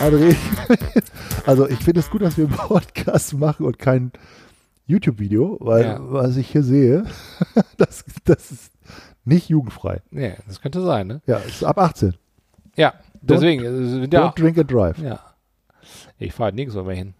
André, 0.00 0.36
also 1.46 1.68
ich 1.68 1.78
finde 1.84 2.00
es 2.00 2.10
gut, 2.10 2.22
dass 2.22 2.36
wir 2.36 2.46
einen 2.46 2.54
Podcast 2.56 3.34
machen 3.34 3.66
und 3.66 3.78
kein 3.78 4.12
YouTube-Video, 4.86 5.58
weil 5.60 5.84
Ja. 5.84 5.98
was 6.00 6.36
ich 6.36 6.48
hier 6.50 6.62
sehe, 6.62 7.04
das, 7.76 8.04
das 8.24 8.50
ist 8.50 8.72
nicht 9.24 9.48
jugendfrei. 9.48 10.00
Ja, 10.10 10.32
das 10.46 10.60
könnte 10.60 10.82
sein, 10.82 11.06
ne? 11.06 11.22
Ja, 11.26 11.38
es 11.38 11.56
ist 11.56 11.64
ab 11.64 11.78
18. 11.78 12.14
Ja, 12.76 12.94
deswegen. 13.22 13.62
äh, 13.64 14.06
Ja, 14.12 14.28
Don't 14.30 14.38
drink 14.38 14.58
and 14.58 14.70
drive. 14.70 14.98
ja. 14.98 15.20
Ich 16.18 16.32
fahre 16.32 16.52
nirgendwo 16.52 16.82
mehr 16.84 16.94
hin. 16.96 17.14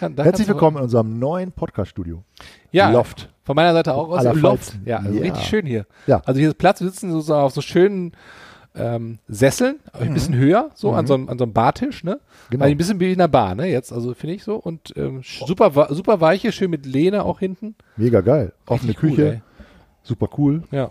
Kann, 0.00 0.16
Herzlich 0.16 0.48
willkommen 0.48 0.76
in 0.78 0.82
unserem 0.84 1.18
neuen 1.18 1.52
Podcast-Studio. 1.52 2.24
Ja, 2.72 2.90
Loft. 2.90 3.28
von 3.44 3.54
meiner 3.56 3.72
Seite 3.72 3.94
auch 3.94 4.08
aus. 4.08 4.24
Loft. 4.36 4.74
Ja, 4.84 4.98
also 4.98 5.12
Ja. 5.12 5.22
richtig 5.22 5.44
schön 5.46 5.66
hier. 5.66 5.86
Ja. 6.06 6.22
Also 6.24 6.38
hier 6.40 6.48
ist 6.50 6.58
Platz, 6.58 6.80
wir 6.80 6.88
sitzen 6.88 7.20
so, 7.20 7.34
auf 7.34 7.52
so 7.52 7.60
schönen 7.60 8.12
ähm, 8.76 9.18
Sesseln, 9.28 9.80
ein 9.92 10.14
bisschen 10.14 10.34
höher, 10.36 10.70
so 10.74 10.92
an, 10.92 11.06
so 11.06 11.14
einem, 11.14 11.28
an 11.28 11.38
so 11.38 11.44
einem 11.44 11.52
Bartisch, 11.52 12.04
ne? 12.04 12.14
Mhm. 12.14 12.18
Genau. 12.50 12.64
Also 12.64 12.72
ein 12.72 12.78
bisschen 12.78 13.00
wie 13.00 13.12
in 13.12 13.20
einer 13.20 13.26
Bar, 13.28 13.54
ne? 13.56 13.66
Jetzt, 13.66 13.92
also 13.92 14.14
finde 14.14 14.36
ich 14.36 14.44
so. 14.44 14.56
Und 14.56 14.92
ähm, 14.96 15.22
super, 15.24 15.88
super 15.92 16.20
weiche, 16.20 16.52
schön 16.52 16.70
mit 16.70 16.86
Lehne 16.86 17.24
auch 17.24 17.40
hinten. 17.40 17.74
Mega 17.96 18.20
geil. 18.20 18.52
Offene 18.66 18.94
Küche, 18.94 19.22
Cool, 19.22 19.40
super 20.04 20.28
cool. 20.38 20.62
ja. 20.70 20.90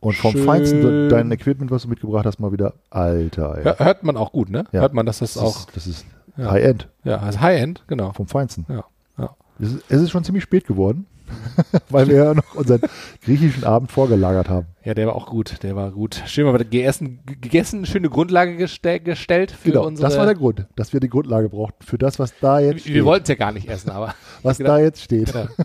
Und 0.00 0.14
vom 0.16 0.32
Schön. 0.32 0.44
Feinsten 0.44 1.08
dein 1.08 1.30
Equipment, 1.32 1.70
was 1.70 1.82
du 1.82 1.88
mitgebracht 1.88 2.26
hast, 2.26 2.38
mal 2.38 2.52
wieder. 2.52 2.74
Alter, 2.90 3.56
ey. 3.58 3.64
Hör, 3.64 3.78
hört 3.78 4.02
man 4.04 4.16
auch 4.16 4.32
gut, 4.32 4.50
ne? 4.50 4.64
Ja. 4.72 4.80
Hört 4.80 4.92
man, 4.94 5.06
dass 5.06 5.18
das, 5.20 5.34
das 5.34 5.42
auch, 5.42 5.56
ist, 5.60 5.76
das 5.76 5.86
ist 5.86 6.06
Ja. 6.36 6.50
High-End 6.50 6.88
ja, 7.04 7.18
also 7.18 7.40
High-End, 7.40 7.84
genau. 7.86 8.12
vom 8.12 8.26
Feinsten. 8.26 8.66
Ja. 8.68 8.84
ja. 9.18 9.30
Es 9.58 9.72
ist, 9.72 9.84
es 9.88 10.02
ist 10.02 10.10
schon 10.10 10.22
ziemlich 10.24 10.44
spät 10.44 10.66
geworden, 10.66 11.06
weil 11.90 12.06
wir 12.08 12.16
ja 12.16 12.34
noch 12.34 12.54
unseren 12.54 12.80
griechischen 13.24 13.64
Abend 13.64 13.90
vorgelagert 13.90 14.48
haben. 14.48 14.66
Ja, 14.84 14.94
der 14.94 15.06
war 15.08 15.14
auch 15.16 15.26
gut, 15.26 15.62
der 15.62 15.74
war 15.74 15.90
gut. 15.90 16.22
Schön 16.26 16.44
mal 16.44 16.56
gegessen, 16.58 17.20
gegessen 17.24 17.86
schöne 17.86 18.10
Grundlage 18.10 18.56
gestell, 18.56 19.00
gestellt 19.00 19.50
für 19.50 19.70
Genau, 19.70 19.86
unsere. 19.86 20.08
das 20.08 20.18
war 20.18 20.26
der 20.26 20.34
Grund, 20.36 20.66
dass 20.76 20.92
wir 20.92 21.00
die 21.00 21.08
Grundlage 21.08 21.48
brauchten 21.48 21.84
für 21.84 21.98
das, 21.98 22.18
was 22.18 22.32
da 22.40 22.60
jetzt 22.60 22.74
wir, 22.74 22.80
steht. 22.80 22.94
wir 22.94 23.04
wollten 23.04 23.22
es 23.24 23.28
ja 23.30 23.34
gar 23.34 23.50
nicht 23.52 23.68
essen, 23.68 23.90
aber. 23.90 24.14
was 24.42 24.58
genau. 24.58 24.70
da 24.70 24.78
jetzt 24.78 25.02
steht. 25.02 25.32
Ja. 25.34 25.48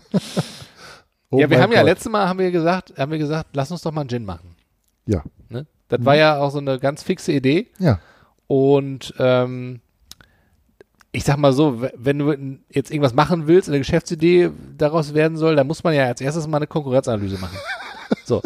Oh 1.32 1.38
ja, 1.40 1.48
wir 1.50 1.56
mein 1.56 1.62
haben 1.64 1.72
ja 1.72 1.78
Gott. 1.80 1.86
letztes 1.88 2.12
Mal 2.12 2.28
haben 2.28 2.38
wir 2.38 2.50
gesagt, 2.50 2.92
haben 2.96 3.10
wir 3.10 3.18
gesagt, 3.18 3.48
lass 3.54 3.70
uns 3.70 3.82
doch 3.82 3.90
mal 3.90 4.02
einen 4.02 4.10
Gin 4.10 4.24
machen. 4.24 4.54
Ja, 5.06 5.22
Ne? 5.48 5.66
Das 5.88 6.04
war 6.04 6.14
ja 6.16 6.38
auch 6.38 6.50
so 6.50 6.58
eine 6.58 6.78
ganz 6.78 7.02
fixe 7.02 7.32
Idee. 7.32 7.66
ja. 7.78 7.98
Und 8.46 9.14
ähm, 9.18 9.80
ich 11.10 11.24
sag 11.24 11.36
mal 11.38 11.52
so, 11.52 11.82
wenn 11.94 12.18
du 12.18 12.58
jetzt 12.70 12.90
irgendwas 12.90 13.14
machen 13.14 13.46
willst, 13.46 13.68
eine 13.68 13.78
Geschäftsidee 13.78 14.50
daraus 14.76 15.14
werden 15.14 15.36
soll, 15.36 15.56
dann 15.56 15.66
muss 15.66 15.84
man 15.84 15.94
ja 15.94 16.04
als 16.04 16.20
erstes 16.20 16.46
mal 16.46 16.56
eine 16.58 16.66
Konkurrenzanalyse 16.66 17.38
machen. 17.38 17.56
So. 18.24 18.42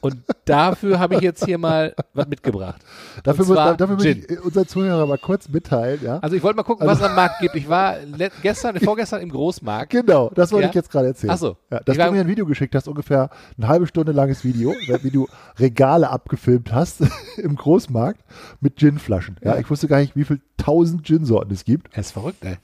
Und 0.00 0.16
dafür 0.46 0.98
habe 0.98 1.16
ich 1.16 1.20
jetzt 1.20 1.44
hier 1.44 1.58
mal 1.58 1.94
was 2.14 2.26
mitgebracht. 2.26 2.80
Dafür, 3.22 3.44
muss, 3.44 3.56
dafür 3.56 3.88
möchte 3.96 4.08
ich 4.34 4.40
unseren 4.44 4.66
Zuhörer 4.66 5.06
mal 5.06 5.18
kurz 5.18 5.48
mitteilen. 5.48 6.00
Ja? 6.02 6.18
Also 6.20 6.36
ich 6.36 6.42
wollte 6.42 6.56
mal 6.56 6.62
gucken, 6.62 6.86
was 6.86 6.98
es 6.98 7.04
am 7.04 7.14
Markt 7.14 7.40
gibt. 7.40 7.54
Ich 7.56 7.68
war 7.68 7.96
gestern, 8.42 8.78
vorgestern 8.80 9.20
im 9.20 9.28
Großmarkt. 9.30 9.90
Genau, 9.90 10.30
das 10.34 10.52
wollte 10.52 10.64
Ja? 10.64 10.68
ich 10.70 10.74
jetzt 10.74 10.90
gerade 10.90 11.08
erzählen. 11.08 11.32
Ach 11.32 11.38
so. 11.38 11.56
Ja, 11.70 11.80
dass 11.80 11.96
Ich 11.96 12.02
du 12.02 12.12
mir 12.12 12.20
ein 12.20 12.28
Video 12.28 12.46
geschickt 12.46 12.74
hast, 12.74 12.88
ungefähr 12.88 13.30
eine 13.58 13.68
halbe 13.68 13.86
Stunde 13.86 14.12
langes 14.12 14.42
Video, 14.44 14.70
wie 15.02 15.10
du 15.10 15.26
Regale 15.58 16.08
abgefilmt 16.08 16.72
hast 16.72 17.02
im 17.36 17.56
Großmarkt 17.56 18.20
mit 18.60 18.76
Ginflaschen. 18.76 19.36
Ja, 19.42 19.54
Ja. 19.54 19.60
ich 19.60 19.68
wusste 19.70 19.86
gar 19.88 19.98
nicht, 19.98 20.16
wie 20.16 20.24
viel 20.24 20.40
tausend 20.56 21.04
Gin-Sorten 21.04 21.52
es 21.52 21.64
gibt. 21.64 21.94
Das 21.96 22.06
ist 22.06 22.12
verrückt, 22.12 22.44
ey. 22.44 22.56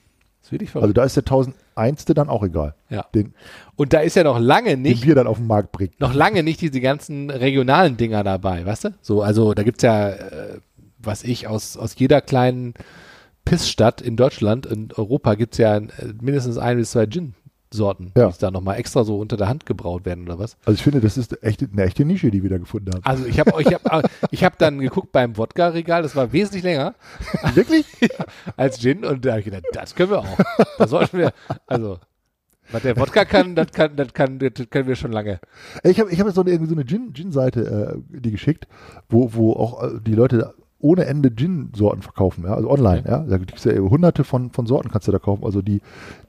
Das 0.47 0.50
ist 0.50 0.52
wirklich 0.52 0.70
verrückt. 0.70 0.84
Also 0.84 0.92
da 0.92 1.05
ist 1.05 1.16
der 1.16 1.25
1001. 1.25 2.05
dann 2.05 2.28
auch 2.28 2.44
egal, 2.44 2.75
ja. 2.89 3.05
den, 3.16 3.34
Und 3.75 3.93
da 3.93 3.98
ist 3.98 4.15
ja 4.15 4.22
noch 4.22 4.38
lange 4.38 4.70
den 4.70 4.82
nicht 4.82 5.04
wir 5.04 5.16
dann 5.16 5.26
auf 5.26 5.38
den 5.38 5.48
Markt 5.48 5.72
bringen. 5.72 5.93
noch 5.98 6.15
lange 6.15 6.44
nicht 6.44 6.60
diese 6.60 6.81
ganzen 6.81 7.31
regionalen 7.31 7.97
Dinger 7.97 8.22
dabei, 8.22 8.65
weißt 8.65 8.84
du? 8.84 8.94
So, 9.03 9.22
also 9.22 9.54
da 9.54 9.65
gibt's 9.65 9.82
ja, 9.82 10.10
äh, 10.10 10.59
was 11.00 11.25
ich, 11.25 11.48
aus, 11.48 11.76
aus 11.76 11.97
jeder 11.97 12.20
kleinen 12.20 12.75
Pissstadt 13.44 14.00
in 14.00 14.16
Deutschland, 14.16 14.66
in 14.66 14.91
Europa 14.94 15.34
gibt's 15.34 15.59
ja 15.59 15.78
äh, 15.78 15.88
mindestens 16.20 16.59
ein 16.59 16.76
bis 16.76 16.93
zwei 16.93 17.06
Gin-Sorten, 17.71 18.12
Ja. 18.16 18.28
die 18.31 18.38
da 18.38 18.50
nochmal 18.50 18.78
extra 18.78 19.04
so 19.04 19.19
unter 19.19 19.37
der 19.37 19.49
Hand 19.49 19.66
gebraut 19.66 20.04
werden 20.04 20.25
oder 20.25 20.38
was. 20.38 20.56
Also 20.65 20.75
ich 20.77 20.82
finde, 20.82 21.00
das 21.00 21.16
ist 21.16 21.43
echt, 21.43 21.62
eine 21.62 21.82
echte 21.84 22.04
Nische, 22.04 22.31
die 22.31 22.43
wir 22.43 22.50
da 22.50 22.59
gefunden 22.59 22.93
haben. 22.94 23.04
Also 23.04 23.27
ich 23.27 23.38
habe 23.41 23.53
ich 23.60 23.66
hab, 23.72 24.10
ich 24.31 24.44
hab 24.44 24.59
dann 24.59 24.78
geguckt 24.78 25.12
beim 25.12 25.37
Wodka-Regal, 25.37 26.03
das 26.03 26.16
war 26.16 26.32
wesentlich 26.32 26.62
länger 26.62 26.94
Wirklich? 27.55 27.87
als 28.56 28.78
Gin 28.81 29.05
und 29.05 29.25
da 29.25 29.31
habe 29.31 29.41
ich 29.41 29.44
gedacht, 29.47 29.65
das 29.72 29.94
können 29.94 30.10
wir 30.10 30.19
auch. 30.21 30.38
Da 30.78 30.87
sollten 30.87 31.19
wir, 31.19 31.32
also, 31.66 31.99
was 32.71 32.82
der 32.82 32.97
Wodka 32.97 33.25
kann, 33.25 33.55
das 33.55 33.71
kann, 33.72 33.97
das 33.97 34.12
kann, 34.12 34.38
das 34.38 34.53
können 34.71 34.88
wir 34.88 34.97
schon 34.97 35.12
lange. 35.12 35.38
Ich 35.84 36.00
habe 36.00 36.10
ich 36.10 36.19
hab 36.19 36.26
jetzt 36.26 36.34
so 36.37 36.41
eine, 36.43 36.50
irgendwie 36.50 36.71
so 36.71 36.75
eine 36.75 36.84
Gin- 36.84 37.12
Gin-Seite 37.12 37.97
äh, 38.12 38.19
die 38.21 38.32
geschickt, 38.32 38.66
wo, 39.09 39.32
wo 39.34 39.53
auch 39.53 39.82
äh, 39.84 40.00
die 40.05 40.15
Leute 40.15 40.55
ohne 40.78 41.06
Ende 41.06 41.34
Gin-Sorten 41.34 42.03
verkaufen, 42.03 42.44
ja, 42.44 42.54
also 42.54 42.70
online, 42.70 43.04
ja. 43.06 43.19
Da 43.20 43.38
gibt's 43.38 43.64
ja 43.64 43.72
hunderte 43.78 44.25
von, 44.25 44.50
von 44.50 44.66
Sorten 44.66 44.91
kannst 44.91 45.09
du 45.09 45.12
da 45.12 45.19
kaufen, 45.19 45.44
also 45.44 45.62
die, 45.62 45.81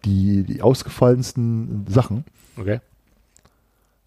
die, 0.05 0.43
die 0.43 0.61
ausgefallensten 0.61 1.85
Sachen. 1.87 2.23
Okay. 2.57 2.79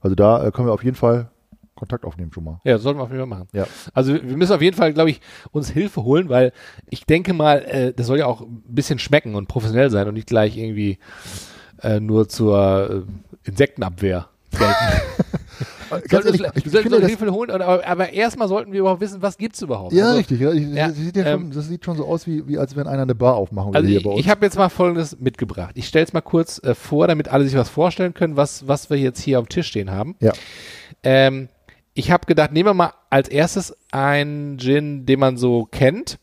Also 0.01 0.15
da 0.15 0.47
äh, 0.47 0.51
können 0.51 0.69
wir 0.69 0.73
auf 0.73 0.85
jeden 0.85 0.97
Fall 0.97 1.31
Kontakt 1.75 2.05
aufnehmen 2.05 2.33
schon 2.33 2.45
mal. 2.45 2.61
Ja, 2.65 2.75
das 2.75 2.83
sollten 2.83 2.99
wir 2.99 3.05
auf 3.05 3.11
jeden 3.11 3.21
Fall 3.21 3.39
machen. 3.39 3.49
Ja. 3.53 3.67
Also 3.95 4.13
wir 4.13 4.37
müssen 4.37 4.53
auf 4.53 4.61
jeden 4.61 4.77
Fall, 4.77 4.93
glaube 4.93 5.11
ich, 5.11 5.21
uns 5.51 5.71
Hilfe 5.71 6.05
holen, 6.05 6.29
weil 6.29 6.53
ich 6.89 7.07
denke 7.07 7.33
mal, 7.33 7.59
äh, 7.65 7.93
das 7.95 8.07
soll 8.07 8.19
ja 8.19 8.27
auch 8.27 8.43
ein 8.43 8.63
bisschen 8.69 8.99
schmecken 8.99 9.35
und 9.35 9.49
professionell 9.49 9.91
sein 9.91 10.07
und 10.07 10.15
nicht 10.15 10.29
gleich 10.29 10.59
irgendwie 10.59 10.99
äh, 11.83 11.99
nur 11.99 12.29
zur 12.29 13.05
äh, 13.45 13.49
Insektenabwehr 13.49 14.29
gelten. 14.51 14.75
Ganz 15.91 16.11
Sollten 16.11 16.29
ehrlich, 16.29 16.41
ich 16.55 16.65
wir 16.65 16.71
sollten 16.71 16.89
finde 16.89 17.01
das, 17.01 17.11
Hilfe 17.11 17.33
holen, 17.33 17.51
aber, 17.51 17.87
aber 17.87 18.13
erstmal 18.13 18.49
sollten 18.49 18.73
wir 18.73 18.81
überhaupt 18.81 19.01
wissen, 19.01 19.21
was 19.23 19.37
gibt's 19.37 19.61
überhaupt. 19.63 19.93
ja, 19.93 20.07
also, 20.07 20.19
richtig. 20.19 20.41
Ja, 20.41 20.53
ich, 20.53 20.69
ja, 20.69 20.89
das, 20.89 20.97
sieht 20.97 21.17
ja 21.17 21.27
ähm, 21.27 21.41
schon, 21.41 21.51
das 21.53 21.69
sieht 21.69 21.85
schon 21.85 21.97
so 21.97 22.07
aus, 22.07 22.27
wie, 22.27 22.47
wie 22.49 22.59
als 22.59 22.77
wenn 22.77 22.87
einer 22.87 23.03
eine 23.03 23.15
Bar 23.15 23.35
aufmachen 23.37 23.75
Also 23.75 23.87
würde 23.87 23.97
ich, 23.97 24.03
hier 24.03 24.09
bei 24.09 24.15
uns. 24.15 24.21
ich 24.21 24.31
habe 24.31 24.45
jetzt 24.47 24.57
mal 24.57 24.69
Folgendes 24.69 25.19
mitgebracht. 25.19 25.73
Ich 25.75 25.89
stelle 25.89 26.05
es 26.05 26.13
mal 26.13 26.21
kurz 26.21 26.63
äh, 26.63 26.75
vor, 26.75 27.07
damit 27.09 27.29
alle 27.29 27.45
sich 27.45 27.57
was 27.57 27.69
vorstellen 27.69 28.15
können, 28.15 28.37
was, 28.37 28.67
was 28.69 28.91
wir 28.91 28.97
jetzt 28.97 29.21
hier 29.21 29.39
auf 29.39 29.47
dem 29.47 29.51
Tisch 29.51 29.69
stehen 29.69 29.91
haben. 29.91 30.17
Ja. 30.21 30.33
Ähm, 31.03 31.49
ich 31.95 32.11
habe 32.11 32.27
gedacht, 32.27 32.53
nehmen 32.53 32.69
wir 32.69 32.75
mal 32.75 32.93
als 33.11 33.29
erstes 33.29 33.77
einen 33.91 34.59
Gin, 34.59 35.07
den 35.07 35.19
man 35.19 35.37
so 35.37 35.67
kennt. 35.71 36.19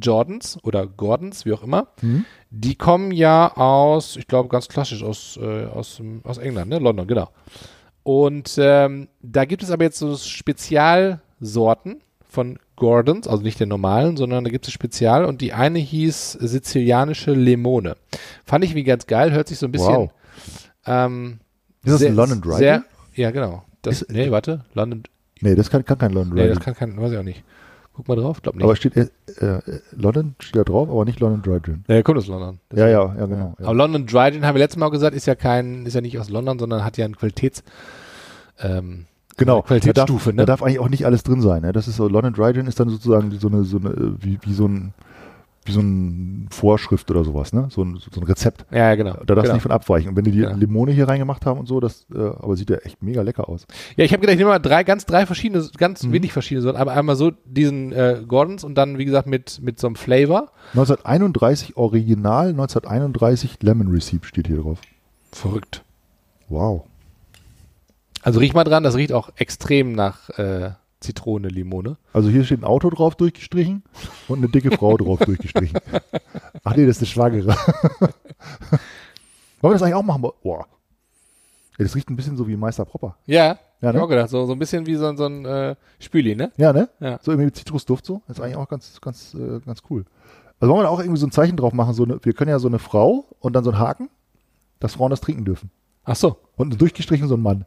Jordans 0.00 0.58
oder 0.62 0.86
Gordons, 0.86 1.44
wie 1.44 1.52
auch 1.52 1.62
immer. 1.62 1.88
Mhm. 2.00 2.24
Die 2.50 2.76
kommen 2.76 3.12
ja 3.12 3.54
aus, 3.56 4.16
ich 4.16 4.26
glaube 4.26 4.48
ganz 4.48 4.68
klassisch 4.68 5.02
aus, 5.02 5.38
äh, 5.42 5.66
aus, 5.66 6.00
aus 6.24 6.38
England, 6.38 6.70
ne? 6.70 6.78
London, 6.78 7.06
genau. 7.06 7.28
Und 8.04 8.56
ähm, 8.58 9.08
da 9.22 9.44
gibt 9.44 9.62
es 9.62 9.70
aber 9.70 9.84
jetzt 9.84 9.98
so 9.98 10.16
Spezialsorten 10.16 12.00
von 12.28 12.58
Gordons, 12.76 13.28
also 13.28 13.42
nicht 13.42 13.60
den 13.60 13.68
normalen, 13.68 14.16
sondern 14.16 14.42
da 14.44 14.50
gibt 14.50 14.66
es 14.66 14.72
Spezial 14.72 15.24
und 15.24 15.40
die 15.40 15.52
eine 15.52 15.78
hieß 15.78 16.32
sizilianische 16.32 17.32
Limone. 17.32 17.96
Fand 18.44 18.64
ich 18.64 18.74
wie 18.74 18.84
ganz 18.84 19.06
geil, 19.06 19.32
hört 19.32 19.48
sich 19.48 19.58
so 19.58 19.66
ein 19.66 19.72
bisschen 19.72 19.94
Wow. 19.94 20.10
ähm, 20.86 21.38
Ist 21.84 21.92
das 21.92 22.00
sehr- 22.00 22.10
ein 22.10 22.16
London 22.16 22.40
Dry 22.40 22.56
sehr? 22.56 22.84
Ja, 23.14 23.30
genau. 23.30 23.62
Das, 23.82 24.02
Ist- 24.02 24.10
nee, 24.10 24.30
warte, 24.30 24.64
London, 24.74 25.02
Nee, 25.40 25.54
das 25.56 25.70
kann, 25.70 25.84
kann 25.84 25.98
kein 25.98 26.12
London 26.12 26.34
nee, 26.36 26.42
Dry 26.42 26.48
das 26.54 26.58
Gin. 26.58 26.74
kann 26.74 26.74
kein, 26.92 27.00
weiß 27.00 27.12
ich 27.12 27.18
auch 27.18 27.22
nicht. 27.24 27.42
Guck 27.94 28.08
mal 28.08 28.16
drauf, 28.16 28.40
glaub 28.40 28.54
nicht. 28.54 28.64
Aber 28.64 28.74
steht 28.74 28.96
äh, 28.96 29.08
äh, 29.36 29.60
London 29.92 30.34
steht 30.38 30.56
da 30.56 30.64
drauf, 30.64 30.88
aber 30.88 31.04
nicht 31.04 31.20
London 31.20 31.42
Dry 31.42 31.60
Gin. 31.60 31.84
nee, 31.88 32.02
kommt 32.02 32.18
aus 32.18 32.26
London. 32.26 32.58
Das 32.70 32.80
Ja, 32.80 32.88
ja, 32.88 33.14
ja, 33.18 33.26
genau. 33.26 33.54
Aber 33.58 33.64
Ja. 33.64 33.72
London 33.72 34.06
Dry 34.06 34.32
Gin, 34.32 34.46
haben 34.46 34.54
wir 34.54 34.60
letztes 34.60 34.78
Mal 34.78 34.88
gesagt, 34.90 35.14
ist 35.14 35.26
ja 35.26 35.34
kein, 35.34 35.84
ist 35.84 35.94
ja 35.94 36.00
nicht 36.00 36.18
aus 36.18 36.30
London, 36.30 36.58
sondern 36.58 36.84
hat 36.84 36.96
ja 36.96 37.04
eine 37.04 37.14
Qualitäts, 37.14 37.62
ähm, 38.60 39.06
Genau, 39.36 39.62
Qualitätsstufe, 39.62 40.30
da 40.30 40.30
darf, 40.30 40.36
ne? 40.36 40.42
Da 40.42 40.44
darf 40.46 40.62
eigentlich 40.62 40.78
auch 40.78 40.88
nicht 40.88 41.06
alles 41.06 41.22
drin 41.22 41.40
sein. 41.40 41.62
Ne? 41.62 41.72
Das 41.72 41.88
ist 41.88 41.96
so, 41.96 42.06
London 42.08 42.34
Dry 42.34 42.52
Gin 42.52 42.66
ist 42.66 42.78
dann 42.80 42.88
sozusagen 42.88 43.30
so 43.38 43.48
eine, 43.48 43.64
so 43.64 43.78
eine 43.78 44.16
wie, 44.20 44.38
wie 44.42 44.52
so 44.52 44.66
ein 44.66 44.92
wie 45.64 45.72
so 45.72 45.80
ein 45.80 46.48
Vorschrift 46.50 47.10
oder 47.10 47.22
sowas, 47.24 47.52
ne? 47.52 47.68
So 47.70 47.82
ein, 47.84 47.96
so 47.96 48.20
ein 48.20 48.24
Rezept. 48.24 48.66
Ja, 48.72 48.78
ja, 48.88 48.94
genau. 48.96 49.12
Da 49.12 49.18
darfst 49.18 49.28
genau. 49.28 49.42
du 49.44 49.52
nicht 49.54 49.62
von 49.62 49.70
abweichen. 49.70 50.08
Und 50.10 50.16
wenn 50.16 50.24
die 50.24 50.32
die 50.32 50.38
Genau. 50.40 50.56
Limone 50.56 50.92
hier 50.92 51.06
reingemacht 51.08 51.46
haben 51.46 51.60
und 51.60 51.66
so, 51.66 51.78
das, 51.78 52.04
äh, 52.12 52.18
aber 52.18 52.56
sieht 52.56 52.70
ja 52.70 52.78
echt 52.78 53.02
mega 53.02 53.22
lecker 53.22 53.48
aus. 53.48 53.66
Ja, 53.96 54.04
ich 54.04 54.12
habe 54.12 54.20
gedacht, 54.20 54.34
ich 54.34 54.38
nehme 54.38 54.50
mal 54.50 54.58
drei, 54.58 54.82
ganz 54.82 55.06
drei 55.06 55.24
verschiedene, 55.24 55.64
ganz 55.78 56.02
Mhm. 56.02 56.12
wenig 56.12 56.32
verschiedene 56.32 56.62
Sorten, 56.62 56.78
aber 56.78 56.92
einmal 56.92 57.14
so 57.16 57.30
diesen 57.44 57.92
äh, 57.92 58.22
Gordons 58.26 58.64
und 58.64 58.74
dann, 58.74 58.98
wie 58.98 59.04
gesagt, 59.04 59.28
mit, 59.28 59.60
mit 59.62 59.78
so 59.78 59.86
einem 59.86 59.96
Flavor. 59.96 60.50
1931 60.72 61.76
Original, 61.76 62.48
1931 62.48 63.58
Lemon 63.62 63.88
Receipt 63.88 64.24
steht 64.26 64.48
hier 64.48 64.56
drauf. 64.58 64.80
Verrückt. 65.30 65.82
Wow. 66.48 66.84
Also 68.22 68.40
riech 68.40 68.54
mal 68.54 68.64
dran, 68.64 68.82
das 68.82 68.94
riecht 68.96 69.12
auch 69.12 69.30
extrem 69.36 69.92
nach 69.92 70.28
äh, 70.38 70.70
Zitrone, 71.02 71.48
Limone. 71.48 71.96
Also 72.12 72.30
hier 72.30 72.44
steht 72.44 72.60
ein 72.60 72.64
Auto 72.64 72.88
drauf 72.90 73.14
durchgestrichen 73.16 73.82
und 74.28 74.38
eine 74.38 74.48
dicke 74.48 74.70
Frau 74.70 74.96
drauf 74.96 75.18
durchgestrichen. 75.20 75.78
Ach 76.64 76.74
nee, 76.76 76.86
das 76.86 76.96
ist 76.96 77.02
eine 77.02 77.06
Schwangere. 77.08 77.48
Wollen 79.60 79.72
wir 79.72 79.72
das 79.72 79.82
eigentlich 79.82 79.94
auch 79.94 80.02
machen? 80.02 80.22
Boah. 80.22 80.66
Das 81.78 81.94
riecht 81.94 82.08
ein 82.10 82.16
bisschen 82.16 82.36
so 82.36 82.46
wie 82.48 82.56
Meister 82.56 82.84
Propper. 82.84 83.16
Ja, 83.26 83.58
Ja, 83.80 83.88
Hab 83.88 83.94
ich 83.94 84.00
auch 84.00 84.08
ne? 84.08 84.14
gedacht, 84.14 84.30
so, 84.30 84.46
so 84.46 84.52
ein 84.52 84.58
bisschen 84.58 84.86
wie 84.86 84.94
so, 84.94 85.06
ein- 85.06 85.16
so 85.16 85.26
ein 85.26 85.44
äh, 85.44 85.74
Spüli, 85.98 86.36
ne? 86.36 86.52
Ja, 86.56 86.72
ne? 86.72 86.88
Ja. 87.00 87.18
So 87.22 87.32
irgendwie 87.32 87.46
mit 87.46 87.56
Zitrusduft 87.56 88.06
so. 88.06 88.22
Das 88.28 88.38
ist 88.38 88.42
eigentlich 88.44 88.56
auch 88.56 88.68
ganz, 88.68 89.00
ganz, 89.00 89.34
äh, 89.34 89.58
ganz 89.64 89.82
cool. 89.90 90.04
Also 90.60 90.72
wollen 90.72 90.80
wir 90.80 90.84
da 90.84 90.90
auch 90.90 91.00
irgendwie 91.00 91.18
so 91.18 91.26
ein 91.26 91.32
Zeichen 91.32 91.56
drauf 91.56 91.72
machen, 91.72 91.92
so 91.94 92.04
eine, 92.04 92.18
wir 92.24 92.32
können 92.34 92.50
ja 92.50 92.58
so 92.60 92.68
eine 92.68 92.78
Frau 92.78 93.26
und 93.40 93.54
dann 93.54 93.64
so 93.64 93.70
einen 93.70 93.80
Haken, 93.80 94.10
dass 94.78 94.94
Frauen 94.94 95.10
das 95.10 95.20
trinken 95.20 95.44
dürfen. 95.44 95.70
Ach 96.04 96.14
so. 96.16 96.36
Und 96.56 96.80
durchgestrichen 96.80 97.26
so 97.26 97.34
ein 97.36 97.42
Mann. 97.42 97.64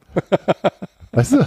weißt 1.12 1.34
du? 1.34 1.38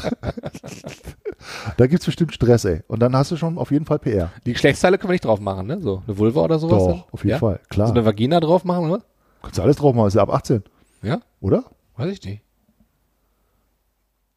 da 1.76 1.86
gibt's 1.86 2.04
bestimmt 2.06 2.32
Stress, 2.34 2.64
ey. 2.64 2.82
Und 2.88 3.00
dann 3.00 3.14
hast 3.16 3.30
du 3.30 3.36
schon 3.36 3.58
auf 3.58 3.70
jeden 3.70 3.84
Fall 3.86 3.98
PR. 3.98 4.30
Die 4.46 4.52
Geschlechtsteile 4.52 4.98
können 4.98 5.10
wir 5.10 5.14
nicht 5.14 5.24
drauf 5.24 5.40
machen, 5.40 5.66
ne? 5.66 5.80
So 5.80 6.02
eine 6.06 6.18
Vulva 6.18 6.42
oder 6.42 6.58
sowas? 6.58 6.78
Doch, 6.78 6.88
dann? 6.88 7.04
auf 7.12 7.20
jeden 7.24 7.30
ja? 7.30 7.38
Fall, 7.38 7.60
klar. 7.68 7.86
So 7.88 7.92
eine 7.94 8.04
Vagina 8.04 8.40
drauf 8.40 8.64
machen, 8.64 8.90
oder? 8.90 9.02
Kannst 9.42 9.58
du 9.58 9.62
alles 9.62 9.76
drauf 9.76 9.94
machen, 9.94 10.08
ist 10.08 10.14
ja 10.14 10.22
ab 10.22 10.30
18, 10.32 10.62
Ja? 11.02 11.20
oder? 11.40 11.64
Weiß 11.96 12.10
ich 12.12 12.22
nicht. 12.24 12.42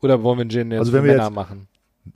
Oder 0.02 0.22
wollen 0.24 0.38
wir 0.40 0.42
einen 0.42 0.50
Gin 0.50 0.72
jetzt 0.72 0.80
Also 0.80 0.94
wenn 0.94 1.04
wir 1.04 1.12
Männer 1.14 1.26
jetzt- 1.26 1.34
machen? 1.36 1.68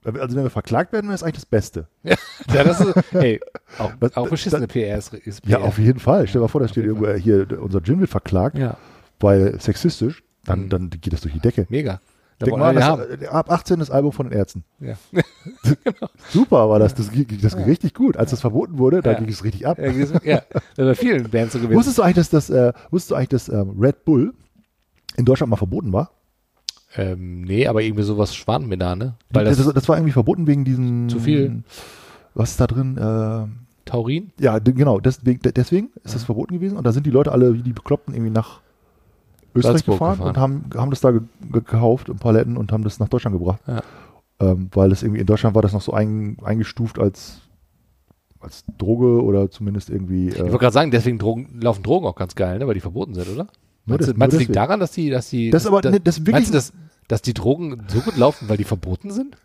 Also 0.03 0.35
wenn 0.35 0.43
wir 0.43 0.49
verklagt 0.49 0.91
werden, 0.93 1.05
wäre 1.05 1.13
das 1.13 1.21
eigentlich 1.23 1.35
das 1.35 1.45
Beste. 1.45 1.87
Ja, 2.53 2.63
das 2.63 2.79
ist, 2.81 2.95
ey, 3.13 3.39
auch, 3.77 3.91
Was- 3.99 4.17
auch 4.17 4.29
beschissene 4.29 4.67
PR 4.67 4.97
ist, 4.97 5.13
ist 5.13 5.41
PR. 5.43 5.59
Ja, 5.59 5.65
auf 5.65 5.77
jeden 5.77 5.99
Fall. 5.99 6.27
Stell 6.27 6.39
dir 6.39 6.43
mal 6.43 6.47
vor, 6.49 6.61
da 6.61 6.67
steht 6.67 6.85
irgendwo 6.85 7.11
hier, 7.13 7.47
unser 7.61 7.81
Gym 7.81 7.99
wird 7.99 8.09
verklagt, 8.09 8.57
Ja, 8.57 8.77
weil 9.19 9.59
sexistisch, 9.61 10.23
dann, 10.43 10.63
Mhm. 10.65 10.69
dann 10.69 10.89
geht 10.89 11.13
das 11.13 11.21
durch 11.21 11.33
die 11.33 11.39
Decke. 11.39 11.65
mega. 11.69 12.01
Denk 12.41 12.57
mal, 12.57 12.73
das, 12.75 13.21
äh, 13.21 13.27
ab 13.27 13.49
18 13.49 13.79
das 13.79 13.89
Album 13.89 14.11
von 14.11 14.29
den 14.29 14.37
Ärzten. 14.37 14.63
Ja. 14.79 14.95
Super 16.29 16.69
war 16.69 16.79
das. 16.79 16.93
Das, 16.93 17.11
ging- 17.11 17.27
das 17.41 17.55
ging 17.55 17.65
richtig 17.65 17.93
gut. 17.93 18.17
Als 18.17 18.31
das 18.31 18.41
verboten 18.41 18.77
wurde, 18.77 19.01
da 19.01 19.11
Ja. 19.13 19.19
ging 19.19 19.29
es 19.29 19.43
richtig 19.43 19.65
ab. 19.65 19.77
Ja, 19.79 19.91
ja, 20.23 20.41
bei 20.77 20.95
vielen 20.95 21.29
Bands 21.29 21.53
so 21.53 21.59
gewesen. 21.59 21.77
Wusstest 21.77 21.97
du 21.97 22.01
eigentlich, 22.03 22.15
dass 22.27 22.29
das, 22.29 22.49
äh, 22.49 22.73
wusstest 22.91 23.11
du 23.11 23.15
eigentlich, 23.15 23.29
dass 23.29 23.49
ähm, 23.49 23.75
Red 23.79 24.03
Bull 24.05 24.33
in 25.15 25.25
Deutschland 25.25 25.49
mal 25.49 25.55
verboten 25.57 25.93
war? 25.93 26.11
Ähm, 26.97 27.41
nee, 27.41 27.67
aber 27.67 27.81
irgendwie 27.81 28.03
sowas 28.03 28.35
schwant 28.35 28.67
mir 28.67 28.77
da, 28.77 28.95
ne? 28.95 29.15
Weil 29.29 29.45
das, 29.45 29.57
das, 29.57 29.73
das, 29.73 29.89
war 29.89 29.97
irgendwie 29.97 30.13
verboten 30.13 30.47
wegen 30.47 30.63
diesen. 30.65 31.09
Zu 31.09 31.19
viel. 31.19 31.63
Was 32.33 32.51
ist 32.51 32.59
da 32.59 32.67
drin? 32.67 32.97
Äh, 32.97 33.47
Taurin? 33.85 34.31
ja, 34.39 34.59
genau. 34.59 34.99
Deswegen, 34.99 35.41
de- 35.41 35.51
deswegen 35.51 35.89
ist 36.03 36.15
das 36.15 36.23
verboten 36.23 36.55
gewesen. 36.55 36.77
Und 36.77 36.85
da 36.85 36.91
sind 36.91 37.05
die 37.05 37.11
Leute 37.11 37.31
alle 37.31 37.53
wie 37.53 37.61
die 37.61 37.73
Bekloppten 37.73 38.13
irgendwie 38.13 38.31
nach 38.31 38.61
Österreich 39.55 39.85
gefahren, 39.85 40.11
gefahren. 40.17 40.27
und 40.29 40.37
haben, 40.37 40.65
haben 40.75 40.89
das 40.89 41.01
da 41.01 41.11
ge 41.11 41.21
gekauft 41.51 42.09
in 42.09 42.17
Paletten 42.17 42.57
und 42.57 42.71
haben 42.71 42.83
das 42.83 42.99
nach 42.99 43.09
Deutschland 43.09 43.37
gebracht. 43.37 43.61
Ja. 43.67 43.81
Ähm, 44.39 44.69
weil 44.73 44.89
das 44.89 45.01
irgendwie 45.03 45.21
in 45.21 45.27
Deutschland 45.27 45.55
war 45.55 45.61
das 45.61 45.71
noch 45.73 45.81
so 45.81 45.93
ein, 45.93 46.37
eingestuft 46.43 46.99
als, 46.99 47.41
als 48.41 48.65
Droge 48.77 49.23
oder 49.23 49.49
zumindest 49.49 49.89
irgendwie. 49.89 50.29
Ich 50.29 50.35
Äh, 50.37 50.41
wollte 50.43 50.57
gerade 50.57 50.73
sagen, 50.73 50.91
deswegen 50.91 51.17
Drogen, 51.19 51.59
laufen 51.61 51.83
Drogen 51.83 52.05
auch 52.05 52.15
ganz 52.15 52.35
geil, 52.35 52.59
ne? 52.59 52.67
Weil 52.67 52.73
die 52.73 52.81
verboten 52.81 53.13
sind, 53.13 53.27
oder? 53.29 53.47
Nur 53.87 53.97
Meinst, 53.97 54.07
des- 54.07 54.13
du, 54.13 54.19
meinst 54.19 54.35
du, 54.35 54.39
liegt 54.39 54.55
daran, 54.55 54.79
dass 54.79 54.91
die, 54.91 55.09
dass 55.09 55.29
die, 55.29 55.49
Das 55.51 55.63
ist 55.63 55.67
aber- 55.67 55.81
dass, 55.81 55.91
ne, 55.93 55.99
das 56.01 56.19
wirklich- 56.19 56.33
meinst 56.33 56.49
du, 56.49 56.53
dass, 56.53 56.73
dass 57.07 57.21
die 57.21 57.33
Drogen 57.33 57.83
so 57.87 57.99
gut 58.01 58.17
laufen, 58.17 58.49
weil 58.49 58.57
die 58.57 58.63
verboten 58.65 59.11
sind? 59.11 59.37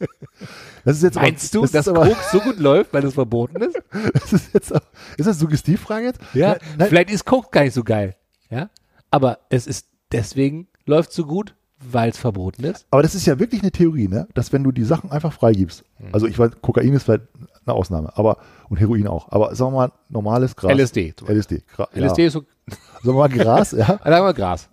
das 0.84 0.96
ist 0.96 1.02
jetzt 1.02 1.16
aber- 1.16 1.26
Meinst 1.26 1.54
du, 1.54 1.62
das 1.62 1.70
dass 1.72 1.88
aber, 1.88 2.06
Koks 2.06 2.30
so 2.32 2.40
gut 2.40 2.58
läuft, 2.58 2.92
weil 2.92 3.04
es 3.04 3.14
verboten 3.14 3.62
ist? 3.62 3.80
das 4.12 4.32
ist 4.32 4.52
jetzt, 4.54 4.74
auch- 4.74 4.80
ist 5.16 5.26
das 5.26 5.38
Suggestivfrage 5.38 6.06
jetzt? 6.06 6.20
Ja, 6.34 6.56
nein, 6.76 6.88
vielleicht 6.88 7.10
ist 7.10 7.24
Koks 7.24 7.50
gar 7.50 7.62
nicht 7.62 7.74
so 7.74 7.84
geil, 7.84 8.16
ja? 8.50 8.68
Aber 9.14 9.38
es 9.48 9.66
ist 9.68 9.86
deswegen 10.10 10.66
läuft 10.86 11.12
so 11.12 11.24
gut, 11.24 11.54
weil 11.78 12.10
es 12.10 12.18
verboten 12.18 12.64
ist. 12.64 12.86
Aber 12.90 13.02
das 13.02 13.14
ist 13.14 13.26
ja 13.26 13.38
wirklich 13.38 13.62
eine 13.62 13.70
Theorie, 13.70 14.08
ne? 14.08 14.26
dass 14.34 14.52
wenn 14.52 14.64
du 14.64 14.72
die 14.72 14.82
Sachen 14.84 15.12
einfach 15.12 15.32
freigibst, 15.32 15.84
Hm. 15.98 16.08
also 16.12 16.26
ich 16.26 16.36
weiß, 16.38 16.50
Kokain 16.62 16.92
ist 16.94 17.04
vielleicht 17.04 17.22
eine 17.64 17.74
Ausnahme, 17.74 18.16
aber 18.16 18.38
und 18.68 18.78
Heroin 18.78 19.06
auch, 19.06 19.30
aber 19.30 19.54
sagen 19.54 19.72
wir 19.72 19.76
mal 19.76 19.92
normales 20.08 20.56
Gras. 20.56 20.72
LSD. 20.72 21.14
LSD. 21.28 21.62
Gra 21.76 21.88
LSD 21.94 22.22
Ja. 22.22 22.26
ist 22.26 22.32
so, 22.32 22.40
Sagen 22.68 22.78
wir 23.04 23.12
mal 23.14 23.28
Gras, 23.28 23.70
ja. 23.72 23.86
sagen 23.86 24.00
wir 24.04 24.20
mal 24.22 24.34
Gras. 24.34 24.68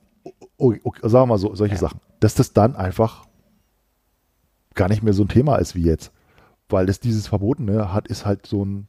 Okay, 0.57 0.79
okay, 0.83 0.99
sagen 1.03 1.23
wir 1.23 1.25
mal 1.27 1.37
so, 1.37 1.53
solche 1.55 1.75
Ja. 1.75 1.79
Sachen. 1.81 1.99
Dass 2.19 2.33
das 2.35 2.53
dann 2.53 2.75
einfach 2.75 3.25
gar 4.73 4.87
nicht 4.89 5.03
mehr 5.03 5.13
so 5.13 5.23
ein 5.23 5.27
Thema 5.27 5.57
ist 5.57 5.75
wie 5.75 5.83
jetzt. 5.83 6.11
Weil 6.69 6.85
das 6.85 6.99
dieses 6.99 7.27
Verbotene 7.27 7.93
hat, 7.93 8.07
ist 8.07 8.25
halt 8.25 8.47
so 8.47 8.63
ein 8.65 8.87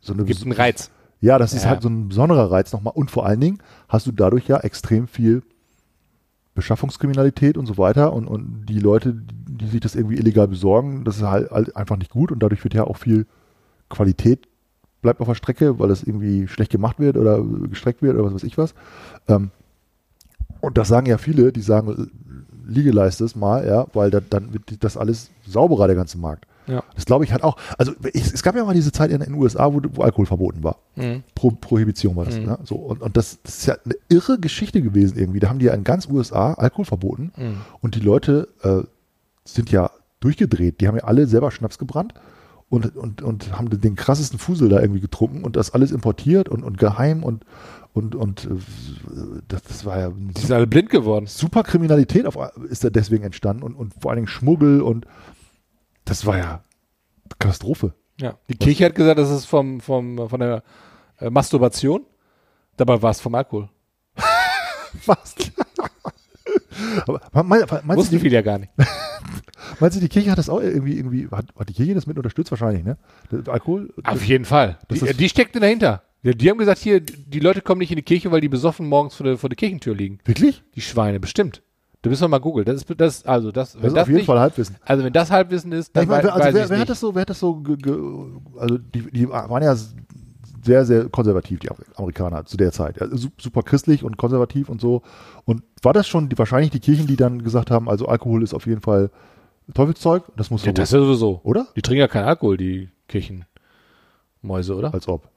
so 0.00 0.12
eine 0.12 0.24
Gibt 0.24 0.42
einen 0.42 0.52
Reiz. 0.52 0.90
Ja, 1.20 1.38
das 1.38 1.52
ist 1.52 1.64
Ja. 1.64 1.70
halt 1.70 1.82
so 1.82 1.88
ein 1.88 2.08
besonderer 2.08 2.50
Reiz 2.50 2.72
nochmal. 2.72 2.94
Und 2.96 3.10
vor 3.10 3.26
allen 3.26 3.40
Dingen 3.40 3.58
hast 3.88 4.06
du 4.06 4.12
dadurch 4.12 4.48
ja 4.48 4.58
extrem 4.58 5.06
viel 5.06 5.42
Beschaffungskriminalität 6.54 7.56
und 7.56 7.66
so 7.66 7.78
weiter. 7.78 8.12
Und, 8.12 8.26
und 8.26 8.66
die 8.66 8.78
Leute, 8.80 9.14
die 9.14 9.66
sich 9.66 9.80
das 9.80 9.94
irgendwie 9.94 10.16
illegal 10.16 10.48
besorgen, 10.48 11.04
das 11.04 11.16
ist 11.18 11.22
halt, 11.22 11.50
halt 11.50 11.76
einfach 11.76 11.96
nicht 11.96 12.10
gut. 12.10 12.32
Und 12.32 12.42
dadurch 12.42 12.64
wird 12.64 12.74
ja 12.74 12.84
auch 12.84 12.96
viel 12.96 13.26
Qualität 13.88 14.46
bleibt 15.02 15.20
auf 15.20 15.28
der 15.28 15.34
Strecke, 15.34 15.78
weil 15.78 15.88
das 15.88 16.02
irgendwie 16.02 16.46
schlecht 16.46 16.70
gemacht 16.70 16.98
wird 16.98 17.16
oder 17.16 17.42
gestreckt 17.42 18.02
wird 18.02 18.14
oder 18.16 18.24
was 18.26 18.34
weiß 18.34 18.42
ich 18.42 18.58
was. 18.58 18.74
Ähm, 19.28 19.50
und 20.60 20.76
das 20.76 20.88
sagen 20.88 21.06
ja 21.06 21.16
viele, 21.16 21.52
die 21.52 21.62
sagen, 21.62 22.10
legalize 22.66 23.24
es 23.24 23.34
mal, 23.34 23.66
ja, 23.66 23.86
weil 23.94 24.10
da, 24.10 24.20
dann 24.20 24.52
wird 24.52 24.84
das 24.84 24.96
alles 24.98 25.30
sauberer, 25.46 25.86
der 25.86 25.96
ganze 25.96 26.18
Markt. 26.18 26.46
Ja. 26.70 26.82
Das 26.94 27.04
glaube 27.04 27.24
ich 27.24 27.32
halt 27.32 27.42
auch. 27.42 27.56
Also 27.78 27.92
ich, 28.12 28.32
es 28.32 28.42
gab 28.42 28.54
ja 28.56 28.64
mal 28.64 28.74
diese 28.74 28.92
Zeit 28.92 29.10
in 29.10 29.20
den 29.20 29.34
USA, 29.34 29.72
wo, 29.72 29.80
wo 29.92 30.02
Alkohol 30.02 30.26
verboten 30.26 30.62
war. 30.62 30.78
Mhm. 30.96 31.22
Pro, 31.34 31.50
Prohibition 31.50 32.16
war 32.16 32.24
das. 32.24 32.38
Mhm. 32.38 32.44
Ne? 32.46 32.58
So, 32.64 32.76
und 32.76 33.02
und 33.02 33.16
das, 33.16 33.38
das 33.42 33.58
ist 33.58 33.66
ja 33.66 33.76
eine 33.84 33.94
irre 34.08 34.38
Geschichte 34.38 34.80
gewesen 34.82 35.18
irgendwie. 35.18 35.40
Da 35.40 35.48
haben 35.48 35.58
die 35.58 35.66
ja 35.66 35.74
in 35.74 35.84
ganz 35.84 36.06
USA 36.08 36.54
Alkohol 36.54 36.84
verboten 36.84 37.32
Mhm. 37.36 37.56
und 37.80 37.94
die 37.94 38.00
Leute 38.00 38.48
äh, 38.62 38.82
sind 39.44 39.70
ja 39.70 39.90
durchgedreht. 40.20 40.80
Die 40.80 40.88
haben 40.88 40.96
ja 40.96 41.04
alle 41.04 41.26
selber 41.26 41.50
Schnaps 41.50 41.78
gebrannt 41.78 42.14
und, 42.68 42.94
und, 42.96 43.22
und 43.22 43.56
haben 43.58 43.68
den 43.70 43.96
krassesten 43.96 44.38
Fusel 44.38 44.68
da 44.68 44.80
irgendwie 44.80 45.00
getrunken 45.00 45.42
und 45.44 45.56
das 45.56 45.72
alles 45.72 45.90
importiert 45.90 46.48
und, 46.48 46.62
und 46.62 46.78
geheim 46.78 47.24
und, 47.24 47.44
und, 47.94 48.14
und 48.14 48.44
äh, 48.44 48.48
das, 49.48 49.62
das 49.64 49.84
war 49.84 49.98
ja 49.98 50.10
Die 50.10 50.40
sind 50.40 50.52
alle 50.52 50.66
blind 50.68 50.90
geworden. 50.90 51.26
super 51.26 51.62
Kriminalität 51.64 52.26
auf, 52.26 52.36
ist 52.68 52.84
da 52.84 52.90
deswegen 52.90 53.24
entstanden 53.24 53.62
und, 53.64 53.74
und 53.74 53.94
vor 54.00 54.10
allen 54.10 54.18
Dingen 54.18 54.28
Schmuggel 54.28 54.82
und 54.82 55.06
das 56.04 56.26
war 56.26 56.38
ja 56.38 56.64
Katastrophe. 57.38 57.94
Ja. 58.20 58.38
Die 58.48 58.56
Kirche 58.56 58.84
hat 58.84 58.94
gesagt, 58.94 59.18
das 59.18 59.30
ist 59.30 59.46
vom, 59.46 59.80
vom, 59.80 60.28
von 60.28 60.40
der 60.40 60.62
äh, 61.18 61.30
Masturbation. 61.30 62.04
Dabei 62.76 63.00
war 63.00 63.10
es 63.10 63.20
vom 63.20 63.34
Alkohol. 63.34 63.68
Was? 65.06 65.34
Aber 67.06 67.20
mein, 67.44 67.64
mein, 67.84 67.96
Wussten 67.96 68.16
die, 68.16 68.20
viele 68.20 68.34
ja 68.34 68.42
gar 68.42 68.58
nicht. 68.58 68.72
meinst 69.80 69.96
du, 69.96 70.00
die 70.00 70.08
Kirche 70.08 70.30
hat 70.30 70.38
das 70.38 70.48
auch 70.48 70.60
irgendwie, 70.60 70.96
irgendwie 70.96 71.28
hat, 71.30 71.46
hat 71.58 71.68
die 71.68 71.74
Kirche 71.74 71.94
das 71.94 72.06
mit 72.06 72.16
unterstützt 72.16 72.50
wahrscheinlich, 72.50 72.84
ne? 72.84 72.96
Alkohol? 73.46 73.92
Auf 74.04 74.24
jeden 74.24 74.44
Fall. 74.44 74.78
Die, 74.90 74.98
die 75.14 75.28
steckten 75.28 75.60
dahinter. 75.60 76.02
Die, 76.22 76.34
die 76.34 76.50
haben 76.50 76.58
gesagt, 76.58 76.80
hier, 76.80 77.00
die 77.00 77.40
Leute 77.40 77.62
kommen 77.62 77.78
nicht 77.78 77.90
in 77.90 77.96
die 77.96 78.02
Kirche, 78.02 78.30
weil 78.30 78.40
die 78.40 78.48
besoffen 78.48 78.86
morgens 78.86 79.14
vor 79.14 79.24
der, 79.24 79.38
vor 79.38 79.48
der 79.48 79.56
Kirchentür 79.56 79.94
liegen. 79.94 80.18
Wirklich? 80.24 80.62
Die 80.74 80.80
Schweine, 80.80 81.20
bestimmt. 81.20 81.62
Da 82.02 82.08
müssen 82.08 82.22
wir 82.22 82.28
mal 82.28 82.38
googeln. 82.38 82.64
Das 82.64 82.76
ist, 82.76 82.86
das, 82.98 83.26
also 83.26 83.52
das, 83.52 83.74
wenn 83.74 83.82
Das 83.82 83.88
ist 83.90 83.94
das 83.96 84.02
auf 84.02 84.08
jeden 84.08 84.16
nicht, 84.18 84.26
Fall 84.26 84.40
Halbwissen. 84.40 84.76
also 84.86 85.04
wenn 85.04 85.12
das 85.12 85.30
Halbwissen 85.30 85.72
ist, 85.72 85.94
dann 85.94 86.04
Ich 86.04 86.08
meine, 86.08 86.32
also 86.32 86.44
weiß 86.46 86.54
wer, 86.54 86.64
ich 86.64 86.70
wer 86.70 86.76
nicht. 86.78 86.80
hat 86.82 86.88
das 86.90 87.00
so, 87.00 87.14
wer 87.14 87.20
hat 87.22 87.30
das 87.30 87.38
so, 87.40 87.56
ge, 87.56 87.76
ge, 87.76 87.94
also 88.58 88.78
die, 88.78 89.10
die 89.10 89.28
waren 89.28 89.62
ja 89.62 89.76
sehr, 90.62 90.84
sehr 90.86 91.08
konservativ, 91.10 91.58
die 91.60 91.68
Amerikaner 91.96 92.44
zu 92.46 92.56
der 92.56 92.72
Zeit. 92.72 92.96
Su- 93.12 93.28
super 93.38 93.62
christlich 93.62 94.02
und 94.02 94.16
konservativ 94.16 94.68
und 94.70 94.80
so. 94.80 95.02
Und 95.44 95.62
war 95.82 95.92
das 95.92 96.08
schon 96.08 96.28
die, 96.30 96.38
wahrscheinlich 96.38 96.70
die 96.70 96.80
Kirchen, 96.80 97.06
die 97.06 97.16
dann 97.16 97.42
gesagt 97.42 97.70
haben, 97.70 97.88
also 97.88 98.06
Alkohol 98.06 98.42
ist 98.42 98.54
auf 98.54 98.66
jeden 98.66 98.80
Fall 98.80 99.10
Teufelszeug, 99.74 100.24
das 100.36 100.50
muss 100.50 100.64
ja, 100.64 100.72
das 100.72 100.88
ist 100.88 100.92
ja 100.94 101.00
sowieso. 101.00 101.40
oder? 101.44 101.66
Die 101.76 101.82
trinken 101.82 102.00
ja 102.00 102.08
keinen 102.08 102.24
Alkohol, 102.26 102.56
die 102.56 102.88
Kirchenmäuse, 103.08 104.74
oder? 104.74 104.92
Als 104.92 105.06
ob. 105.08 105.28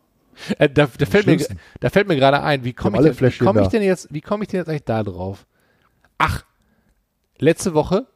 Äh, 0.57 0.69
da, 0.69 0.87
da, 0.97 1.05
fällt 1.05 1.27
mir, 1.27 1.37
da 1.79 1.89
fällt 1.89 2.07
mir 2.07 2.15
gerade 2.15 2.41
ein, 2.41 2.63
wie 2.63 2.73
komme 2.73 2.97
ich, 2.97 3.15
denn- 3.17 3.31
wie 3.31 3.37
komm 3.45 3.59
ich 3.59 3.67
denn 3.67 3.83
jetzt, 3.83 4.07
wie 4.13 4.21
komme 4.21 4.43
ich 4.43 4.49
denn 4.49 4.59
jetzt 4.61 4.69
eigentlich 4.69 4.85
da 4.85 5.03
drauf? 5.03 5.45
Ach, 6.17 6.43
letzte 7.39 7.73
Woche 7.73 8.07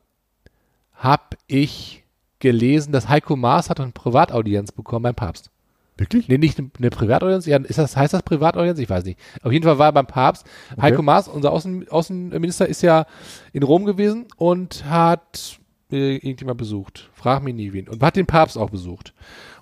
habe 0.94 1.38
ich 1.48 2.04
gelesen, 2.40 2.92
dass 2.92 3.10
Heiko 3.10 3.36
Maas 3.36 3.70
hat 3.70 3.80
eine 3.80 3.92
Privataudienz 3.92 4.72
bekommen 4.72 5.04
beim 5.04 5.16
Papst. 5.16 5.50
Wirklich? 5.98 6.28
Nee, 6.28 6.38
nicht 6.38 6.60
eine, 6.60 6.70
eine 6.78 6.90
Privataudienz, 6.92 7.48
ja, 7.48 7.58
ist 7.58 7.80
das, 7.80 7.98
heißt 7.98 8.14
das 8.14 8.22
Privataudienz? 8.22 8.78
Ich 8.78 8.90
weiß 8.90 9.04
nicht. 9.06 9.20
Auf 9.42 9.52
jeden 9.52 9.66
Fall 9.66 9.80
war 9.80 9.88
er 9.90 9.94
beim 9.94 10.06
Papst. 10.06 10.46
Heiko 10.80 11.02
Maas, 11.02 11.28
unser 11.28 11.52
Außen, 11.52 11.90
Außenminister, 11.90 12.68
ist 12.68 12.84
ja 12.84 13.06
in 13.52 13.64
Rom 13.64 13.86
gewesen 13.86 14.28
und 14.38 14.86
hat 14.86 15.60
äh, 15.92 16.16
irgendjemand 16.18 16.60
besucht. 16.60 17.10
Frag 17.14 17.42
mich 17.42 17.56
nie 17.56 17.74
wen. 17.74 17.88
Und 17.88 18.04
hat 18.04 18.16
den 18.16 18.28
Papst 18.28 18.58
auch 18.60 18.70
besucht. 18.70 19.14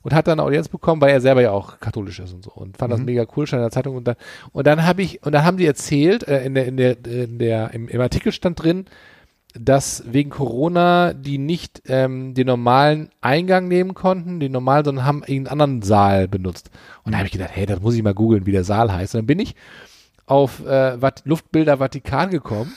Und 0.01 0.13
hat 0.13 0.27
dann 0.27 0.39
eine 0.39 0.45
Audienz 0.45 0.67
bekommen, 0.67 0.99
weil 1.01 1.11
er 1.11 1.21
selber 1.21 1.41
ja 1.41 1.51
auch 1.51 1.79
katholisch 1.79 2.19
ist 2.19 2.33
und 2.33 2.43
so. 2.43 2.51
Und 2.51 2.75
fand 2.77 2.91
das 2.91 2.99
Mhm. 2.99 3.05
mega 3.05 3.25
cool, 3.35 3.47
stand 3.47 3.61
in 3.61 3.65
der 3.65 3.71
Zeitung. 3.71 3.95
Und 3.95 4.05
dann, 4.05 4.15
und 4.51 4.67
dann 4.67 4.85
habe 4.85 5.03
ich, 5.03 5.23
und 5.23 5.31
dann 5.31 5.45
haben 5.45 5.55
die 5.55 5.65
erzählt, 5.65 6.27
äh, 6.27 6.43
in 6.43 6.53
der, 6.53 6.65
in 6.65 6.75
der, 6.77 7.05
in 7.05 7.39
der, 7.39 7.73
im, 7.73 7.87
im 7.87 8.01
Artikel 8.01 8.33
stand 8.33 8.61
drin, 8.61 8.85
dass 9.57 10.03
wegen 10.05 10.29
Corona 10.29 11.13
die 11.13 11.37
nicht 11.37 11.83
ähm, 11.87 12.33
den 12.33 12.47
normalen 12.47 13.09
Eingang 13.21 13.67
nehmen 13.67 13.93
konnten, 13.93 14.39
den 14.39 14.51
normalen, 14.51 14.85
sondern 14.85 15.05
haben 15.05 15.23
irgendeinen 15.25 15.47
anderen 15.61 15.81
Saal 15.81 16.27
benutzt. 16.27 16.69
Und 17.03 17.13
da 17.13 17.19
habe 17.19 17.27
ich 17.27 17.31
gedacht, 17.31 17.51
hey, 17.53 17.65
das 17.65 17.81
muss 17.81 17.95
ich 17.95 18.03
mal 18.03 18.13
googeln, 18.13 18.45
wie 18.45 18.51
der 18.51 18.63
Saal 18.63 18.91
heißt. 18.91 19.15
Und 19.15 19.19
dann 19.19 19.27
bin 19.27 19.39
ich 19.39 19.55
auf 20.25 20.65
äh, 20.65 20.97
Luftbilder 21.23 21.77
Vatikan 21.77 22.31
gekommen 22.31 22.73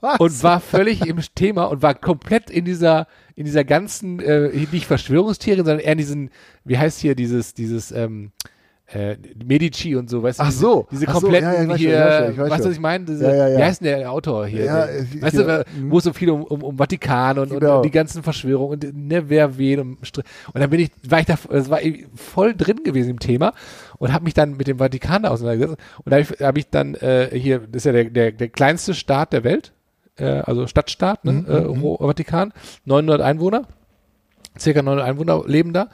Was? 0.00 0.20
und 0.20 0.42
war 0.42 0.60
völlig 0.60 1.06
im 1.06 1.20
Thema 1.34 1.64
und 1.64 1.82
war 1.82 1.94
komplett 1.94 2.50
in 2.50 2.64
dieser 2.64 3.06
in 3.34 3.44
dieser 3.46 3.64
ganzen 3.64 4.20
äh, 4.20 4.48
nicht 4.70 4.86
Verschwörungstheorien, 4.86 5.64
sondern 5.64 5.84
eher 5.84 5.92
in 5.92 5.98
diesen 5.98 6.30
wie 6.64 6.78
heißt 6.78 7.00
hier 7.00 7.14
dieses 7.14 7.54
dieses 7.54 7.92
ähm, 7.92 8.32
äh, 8.94 9.16
Medici 9.44 9.96
und 9.96 10.10
so, 10.10 10.22
weißt 10.22 10.38
du? 10.38 10.42
Ach 10.42 10.48
diese- 10.48 10.60
so. 10.60 10.86
Diese 10.90 11.06
so, 11.06 11.12
kompletten 11.12 11.48
ja, 11.48 11.54
ja, 11.54 11.62
ich 11.62 11.68
schon, 11.68 11.76
hier, 11.78 12.28
ich 12.30 12.36
schon, 12.36 12.44
ich 12.46 12.50
weißt 12.50 12.64
du, 12.64 12.68
was 12.68 12.74
ich 12.74 12.80
meine? 12.80 13.04
Diese, 13.04 13.24
Ja, 13.24 13.34
ja, 13.34 13.48
ja. 13.48 13.58
Wie 13.58 13.62
heißt 13.64 13.80
denn 13.80 13.98
der 14.00 14.10
Autor 14.12 14.46
hier? 14.46 14.64
Ja, 14.64 14.86
Der- 14.86 14.98
äh, 15.00 15.22
weißt 15.22 15.38
du, 15.38 15.64
mhm. 15.78 15.90
wo 15.90 15.98
es 15.98 16.04
so 16.04 16.12
viel 16.12 16.30
um, 16.30 16.42
um, 16.44 16.62
um 16.62 16.76
Vatikan 16.76 17.38
und, 17.38 17.50
Genau. 17.50 17.76
und 17.78 17.84
die 17.84 17.90
ganzen 17.90 18.22
Verschwörungen 18.22 18.80
und 18.82 19.08
ne, 19.08 19.28
wer 19.30 19.56
wen 19.56 19.80
und, 19.80 19.98
und 19.98 20.24
dann 20.60 20.68
bin 20.70 20.80
ich, 20.80 20.90
war 21.08 21.20
ich 21.20 21.26
da, 21.26 21.36
das 21.50 21.70
war 21.70 21.78
voll 22.14 22.54
drin 22.54 22.82
gewesen 22.84 23.10
im 23.10 23.18
Thema 23.18 23.52
und 23.98 24.12
habe 24.12 24.24
mich 24.24 24.34
dann 24.34 24.56
mit 24.56 24.66
dem 24.66 24.78
Vatikan 24.78 25.24
auseinandergesetzt 25.24 25.80
und 26.04 26.10
da 26.12 26.16
habe 26.18 26.26
ich, 26.34 26.40
hab 26.44 26.58
ich 26.58 26.68
dann 26.68 26.94
äh, 26.96 27.28
hier, 27.32 27.60
das 27.60 27.68
ist 27.76 27.84
ja 27.86 27.92
der, 27.92 28.04
der, 28.10 28.32
der 28.32 28.48
kleinste 28.48 28.92
Staat 28.94 29.32
der 29.32 29.44
Welt, 29.44 29.72
äh, 30.18 30.24
also 30.26 30.66
Stadtstaat, 30.66 31.24
ne, 31.24 31.32
Mhm, 31.32 31.46
äh, 31.48 31.56
Ro- 31.80 31.96
Vatikan, 31.98 32.52
900 32.84 33.22
Einwohner, 33.22 33.62
circa 34.58 34.82
900 34.82 35.06
Einwohner 35.06 35.42
leben 35.46 35.72
da. 35.72 35.88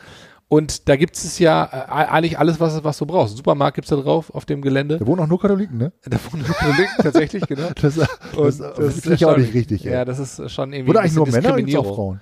Und 0.51 0.89
da 0.89 0.97
gibt 0.97 1.15
es 1.15 1.39
ja 1.39 1.65
äh, 1.71 1.91
eigentlich 2.11 2.39
alles, 2.39 2.59
was, 2.59 2.83
was 2.83 2.97
du 2.97 3.05
brauchst. 3.05 3.37
Supermarkt 3.37 3.75
gibt's 3.75 3.91
da 3.91 3.97
drauf 3.97 4.35
auf 4.35 4.47
dem 4.47 4.63
Gelände. 4.63 4.97
Da 4.99 5.07
wohnen 5.07 5.21
auch 5.21 5.27
nur 5.27 5.39
Katholiken, 5.39 5.77
ne? 5.77 5.93
Da 6.05 6.17
wohnen 6.31 6.43
nur 6.47 6.57
Katholiken, 6.57 6.95
tatsächlich, 7.03 7.47
genau. 7.47 7.69
Das, 7.81 7.97
das, 7.97 8.09
Und 8.35 8.47
das, 8.47 8.59
das 8.59 9.01
finde 9.01 9.15
ich 9.17 9.27
auch 9.27 9.37
nicht 9.37 9.53
richtig. 9.53 9.85
Ja, 9.85 10.01
ey. 10.01 10.05
das 10.07 10.19
ist 10.19 10.51
schon 10.51 10.73
irgendwie. 10.73 10.91
Oder 10.91 11.01
ein 11.01 11.05
eigentlich 11.05 11.17
nur 11.17 11.29
Männer 11.29 11.57
gibt's 11.57 11.77
auch. 11.77 11.95
Frauen? 11.95 12.21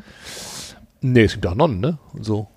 Nee, 1.03 1.23
es 1.25 1.35
gibt 1.35 1.47
auch 1.47 1.55
Nonnen, 1.55 1.79
ne? 1.79 1.99
Und 2.15 2.25
so. 2.25 2.49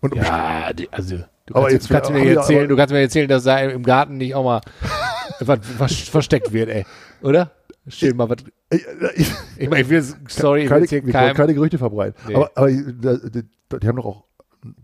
Und 0.00 0.14
Ja, 0.14 0.72
die, 0.72 0.90
also 0.90 1.18
du 1.44 1.54
Aber 1.54 1.68
kannst, 1.68 1.72
jetzt- 1.74 1.88
kannst 1.90 2.10
mir 2.10 2.34
erzählen, 2.34 2.66
du 2.68 2.76
kannst 2.76 2.92
mir 2.94 3.00
erzählen, 3.00 3.28
dass 3.28 3.44
da 3.44 3.58
im 3.58 3.82
Garten 3.82 4.16
nicht 4.16 4.34
auch 4.34 4.44
mal 4.44 4.60
was, 5.40 5.58
was 5.76 5.92
versteckt 5.92 6.50
wird, 6.52 6.70
ey. 6.70 6.86
Oder? 7.22 7.50
Stell 7.88 8.14
mal 8.14 8.28
was. 8.30 8.38
ich, 8.72 8.86
ich, 9.16 9.32
Ich 9.58 9.68
meine, 9.68 9.82
ich 9.82 9.88
will, 9.90 10.02
sorry, 10.28 10.64
ich 10.64 10.70
will 10.70 11.12
keine, 11.12 11.34
keine 11.34 11.52
Gerüchte 11.54 11.76
verbreiten. 11.76 12.14
Nee. 12.26 12.36
Aber, 12.36 12.50
aber 12.54 12.68
die, 12.68 12.82
die, 13.30 13.42
die 13.80 13.86
haben 13.88 13.96
doch 13.96 14.04
auch 14.06 14.24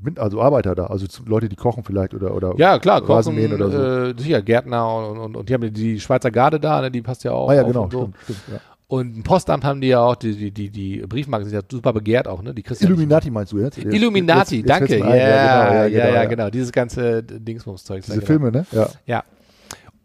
Min- 0.03 0.19
also 0.19 0.41
Arbeiter 0.41 0.75
da, 0.75 0.87
also 0.87 1.07
Leute, 1.27 1.49
die 1.49 1.57
kochen 1.57 1.85
vielleicht 1.85 2.15
oder 2.15 2.35
oder 2.35 2.55
Ja, 2.57 2.79
klar, 2.79 3.01
Kochen, 3.01 3.13
Rasenmähen 3.15 3.53
oder 3.53 3.71
so. 3.71 3.79
äh, 4.11 4.15
sicher, 4.23 4.41
Gärtner 4.43 4.89
und, 5.11 5.19
und, 5.19 5.37
und 5.37 5.49
die 5.49 5.55
haben 5.55 5.73
die 5.73 6.01
Schweizer 6.01 6.31
Garde 6.31 6.59
da, 6.61 6.81
ne, 6.81 6.91
die 6.91 7.03
passt 7.03 7.25
ja 7.25 7.33
auch 7.33 7.51
ah 7.51 7.55
ja, 7.55 7.63
genau, 7.63 7.83
und 7.85 7.93
so. 7.93 7.99
stimmt, 8.01 8.17
stimmt. 8.25 8.39
Ja. 8.53 8.61
Und 8.89 9.17
ein 9.19 9.23
Postamt 9.25 9.65
haben 9.65 9.81
die 9.81 9.89
ja 9.89 10.01
auch, 10.01 10.15
die, 10.15 10.37
die, 10.37 10.51
die, 10.53 10.71
die 10.71 10.99
Briefmarken 11.09 11.49
sind 11.49 11.55
ja 11.59 11.63
super 11.69 11.93
begehrt 11.93 12.29
auch, 12.29 12.41
ne? 12.41 12.55
Die 12.55 12.63
Illuminati 12.81 13.31
meinst 13.33 13.53
du 13.53 13.59
jetzt? 13.59 13.79
Illuminati, 13.79 14.59
Jetzt- 14.59 14.69
jetzt 14.69 14.69
danke. 14.69 14.87
fällt's 14.87 15.05
Ja, 15.05 15.11
mir 15.11 15.17
ja, 15.19 15.71
ein. 15.83 15.93
ja, 15.93 16.25
genau, 16.25 16.29
genau, 16.29 16.51
Dieses 16.51 16.71
ganze 16.71 17.23
Dingsbums-Zeug. 17.25 18.05
Diese 18.07 18.23
Filme, 18.23 18.53
ne? 18.53 18.65
Ja. 18.71 18.89
Ja. 19.07 19.25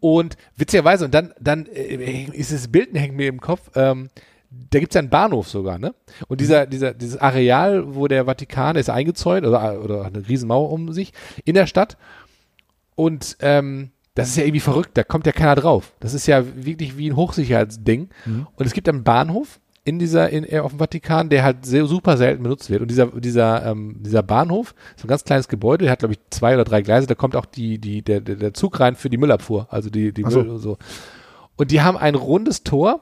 Und 0.00 0.36
witzigerweise, 0.56 1.04
und 1.04 1.14
dann, 1.14 1.32
dann 1.40 1.66
äh, 1.66 2.24
ist 2.32 2.52
das 2.52 2.66
Bild 2.66 2.88
hängt 2.94 3.14
mir 3.16 3.28
im 3.28 3.40
Kopf, 3.40 3.70
ähm, 3.76 4.08
da 4.70 4.78
gibt's 4.78 4.94
ja 4.94 5.00
einen 5.00 5.10
Bahnhof 5.10 5.48
sogar, 5.48 5.78
ne? 5.78 5.94
Und 6.28 6.40
dieser, 6.40 6.66
dieser, 6.66 6.94
dieses 6.94 7.18
Areal, 7.18 7.94
wo 7.94 8.08
der 8.08 8.26
Vatikan 8.26 8.76
ist 8.76 8.90
eingezäunt, 8.90 9.46
oder, 9.46 9.82
oder 9.82 10.04
eine 10.04 10.28
Riesenmauer 10.28 10.70
um 10.70 10.92
sich, 10.92 11.12
in 11.44 11.54
der 11.54 11.66
Stadt. 11.66 11.96
Und 12.94 13.36
ähm, 13.40 13.90
das 14.14 14.28
ist 14.28 14.36
ja 14.36 14.44
irgendwie 14.44 14.60
verrückt, 14.60 14.90
da 14.94 15.04
kommt 15.04 15.26
ja 15.26 15.32
keiner 15.32 15.54
drauf. 15.54 15.92
Das 16.00 16.14
ist 16.14 16.26
ja 16.26 16.44
wirklich 16.54 16.98
wie 16.98 17.10
ein 17.10 17.16
Hochsicherheitsding. 17.16 18.08
Und 18.56 18.66
es 18.66 18.72
gibt 18.72 18.88
einen 18.88 19.04
Bahnhof 19.04 19.60
in 19.84 19.98
dieser, 19.98 20.30
in, 20.30 20.44
äh, 20.44 20.60
auf 20.60 20.72
dem 20.72 20.78
Vatikan, 20.78 21.28
der 21.28 21.42
halt 21.42 21.66
sehr, 21.66 21.86
super 21.86 22.16
selten 22.16 22.42
benutzt 22.42 22.70
wird. 22.70 22.82
Und 22.82 22.88
dieser, 22.88 23.06
dieser, 23.06 23.66
ähm, 23.66 23.96
dieser 24.00 24.22
Bahnhof 24.22 24.74
ist 24.96 25.04
ein 25.04 25.08
ganz 25.08 25.24
kleines 25.24 25.48
Gebäude, 25.48 25.84
der 25.84 25.92
hat, 25.92 26.00
glaube 26.00 26.14
ich, 26.14 26.20
zwei 26.30 26.54
oder 26.54 26.64
drei 26.64 26.82
Gleise, 26.82 27.06
da 27.06 27.14
kommt 27.14 27.34
auch 27.34 27.46
die, 27.46 27.78
die, 27.78 28.02
der, 28.02 28.20
der, 28.20 28.54
Zug 28.54 28.78
rein 28.78 28.94
für 28.94 29.10
die 29.10 29.16
Müllabfuhr, 29.16 29.66
also 29.70 29.90
die, 29.90 30.12
die 30.12 30.24
so. 30.28 30.44
Müll, 30.44 30.58
so. 30.58 30.78
Und 31.56 31.70
die 31.70 31.80
haben 31.80 31.96
ein 31.96 32.14
rundes 32.14 32.62
Tor 32.62 33.00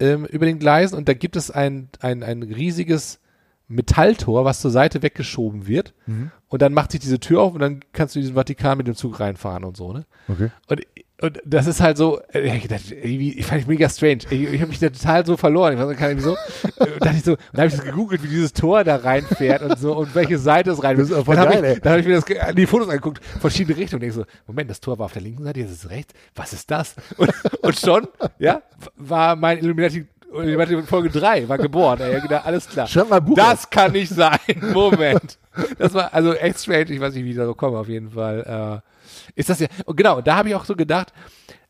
ähm, 0.00 0.24
über 0.26 0.46
den 0.46 0.58
Gleisen 0.58 0.96
und 0.96 1.08
da 1.08 1.14
gibt 1.14 1.36
es 1.36 1.50
ein, 1.50 1.88
ein, 2.00 2.22
ein 2.22 2.42
riesiges 2.42 3.20
Metalltor, 3.68 4.44
was 4.44 4.60
zur 4.60 4.70
Seite 4.70 5.02
weggeschoben 5.02 5.66
wird. 5.66 5.94
Mhm. 6.06 6.30
Und 6.48 6.62
dann 6.62 6.74
macht 6.74 6.92
sich 6.92 7.00
diese 7.00 7.20
Tür 7.20 7.42
auf 7.42 7.54
und 7.54 7.60
dann 7.60 7.80
kannst 7.92 8.14
du 8.14 8.18
in 8.18 8.22
diesen 8.22 8.34
Vatikan 8.34 8.78
mit 8.78 8.86
dem 8.86 8.94
Zug 8.94 9.20
reinfahren 9.20 9.64
und 9.64 9.76
so, 9.76 9.92
ne? 9.92 10.04
Okay. 10.28 10.50
Und, 10.68 10.82
und 11.20 11.40
das 11.44 11.68
ist 11.68 11.80
halt 11.80 11.96
so, 11.96 12.20
äh, 12.32 12.56
ich, 12.56 12.66
dachte, 12.66 12.94
irgendwie, 12.94 13.38
ich 13.38 13.46
fand 13.46 13.60
ich 13.60 13.66
mega 13.68 13.88
strange. 13.88 14.22
Ich, 14.30 14.52
ich 14.52 14.60
habe 14.60 14.66
mich 14.66 14.80
da 14.80 14.88
total 14.88 15.24
so 15.24 15.36
verloren. 15.36 15.74
Ich 15.74 15.78
weiß 15.78 15.88
nicht, 15.88 15.98
kann 15.98 16.18
ich 16.18 16.24
so, 16.24 16.34
äh, 16.34 16.98
dachte 16.98 17.16
ich 17.16 17.24
so, 17.24 17.36
dann 17.52 17.58
habe 17.58 17.66
ich 17.68 17.74
das 17.76 17.84
gegoogelt, 17.84 18.22
wie 18.24 18.28
dieses 18.28 18.52
Tor 18.52 18.82
da 18.82 18.96
reinfährt 18.96 19.62
und 19.62 19.78
so 19.78 19.96
und 19.96 20.14
welche 20.16 20.38
Seite 20.38 20.72
es 20.72 20.82
rein 20.82 20.96
Dann 20.96 21.08
habe 21.38 21.54
ich, 21.54 21.80
dann 21.80 21.92
hab 21.92 22.00
ich 22.00 22.06
mir 22.06 22.20
das, 22.20 22.54
die 22.54 22.66
Fotos 22.66 22.88
angeguckt, 22.88 23.24
verschiedene 23.40 23.76
Richtungen. 23.76 24.02
Und 24.02 24.08
ich 24.08 24.14
so, 24.14 24.24
Moment, 24.48 24.68
das 24.70 24.80
Tor 24.80 24.98
war 24.98 25.06
auf 25.06 25.12
der 25.12 25.22
linken 25.22 25.44
Seite, 25.44 25.60
jetzt 25.60 25.70
ist 25.70 25.84
es 25.84 25.90
rechts. 25.90 26.14
Was 26.34 26.52
ist 26.52 26.68
das? 26.70 26.96
Und, 27.16 27.32
und 27.62 27.78
schon, 27.78 28.08
ja, 28.40 28.62
war 28.96 29.36
mein 29.36 29.58
Illuminati, 29.58 30.06
Illuminati 30.32 30.82
Folge 30.82 31.10
3 31.10 31.48
war 31.48 31.58
geboren. 31.58 32.00
Ey, 32.00 32.20
gedacht, 32.20 32.44
alles 32.44 32.68
klar. 32.68 32.88
Schreib 32.88 33.08
mal 33.08 33.20
Buch 33.20 33.36
Das 33.36 33.70
kann 33.70 33.92
nicht 33.92 34.12
sein. 34.12 34.38
Moment. 34.72 35.38
Das 35.78 35.94
war 35.94 36.12
also 36.12 36.34
echt 36.34 36.58
strange. 36.58 36.90
Ich 36.90 37.00
weiß 37.00 37.14
nicht, 37.14 37.24
wie 37.24 37.30
ich 37.30 37.36
da 37.36 37.46
so 37.46 37.54
komme, 37.54 37.78
auf 37.78 37.88
jeden 37.88 38.10
Fall. 38.10 38.82
Äh, 38.82 38.93
ist 39.34 39.48
das 39.50 39.60
ja. 39.60 39.66
Genau, 39.86 40.20
da 40.20 40.36
habe 40.36 40.48
ich 40.48 40.54
auch 40.54 40.64
so 40.64 40.76
gedacht, 40.76 41.12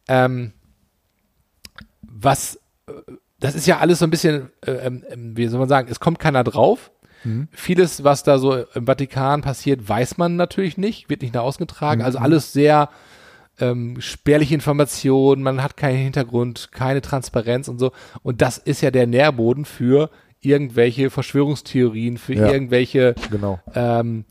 ähm, 0.08 0.52
was, 2.02 2.56
äh, 2.87 2.92
das 3.40 3.54
ist 3.54 3.66
ja 3.66 3.78
alles 3.78 3.99
so 3.99 4.06
ein 4.06 4.11
bisschen, 4.11 4.50
äh, 4.66 4.70
ähm, 4.73 5.04
ähm, 5.11 5.37
wie 5.37 5.46
soll 5.49 5.58
man 5.61 5.68
sagen, 5.68 5.88
es 5.90 6.00
kommt 6.00 6.18
keiner 6.18 6.44
drauf. 6.44 6.90
Vieles, 7.52 8.04
was 8.04 8.23
da 8.23 8.37
so 8.37 8.54
im 8.75 8.84
Vatikan 8.84 9.40
passiert, 9.40 9.88
weiß 9.88 10.18
man 10.18 10.37
natürlich 10.37 10.76
nicht, 10.76 11.08
wird 11.08 11.23
nicht 11.23 11.32
nach 11.32 11.40
außen 11.40 11.66
getragen. 11.66 12.02
Also 12.02 12.18
alles 12.18 12.52
sehr 12.52 12.90
ähm, 13.58 13.99
spärliche 13.99 14.52
Informationen, 14.54 15.42
man 15.42 15.62
hat 15.62 15.78
keinen 15.78 15.96
Hintergrund, 15.96 16.68
keine 16.73 17.00
Transparenz 17.00 17.68
und 17.68 17.78
so. 17.78 17.92
Und 18.23 18.42
das 18.42 18.58
ist 18.58 18.82
ja 18.82 18.90
der 18.90 19.06
Nährboden 19.06 19.64
für 19.64 20.11
irgendwelche 20.42 21.08
Verschwörungstheorien, 21.08 22.18
für 22.18 22.34
Ja. 22.34 22.50
irgendwelche 22.52 23.14
Genau. 23.30 23.58
ähm, 23.75 24.26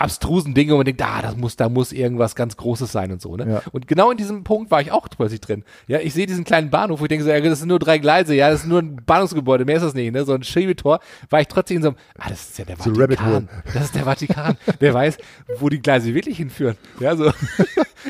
abstrusen 0.00 0.54
Dinge 0.54 0.72
und 0.72 0.78
man 0.78 0.84
denkt, 0.86 1.02
ah, 1.02 1.22
das 1.22 1.36
muss, 1.36 1.56
da 1.56 1.68
muss 1.68 1.92
irgendwas 1.92 2.34
ganz 2.34 2.56
Großes 2.56 2.90
sein 2.90 3.12
und 3.12 3.20
so, 3.20 3.36
ne? 3.36 3.46
Ja. 3.48 3.62
Und 3.72 3.86
genau 3.86 4.10
in 4.10 4.16
diesem 4.16 4.44
Punkt 4.44 4.70
war 4.70 4.80
ich 4.80 4.92
auch 4.92 5.08
plötzlich 5.08 5.40
drin. 5.40 5.64
Ja, 5.86 5.98
ich 6.00 6.14
sehe 6.14 6.26
diesen 6.26 6.44
kleinen 6.44 6.70
Bahnhof, 6.70 7.00
wo 7.00 7.04
ich 7.04 7.08
denke 7.08 7.24
so, 7.24 7.30
ja, 7.30 7.40
das 7.40 7.58
sind 7.60 7.68
nur 7.68 7.78
drei 7.78 7.98
Gleise, 7.98 8.34
ja, 8.34 8.50
das 8.50 8.60
ist 8.60 8.66
nur 8.66 8.80
ein 8.80 8.96
Bahnhofsgebäude, 9.04 9.64
mehr 9.64 9.76
ist 9.76 9.82
das 9.84 9.94
nicht, 9.94 10.12
ne? 10.12 10.24
So 10.24 10.32
ein 10.34 10.42
Schiebetor, 10.42 11.00
war 11.28 11.40
ich 11.40 11.48
trotzdem 11.48 11.76
in 11.78 11.82
so 11.82 11.88
einem, 11.90 11.96
ah, 12.18 12.28
das 12.28 12.40
ist 12.50 12.58
ja 12.58 12.64
der 12.64 12.76
So. 12.76 12.94
Vatikan. 12.94 13.48
Das 13.74 13.84
ist 13.84 13.94
der 13.94 14.04
Vatikan. 14.04 14.56
Wer 14.78 14.94
weiß, 14.94 15.18
wo 15.58 15.68
die 15.68 15.80
Gleise 15.80 16.14
wirklich 16.14 16.36
hinführen. 16.38 16.76
Ja, 16.98 17.16
so. 17.16 17.30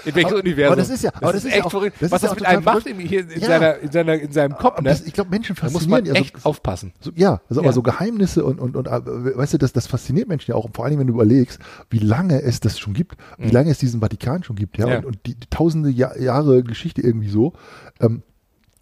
In 0.05 0.15
welches 0.15 0.31
Aber- 0.33 0.41
Universum. 0.41 0.67
aber 0.73 0.77
das 0.77 0.89
ist 0.89 1.03
ja- 1.03 1.11
aber 1.15 1.33
das 1.33 1.45
ist 1.45 1.47
echt 1.51 1.57
ja 1.59 1.65
auch- 1.65 1.71
verrückt. 1.73 1.97
das 2.01 2.13
Was 2.13 2.23
ist 2.23 2.31
das 2.31 2.39
mit 2.39 2.47
einem 2.47 2.63
macht 2.63 2.87
in, 2.87 3.01
hier 3.01 3.21
in, 3.29 3.41
Ja. 3.41 3.47
seiner, 3.49 3.77
in, 3.79 3.91
seiner, 3.91 4.15
in 4.15 4.31
seinem 4.33 4.57
Kopf, 4.57 4.79
ne? 4.81 4.89
das, 4.89 5.03
ich 5.03 5.13
glaube, 5.13 5.31
Menschen 5.31 5.57
Da 5.57 5.65
muss 5.65 5.73
faszinieren 5.73 6.05
man 6.05 6.15
ja 6.15 6.21
echt 6.21 6.41
so, 6.41 6.49
aufpassen. 6.49 6.93
so, 7.01 7.11
ja, 7.17 7.41
also 7.51 7.61
Ja. 7.61 7.67
aber 7.67 7.73
so 7.73 7.83
Geheimnisse 7.83 8.45
und, 8.45 8.61
und, 8.61 8.77
und 8.77 8.87
äh, 8.87 9.37
weißt 9.37 9.55
du, 9.55 9.59
das, 9.59 9.73
das 9.73 9.89
fasziniert 9.89 10.29
Menschen 10.29 10.53
ja 10.53 10.55
auch, 10.57 10.69
vor 10.73 10.85
allem 10.85 11.01
wenn 11.01 11.09
du 11.09 11.15
überlegst, 11.15 11.59
wie 11.89 11.99
lange 11.99 12.43
es 12.43 12.61
das 12.61 12.79
schon 12.79 12.93
gibt, 12.95 13.17
wie 13.39 13.51
lange 13.51 13.71
es 13.71 13.79
diesen 13.79 14.01
Vatikan 14.01 14.43
schon 14.43 14.57
gibt, 14.57 14.77
ja, 14.79 14.87
Mhm. 14.87 14.91
Ja. 14.93 14.99
Und, 14.99 15.07
und 15.07 15.19
die, 15.27 15.35
die 15.35 15.47
tausende 15.49 15.89
Jahr, 15.91 16.19
Jahre 16.19 16.63
Geschichte 16.63 17.01
irgendwie 17.03 17.29
so. 17.31 17.53
Ähm, 18.01 18.23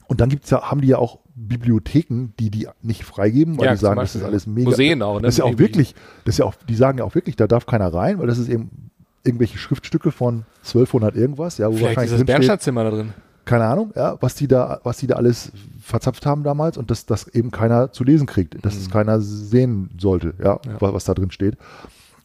und 0.06 0.20
dann 0.20 0.28
gibt's 0.30 0.50
ja, 0.50 0.62
haben 0.70 0.80
die 0.80 0.88
ja 0.88 0.98
auch 0.98 1.18
Bibliotheken, 1.36 2.28
die 2.38 2.50
die 2.50 2.66
nicht 2.82 3.04
freigeben, 3.04 3.58
weil 3.58 3.66
Ja, 3.66 3.72
die 3.72 3.78
sagen, 3.78 4.00
das 4.00 4.14
ist 4.16 4.24
alles 4.24 4.46
mega. 4.46 4.70
Museen 4.70 5.02
auch, 5.02 5.16
ne? 5.16 5.22
Das 5.22 5.34
ist 5.34 5.38
ja 5.38 5.44
auch 5.44 5.58
wirklich, 5.58 5.94
das 6.24 6.34
ist 6.34 6.38
ja 6.38 6.44
auch, 6.46 6.54
die 6.68 6.74
sagen 6.74 6.98
ja 6.98 7.04
auch 7.04 7.14
wirklich, 7.14 7.36
da 7.36 7.46
darf 7.46 7.66
keiner 7.66 7.92
rein, 7.92 8.18
weil 8.18 8.26
das 8.26 8.38
ist 8.38 8.48
eben 8.48 8.90
irgendwelche 9.24 9.58
Schriftstücke 9.58 10.10
von 10.10 10.44
1200 10.64 11.14
irgendwas, 11.14 11.58
ja, 11.58 11.66
wo 11.68 11.72
Vielleicht 11.72 11.82
ist 11.82 11.96
wahrscheinlich 11.96 12.10
das 12.10 12.18
drinsteht, 12.18 12.26
Bernsteinzimmer 12.26 12.84
da 12.84 12.90
drin. 12.90 13.12
keine 13.44 13.64
Ahnung, 13.66 13.92
ja, 13.94 14.16
was 14.20 14.34
die 14.34 14.48
da, 14.48 14.80
was 14.84 14.98
die 14.98 15.06
da 15.06 15.16
alles 15.16 15.52
verzapft 15.82 16.24
haben 16.26 16.42
damals 16.42 16.76
und 16.78 16.90
dass 16.90 17.06
das 17.06 17.28
eben 17.28 17.50
keiner 17.50 17.92
zu 17.92 18.04
lesen 18.04 18.26
kriegt, 18.26 18.64
dass 18.64 18.74
es 18.76 18.90
keiner 18.90 19.20
sehen 19.20 19.90
sollte, 19.98 20.34
ja, 20.42 20.54
Mhm. 20.64 20.70
Ja. 20.72 20.80
Was, 20.80 20.92
was 20.94 21.04
da 21.04 21.14
drin 21.14 21.30
steht. 21.30 21.56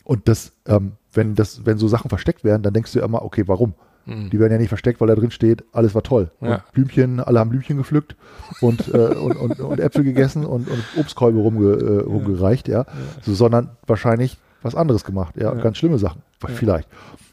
Und 0.03 0.27
das, 0.27 0.51
ähm, 0.65 0.93
wenn 1.13 1.35
das, 1.35 1.65
wenn 1.65 1.77
so 1.77 1.87
Sachen 1.87 2.09
versteckt 2.09 2.43
werden, 2.43 2.63
dann 2.63 2.73
denkst 2.73 2.91
du 2.93 2.99
ja 2.99 3.05
immer, 3.05 3.23
okay, 3.23 3.43
warum? 3.47 3.73
Die 4.05 4.37
werden 4.37 4.51
ja 4.51 4.57
nicht 4.57 4.67
versteckt, 4.67 4.99
weil 4.99 5.07
da 5.07 5.15
drin 5.15 5.31
steht, 5.31 5.63
alles 5.71 5.95
war 5.95 6.03
toll. 6.03 6.29
Ja. 6.41 6.55
Und 6.55 6.71
Blümchen, 6.73 7.21
alle 7.21 7.39
haben 7.39 7.49
Blümchen 7.51 7.77
gepflückt 7.77 8.17
und, 8.59 8.93
äh, 8.93 8.97
und, 8.97 9.37
und, 9.37 9.59
und 9.61 9.79
Äpfel 9.79 10.03
gegessen 10.03 10.45
und, 10.45 10.67
und 10.69 10.83
Obstkolbe 10.97 11.39
rumge, 11.39 11.71
äh, 11.71 11.99
rumgereicht, 12.01 12.67
ja. 12.67 12.85
So, 13.21 13.33
sondern 13.33 13.69
wahrscheinlich 13.87 14.37
was 14.61 14.75
anderes 14.75 15.05
gemacht, 15.05 15.35
ja, 15.37 15.55
Ja. 15.55 15.61
ganz 15.61 15.77
schlimme 15.77 15.99
Sachen, 15.99 16.21
vielleicht. 16.53 16.89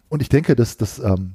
Und 0.09 0.23
ich 0.23 0.29
denke, 0.29 0.55
dass 0.55 0.77
das, 0.77 1.01
ähm, 1.01 1.35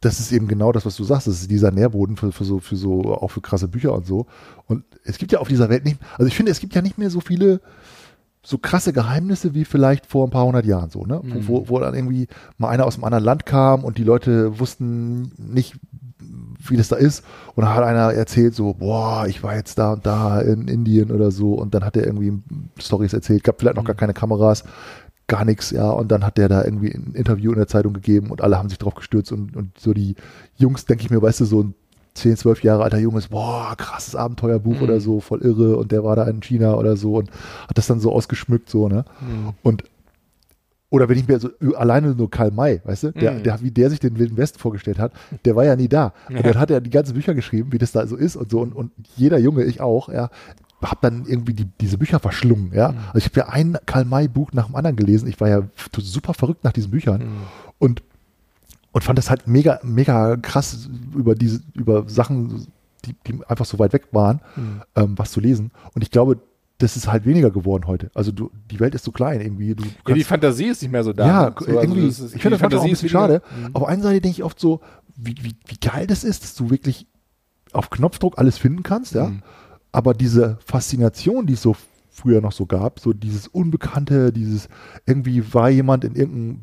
das 0.00 0.18
ist 0.18 0.32
eben 0.32 0.48
genau 0.48 0.72
das, 0.72 0.84
was 0.84 0.96
du 0.96 1.04
sagst. 1.04 1.28
Das 1.28 1.40
ist 1.40 1.48
dieser 1.50 1.70
Nährboden 1.70 2.16
für, 2.16 2.32
für 2.32 2.44
so, 2.44 2.58
für 2.58 2.76
so, 2.76 3.14
auch 3.14 3.30
für 3.30 3.40
krasse 3.40 3.68
Bücher 3.68 3.92
und 3.94 4.04
so. 4.04 4.26
Und 4.66 4.84
es 5.04 5.16
gibt 5.16 5.30
ja 5.30 5.38
auf 5.38 5.48
dieser 5.48 5.68
Welt 5.70 5.84
nicht, 5.84 5.98
also 6.18 6.26
ich 6.26 6.36
finde, 6.36 6.50
es 6.50 6.58
gibt 6.58 6.74
ja 6.74 6.82
nicht 6.82 6.98
mehr 6.98 7.08
so 7.10 7.20
viele 7.20 7.60
so 8.44 8.58
krasse 8.58 8.92
Geheimnisse 8.92 9.54
wie 9.54 9.64
vielleicht 9.64 10.06
vor 10.06 10.26
ein 10.26 10.30
paar 10.30 10.44
hundert 10.44 10.66
Jahren 10.66 10.90
so, 10.90 11.04
ne? 11.04 11.20
Mhm. 11.22 11.48
Wo, 11.48 11.68
wo, 11.68 11.78
dann 11.80 11.94
irgendwie 11.94 12.28
mal 12.58 12.68
einer 12.68 12.84
aus 12.84 12.96
einem 12.96 13.04
anderen 13.04 13.24
Land 13.24 13.46
kam 13.46 13.84
und 13.84 13.96
die 13.96 14.04
Leute 14.04 14.58
wussten 14.60 15.32
nicht, 15.38 15.76
wie 16.68 16.76
das 16.76 16.88
da 16.88 16.96
ist. 16.96 17.24
Und 17.54 17.64
dann 17.64 17.74
hat 17.74 17.84
einer 17.84 18.12
erzählt 18.12 18.54
so, 18.54 18.74
boah, 18.74 19.26
ich 19.26 19.42
war 19.42 19.56
jetzt 19.56 19.78
da 19.78 19.94
und 19.94 20.04
da 20.06 20.40
in 20.40 20.68
Indien 20.68 21.10
oder 21.10 21.30
so. 21.30 21.54
Und 21.54 21.74
dann 21.74 21.84
hat 21.84 21.96
er 21.96 22.04
irgendwie 22.06 22.34
Stories 22.78 23.14
erzählt, 23.14 23.44
gab 23.44 23.60
vielleicht 23.60 23.76
noch 23.76 23.82
Mhm. 23.82 23.88
gar 23.88 23.96
keine 23.96 24.14
Kameras, 24.14 24.64
gar 25.26 25.46
nichts, 25.46 25.70
ja. 25.70 25.88
Und 25.88 26.12
dann 26.12 26.22
hat 26.24 26.36
der 26.36 26.48
da 26.48 26.64
irgendwie 26.64 26.92
ein 26.92 27.12
Interview 27.14 27.50
in 27.52 27.58
der 27.58 27.66
Zeitung 27.66 27.94
gegeben 27.94 28.30
und 28.30 28.42
alle 28.42 28.58
haben 28.58 28.68
sich 28.68 28.78
drauf 28.78 28.94
gestürzt 28.94 29.32
und, 29.32 29.56
und 29.56 29.78
so 29.78 29.94
die 29.94 30.16
Jungs, 30.56 30.84
denke 30.84 31.02
ich 31.04 31.10
mir, 31.10 31.22
weißt 31.22 31.40
du, 31.40 31.44
so 31.46 31.62
ein 31.62 31.74
10, 32.14 32.36
12 32.36 32.62
Jahre 32.62 32.84
alter 32.84 32.98
Junge 32.98 33.18
ist, 33.18 33.28
boah, 33.30 33.74
krasses 33.76 34.14
Abenteuerbuch 34.14 34.76
Mhm. 34.76 34.82
oder 34.82 35.00
so, 35.00 35.20
voll 35.20 35.40
irre 35.42 35.76
und 35.76 35.90
der 35.92 36.04
war 36.04 36.14
da 36.16 36.24
in 36.24 36.40
China 36.40 36.74
oder 36.74 36.96
so 36.96 37.16
und 37.16 37.30
hat 37.68 37.76
das 37.76 37.86
dann 37.88 38.00
so 38.00 38.12
ausgeschmückt, 38.12 38.70
so, 38.70 38.88
ne? 38.88 39.04
Mhm. 39.20 39.52
Und, 39.62 39.84
Oder 40.90 41.08
wenn 41.08 41.18
ich 41.18 41.26
mir 41.26 41.40
so 41.40 41.48
alleine 41.76 42.14
nur 42.14 42.30
Karl 42.30 42.52
May, 42.52 42.80
weißt 42.84 43.02
du, 43.04 43.10
der, 43.12 43.32
Mhm. 43.32 43.42
der, 43.42 43.60
wie 43.62 43.72
der 43.72 43.90
sich 43.90 43.98
den 43.98 44.16
Wilden 44.16 44.36
Westen 44.36 44.60
vorgestellt 44.60 45.00
hat, 45.00 45.10
der 45.44 45.56
war 45.56 45.64
ja 45.64 45.74
nie 45.74 45.88
da. 45.88 46.12
Und 46.28 46.46
dann 46.46 46.56
hat 46.56 46.70
er 46.70 46.80
die 46.80 46.90
ganzen 46.90 47.14
Bücher 47.14 47.34
geschrieben, 47.34 47.72
wie 47.72 47.78
das 47.78 47.90
da 47.90 48.06
so 48.06 48.14
ist 48.14 48.36
und 48.36 48.48
so. 48.52 48.60
Und, 48.60 48.76
und 48.76 48.92
jeder 49.16 49.38
Junge, 49.38 49.64
ich 49.64 49.80
auch, 49.80 50.08
ja, 50.08 50.30
hab 50.82 51.00
dann 51.00 51.24
irgendwie 51.26 51.52
die, 51.54 51.66
diese 51.80 51.98
Bücher 51.98 52.20
verschlungen, 52.20 52.70
ja. 52.72 52.92
Mhm. 52.92 52.98
Also 53.12 53.18
ich 53.18 53.24
habe 53.26 53.40
ja 53.40 53.48
ein 53.48 53.76
Karl 53.86 54.04
May 54.04 54.28
Buch 54.28 54.52
nach 54.52 54.66
dem 54.66 54.76
anderen 54.76 54.94
gelesen. 54.94 55.26
Ich 55.26 55.40
war 55.40 55.48
ja 55.48 55.62
super 55.98 56.32
verrückt 56.32 56.62
nach 56.62 56.72
diesen 56.72 56.92
Büchern 56.92 57.22
Mhm. 57.22 57.26
und 57.80 58.02
und 58.94 59.04
fand 59.04 59.18
das 59.18 59.28
halt 59.28 59.46
mega 59.46 59.78
mega 59.82 60.36
krass 60.38 60.88
über 61.14 61.34
diese 61.34 61.60
über 61.74 62.08
Sachen, 62.08 62.66
die, 63.04 63.14
die 63.26 63.40
einfach 63.46 63.66
so 63.66 63.78
weit 63.78 63.92
weg 63.92 64.08
waren, 64.12 64.40
Mhm. 64.56 64.82
ähm, 64.96 65.18
was 65.18 65.30
zu 65.32 65.40
lesen. 65.40 65.70
Und 65.94 66.02
ich 66.02 66.10
glaube, 66.10 66.38
das 66.78 66.96
ist 66.96 67.06
halt 67.06 67.24
weniger 67.26 67.50
geworden 67.50 67.86
heute. 67.86 68.10
Also 68.14 68.32
du, 68.32 68.50
die 68.70 68.80
Welt 68.80 68.94
ist 68.94 69.04
so 69.04 69.12
klein 69.12 69.40
irgendwie. 69.40 69.74
Du 69.74 69.84
Ja, 70.08 70.14
die 70.14 70.24
Fantasie 70.24 70.64
ist 70.66 70.82
nicht 70.82 70.90
mehr 70.90 71.04
so 71.04 71.12
da. 71.12 71.26
ja, 71.26 71.54
so, 71.58 71.66
irgendwie. 71.66 72.06
das 72.06 72.18
ist- 72.20 72.34
ich 72.34 72.42
finde 72.42 72.56
das 72.56 72.62
manchmal 72.62 72.80
auch 72.80 72.84
ein 72.84 72.88
Fantasie 72.88 72.90
ist 72.92 73.02
bisschen 73.02 73.08
schade. 73.10 73.42
Mhm. 73.68 73.76
Auf 73.76 73.84
einer 73.84 74.02
Seite 74.02 74.20
denke 74.22 74.36
ich 74.38 74.42
oft 74.42 74.58
so, 74.58 74.80
wie, 75.16 75.34
wie, 75.42 75.54
wie 75.66 75.76
geil 75.80 76.06
das 76.08 76.24
ist, 76.24 76.42
dass 76.42 76.54
du 76.56 76.70
wirklich 76.70 77.06
auf 77.72 77.90
Knopfdruck 77.90 78.38
alles 78.38 78.58
finden 78.58 78.82
kannst, 78.82 79.14
ja. 79.14 79.28
Mhm. 79.28 79.42
Aber 79.92 80.14
diese 80.14 80.58
Faszination, 80.64 81.46
die 81.46 81.52
es 81.52 81.62
so 81.62 81.76
früher 82.10 82.40
noch 82.40 82.52
so 82.52 82.66
gab, 82.66 82.98
so 83.00 83.12
dieses 83.12 83.46
Unbekannte, 83.48 84.32
dieses 84.32 84.68
irgendwie 85.06 85.52
war 85.54 85.68
jemand 85.70 86.04
in 86.04 86.14
irgendeinem, 86.16 86.60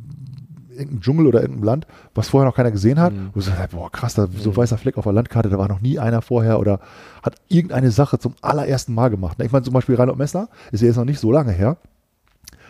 irgendeinem 0.72 1.02
Dschungel 1.02 1.28
oder 1.28 1.42
irgendeinem 1.42 1.64
Land, 1.66 1.88
was 2.16 2.30
vorher 2.30 2.48
noch 2.50 2.56
keiner 2.56 2.72
gesehen 2.72 3.00
hat, 3.00 3.14
Mhm. 3.14 3.30
wo 3.34 3.40
du 3.40 3.42
sagst, 3.42 3.72
boah, 3.76 3.92
krass, 3.92 4.14
da 4.16 4.28
so 4.28 4.56
weißer 4.56 4.78
Fleck 4.78 4.98
auf 4.98 5.04
der 5.04 5.14
Landkarte, 5.14 5.50
da 5.50 5.58
war 5.58 5.68
noch 5.68 5.82
nie 5.82 6.00
einer 6.00 6.22
vorher 6.22 6.60
oder 6.60 6.80
hat 7.24 7.36
irgendeine 7.50 7.92
Sache 7.92 8.20
zum 8.20 8.36
allerersten 8.42 8.94
Mal 8.94 9.10
gemacht. 9.10 9.38
Ich 9.42 9.52
meine, 9.52 9.64
zum 9.64 9.74
Beispiel 9.74 9.96
Reinhold 9.96 10.18
Messner 10.18 10.50
ist 10.72 10.82
ja 10.82 10.88
jetzt 10.88 10.98
noch 10.98 11.06
nicht 11.06 11.20
so 11.20 11.32
lange 11.32 11.52
her. 11.52 11.78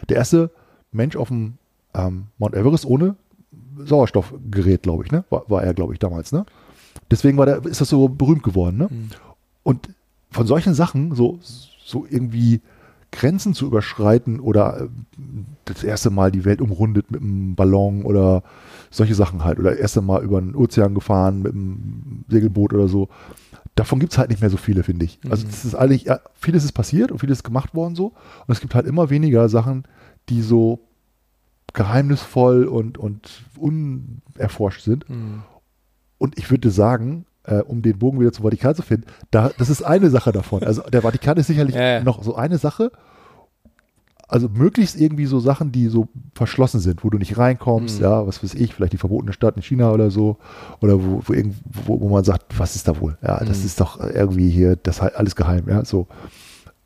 Der 0.09 0.17
erste 0.17 0.49
Mensch 0.91 1.15
auf 1.15 1.27
dem 1.29 1.53
ähm, 1.93 2.25
Mount 2.37 2.55
Everest 2.55 2.85
ohne 2.85 3.15
Sauerstoffgerät, 3.85 4.83
glaube 4.83 5.05
ich, 5.05 5.11
ne? 5.11 5.23
War, 5.29 5.43
war 5.47 5.63
er, 5.63 5.73
glaube 5.73 5.93
ich, 5.93 5.99
damals, 5.99 6.31
ne? 6.31 6.45
Deswegen 7.09 7.37
war 7.37 7.45
der, 7.45 7.65
ist 7.65 7.81
das 7.81 7.89
so 7.89 8.07
berühmt 8.07 8.43
geworden, 8.43 8.77
ne? 8.77 8.87
Mhm. 8.89 9.09
Und 9.63 9.89
von 10.29 10.47
solchen 10.47 10.73
Sachen, 10.73 11.13
so, 11.15 11.39
so 11.83 12.05
irgendwie 12.09 12.61
Grenzen 13.11 13.53
zu 13.53 13.67
überschreiten 13.67 14.39
oder 14.39 14.81
äh, 14.81 14.87
das 15.65 15.83
erste 15.83 16.09
Mal 16.09 16.31
die 16.31 16.45
Welt 16.45 16.61
umrundet 16.61 17.11
mit 17.11 17.21
einem 17.21 17.55
Ballon 17.55 18.03
oder 18.03 18.43
solche 18.89 19.15
Sachen 19.15 19.43
halt 19.43 19.59
oder 19.59 19.71
das 19.71 19.79
erste 19.79 20.01
Mal 20.01 20.23
über 20.23 20.39
den 20.39 20.55
Ozean 20.55 20.95
gefahren 20.95 21.41
mit 21.41 21.53
einem 21.53 22.25
Segelboot 22.29 22.73
oder 22.73 22.87
so. 22.87 23.09
Davon 23.75 23.99
gibt 23.99 24.11
es 24.13 24.17
halt 24.17 24.29
nicht 24.29 24.41
mehr 24.41 24.49
so 24.49 24.57
viele, 24.57 24.83
finde 24.83 25.05
ich. 25.05 25.19
Also 25.29 25.45
das 25.45 25.63
ist 25.63 25.75
eigentlich, 25.75 26.05
ja, 26.05 26.19
vieles 26.33 26.63
ist 26.63 26.73
passiert 26.73 27.11
und 27.11 27.19
vieles 27.19 27.39
ist 27.39 27.43
gemacht 27.43 27.73
worden 27.73 27.95
so. 27.95 28.07
Und 28.07 28.49
es 28.51 28.59
gibt 28.59 28.75
halt 28.75 28.85
immer 28.85 29.09
weniger 29.09 29.47
Sachen, 29.49 29.83
die 30.29 30.41
so 30.41 30.79
geheimnisvoll 31.73 32.65
und, 32.65 32.97
und 32.97 33.43
unerforscht 33.57 34.81
sind. 34.81 35.09
Mhm. 35.09 35.43
Und 36.17 36.37
ich 36.37 36.51
würde 36.51 36.69
sagen, 36.69 37.25
äh, 37.43 37.55
um 37.61 37.81
den 37.81 37.97
Bogen 37.97 38.19
wieder 38.19 38.31
zum 38.31 38.43
Vatikan 38.43 38.75
zu 38.75 38.81
finden, 38.83 39.05
da, 39.31 39.51
das 39.57 39.69
ist 39.69 39.81
eine 39.83 40.09
Sache 40.09 40.31
davon. 40.31 40.63
Also 40.63 40.81
der 40.83 41.01
Vatikan 41.01 41.37
ist 41.37 41.47
sicherlich 41.47 41.75
ja. 41.75 42.03
noch 42.03 42.23
so 42.23 42.35
eine 42.35 42.57
Sache. 42.57 42.91
Also 44.27 44.47
möglichst 44.47 44.97
irgendwie 44.97 45.25
so 45.25 45.41
Sachen, 45.41 45.73
die 45.73 45.87
so 45.87 46.07
verschlossen 46.35 46.79
sind, 46.79 47.03
wo 47.03 47.09
du 47.09 47.17
nicht 47.17 47.37
reinkommst, 47.37 47.97
Mhm. 47.97 48.03
ja, 48.05 48.25
was 48.25 48.41
weiß 48.41 48.53
ich, 48.53 48.73
vielleicht 48.73 48.93
die 48.93 48.97
verbotene 48.97 49.33
Stadt 49.33 49.57
in 49.57 49.61
China 49.61 49.91
oder 49.91 50.09
so, 50.09 50.37
oder 50.79 51.03
wo, 51.03 51.21
wo, 51.25 51.33
irgend, 51.33 51.55
wo, 51.65 52.07
man 52.07 52.23
sagt, 52.23 52.57
was 52.57 52.77
ist 52.77 52.87
da 52.87 52.97
wohl? 53.01 53.17
Ja, 53.21 53.43
das 53.43 53.59
Mhm. 53.59 53.65
ist 53.65 53.81
doch 53.81 53.99
irgendwie 53.99 54.49
hier, 54.49 54.77
das 54.77 55.01
halt 55.01 55.17
alles 55.17 55.35
geheim, 55.35 55.65
ja, 55.67 55.83
so. 55.83 56.07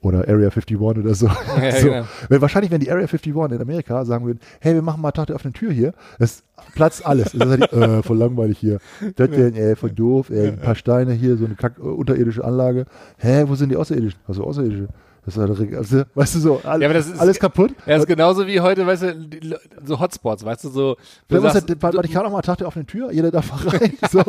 Oder 0.06 0.20
Area 0.28 0.50
51 0.50 0.78
oder 0.80 1.16
so. 1.16 1.28
Ja, 1.62 1.72
so. 1.80 1.88
genau. 1.88 2.06
Wahrscheinlich, 2.30 2.72
wenn 2.72 2.80
die 2.80 2.92
Area 2.92 3.08
51 3.08 3.34
in 3.56 3.62
Amerika 3.62 4.06
sagen 4.06 4.26
würden, 4.28 4.40
hey, 4.62 4.76
wir 4.76 4.82
machen 4.84 5.02
mal 5.02 5.12
Tag 5.12 5.28
der 5.28 5.36
offenen 5.36 5.54
Tür 5.54 5.72
hier, 5.72 5.94
das 6.20 6.44
platzt 6.76 7.06
alles. 7.06 7.32
Das 7.32 7.50
ist 7.50 7.60
halt, 7.60 7.74
äh, 7.74 8.04
voll 8.04 8.18
langweilig 8.18 8.60
hier. 8.60 8.78
Das 9.16 9.30
denn, 9.32 9.56
ey, 9.56 9.76
voll 9.76 9.92
doof, 9.92 10.30
ey, 10.30 10.50
ein 10.50 10.60
paar 10.60 10.76
Steine 10.76 11.14
hier, 11.14 11.38
so 11.38 11.46
eine 11.46 11.56
kack, 11.56 11.78
äh, 11.80 11.82
unterirdische 11.82 12.44
Anlage. 12.46 12.86
Hä, 13.18 13.46
wo 13.48 13.56
sind 13.56 13.70
die 13.70 13.78
Außerirdischen? 13.78 14.20
Also 14.28 14.44
Außerirdische. 14.44 14.88
Das 15.26 15.36
ist 15.36 15.42
halt, 15.42 15.60
re- 15.60 15.78
also, 15.78 16.04
weißt 16.14 16.36
du 16.36 16.40
so, 16.40 16.62
all, 16.64 16.84
Ja, 16.84 16.94
das 16.94 17.08
ist- 17.08 17.20
alles 17.20 17.40
kaputt. 17.40 17.74
Ja, 17.88 17.96
ist 17.98 18.06
genauso 18.06 18.46
wie 18.46 18.60
heute, 18.60 18.86
weißt 18.86 19.02
du, 19.04 19.16
die 19.16 19.56
so 19.84 20.00
Hotspots, 20.00 20.46
weißt 20.46 20.66
du, 20.66 20.70
so. 20.70 20.94
du 20.94 21.02
Vielleicht 21.28 21.44
muss 21.44 21.54
sagst- 21.54 21.70
der 21.70 21.78
Vatikan 21.78 22.26
auch 22.28 22.32
mal 22.32 22.42
Tag 22.44 22.60
der 22.60 22.68
offenen 22.68 22.86
Tür, 22.86 23.12
jeder 23.12 23.32
darf 23.32 23.52
rein. 23.74 23.94
So, 24.12 24.22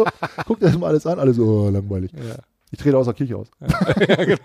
guckt 0.46 0.62
erst 0.62 0.78
mal 0.78 0.86
alles 0.86 1.06
an, 1.06 1.18
alles 1.18 1.36
so, 1.36 1.44
oh, 1.44 1.68
langweilig. 1.68 2.12
Ja. 2.14 2.36
Ich 2.72 2.78
trete 2.78 2.98
aus 2.98 3.06
der 3.06 3.14
Kirche 3.14 3.36
aus. 3.36 3.48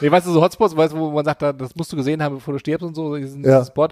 Nee, 0.00 0.10
weißt 0.10 0.26
du, 0.26 0.32
so 0.32 0.42
Hotspots, 0.42 0.76
weißt 0.76 0.92
du, 0.92 0.98
wo 0.98 1.10
man 1.10 1.24
sagt, 1.24 1.40
da, 1.42 1.52
das 1.54 1.74
musst 1.74 1.90
du 1.92 1.96
gesehen 1.96 2.22
haben, 2.22 2.34
bevor 2.36 2.52
du 2.52 2.58
stirbst 2.58 2.86
und 2.86 2.94
so, 2.94 3.16
diesen, 3.16 3.44
Ja. 3.44 3.64
Spot. 3.64 3.88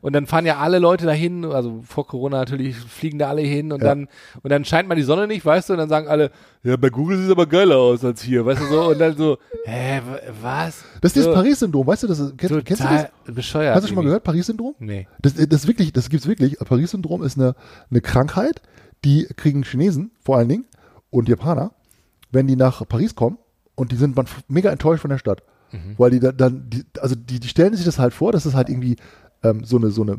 Und 0.00 0.12
dann 0.12 0.26
fahren 0.26 0.46
ja 0.46 0.58
alle 0.58 0.78
Leute 0.78 1.06
dahin, 1.06 1.44
also 1.44 1.82
vor 1.86 2.06
Corona 2.06 2.38
natürlich, 2.38 2.76
fliegen 2.76 3.18
da 3.18 3.28
alle 3.28 3.42
hin 3.42 3.72
und 3.72 3.82
Ja. 3.82 3.88
dann, 3.88 4.08
und 4.42 4.50
dann 4.50 4.64
scheint 4.64 4.88
mal 4.88 4.94
die 4.94 5.02
Sonne 5.02 5.26
nicht, 5.26 5.44
weißt 5.44 5.68
du, 5.68 5.72
und 5.74 5.80
dann 5.80 5.88
sagen 5.88 6.06
alle, 6.08 6.30
ja, 6.62 6.76
bei 6.76 6.88
Google 6.88 7.16
sieht 7.16 7.26
es 7.26 7.32
aber 7.32 7.46
geiler 7.46 7.78
aus 7.78 8.04
als 8.04 8.22
hier, 8.22 8.46
weißt 8.46 8.62
du 8.62 8.66
so, 8.66 8.82
und 8.90 8.98
dann 9.00 9.16
so, 9.16 9.38
hä, 9.64 10.00
was? 10.40 10.84
Das 11.00 11.16
ist 11.16 11.24
so, 11.24 11.30
das 11.30 11.40
Paris-Syndrom, 11.40 11.86
weißt 11.86 12.02
du, 12.04 12.06
das 12.06 12.18
ist, 12.20 12.38
kennst, 12.38 12.64
kennst 12.64 12.82
du 12.84 12.88
das? 12.88 13.06
bescheuert. 13.34 13.74
Hast 13.74 13.84
du 13.84 13.88
schon 13.88 13.96
mal 13.96 14.04
gehört, 14.04 14.22
Paris-Syndrom? 14.24 14.74
Nee. 14.78 15.08
Das, 15.20 15.34
das 15.34 15.44
ist 15.62 15.66
wirklich, 15.66 15.92
das 15.92 16.08
gibt's 16.10 16.26
wirklich. 16.28 16.58
Paris-Syndrom 16.58 17.22
ist 17.24 17.36
eine, 17.38 17.54
eine 17.90 18.00
Krankheit, 18.00 18.62
die 19.04 19.26
kriegen 19.36 19.62
Chinesen 19.64 20.12
vor 20.22 20.36
allen 20.38 20.48
Dingen 20.48 20.64
und 21.10 21.28
Japaner, 21.28 21.72
wenn 22.34 22.46
die 22.46 22.56
nach 22.56 22.86
Paris 22.88 23.14
kommen 23.14 23.38
und 23.74 23.92
die 23.92 23.96
sind 23.96 24.18
mega 24.48 24.70
enttäuscht 24.70 25.00
von 25.00 25.10
der 25.10 25.18
Stadt. 25.18 25.42
Weil 25.98 26.10
die 26.10 26.20
dann, 26.20 26.36
dann 26.36 26.70
die, 26.70 26.84
also 27.00 27.14
die, 27.14 27.40
die 27.40 27.48
stellen 27.48 27.74
sich 27.74 27.84
das 27.84 27.98
halt 27.98 28.14
vor, 28.14 28.32
dass 28.32 28.44
es 28.44 28.54
halt 28.54 28.68
irgendwie 28.68 28.96
ähm, 29.42 29.64
so 29.64 29.76
eine, 29.76 29.90
so 29.90 30.02
eine, 30.02 30.18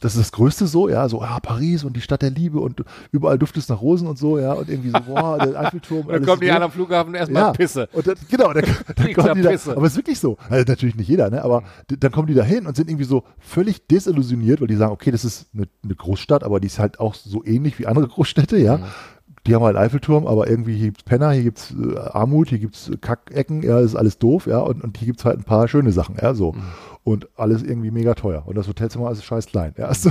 das 0.00 0.14
ist 0.14 0.20
das 0.20 0.32
Größte 0.32 0.66
so, 0.66 0.88
ja, 0.88 1.08
so, 1.08 1.22
ah, 1.22 1.38
Paris 1.40 1.84
und 1.84 1.96
die 1.96 2.00
Stadt 2.00 2.22
der 2.22 2.30
Liebe 2.30 2.58
und 2.58 2.82
überall 3.12 3.38
duftest 3.38 3.70
nach 3.70 3.80
Rosen 3.80 4.08
und 4.08 4.18
so, 4.18 4.38
ja, 4.38 4.52
und 4.52 4.68
irgendwie 4.68 4.90
so, 4.90 4.98
boah, 5.00 5.38
der 5.44 5.58
Eiffelturm. 5.58 6.06
Und 6.06 6.12
dann 6.12 6.24
kommen 6.24 6.40
die 6.40 6.50
an 6.50 6.62
am 6.62 6.70
Flughafen 6.70 7.14
erstmal 7.14 7.52
Pisse. 7.52 7.88
Und 7.92 8.06
dann, 8.06 8.16
genau, 8.28 8.52
dann, 8.52 8.64
dann 8.96 9.12
kommen 9.12 9.34
die 9.34 9.42
da 9.42 9.50
aber 9.50 9.84
es 9.84 9.92
ist 9.92 9.96
wirklich 9.96 10.18
so. 10.18 10.36
Also 10.48 10.64
natürlich 10.66 10.96
nicht 10.96 11.08
jeder, 11.08 11.30
ne? 11.30 11.42
aber 11.42 11.62
dann 11.86 12.12
kommen 12.12 12.26
die 12.26 12.34
da 12.34 12.42
hin 12.42 12.66
und 12.66 12.76
sind 12.76 12.88
irgendwie 12.88 13.04
so 13.04 13.24
völlig 13.38 13.86
desillusioniert, 13.86 14.60
weil 14.60 14.68
die 14.68 14.76
sagen, 14.76 14.92
okay, 14.92 15.10
das 15.10 15.24
ist 15.24 15.46
eine, 15.54 15.68
eine 15.84 15.94
Großstadt, 15.94 16.42
aber 16.44 16.60
die 16.60 16.66
ist 16.66 16.78
halt 16.78 17.00
auch 17.00 17.14
so 17.14 17.44
ähnlich 17.44 17.78
wie 17.78 17.86
andere 17.86 18.08
Großstädte, 18.08 18.56
ja. 18.56 18.80
Die 19.46 19.54
haben 19.54 19.64
halt 19.64 19.76
Eiffelturm, 19.76 20.26
aber 20.26 20.48
irgendwie 20.48 20.76
hier 20.76 20.86
gibt's 20.86 21.02
Penner, 21.02 21.32
hier 21.32 21.42
gibt's 21.42 21.74
äh, 21.74 21.98
Armut, 21.98 22.48
hier 22.48 22.58
gibt's 22.58 22.90
Kackecken, 23.00 23.62
ja, 23.62 23.80
ist 23.80 23.96
alles 23.96 24.18
doof, 24.18 24.46
ja, 24.46 24.58
und, 24.60 24.84
und 24.84 24.96
hier 24.96 25.06
gibt's 25.06 25.24
halt 25.24 25.38
ein 25.38 25.44
paar 25.44 25.66
schöne 25.66 25.90
Sachen, 25.92 26.16
ja, 26.20 26.34
so. 26.34 26.54
Und 27.04 27.28
alles 27.36 27.64
irgendwie 27.64 27.90
mega 27.90 28.14
teuer. 28.14 28.44
Und 28.46 28.56
das 28.56 28.68
Hotelzimmer 28.68 29.10
ist 29.10 29.24
scheiß 29.24 29.46
klein, 29.46 29.74
ja, 29.76 29.92
so. 29.94 30.10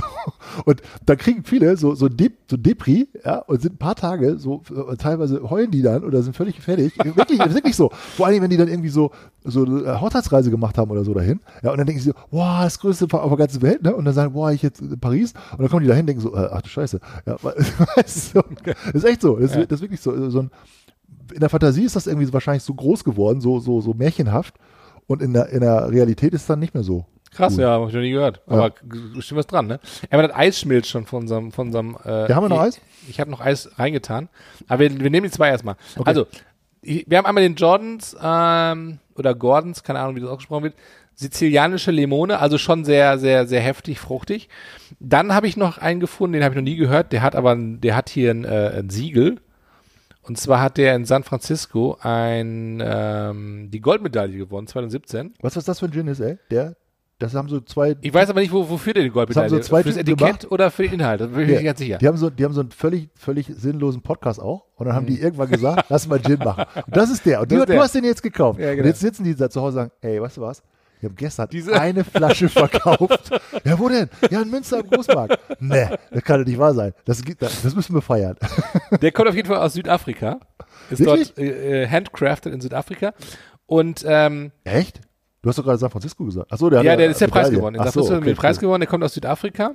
Und 0.66 0.82
dann 1.06 1.16
kriegen 1.16 1.42
viele 1.42 1.74
so, 1.78 1.94
so, 1.94 2.10
De 2.10 2.30
so 2.50 2.58
Depri, 2.58 3.08
ja, 3.24 3.38
und 3.38 3.62
sind 3.62 3.74
ein 3.74 3.78
paar 3.78 3.94
Tage 3.94 4.38
so, 4.38 4.62
äh, 4.90 4.96
teilweise 4.96 5.48
heulen 5.48 5.70
die 5.70 5.80
dann 5.80 6.04
oder 6.04 6.22
sind 6.22 6.36
völlig 6.36 6.60
fertig. 6.60 6.92
Wirklich, 7.16 7.38
das 7.38 7.48
ist 7.48 7.54
wirklich 7.54 7.76
so. 7.76 7.88
Vor 7.94 8.26
allem, 8.26 8.42
wenn 8.42 8.50
die 8.50 8.58
dann 8.58 8.68
irgendwie 8.68 8.90
so, 8.90 9.10
so 9.42 9.64
eine 9.64 10.02
Hochzeitsreise 10.02 10.50
gemacht 10.50 10.76
haben 10.76 10.90
oder 10.90 11.02
so 11.02 11.14
dahin, 11.14 11.40
ja, 11.62 11.70
und 11.70 11.78
dann 11.78 11.86
denken 11.86 12.02
sie 12.02 12.10
so, 12.10 12.14
wow, 12.30 12.60
das 12.62 12.78
größte 12.78 13.06
auf 13.10 13.28
der 13.30 13.38
ganzen 13.38 13.62
Welt, 13.62 13.82
ne, 13.82 13.96
und 13.96 14.04
dann 14.04 14.12
sagen, 14.12 14.34
boah, 14.34 14.52
ich 14.52 14.60
jetzt 14.60 14.82
in 14.82 15.00
Paris, 15.00 15.32
und 15.52 15.60
dann 15.60 15.70
kommen 15.70 15.82
die 15.84 15.88
dahin, 15.88 16.04
denken 16.04 16.20
so, 16.20 16.34
äh, 16.34 16.48
ach 16.52 16.60
du 16.60 16.68
Scheiße, 16.68 17.00
ja, 17.24 17.36
weißt 17.42 18.34
du, 18.34 18.42
das 18.64 18.76
ist 18.92 19.04
echt 19.04 19.22
so, 19.22 19.36
das, 19.36 19.56
ist- 19.56 19.70
das 19.70 19.78
ist 19.78 19.82
wirklich 19.82 20.00
so, 20.02 20.28
so 20.28 20.40
ein, 20.40 20.50
in 21.32 21.40
der 21.40 21.48
Fantasie 21.48 21.84
ist 21.84 21.96
das 21.96 22.06
irgendwie 22.06 22.30
wahrscheinlich 22.34 22.64
so 22.64 22.74
groß 22.74 23.02
geworden, 23.02 23.40
so, 23.40 23.60
so, 23.60 23.80
so 23.80 23.94
märchenhaft, 23.94 24.56
und 25.06 25.22
in 25.22 25.32
der, 25.32 25.48
in 25.50 25.60
der 25.60 25.90
Realität 25.90 26.32
ist 26.32 26.42
es 26.42 26.46
dann 26.46 26.58
nicht 26.60 26.74
mehr 26.74 26.82
so. 26.82 27.06
Krass, 27.34 27.54
Cool. 27.56 27.62
ja, 27.62 27.70
hab 27.80 27.88
ich 27.88 27.94
noch 27.94 28.00
nie 28.02 28.10
gehört. 28.10 28.42
Aber 28.46 28.70
g- 28.70 29.20
stimmt 29.20 29.38
was 29.38 29.46
dran, 29.46 29.66
ne? 29.66 29.80
Ja, 30.10 30.18
aber 30.18 30.28
das 30.28 30.36
Eis 30.36 30.60
schmilzt 30.60 30.90
schon 30.90 31.06
von 31.06 31.22
unserem, 31.22 31.50
von 31.50 31.68
unserem, 31.68 31.96
äh, 32.04 32.28
Ja, 32.28 32.34
haben 32.36 32.44
wir 32.44 32.48
noch 32.50 32.60
Eis? 32.60 32.78
Ich, 33.04 33.10
ich 33.10 33.20
habe 33.20 33.30
noch 33.30 33.40
Eis 33.40 33.70
reingetan. 33.78 34.28
Aber 34.68 34.80
wir, 34.80 35.00
wir 35.00 35.08
nehmen 35.10 35.24
die 35.24 35.30
zwei 35.32 35.48
erstmal. 35.48 35.76
Okay. 35.96 36.02
Also, 36.08 36.26
wir 36.82 37.16
haben 37.16 37.24
einmal 37.26 37.42
den 37.42 37.54
Jordans, 37.54 38.14
ähm, 38.22 38.98
oder 39.16 39.34
Gordons, 39.34 39.82
keine 39.82 40.00
Ahnung, 40.00 40.16
wie 40.16 40.20
das 40.20 40.28
ausgesprochen 40.28 40.64
wird. 40.64 40.74
Sizilianische 41.14 41.90
Limone, 41.90 42.38
also 42.38 42.58
schon 42.58 42.84
sehr, 42.84 43.18
sehr, 43.18 43.46
sehr 43.46 43.60
heftig, 43.60 43.98
fruchtig. 44.00 44.48
Dann 44.98 45.34
habe 45.34 45.46
ich 45.46 45.56
noch 45.56 45.78
einen 45.78 46.00
gefunden, 46.00 46.32
den 46.34 46.42
habe 46.44 46.54
ich 46.54 46.56
noch 46.56 46.64
nie 46.64 46.76
gehört. 46.76 47.12
Der 47.12 47.22
hat 47.22 47.36
aber, 47.36 47.52
ein, 47.52 47.80
der 47.80 47.94
hat 47.96 48.08
hier 48.10 48.30
ein, 48.30 48.44
äh, 48.44 48.72
ein 48.78 48.90
Siegel. 48.90 49.38
Und 50.24 50.38
zwar 50.38 50.60
hat 50.62 50.76
der 50.76 50.94
in 50.94 51.04
San 51.04 51.24
Francisco 51.24 51.96
ein, 52.00 52.80
ähm, 52.84 53.68
die 53.72 53.80
Goldmedaille 53.80 54.36
gewonnen, 54.38 54.66
2017. 54.68 55.34
Was, 55.40 55.56
was 55.56 55.64
das 55.64 55.80
für 55.80 55.86
ein 55.86 55.92
Gin 55.92 56.06
ist, 56.06 56.20
ey? 56.20 56.38
Der, 56.50 56.76
das 57.18 57.34
haben 57.34 57.48
so 57.48 57.60
zwei, 57.60 57.96
Ich 58.00 58.12
weiß 58.14 58.30
aber 58.30 58.40
nicht, 58.40 58.52
wo, 58.52 58.68
wofür 58.68 58.94
der 58.94 59.02
die 59.04 59.10
Goldmedaille 59.10 59.48
Das 59.48 59.52
haben 59.52 59.62
so 59.62 59.68
zwei 59.68 59.82
Für 59.82 59.88
das 59.90 59.96
Typen 59.98 60.12
Etikett 60.12 60.40
gemacht. 60.40 60.52
oder 60.52 60.70
für 60.70 60.82
den 60.84 60.92
Inhalt? 60.94 61.20
Da 61.20 61.26
bin 61.26 61.40
ich 61.40 61.46
mir 61.46 61.52
Ja, 61.54 61.58
nicht 61.58 61.66
ganz 61.66 61.78
sicher. 61.80 61.98
Die 61.98 62.06
haben 62.08 62.16
so, 62.16 62.30
die 62.30 62.44
haben 62.44 62.52
so 62.52 62.60
einen 62.60 62.70
völlig, 62.70 63.08
völlig 63.16 63.46
sinnlosen 63.48 64.02
Podcast 64.02 64.40
auch. 64.40 64.64
Und 64.76 64.86
dann 64.86 64.94
haben 64.94 65.04
Mhm. 65.06 65.08
die 65.10 65.20
irgendwann 65.20 65.50
gesagt, 65.50 65.86
lass 65.88 66.06
mal 66.08 66.20
Gin 66.20 66.38
machen. 66.38 66.64
Und 66.84 66.84
das 66.96 67.10
ist 67.10 67.26
der. 67.26 67.40
Und 67.40 67.50
Das 67.50 67.56
du, 67.56 67.62
ist 67.62 67.68
der. 67.68 67.76
du 67.76 67.82
hast 67.82 67.94
den 67.94 68.04
jetzt 68.04 68.22
gekauft. 68.22 68.58
Ja, 68.60 68.70
genau. 68.70 68.82
Und 68.82 68.86
jetzt 68.88 69.00
sitzen 69.00 69.24
die 69.24 69.34
da 69.34 69.50
zu 69.50 69.60
Hause 69.60 69.78
und 69.78 69.84
sagen, 69.86 69.90
ey, 70.02 70.20
weißt 70.22 70.36
du 70.36 70.40
was? 70.42 70.62
Wir 71.02 71.08
haben 71.08 71.16
gestern 71.16 71.48
Diese- 71.50 71.72
eine 71.80 72.04
Flasche 72.04 72.48
verkauft. 72.48 73.30
ja, 73.64 73.78
wo 73.78 73.88
denn? 73.88 74.08
Ja, 74.30 74.40
in 74.42 74.50
Münster 74.50 74.78
im 74.80 74.88
Großmarkt. 74.88 75.38
Nee, 75.60 75.88
das 76.12 76.22
kann 76.22 76.40
doch 76.40 76.46
nicht 76.46 76.58
wahr 76.58 76.74
sein. 76.74 76.94
Das, 77.04 77.20
das 77.40 77.74
müssen 77.74 77.94
wir 77.94 78.02
feiern. 78.02 78.36
Der 79.02 79.10
kommt 79.12 79.28
auf 79.28 79.34
jeden 79.34 79.48
Fall 79.48 79.58
aus 79.58 79.74
Südafrika. 79.74 80.38
Ist 80.90 81.00
Wirklich? 81.00 81.28
dort 81.34 81.38
äh, 81.38 81.82
äh, 81.82 81.88
handcrafted 81.88 82.52
in 82.54 82.60
Südafrika. 82.60 83.12
Und 83.66 84.04
ähm, 84.06 84.52
Echt? 84.64 85.00
Du 85.42 85.48
hast 85.48 85.58
doch 85.58 85.64
gerade 85.64 85.78
San 85.78 85.90
Francisco 85.90 86.24
gesagt. 86.24 86.52
Achso, 86.52 86.70
der 86.70 86.78
hat 86.80 86.86
Ja, 86.86 86.94
der 86.96 87.10
ist 87.10 87.20
der 87.20 87.26
Preis 87.28 87.50
gewonnen. 87.50 87.76
Ach 87.80 87.86
Ach 87.88 87.92
so, 87.92 88.02
so, 88.02 88.14
okay, 88.16 88.26
mit 88.26 88.36
Preis 88.36 88.56
cool. 88.58 88.60
gewonnen, 88.62 88.80
der 88.82 88.88
kommt 88.88 89.02
aus 89.02 89.14
Südafrika 89.14 89.72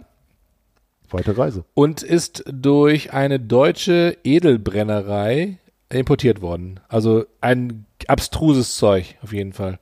Weite 1.10 1.38
Reise. 1.38 1.66
und 1.74 2.04
ist 2.04 2.44
durch 2.50 3.12
eine 3.14 3.40
deutsche 3.40 4.18
Edelbrennerei 4.24 5.58
importiert 5.90 6.42
worden. 6.42 6.80
Also 6.90 7.26
ein 7.42 7.86
abstruses 8.08 8.76
Zeug, 8.78 9.18
auf 9.22 9.34
jeden 9.34 9.54
Fall. 9.54 9.80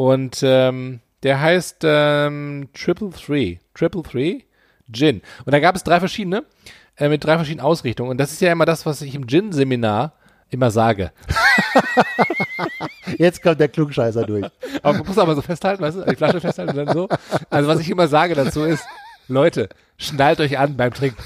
Und 0.00 0.40
ähm, 0.42 1.00
der 1.22 1.42
heißt 1.42 1.82
ähm, 1.82 2.70
Triple 2.72 3.10
Three. 3.10 3.58
Triple 3.74 4.02
Three 4.02 4.44
Gin. 4.90 5.20
Und 5.44 5.52
da 5.52 5.60
gab 5.60 5.76
es 5.76 5.84
drei 5.84 5.98
verschiedene, 5.98 6.42
äh, 6.96 7.10
mit 7.10 7.22
drei 7.22 7.36
verschiedenen 7.36 7.66
Ausrichtungen. 7.66 8.08
Und 8.08 8.16
das 8.16 8.32
ist 8.32 8.40
ja 8.40 8.50
immer 8.50 8.64
das, 8.64 8.86
was 8.86 9.02
ich 9.02 9.14
im 9.14 9.26
Gin-Seminar 9.26 10.14
immer 10.48 10.70
sage. 10.70 11.12
Jetzt 13.18 13.42
kommt 13.42 13.60
der 13.60 13.68
Klugscheißer 13.68 14.24
durch. 14.24 14.46
Aber 14.82 14.96
man 14.96 15.06
muss 15.06 15.18
aber 15.18 15.34
so 15.34 15.42
festhalten, 15.42 15.82
weißt 15.82 15.98
du, 15.98 16.04
die 16.06 16.16
Flasche 16.16 16.40
festhalten 16.40 16.78
und 16.78 16.86
dann 16.86 16.94
so. 16.96 17.06
Also 17.50 17.68
was 17.68 17.80
ich 17.80 17.90
immer 17.90 18.08
sage 18.08 18.34
dazu 18.34 18.64
ist, 18.64 18.82
Leute, 19.28 19.68
schnallt 19.98 20.40
euch 20.40 20.58
an 20.58 20.78
beim 20.78 20.94
Trinken. 20.94 21.22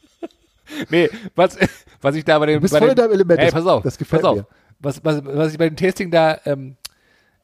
nee, 0.88 1.10
was, 1.34 1.58
was 2.00 2.14
ich 2.14 2.24
da 2.24 2.38
bei 2.38 2.46
dem, 2.46 2.54
Du 2.54 2.60
bist 2.62 2.72
bei 2.72 2.78
voll 2.78 2.88
dem, 2.88 2.92
in 2.92 2.96
deinem 2.96 3.12
Element. 3.12 3.38
Ey, 3.38 3.50
pass 3.50 3.66
auf, 3.66 3.82
das 3.82 3.98
gefällt 3.98 4.22
pass 4.22 4.30
auf. 4.30 4.36
mir. 4.38 4.46
Was, 4.78 5.04
was, 5.04 5.22
was 5.26 5.52
ich 5.52 5.58
bei 5.58 5.68
dem 5.68 5.76
Tasting 5.76 6.10
da 6.10 6.38
ähm, 6.46 6.78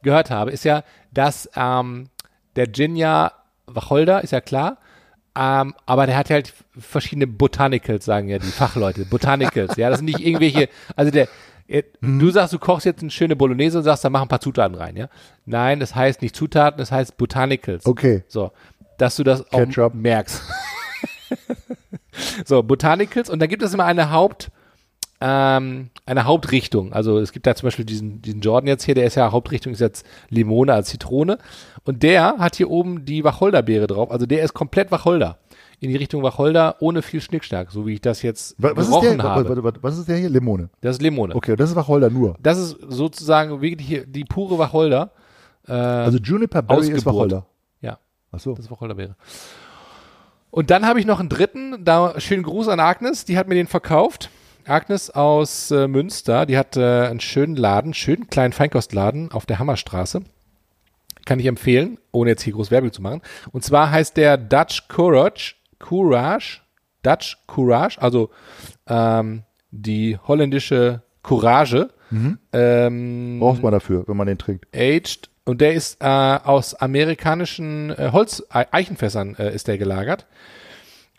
gehört 0.03 0.31
habe, 0.31 0.51
ist 0.51 0.65
ja, 0.65 0.83
dass 1.13 1.49
ähm, 1.57 2.09
der 2.57 2.71
Gin 2.73 2.97
ja 2.97 3.33
Wacholder, 3.67 4.23
ist 4.23 4.33
ja 4.33 4.41
klar, 4.41 4.79
ähm, 5.39 5.75
aber 5.87 6.07
der 6.07 6.17
hat 6.17 6.29
halt 6.31 6.53
verschiedene 6.79 7.27
Botanicals, 7.27 8.05
sagen 8.05 8.29
ja 8.29 8.39
die 8.39 8.47
Fachleute. 8.47 9.05
Botanicals, 9.07 9.77
ja, 9.77 9.89
das 9.89 9.99
sind 9.99 10.07
nicht 10.07 10.21
irgendwelche, 10.21 10.69
also 10.97 11.11
der, 11.11 11.29
äh, 11.69 11.85
Mhm. 12.01 12.19
du 12.19 12.31
sagst, 12.31 12.53
du 12.53 12.59
kochst 12.59 12.85
jetzt 12.85 13.01
eine 13.01 13.11
schöne 13.11 13.35
Bolognese 13.37 13.79
und 13.79 13.85
sagst, 13.85 14.05
da 14.05 14.11
mach 14.11 14.21
ein 14.23 14.29
paar 14.29 14.41
Zutaten 14.41 14.75
rein, 14.77 14.97
ja. 14.97 15.09
Nein, 15.47 15.81
das 15.81 15.95
heißt 15.95 16.21
nicht 16.21 16.37
Zutaten, 16.37 16.79
das 16.79 16.93
heißt 16.93 17.17
Botanicals. 17.17 17.87
Okay. 17.87 18.25
So, 18.29 18.53
dass 18.99 19.17
du 19.17 19.23
das 19.25 19.41
auch 19.53 19.59
Ketchup. 19.61 19.95
merkst. 19.95 20.43
so, 22.45 22.63
Botanicals 22.63 23.31
und 23.31 23.41
da 23.41 23.47
gibt 23.47 23.63
es 23.63 23.73
immer 23.75 23.85
eine 23.85 24.11
Haupt, 24.11 24.51
ähm, 25.25 25.91
eine 26.05 26.25
Hauptrichtung. 26.25 26.93
Also 26.93 27.19
es 27.19 27.33
gibt 27.33 27.47
da 27.47 27.55
zum 27.55 27.69
Beispiel 27.69 27.85
diesen, 27.85 28.21
diesen 28.23 28.41
Jordan 28.41 28.67
jetzt 28.67 28.85
hier, 28.85 28.95
der 28.97 29.07
ist 29.07 29.15
ja 29.15 29.31
Hauptrichtung, 29.31 29.73
ist 29.73 29.81
jetzt 29.81 30.05
Limone 30.31 30.73
als 30.75 30.89
Zitrone. 30.89 31.39
Und 31.85 32.03
der 32.03 32.39
hat 32.39 32.57
hier 32.57 32.71
oben 32.71 33.05
die 33.05 33.23
Wacholderbeere 33.25 33.87
drauf. 33.87 34.11
Also 34.11 34.27
der 34.27 34.43
ist 34.43 34.53
komplett 34.55 34.91
Wacholder. 34.91 35.39
In 35.81 35.91
die 35.91 35.97
Richtung 35.97 36.23
Wacholder 36.23 36.77
ohne 36.81 37.03
viel 37.03 37.21
Schnickschnack, 37.21 37.71
so 37.73 37.87
wie 37.87 37.95
ich 37.95 38.01
das 38.01 38.23
jetzt 38.23 38.55
Wa- 38.59 38.71
Was 38.75 38.85
ist, 38.87 38.91
gerochen 38.91 39.19
der, 39.19 39.23
habe. 39.29 39.49
wa- 39.49 39.57
wa- 39.57 39.65
wa- 39.65 39.79
was 39.81 39.99
ist 39.99 40.09
der 40.09 40.17
hier? 40.17 40.31
Limone. 40.31 40.69
Das 40.81 40.97
ist 40.97 41.03
Limone. 41.03 41.35
Okay, 41.35 41.57
das 41.57 41.71
ist 41.71 41.77
Wacholder 41.77 42.09
nur. 42.11 42.37
Das 42.41 42.59
ist 42.59 42.77
sozusagen 42.89 43.61
wirklich 43.61 43.87
hier 43.89 44.07
die 44.07 44.25
pure 44.25 44.59
Wacholder. 44.59 45.11
Äh, 45.67 45.73
Also 45.73 46.19
Juniper 46.19 46.63
Berry 46.63 46.89
ist. 46.91 47.05
Wacholder. 47.07 47.47
ja. 47.81 47.99
Achso. 48.31 48.55
Das 48.55 48.65
ist 48.67 48.71
Wacholderbeere. 48.71 49.17
Und 50.51 50.71
dann 50.71 50.87
habe 50.87 51.01
ich 51.01 51.07
noch 51.07 51.19
einen 51.19 51.29
dritten, 51.29 51.85
da 51.85 52.19
schönen 52.21 52.43
Gruß 52.43 52.69
an 52.69 52.79
Agnes, 52.79 53.25
die 53.25 53.37
hat 53.39 53.49
mir 53.49 53.55
den 53.55 53.67
verkauft. 53.67 54.31
Agnes 54.67 55.11
aus 55.11 55.71
äh, 55.71 55.89
Münster, 55.89 56.47
die 56.47 56.57
hat 56.59 56.77
äh, 56.77 57.07
einen 57.07 57.21
schönen 57.21 57.57
Laden, 57.57 57.95
schönen 57.95 58.29
kleinen 58.29 58.53
Feinkostladen 58.53 59.31
auf 59.33 59.47
der 59.47 59.59
Hammerstraße. 59.59 60.23
Kann 61.25 61.39
ich 61.39 61.47
empfehlen, 61.47 61.99
ohne 62.11 62.31
jetzt 62.31 62.43
hier 62.43 62.53
groß 62.53 62.71
Werbung 62.71 62.93
zu 62.93 63.01
machen. 63.03 63.23
Und 63.53 63.65
zwar 63.65 63.91
heißt 63.91 64.17
der 64.17 64.37
Dutch 64.37 64.89
Courage, 64.89 65.55
Courage, 65.79 66.61
Dutch 67.03 67.39
Courage, 67.47 68.01
also 68.03 68.31
ähm, 68.89 69.43
die 69.71 70.19
holländische 70.27 71.03
Courage. 71.23 71.91
Ähm, 72.53 73.39
Braucht 73.41 73.63
man 73.63 73.73
dafür, 73.73 74.05
wenn 74.07 74.17
man 74.17 74.27
den 74.27 74.39
trinkt. 74.39 74.67
aged 74.75 75.31
und 75.45 75.61
der 75.61 75.73
ist 75.75 76.03
äh, 76.03 76.07
aus 76.07 76.75
amerikanischen 76.75 77.91
äh, 77.91 78.11
Holz 78.13 78.45
Ei- 78.51 78.67
Eichenfässern 78.71 79.35
äh, 79.37 79.55
ist 79.55 79.67
der 79.67 79.79
gelagert 79.79 80.27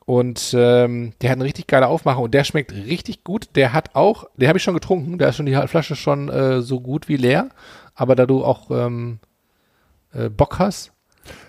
und 0.05 0.53
ähm, 0.57 1.13
der 1.21 1.29
hat 1.31 1.37
eine 1.37 1.45
richtig 1.45 1.67
geile 1.67 1.87
Aufmachung 1.87 2.25
und 2.25 2.33
der 2.33 2.43
schmeckt 2.43 2.73
richtig 2.73 3.23
gut. 3.23 3.49
Der 3.55 3.73
hat 3.73 3.95
auch, 3.95 4.25
den 4.37 4.47
habe 4.49 4.57
ich 4.57 4.63
schon 4.63 4.73
getrunken, 4.73 5.17
da 5.17 5.29
ist 5.29 5.35
schon 5.37 5.45
die 5.45 5.55
Flasche 5.67 5.95
schon 5.95 6.29
äh, 6.29 6.61
so 6.61 6.79
gut 6.81 7.07
wie 7.07 7.17
leer, 7.17 7.49
aber 7.95 8.15
da 8.15 8.25
du 8.25 8.43
auch 8.43 8.69
ähm, 8.71 9.19
äh, 10.13 10.29
Bock 10.29 10.59
hast, 10.59 10.91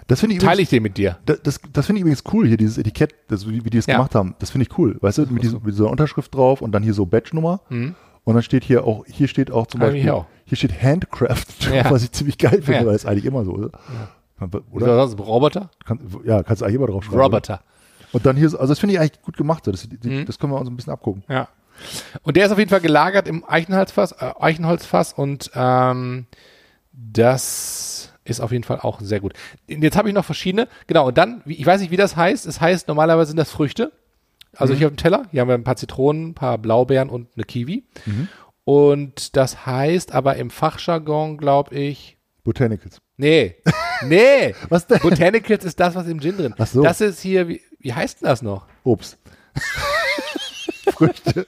Das 0.07 0.21
finde 0.21 0.35
ich 0.37 0.41
teile 0.41 0.53
übrigens, 0.55 0.63
ich 0.73 0.77
den 0.77 0.83
mit 0.83 0.97
dir. 0.99 1.19
das, 1.27 1.41
das, 1.43 1.61
das 1.73 1.87
finde 1.87 1.99
ich 1.99 2.03
übrigens 2.03 2.23
cool 2.33 2.47
hier, 2.47 2.57
dieses 2.57 2.79
Etikett, 2.79 3.15
das, 3.29 3.49
wie, 3.49 3.65
wie 3.65 3.71
die 3.71 3.79
es 3.79 3.87
Ja. 3.87 3.97
gemacht 3.97 4.15
haben. 4.15 4.35
Das 4.39 4.51
finde 4.51 4.67
ich 4.71 4.79
cool. 4.79 4.97
Weißt 5.01 5.19
du, 5.19 5.27
mit, 5.27 5.43
diesem, 5.43 5.61
mit 5.63 5.75
dieser 5.75 5.91
Unterschrift 5.91 6.35
drauf 6.35 6.63
und 6.63 6.73
dann 6.73 6.83
hier 6.83 6.95
so 6.95 7.07
Badge-Nummer. 7.07 7.61
Und 7.71 7.95
dann 8.35 8.43
steht 8.43 8.65
hier 8.65 8.85
auch, 8.87 9.05
hier 9.07 9.29
steht 9.29 9.51
auch 9.51 9.67
zum 9.67 9.83
ich 9.83 9.87
Beispiel, 9.89 10.11
auch. 10.11 10.27
hier 10.47 10.57
steht 10.57 10.83
Handcraft, 10.83 11.45
Ja. 11.75 11.91
was 11.91 12.05
ich 12.05 12.13
ziemlich 12.13 12.39
geil 12.39 12.63
finde, 12.63 12.81
Ja. 12.81 12.87
weil 12.87 12.93
das 12.95 13.05
eigentlich 13.05 13.25
immer 13.27 13.45
so 13.45 13.57
ist. 13.67 13.73
Oder 14.41 14.63
Oder? 14.73 15.03
Roboter? 15.23 15.71
Kann, 15.85 15.99
ja, 16.25 16.43
kannst 16.43 16.63
du 16.63 16.67
eigentlich 16.67 16.77
immer 16.77 16.87
drauf 16.87 17.05
schreiben. 17.05 17.21
Roboter. 17.21 17.61
Und 18.15 18.25
dann 18.25 18.37
hier, 18.37 18.49
so- 18.49 18.59
also 18.59 18.71
das 18.73 18.79
finde 18.79 18.95
ich 18.95 19.01
eigentlich 19.01 19.21
gut 19.21 19.37
gemacht. 19.37 19.65
so. 19.67 19.71
Das, 19.71 19.87
die, 19.89 20.09
Mhm. 20.09 20.25
das 20.25 20.39
können 20.39 20.53
wir 20.53 20.59
uns 20.59 20.71
ein 20.71 20.77
bisschen 20.77 20.93
abgucken. 20.95 21.23
Ja. 21.29 21.49
Und 22.23 22.37
der 22.37 22.47
ist 22.47 22.53
auf 22.53 22.59
jeden 22.59 22.71
Fall 22.71 22.81
gelagert 22.81 23.29
im 23.29 23.45
Eichenholzfass, 23.47 24.13
äh, 24.13 24.33
Eichenholzfass 24.41 25.13
und 25.13 25.51
ähm, 25.55 26.27
das 26.93 28.13
ist 28.25 28.41
auf 28.41 28.53
jeden 28.53 28.65
Fall 28.65 28.81
auch 28.81 29.01
sehr 29.01 29.21
gut. 29.21 29.35
Jetzt 29.67 29.97
habe 29.97 30.09
ich 30.09 30.15
noch 30.15 30.25
verschiedene. 30.25 30.69
Genau, 30.87 31.09
und 31.09 31.19
dann, 31.19 31.43
ich 31.47 31.67
weiß 31.67 31.81
nicht, 31.81 31.91
wie 31.91 31.97
das 31.97 32.17
heißt. 32.17 32.47
Es 32.47 32.61
heißt, 32.61 32.89
normalerweise 32.89 33.29
sind 33.29 33.37
das 33.37 33.51
Früchte. 33.51 33.93
Also 34.57 34.73
hier 34.73 34.87
auf 34.87 34.93
dem 34.93 34.97
Teller. 34.99 35.25
Hier 35.33 35.41
haben 35.41 35.49
wir 35.49 35.55
ein 35.57 35.65
paar 35.65 35.77
Zitronen, 35.77 36.29
ein 36.29 36.35
paar 36.35 36.59
Blaubeeren 36.59 37.11
und 37.11 37.29
eine 37.37 37.45
Kiwi. 37.45 37.85
Und 38.65 39.37
das 39.37 39.67
heißt 39.67 40.13
aber 40.13 40.37
im 40.37 40.51
Fachjargon, 40.51 41.37
glaube 41.39 41.75
ich, 41.75 42.17
Botanicals. 42.45 42.99
nee, 43.17 43.57
nee. 44.07 44.55
Was 44.69 44.87
denn? 44.87 45.01
Botanicals 45.01 45.65
ist 45.65 45.81
das, 45.81 45.95
was 45.95 46.07
im 46.07 46.21
Gin 46.21 46.37
drin. 46.37 46.55
Ach 46.59 46.67
so. 46.67 46.83
Das 46.83 47.01
ist 47.01 47.21
hier, 47.21 47.49
wie, 47.49 47.61
wie 47.85 47.93
heißt 47.95 48.23
denn 48.23 48.29
das 48.29 48.43
noch? 48.43 48.67
Obst. 48.83 49.19
Früchte. 50.93 51.47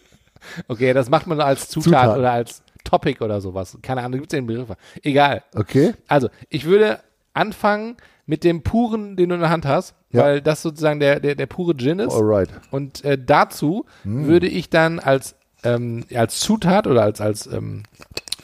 Okay, 0.68 0.92
das 0.92 1.11
macht 1.11 1.27
man 1.27 1.40
als 1.40 1.68
Zutat, 1.68 2.03
Zutat. 2.05 2.18
oder 2.18 2.33
als 2.33 2.62
Topic 2.85 3.22
oder 3.25 3.40
sowas. 3.40 3.77
Keine 3.83 4.03
Ahnung, 4.03 4.20
gibt 4.20 4.33
es 4.33 4.37
den 4.37 4.46
Begriff? 4.46 4.68
Egal. 5.03 5.42
Okay. 5.55 5.94
Also, 6.09 6.29
ich 6.49 6.64
würde 6.66 7.01
anfangen 7.35 7.96
mit 8.27 8.44
dem 8.44 8.62
puren, 8.62 9.16
den 9.16 9.29
du 9.31 9.35
in 9.35 9.40
der 9.40 9.51
Hand 9.51 9.66
hast, 9.66 9.94
Ja. 10.12 10.22
weil 10.22 10.40
das 10.40 10.62
sozusagen 10.62 11.01
der, 11.01 11.20
der, 11.20 11.35
der 11.35 11.46
pure 11.46 11.77
Gin 11.77 11.99
ist. 11.99 12.12
Alright. 12.14 12.51
Und 12.70 13.05
äh, 13.05 13.18
dazu 13.22 13.87
Hm. 14.03 14.27
würde 14.27 14.46
ich 14.49 14.70
dann 14.70 14.99
als, 14.99 15.35
ähm, 15.64 16.05
als 16.14 16.40
Zutat 16.40 16.87
oder 16.87 17.03
als, 17.03 17.20
als 17.20 17.46
ähm, 17.46 17.83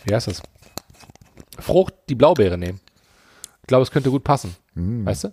wie 0.04 0.14
heißt 0.14 0.28
das? 0.28 0.42
Frucht 1.58 1.94
die 2.08 2.14
Blaubeere 2.14 2.58
nehmen. 2.58 2.80
Ich 3.62 3.66
glaube, 3.68 3.82
es 3.82 3.90
könnte 3.90 4.10
gut 4.10 4.24
passen. 4.24 4.56
Weißt 4.74 5.24
du? 5.24 5.28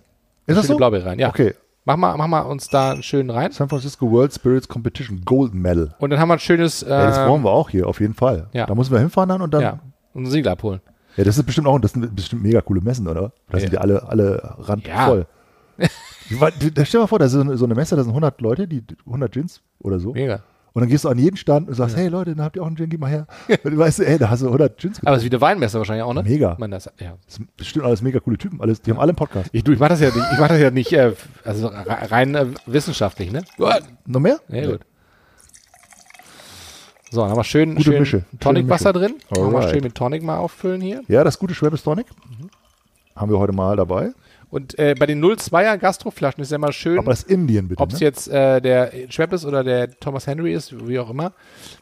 Ist 0.45 0.55
das 0.57 0.67
so? 0.67 0.77
Blaubeere 0.77 1.05
rein, 1.05 1.19
ja. 1.19 1.29
Okay. 1.29 1.55
Mach 1.85 1.95
mal, 1.97 2.15
mach 2.17 2.27
mal 2.27 2.41
uns 2.41 2.67
da 2.67 2.91
einen 2.91 3.03
schönen 3.03 3.29
rein. 3.29 3.51
San 3.51 3.69
Francisco 3.69 4.11
World 4.11 4.33
Spirits 4.33 4.67
Competition 4.67 5.21
Gold 5.25 5.53
Medal. 5.53 5.95
Und 5.99 6.09
dann 6.11 6.19
haben 6.19 6.27
wir 6.27 6.33
ein 6.33 6.39
schönes, 6.39 6.83
äh, 6.83 6.89
Ja, 6.89 7.05
das 7.07 7.17
brauchen 7.17 7.43
wir 7.43 7.51
auch 7.51 7.69
hier, 7.69 7.87
auf 7.87 7.99
jeden 7.99 8.13
Fall. 8.13 8.47
ja. 8.53 8.65
Da 8.65 8.75
müssen 8.75 8.91
wir 8.91 8.99
hinfahren 8.99 9.29
dann 9.29 9.41
und 9.41 9.53
dann. 9.53 9.61
ja, 9.61 9.69
Ja, 9.69 9.79
und 10.13 10.23
ein 10.23 10.29
Siegel 10.29 10.51
abholen. 10.51 10.81
das 11.17 11.37
ist 11.37 11.43
bestimmt 11.45 11.67
auch, 11.67 11.79
das 11.79 11.93
sind 11.93 12.15
bestimmt 12.15 12.43
mega 12.43 12.61
coole 12.61 12.81
Messen, 12.81 13.07
oder? 13.07 13.31
Da 13.49 13.59
sind 13.59 13.65
Ja. 13.65 13.69
die 13.69 13.77
alle, 13.79 14.07
alle 14.07 14.41
Ja. 14.43 14.55
randvoll. 14.59 15.25
Ja. 15.77 15.87
da 16.39 16.85
stell 16.85 16.99
dir 16.99 16.99
mal 16.99 17.07
vor, 17.07 17.19
da 17.19 17.25
ist 17.25 17.31
so 17.31 17.41
eine, 17.41 17.57
so 17.57 17.65
eine 17.65 17.73
Messe, 17.75 17.95
da 17.95 18.03
sind 18.03 18.11
100 18.11 18.39
Leute, 18.41 18.67
die 18.67 18.83
100 19.05 19.31
Gins 19.31 19.61
oder 19.79 19.99
so. 19.99 20.11
Mega. 20.13 20.41
Und 20.73 20.81
dann 20.81 20.89
gehst 20.89 21.03
du 21.03 21.09
an 21.09 21.17
jeden 21.17 21.35
Stand 21.35 21.67
und 21.67 21.73
sagst, 21.73 21.97
hey 21.97 22.07
Leute, 22.09 22.35
dann 22.35 22.45
habt 22.45 22.55
ihr 22.55 22.61
auch 22.61 22.67
einen 22.67 22.77
Gin, 22.77 22.89
gib 22.89 22.99
mal 23.01 23.09
her. 23.09 23.25
Und 23.63 23.71
du 23.71 23.77
weißt, 23.77 23.99
ey, 24.01 24.17
da 24.19 24.29
hast 24.29 24.41
du 24.43 24.47
100 24.47 24.77
Gins 24.77 24.99
Aber 25.03 25.15
es 25.15 25.23
ist 25.23 25.29
wie 25.29 25.33
eine 25.35 25.41
Weinmesse 25.41 25.77
wahrscheinlich 25.79 26.03
auch, 26.03 26.13
ne? 26.13 26.21
Mega. 26.23 26.55
Meine, 26.59 26.75
das, 26.75 26.85
ja. 26.99 27.13
Das 27.25 27.35
sind 27.35 27.55
bestimmt 27.57 27.85
alles 27.85 28.01
mega 28.01 28.19
coole 28.19 28.37
Typen. 28.37 28.61
Alles, 28.61 28.81
die 28.81 28.91
haben 28.91 28.99
alle 28.99 29.09
einen 29.09 29.15
Podcast. 29.15 29.49
Ich, 29.51 29.63
du, 29.63 29.71
ich 29.71 29.79
mache 29.79 29.89
das 29.89 29.99
ja 30.01 30.07
nicht, 30.07 30.25
ich 30.33 30.39
mach 30.39 30.47
das 30.47 30.59
ja 30.59 30.69
nicht 30.71 30.93
äh, 30.93 31.13
also 31.43 31.67
re- 31.67 32.11
rein 32.11 32.35
äh, 32.35 32.45
wissenschaftlich, 32.67 33.31
ne? 33.31 33.43
Noch 34.05 34.19
mehr? 34.19 34.39
Ja, 34.49 34.69
gut. 34.71 34.81
So, 37.11 37.21
dann 37.21 37.31
haben 37.31 37.37
wir 37.37 37.43
schön, 37.43 37.71
Gute 37.75 37.83
schön 37.89 37.99
Mische. 37.99 38.23
Tonicwasser 38.39 38.93
drin. 38.93 39.15
Machen 39.31 39.51
wir 39.51 39.57
Alright. 39.57 39.71
schön 39.71 39.83
mit 39.83 39.95
Tonic 39.95 40.21
mal 40.21 40.37
auffüllen 40.37 40.79
hier. 40.81 41.01
Ja, 41.07 41.23
das 41.23 41.39
gute 41.39 41.55
Schwäbisch 41.55 41.81
Tonic. 41.81 42.05
Haben 43.15 43.31
wir 43.31 43.39
heute 43.39 43.53
mal 43.53 43.75
dabei. 43.75 44.11
Und 44.51 44.79
äh, 44.79 44.95
bei 44.97 45.05
den 45.05 45.23
02er 45.23 45.77
Gastroflaschen 45.77 46.41
ist 46.41 46.49
ja 46.51 46.55
immer 46.55 46.71
schön, 46.71 46.97
Aber 46.97 47.11
das 47.11 47.21
Indien 47.23 47.67
bitte. 47.67 47.81
ob 47.81 47.91
es 47.93 47.99
Ne? 47.99 48.05
jetzt 48.05 48.27
äh, 48.29 48.59
der 48.61 48.91
Schweppes 49.09 49.45
oder 49.45 49.63
der 49.63 49.91
Thomas 49.99 50.25
Henry 50.25 50.53
ist, 50.53 50.87
wie 50.87 50.97
auch 50.99 51.09
immer. 51.11 51.33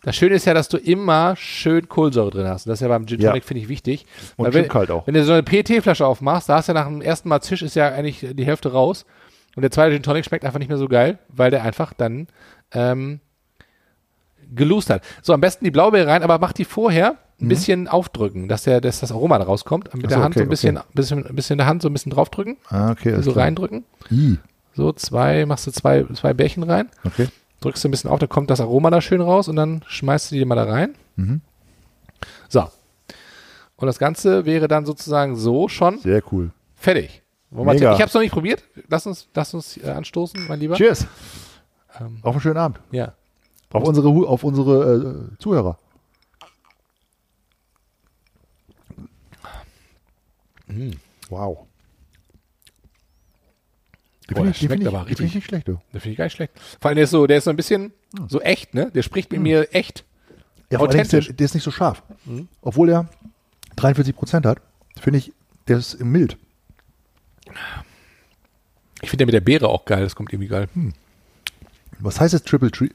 Das 0.04 0.16
Schöne 0.18 0.36
ist 0.36 0.46
ja, 0.46 0.54
dass 0.54 0.68
du 0.68 0.78
immer 0.78 1.36
schön 1.38 1.88
Kohlensäure 1.88 2.30
drin 2.32 2.48
hast. 2.48 2.66
Und 2.66 2.72
das 2.72 2.80
ist 2.80 2.82
ja 2.82 2.90
beim 2.90 3.08
Gin 3.08 3.22
Ja. 3.22 3.30
Tonic, 3.30 3.46
finde 3.46 3.64
ich, 3.64 3.70
wichtig. 3.70 4.06
Und 4.36 4.54
wenn, 4.54 4.68
kalt 4.68 4.92
auch. 4.92 5.08
Wenn 5.08 5.14
du 5.14 5.24
so 5.24 5.32
eine 5.32 5.44
PET-Flasche 5.44 6.06
aufmachst, 6.06 6.50
da 6.50 6.56
hast 6.58 6.68
du 6.68 6.74
ja 6.74 6.80
nach 6.82 6.88
dem 6.88 7.02
ersten 7.02 7.30
Mal 7.30 7.40
Zisch 7.42 7.62
ist 7.62 7.76
ja 7.76 7.88
eigentlich 7.94 8.26
die 8.34 8.46
Hälfte 8.46 8.72
raus. 8.74 9.06
Und 9.56 9.62
der 9.62 9.72
zweite 9.72 9.94
Gin 9.94 10.04
Tonic 10.04 10.26
schmeckt 10.26 10.44
einfach 10.44 10.60
nicht 10.60 10.68
mehr 10.70 10.78
so 10.78 10.88
geil, 10.90 11.20
weil 11.30 11.52
der 11.52 11.64
einfach 11.64 11.94
dann 11.94 12.28
ähm, 12.74 13.22
geloost 14.54 14.90
hat. 14.90 15.04
So, 15.22 15.34
am 15.34 15.42
besten 15.42 15.66
die 15.66 15.72
Blaubeere 15.72 16.08
rein, 16.08 16.24
aber 16.24 16.38
mach 16.40 16.52
die 16.54 16.66
vorher 16.66 17.16
ein 17.40 17.48
bisschen 17.50 17.88
aufdrücken, 17.88 18.48
dass, 18.48 18.64
der, 18.64 18.82
dass 18.82 19.00
das 19.00 19.12
Aroma 19.12 19.38
da 19.38 19.46
rauskommt. 19.46 19.94
Mit 19.94 20.06
Ach 20.06 20.10
der 20.10 20.18
so, 20.18 20.24
Hand 20.24 20.36
okay, 20.36 20.40
so 20.40 20.44
ein 20.46 20.50
bisschen, 20.50 20.80
bisschen, 20.94 21.26
ein 21.28 21.36
bisschen 21.36 21.54
in 21.54 21.58
der 21.60 21.68
Hand 21.68 21.82
so 21.84 21.90
ein 21.90 21.94
bisschen 21.94 22.12
draufdrücken, 22.12 22.58
Ah, 22.70 22.92
okay. 22.92 23.22
so 23.22 23.32
klar. 23.34 23.46
reindrücken. 23.46 23.84
I. 24.12 24.38
So, 24.74 24.92
zwei, 24.94 25.46
machst 25.46 25.68
du 25.68 25.72
zwei, 25.72 26.04
zwei 26.16 26.34
Bärchen 26.34 26.64
rein, 26.64 26.90
Okay. 27.04 27.28
drückst 27.62 27.84
du 27.84 27.88
ein 27.88 27.92
bisschen 27.92 28.10
auf, 28.10 28.20
dann 28.20 28.30
kommt 28.30 28.50
das 28.50 28.60
Aroma 28.62 28.90
da 28.90 29.02
schön 29.02 29.22
raus 29.22 29.48
und 29.48 29.56
dann 29.56 29.84
schmeißt 29.88 30.32
du 30.32 30.36
die 30.36 30.46
mal 30.46 30.56
da 30.56 30.64
rein. 30.64 30.96
Mhm. 31.16 31.42
So. 32.50 32.62
Und 33.76 33.86
das 33.88 34.00
Ganze 34.00 34.46
wäre 34.46 34.68
dann 34.68 34.86
sozusagen 34.86 35.36
so 35.36 35.68
schon 35.68 36.00
Sehr 36.00 36.22
cool. 36.32 36.52
fertig. 36.76 37.22
Ich 37.52 37.58
habe 37.58 38.04
es 38.04 38.14
noch 38.14 38.22
nicht 38.22 38.34
probiert. 38.34 38.64
Lass 38.90 39.06
uns, 39.08 39.28
lass 39.34 39.54
uns 39.54 39.78
äh, 39.78 39.90
anstoßen, 39.90 40.48
mein 40.50 40.60
Lieber. 40.60 40.76
Cheers. 40.76 41.06
Ähm, 42.00 42.18
Auf 42.24 42.34
einen 42.36 42.42
schönen 42.42 42.58
Abend. 42.58 42.80
ja. 42.92 43.14
Auf 43.72 43.84
unsere, 43.84 44.08
auf 44.10 44.44
unsere 44.46 45.28
äh, 45.34 45.38
Zuhörer. 45.40 45.78
Wow. 51.30 51.68
Die 54.30 54.34
Boah, 54.34 54.46
ich, 54.48 54.58
schmeckt 54.58 54.82
ich, 54.82 54.88
aber 54.88 55.08
richtig. 55.08 55.34
nicht 55.34 55.46
schlecht, 55.46 55.68
du. 55.68 55.80
Der 55.94 56.02
finde 56.02 56.12
ich 56.12 56.18
gar 56.18 56.26
nicht 56.26 56.34
schlecht. 56.34 56.54
Vor 56.82 56.90
allem, 56.90 56.96
der 56.96 57.06
ist 57.06 57.12
so, 57.12 57.28
der 57.28 57.38
ist 57.38 57.46
so 57.46 57.50
ein 57.50 57.56
bisschen 57.56 57.94
so 58.28 58.42
echt, 58.42 58.74
ne? 58.74 58.92
Der 58.92 59.02
spricht 59.02 59.32
mit 59.32 59.42
mir 59.42 59.74
echt. 59.74 60.04
Ja, 60.30 60.34
ist 60.34 60.70
der, 60.72 60.82
Authentisch. 60.82 61.32
der 61.34 61.46
ist 61.46 61.54
nicht 61.54 61.64
so 61.64 61.72
scharf. 61.72 62.04
Obwohl 62.62 62.90
er 62.90 63.10
43 63.78 64.16
Prozent 64.16 64.46
hat, 64.46 64.60
finde 65.00 65.20
ich, 65.20 65.32
der 65.68 65.78
ist 65.78 66.00
mild. 66.02 66.38
Ich 69.02 69.10
finde 69.10 69.18
der 69.18 69.28
mit 69.28 69.34
der 69.34 69.42
Beere 69.42 69.70
auch 69.70 69.86
geil. 69.86 70.04
Das 70.04 70.16
kommt 70.16 70.34
irgendwie 70.34 70.50
geil. 70.50 70.68
Was 72.00 72.20
heißt 72.20 72.34
jetzt 72.34 72.48
Triple 72.48 72.72
Tree? 72.72 72.90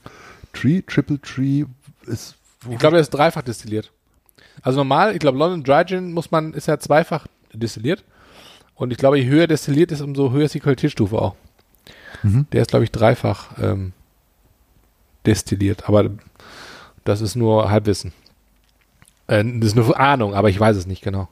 Tree, 0.53 0.83
Triple 0.83 1.21
Tree 1.21 1.65
ist. 2.07 2.37
Ich 2.69 2.79
glaube, 2.79 2.95
der 2.95 3.01
ist 3.01 3.11
dreifach 3.11 3.43
destilliert. 3.43 3.91
Also 4.61 4.79
normal, 4.79 5.15
ich 5.15 5.19
glaube, 5.19 5.39
London 5.39 5.65
Dry 5.65 5.85
Gin 5.87 6.13
muss 6.13 6.31
man, 6.31 6.53
ist 6.53 6.67
ja 6.69 6.79
zweifach 6.79 7.27
destilliert. 7.53 8.05
Und 8.75 8.91
ich 8.91 8.99
glaube, 8.99 9.19
je 9.19 9.27
höher 9.27 9.47
destilliert 9.47 9.93
ist, 9.93 10.01
umso 10.01 10.33
höher 10.33 10.45
ist 10.47 10.55
die 10.55 10.61
Qualitätsstufe 10.61 11.21
auch. 11.21 11.37
Mhm. 12.23 12.47
Der 12.53 12.63
ist, 12.63 12.71
glaube 12.71 12.85
ich, 12.85 12.91
dreifach 12.91 13.59
ähm, 13.61 13.93
destilliert. 15.27 15.89
Aber 15.89 16.11
das 17.05 17.21
ist 17.21 17.37
nur 17.37 17.71
Halbwissen. 17.71 18.13
Äh, 19.27 19.45
das 19.45 19.69
ist 19.69 19.77
nur 19.77 19.99
Ahnung, 19.99 20.35
aber 20.35 20.51
ich 20.51 20.59
weiß 20.59 20.77
es 20.77 20.87
nicht 20.87 21.03
genau. 21.03 21.29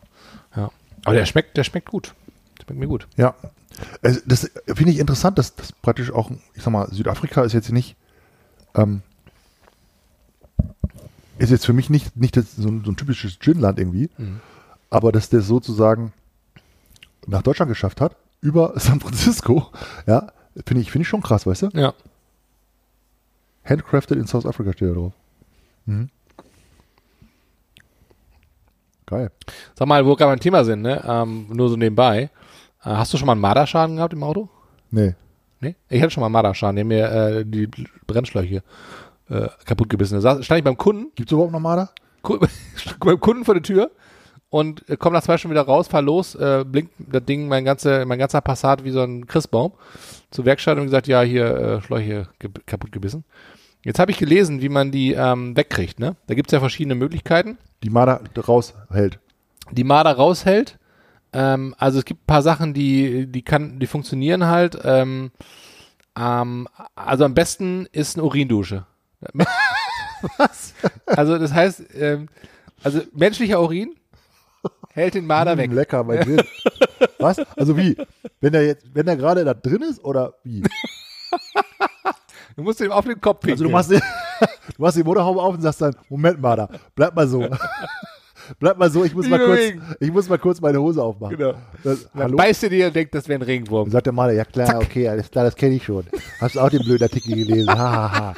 Ja. 0.55 0.71
Aber 1.05 1.15
der 1.15 1.27
schmeckt, 1.27 1.57
der 1.57 1.65
schmeckt 1.65 1.89
gut. 1.91 2.15
Schmeckt 2.63 2.79
mir 2.79 2.89
gut. 2.89 3.07
Ja. 3.17 3.35
Das 4.03 4.51
finde 4.67 4.93
ich 4.93 4.99
interessant, 4.99 5.39
dass 5.39 5.55
das 5.55 5.73
praktisch 5.73 6.11
auch, 6.11 6.31
ich 6.55 6.63
sag 6.63 6.73
mal, 6.73 6.89
Südafrika 6.93 7.43
ist 7.45 7.53
jetzt 7.53 7.73
nicht, 7.73 7.97
ähm, 8.75 9.03
ist 11.39 11.51
jetzt 11.51 11.65
für 11.65 11.73
mich 11.73 11.89
nicht, 11.89 12.15
nicht 12.17 12.37
das, 12.37 12.57
so, 12.57 12.69
ein, 12.69 12.85
so 12.85 12.91
ein 12.91 12.97
typisches 12.97 13.39
Gin-Land 13.39 13.79
irgendwie, 13.79 14.11
Mhm. 14.19 14.41
Aber 14.91 15.13
dass 15.13 15.31
der 15.31 15.41
sozusagen 15.41 16.13
nach 17.27 17.43
Deutschland 17.43 17.69
geschafft 17.71 18.01
hat, 18.01 18.17
über 18.41 18.73
San 18.77 19.01
Francisco, 19.01 19.69
ja, 20.07 20.33
finde 20.67 20.83
ich, 20.83 20.91
finde 20.91 21.03
ich 21.03 21.09
schon 21.09 21.23
krass, 21.23 21.47
weißt 21.47 21.63
du? 21.63 21.69
Ja. 21.75 21.95
Handcrafted 23.65 24.19
in 24.19 24.27
South 24.27 24.47
Africa 24.47 24.73
steht 24.73 24.91
da 24.91 24.95
drauf. 24.95 25.13
Mhm. 25.87 26.09
Geil. 29.07 29.31
Sag 29.79 29.89
mal, 29.89 30.05
wo 30.05 30.11
wir 30.11 30.17
gerade 30.17 30.33
beim 30.33 30.41
Thema 30.41 30.65
sind, 30.65 30.83
ne? 30.83 31.03
Ähm, 31.07 31.47
nur 31.51 31.69
so 31.69 31.77
nebenbei. 31.77 32.23
Äh, 32.23 32.29
hast 32.85 33.13
du 33.13 33.19
schon 33.19 33.27
mal 33.27 33.33
einen 33.33 33.41
Marderschaden 33.41 33.97
gehabt 33.97 34.13
im 34.13 34.23
Auto? 34.23 34.49
Nee. 34.91 35.15
Nee? 35.61 35.75
Ich 35.89 36.01
hatte 36.01 36.11
schon 36.13 36.21
mal 36.23 36.27
einen 36.27 36.33
Marderschaden, 36.33 36.77
der 36.77 36.85
mir 36.85 37.11
äh, 37.11 37.45
die 37.45 37.69
Brennschläuche 38.07 38.63
äh, 39.29 39.49
kaputt 39.65 39.91
gebissen. 39.91 40.19
Saß- 40.21 40.43
Stand 40.43 40.59
ich 40.59 40.65
beim 40.65 40.77
Kunden, 40.79 41.13
Gibt 41.17 41.29
es 41.29 41.33
überhaupt 41.33 41.53
noch 41.53 41.61
Marder? 41.61 41.91
Ku 42.23 42.39
beim 43.01 43.21
Kunden 43.21 43.45
vor 43.45 43.55
der 43.55 43.63
Tür 43.63 43.91
und 44.51 44.89
äh, 44.89 44.97
komm 44.99 45.13
nach 45.13 45.23
zwei 45.23 45.39
Stunden 45.39 45.55
wieder 45.55 45.65
raus, 45.65 45.89
fahr 45.89 46.03
los, 46.03 46.35
äh, 46.35 46.65
blinkt 46.67 46.93
das 46.99 47.25
Ding, 47.25 47.49
mein, 47.49 47.65
ganze, 47.65 48.05
mein 48.05 48.19
ganzer 48.19 48.41
Passat 48.41 48.85
wie 48.85 48.91
so 48.91 49.03
ein 49.03 49.27
Christbaum 49.27 49.73
zur 50.31 50.45
Werkstatt 50.45 50.77
und 50.77 50.85
gesagt, 50.85 51.07
ja, 51.07 51.23
hier 51.23 51.57
äh, 51.57 51.81
Schläuche 51.83 52.29
ge 52.39 52.51
kaputt 52.67 52.93
gebissen. 52.93 53.25
Jetzt 53.83 53.99
habe 53.99 54.11
ich 54.11 54.19
gelesen, 54.19 54.61
wie 54.61 54.69
man 54.69 54.91
die 54.91 55.13
ähm, 55.13 55.57
wegkriegt. 55.57 56.01
Ne? 56.01 56.17
Da 56.27 56.35
gibt 56.35 56.49
es 56.49 56.53
ja 56.53 56.61
verschiedene 56.61 56.95
Möglichkeiten. 56.95 57.57
Die 57.83 57.89
Marder 57.89 58.21
raushält. 58.37 59.19
die 59.71 59.85
Marder 59.85 60.13
raushält. 60.13 60.79
Ähm, 61.33 61.75
also 61.79 62.01
es 62.01 62.05
gibt 62.05 62.23
ein 62.23 62.27
paar 62.27 62.43
Sachen, 62.43 62.75
die, 62.75 63.27
die 63.27 63.43
kann, 63.43 63.79
die 63.79 63.87
funktionieren 63.87 64.47
halt. 64.47 64.79
Ähm, 64.85 65.31
ähm, 66.19 66.69
also 66.95 67.25
am 67.25 67.35
besten 67.35 67.87
ist 67.91 68.17
eine 68.17 68.25
Urindusche. 68.25 68.85
Was? 70.37 70.75
Also 71.07 71.39
das 71.39 71.53
heißt, 71.53 71.85
ähm, 71.95 72.29
also 72.83 73.01
menschlicher 73.13 73.61
Urin 73.63 73.95
hält 75.01 75.15
den 75.15 75.27
Marder 75.27 75.57
weg. 75.57 75.71
Mm, 75.71 75.75
Lecker, 75.75 76.05
mein 76.05 76.23
Gin. 76.23 76.43
Was? 77.19 77.39
Also 77.57 77.77
wie? 77.77 77.97
Wenn 78.41 78.53
der 78.53 78.67
jetzt, 78.67 78.87
wenn 78.95 79.07
der 79.07 79.17
gerade 79.17 79.45
da 79.45 79.55
drin 79.55 79.83
ist 79.83 80.03
oder 80.05 80.35
wie? 80.45 80.63
Du 82.57 82.63
musst 82.63 82.81
ihm 82.81 82.93
auf 82.93 83.05
den 83.05 83.21
Kopf 83.21 83.41
pinkeln. 83.41 83.53
Also 83.53 83.65
du 83.65 83.71
machst, 83.71 83.91
den, 83.91 84.01
du 84.77 84.83
machst 84.83 84.97
die 84.97 85.05
Motorhaube 85.05 85.41
auf 85.41 85.55
und 85.55 85.63
sagst 85.63 85.81
dann, 85.81 85.95
Moment 86.09 86.41
mal 86.41 86.57
da, 86.57 86.69
bleib 86.95 87.15
mal 87.15 87.27
so. 87.27 87.49
bleib 88.59 88.77
mal 88.79 88.91
so, 88.91 89.05
ich 89.05 89.15
muss 89.15 89.29
mal 89.29 89.39
kurz, 89.39 89.61
ich 90.01 90.13
muss 90.13 90.29
mal 90.29 90.39
kurz 90.39 90.61
meine 90.61 90.81
Hose 90.81 91.03
aufmachen. 91.03 91.37
Genau. 91.37 91.55
Das, 91.85 92.11
Dann 92.13 92.23
hallo? 92.25 92.37
beißt 92.37 92.65
er 92.65 92.69
dir 92.69 92.87
und 92.89 92.97
denkt, 92.97 93.15
das 93.15 93.29
wäre 93.29 93.39
ein 93.39 93.43
Regenwurm. 93.43 93.91
Sagt 93.91 94.07
der 94.07 94.13
Maler, 94.13 94.33
ja 94.33 94.45
klar, 94.45 94.77
okay, 94.77 95.09
alles 95.09 95.31
klar, 95.31 95.45
das 95.45 95.57
kenne 95.57 95.77
ich 95.77 95.85
schon. 95.85 96.05
Hast 96.41 96.57
du 96.57 96.61
auch 96.61 96.71
den 96.71 96.83
blöden 96.83 97.03
Artikel 97.05 97.35
gelesen? 97.35 97.71
Ha, 97.71 97.77
ha, 97.79 98.35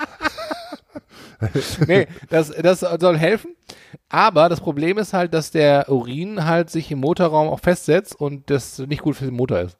ha. 1.40 1.48
nee, 1.88 2.06
das, 2.28 2.50
das 2.50 2.80
soll 2.80 3.18
helfen. 3.18 3.56
Aber 4.08 4.48
das 4.48 4.60
Problem 4.60 4.98
ist 4.98 5.12
halt, 5.12 5.34
dass 5.34 5.50
der 5.50 5.90
Urin 5.90 6.44
halt 6.44 6.70
sich 6.70 6.90
im 6.90 7.00
Motorraum 7.00 7.48
auch 7.48 7.60
festsetzt 7.60 8.14
und 8.14 8.50
das 8.50 8.78
nicht 8.78 9.02
gut 9.02 9.16
für 9.16 9.26
den 9.26 9.34
Motor 9.34 9.60
ist. 9.60 9.78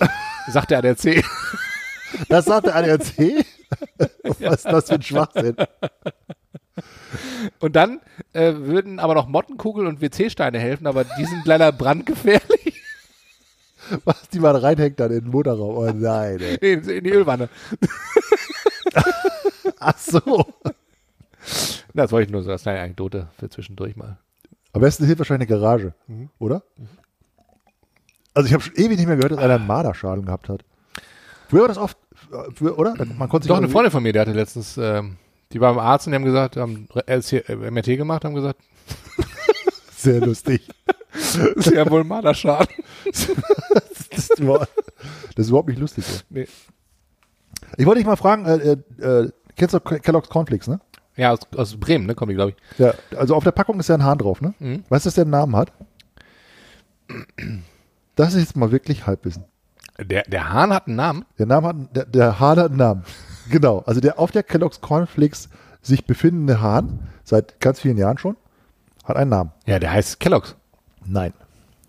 Sagt 0.48 0.70
der 0.70 0.78
ADAC. 0.78 1.24
Das 2.28 2.46
sagt 2.46 2.66
der 2.66 2.76
ADAC? 2.76 3.04
Was 4.22 4.40
ist 4.40 4.64
das 4.64 4.86
für 4.86 4.94
ein 4.94 5.02
Schwachsinn? 5.02 5.56
Und 7.58 7.76
dann 7.76 8.00
äh, 8.32 8.54
würden 8.54 8.98
aber 8.98 9.14
noch 9.14 9.28
Mottenkugeln 9.28 9.86
und 9.86 10.00
WC-Steine 10.00 10.58
helfen, 10.58 10.86
aber 10.86 11.04
die 11.04 11.24
sind 11.24 11.44
leider 11.44 11.72
brandgefährlich. 11.72 12.82
Was 14.04 14.28
die 14.28 14.38
mal 14.38 14.56
reinhängt 14.56 15.00
dann 15.00 15.10
in 15.10 15.20
den 15.20 15.30
Motorraum? 15.30 15.76
Oh 15.76 15.92
nein, 15.92 16.40
ey. 16.40 16.58
Nee, 16.60 16.96
in 16.96 17.04
die 17.04 17.10
Ölwanne. 17.10 17.48
Ach 19.78 19.98
so. 19.98 20.46
Das 21.98 22.12
wollte 22.12 22.26
ich 22.26 22.32
nur 22.32 22.42
so 22.42 22.50
als 22.50 22.62
kleine 22.62 22.80
Anekdote 22.80 23.28
für 23.38 23.48
zwischendurch 23.48 23.96
mal. 23.96 24.18
Am 24.72 24.80
besten 24.80 25.04
hilft 25.04 25.18
wahrscheinlich 25.18 25.50
eine 25.50 25.60
Garage, 25.60 25.94
oder? 26.38 26.62
Also 28.34 28.46
ich 28.46 28.52
habe 28.52 28.62
schon 28.62 28.74
ewig 28.74 28.98
nicht 28.98 29.06
mehr 29.06 29.16
gehört, 29.16 29.32
dass 29.32 29.38
einer 29.38 29.56
einen 29.56 29.66
Marderschaden 29.66 30.24
gehabt 30.24 30.48
hat. 30.48 30.64
Früher 31.48 31.62
war 31.62 31.68
das 31.68 31.78
oft, 31.78 31.96
äh, 32.30 32.50
früher, 32.54 32.78
oder? 32.78 32.94
Man 33.16 33.28
konnte 33.28 33.44
sich 33.44 33.48
Doch, 33.48 33.56
eine 33.56 33.68
Freundin 33.68 33.90
von 33.90 34.02
mir, 34.02 34.12
die 34.12 34.20
hatte 34.20 34.32
letztens, 34.32 34.76
ähm, 34.76 35.16
die 35.52 35.60
war 35.60 35.74
beim 35.74 35.84
Arzt 35.84 36.06
und 36.06 36.12
die 36.12 36.16
haben 36.16 36.24
gesagt, 36.24 36.56
haben 36.56 36.88
LC, 37.06 37.48
äh, 37.48 37.70
MRT 37.70 37.96
gemacht, 37.96 38.24
haben 38.24 38.34
gesagt, 38.34 38.60
Sehr 39.96 40.20
lustig. 40.20 40.68
ist 41.12 41.70
ja 41.72 41.90
wohl 41.90 42.02
ein 42.02 42.08
Marderschaden. 42.08 42.68
Das 44.10 44.30
ist, 44.30 44.40
überhaupt, 44.40 44.68
das 45.36 45.46
ist 45.46 45.48
überhaupt 45.48 45.68
nicht 45.68 45.78
lustig. 45.78 46.04
Ey. 46.04 46.22
Nee. 46.30 46.48
Ich 47.76 47.86
wollte 47.86 48.00
dich 48.00 48.06
mal 48.06 48.16
fragen, 48.16 48.44
äh, 48.46 48.76
äh, 49.00 49.24
äh, 49.24 49.30
kennst 49.54 49.74
du 49.74 49.80
Kellogg's 49.80 50.28
Cornflakes, 50.28 50.66
ne? 50.66 50.80
Ja, 51.18 51.32
aus, 51.32 51.40
aus 51.56 51.76
Bremen, 51.76 52.06
ne, 52.06 52.14
kommen 52.14 52.30
die, 52.30 52.36
glaube 52.36 52.52
ich. 52.52 52.78
Ja, 52.78 52.94
also 53.16 53.34
auf 53.34 53.42
der 53.42 53.50
Packung 53.50 53.80
ist 53.80 53.88
ja 53.88 53.96
ein 53.96 54.04
Hahn 54.04 54.18
drauf, 54.18 54.40
ne? 54.40 54.54
Mhm. 54.60 54.84
Weißt 54.88 55.04
du, 55.04 55.08
dass 55.08 55.14
der 55.16 55.22
einen 55.22 55.32
Namen 55.32 55.56
hat? 55.56 55.72
Das 58.14 58.34
ist 58.34 58.40
jetzt 58.40 58.56
mal 58.56 58.70
wirklich 58.70 59.06
Halbwissen. 59.06 59.44
Der, 59.98 60.22
der 60.22 60.48
Hahn 60.52 60.72
hat 60.72 60.86
einen 60.86 60.94
Namen. 60.94 61.24
Der 61.36 61.46
Name 61.46 61.68
hat, 61.68 61.76
der, 61.96 62.04
der 62.04 62.38
Hahn 62.38 62.58
hat 62.58 62.70
einen 62.70 62.78
Namen. 62.78 63.04
Genau. 63.50 63.78
Also 63.86 64.02
der 64.02 64.18
auf 64.18 64.30
der 64.30 64.42
Kellogg's 64.42 64.82
Cornflakes 64.82 65.48
sich 65.80 66.04
befindende 66.04 66.60
Hahn, 66.60 67.08
seit 67.24 67.60
ganz 67.60 67.80
vielen 67.80 67.96
Jahren 67.96 68.18
schon, 68.18 68.36
hat 69.04 69.16
einen 69.16 69.30
Namen. 69.30 69.52
Ja, 69.64 69.78
der 69.78 69.90
heißt 69.90 70.20
Kellogg's. 70.20 70.54
Nein. 71.06 71.32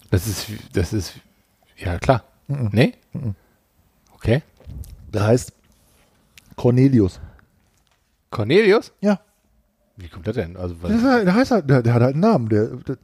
Das 0.09 0.25
ist, 0.25 0.47
das 0.71 0.93
ist, 0.93 1.15
ja 1.75 1.99
klar. 1.99 2.23
Nee? 2.47 2.93
Okay. 4.15 4.41
Der 5.13 5.27
heißt 5.27 5.51
Cornelius. 6.55 7.19
Cornelius? 8.31 8.93
Ja. 9.01 9.19
Wie 9.97 10.07
kommt 10.07 10.27
das 10.27 10.35
denn? 10.35 10.55
Also, 10.57 10.75
was, 10.81 10.91
Der, 10.91 11.01
halt- 11.11 11.27
der 11.27 11.33
heißt 11.33 11.51
halt, 11.51 11.69
der, 11.69 11.81
der 11.83 11.93
hat 11.93 12.01
halt 12.01 12.13
einen 12.13 12.21
Namen. 12.21 12.49
Der, 12.49 12.67
der, 12.67 12.97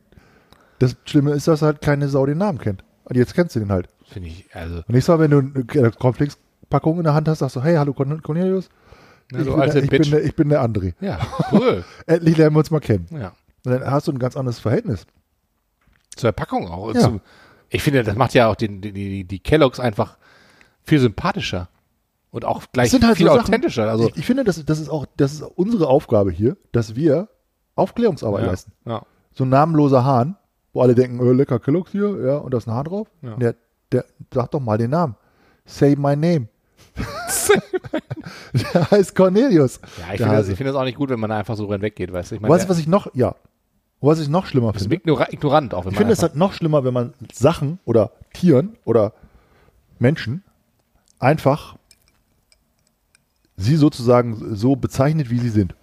das 0.80 0.96
Schlimme 1.06 1.32
ist, 1.32 1.48
dass 1.48 1.62
halt 1.62 1.82
keine 1.82 2.08
Sau 2.10 2.26
den 2.26 2.38
Namen 2.38 2.58
kennt. 2.60 2.84
Und 3.06 3.16
jetzt 3.18 3.34
kennst 3.34 3.56
du 3.56 3.60
den 3.60 3.72
halt. 3.72 3.90
finde 4.08 4.30
ich, 4.30 4.46
also, 4.54 4.78
Und 4.78 4.90
nächstes 4.90 5.08
Mal, 5.16 5.20
wenn 5.20 5.32
du 5.32 5.80
eine 5.80 5.92
Cornflakes-Packung 5.92 6.98
in 6.98 7.04
der 7.04 7.14
Hand 7.14 7.28
hast, 7.28 7.40
sagst 7.40 7.56
du, 7.56 7.62
hey, 7.64 7.76
hallo 7.76 7.94
Corn- 7.94 8.22
Cornelius. 8.22 8.70
na, 9.32 9.40
ich, 9.40 9.46
bin 9.46 9.56
der, 9.56 9.84
ich, 9.84 9.90
bin 9.90 10.02
der, 10.12 10.24
ich 10.24 10.36
bin 10.36 10.50
der 10.50 10.64
André. 10.64 10.94
ja, 11.02 11.20
cool. 11.52 11.84
Endlich 12.08 12.38
lernen 12.38 12.56
wir 12.56 12.60
uns 12.60 12.72
mal 12.72 12.80
kennen. 12.80 13.08
ja. 13.12 13.34
Und 13.66 13.72
dann 13.72 13.90
hast 13.90 14.08
du 14.08 14.12
ein 14.12 14.20
ganz 14.20 14.38
anderes 14.38 14.60
Verhältnis. 14.60 15.08
Zur 16.16 16.32
Packung 16.34 16.68
auch. 16.70 16.94
Ja. 16.94 17.02
Zum, 17.02 17.20
ich 17.70 17.82
finde, 17.82 18.04
das 18.04 18.16
macht 18.16 18.36
ja 18.36 18.48
auch 18.48 18.56
den, 18.56 18.80
die, 18.80 18.92
die, 18.94 19.24
die 19.24 19.40
Kellogg's 19.40 19.80
einfach 19.80 20.18
viel 20.84 21.00
sympathischer. 21.00 21.68
Und 22.36 22.44
auch 22.44 22.64
gleich 22.74 22.92
halt 22.92 23.16
viel 23.16 23.28
so 23.28 23.32
authentischer. 23.32 23.90
Also, 23.90 24.10
ich, 24.10 24.18
ich 24.18 24.26
finde, 24.26 24.44
das, 24.44 24.66
das, 24.66 24.78
ist 24.82 24.90
auch, 24.90 25.06
das 25.16 25.36
ist 25.36 25.42
unsere 25.42 25.88
Aufgabe 25.88 26.32
hier, 26.32 26.58
dass 26.74 26.94
wir 26.94 27.30
Aufklärungsarbeit 27.76 28.42
ja, 28.42 28.48
leisten. 28.50 28.74
ja. 28.86 29.04
So 29.32 29.46
ein 29.46 29.50
namenloser 29.50 30.04
Hahn, 30.04 30.36
wo 30.74 30.82
alle 30.82 30.96
denken, 30.96 31.26
äh, 31.26 31.32
lecker 31.32 31.60
Kellogg's 31.60 31.94
hier, 31.94 32.14
ja, 32.26 32.36
und 32.36 32.54
da 32.54 32.58
ist 32.58 32.68
ein 32.68 32.74
Hahn 32.74 32.84
drauf. 32.84 33.08
Ja. 33.22 33.38
Der, 33.38 33.56
der, 33.94 34.04
sag 34.34 34.52
doch 34.52 34.60
mal 34.60 34.78
den 34.78 34.90
Namen. 34.90 35.16
Say 35.64 35.96
my 35.96 36.18
name. 36.18 36.50
der 38.74 38.92
heißt 38.92 39.16
Cornelius. 39.16 39.80
Ja, 40.02 40.14
ich 40.14 40.20
finde 40.20 40.36
das, 40.36 40.50
ich 40.50 40.58
finde 40.58 40.74
das 40.74 40.82
auch 40.82 40.84
nicht 40.84 40.98
gut, 40.98 41.12
wenn 41.12 41.22
man 41.22 41.32
einfach 41.32 41.56
so 41.56 41.70
weggeht, 41.70 42.12
weißt 42.12 42.32
du? 42.32 42.36
Ich 42.36 42.42
meine, 42.42 42.54
weißt 42.54 42.66
du, 42.66 42.70
was 42.70 42.80
ich 42.80 42.88
noch, 42.88 43.16
ja, 43.16 43.36
was 44.02 44.20
ich 44.20 44.28
noch 44.28 44.46
schlimmer 44.46 44.74
finde, 44.74 44.94
ignora 44.94 45.32
ignorant 45.32 45.74
auch. 45.74 45.86
Wenn 45.86 45.94
ich 45.94 45.98
finde 45.98 46.12
es 46.12 46.22
halt 46.22 46.36
noch 46.36 46.52
schlimmer, 46.52 46.84
wenn 46.84 46.94
man 46.94 47.14
Sachen 47.32 47.80
oder 47.86 48.12
Tieren 48.34 48.76
oder 48.84 49.14
Menschen 50.00 50.44
einfach 51.18 51.78
sie 53.58 53.76
sozusagen 53.76 54.56
so 54.56 54.76
bezeichnet, 54.76 55.30
wie 55.30 55.40
sie 55.40 55.50
sind. 55.50 55.76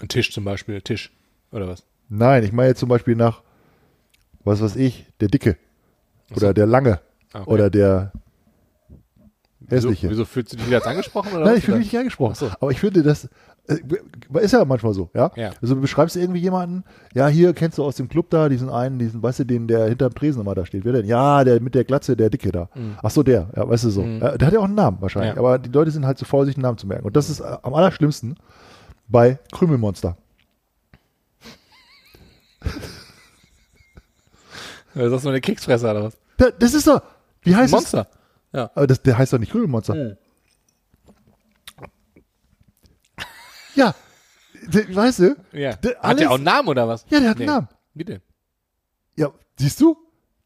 Ein 0.00 0.08
Tisch 0.08 0.32
zum 0.32 0.44
Beispiel, 0.44 0.80
Tisch. 0.82 1.12
Oder 1.52 1.68
was? 1.68 1.84
Nein, 2.08 2.44
ich 2.44 2.52
meine 2.52 2.68
jetzt 2.70 2.80
zum 2.80 2.88
Beispiel 2.88 3.14
nach, 3.14 3.42
was 4.44 4.60
weiß 4.60 4.76
ich, 4.76 5.06
der 5.20 5.28
Dicke 5.28 5.56
oder 6.34 6.52
der 6.54 6.66
Lange 6.66 7.00
Ah, 7.32 7.40
okay. 7.42 7.50
oder 7.50 7.70
der 7.70 8.12
Wieso, 9.60 9.88
Hässliche. 9.90 10.10
wieso 10.10 10.24
fühlst 10.26 10.52
du 10.52 10.56
dich 10.58 10.68
jetzt 10.68 10.86
angesprochen? 10.86 11.32
Oder 11.32 11.46
Nein, 11.46 11.56
ich 11.58 11.64
fühle 11.64 11.78
mich 11.78 11.86
nicht 11.86 11.98
angesprochen. 11.98 12.50
Aber 12.60 12.70
ich 12.72 12.80
finde, 12.80 13.02
das 13.02 13.24
äh, 13.24 13.28
ist 13.66 14.52
ja 14.52 14.64
manchmal 14.64 14.92
so, 14.92 15.10
ja? 15.14 15.30
Ja. 15.36 15.50
Also 15.62 15.74
du 15.74 15.80
beschreibst 15.80 16.16
irgendwie 16.16 16.40
jemanden, 16.40 16.84
ja, 17.14 17.28
hier 17.28 17.52
kennst 17.52 17.78
du 17.78 17.84
aus 17.84 17.96
dem 17.96 18.08
Club 18.08 18.28
da 18.30 18.48
diesen 18.48 18.68
einen, 18.68 18.98
diesen, 18.98 19.22
weißt 19.22 19.40
du, 19.40 19.44
den, 19.44 19.68
der 19.68 19.86
hinterm 19.86 20.14
Tresen 20.14 20.42
immer 20.42 20.54
da 20.54 20.66
steht. 20.66 20.84
Wer 20.84 20.92
denn? 20.92 21.06
Ja, 21.06 21.44
der 21.44 21.60
mit 21.60 21.74
der 21.74 21.84
Glatze, 21.84 22.16
der 22.16 22.28
Dicke 22.28 22.50
da. 22.50 22.68
Ach 23.02 23.10
so, 23.10 23.22
der, 23.22 23.48
ja, 23.54 23.68
weißt 23.68 23.84
du 23.84 23.90
so. 23.90 24.02
Ja, 24.02 24.36
der 24.36 24.46
hat 24.46 24.54
ja 24.54 24.60
auch 24.60 24.64
einen 24.64 24.74
Namen 24.74 24.98
wahrscheinlich. 25.00 25.34
Ja. 25.34 25.38
Aber 25.38 25.58
die 25.58 25.70
Leute 25.70 25.90
sind 25.90 26.04
halt 26.06 26.18
zu 26.18 26.24
faul, 26.24 26.44
sich 26.44 26.56
einen 26.56 26.62
Namen 26.62 26.78
zu 26.78 26.86
merken. 26.86 27.06
Und 27.06 27.16
das 27.16 27.30
ist 27.30 27.40
äh, 27.40 27.56
am 27.62 27.74
allerschlimmsten 27.74 28.36
bei 29.08 29.38
Krümelmonster. 29.52 30.16
Das 34.94 35.10
ist 35.10 35.22
so 35.22 35.30
eine 35.30 35.40
Keksfresser 35.40 35.90
oder 35.90 36.04
was? 36.04 36.18
Da, 36.36 36.50
das 36.50 36.74
ist 36.74 36.86
doch, 36.86 37.00
wie 37.40 37.56
heißt 37.56 37.72
Monster. 37.72 38.08
Ja. 38.52 38.64
es? 38.64 38.76
Aber 38.76 38.86
das, 38.86 39.02
der 39.02 39.16
heißt 39.16 39.32
doch 39.32 39.38
nicht 39.38 39.50
Krümelmonster. 39.52 39.94
Hm. 39.94 40.16
Ja, 43.74 43.94
weißt 44.90 45.18
du? 45.20 45.36
ja. 45.52 45.74
Der- 45.76 45.98
Hat 46.00 46.18
der 46.20 46.30
auch 46.30 46.34
einen 46.36 46.44
Namen 46.44 46.68
oder 46.68 46.86
was? 46.88 47.04
Ja, 47.10 47.20
der 47.20 47.30
hat 47.30 47.38
Nee. 47.38 47.44
einen 47.44 47.54
Namen. 47.54 47.68
Wie 47.94 48.04
denn? 48.04 48.20
Ja, 49.16 49.30
siehst 49.58 49.80
du? 49.80 49.96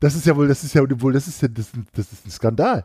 Das 0.01 0.15
ist 0.15 0.27
ja 0.27 0.37
wohl, 0.37 0.49
das 0.49 0.63
ist 0.65 0.75
ja 0.75 0.83
wohl, 1.01 1.13
das 1.13 1.27
ist 1.27 1.41
ja, 1.43 1.49
das, 1.49 1.71
das 1.95 2.13
ist 2.13 2.27
ein 2.27 2.31
Skandal. 2.31 2.85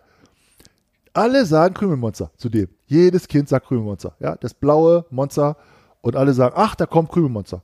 Alle 1.13 1.45
sagen 1.45 1.73
Krümelmonster 1.73 2.32
zu 2.38 2.47
dem. 2.49 2.69
Jedes 2.88 3.27
Kind 3.27 3.49
sagt 3.49 3.67
Krümelmonster. 3.67 4.15
Ja, 4.19 4.36
das 4.38 4.54
blaue 4.54 5.06
Monster 5.10 5.58
und 6.01 6.15
alle 6.15 6.34
sagen, 6.34 6.54
ach, 6.58 6.75
da 6.75 6.86
kommt 6.86 7.10
Krümelmonster. 7.12 7.62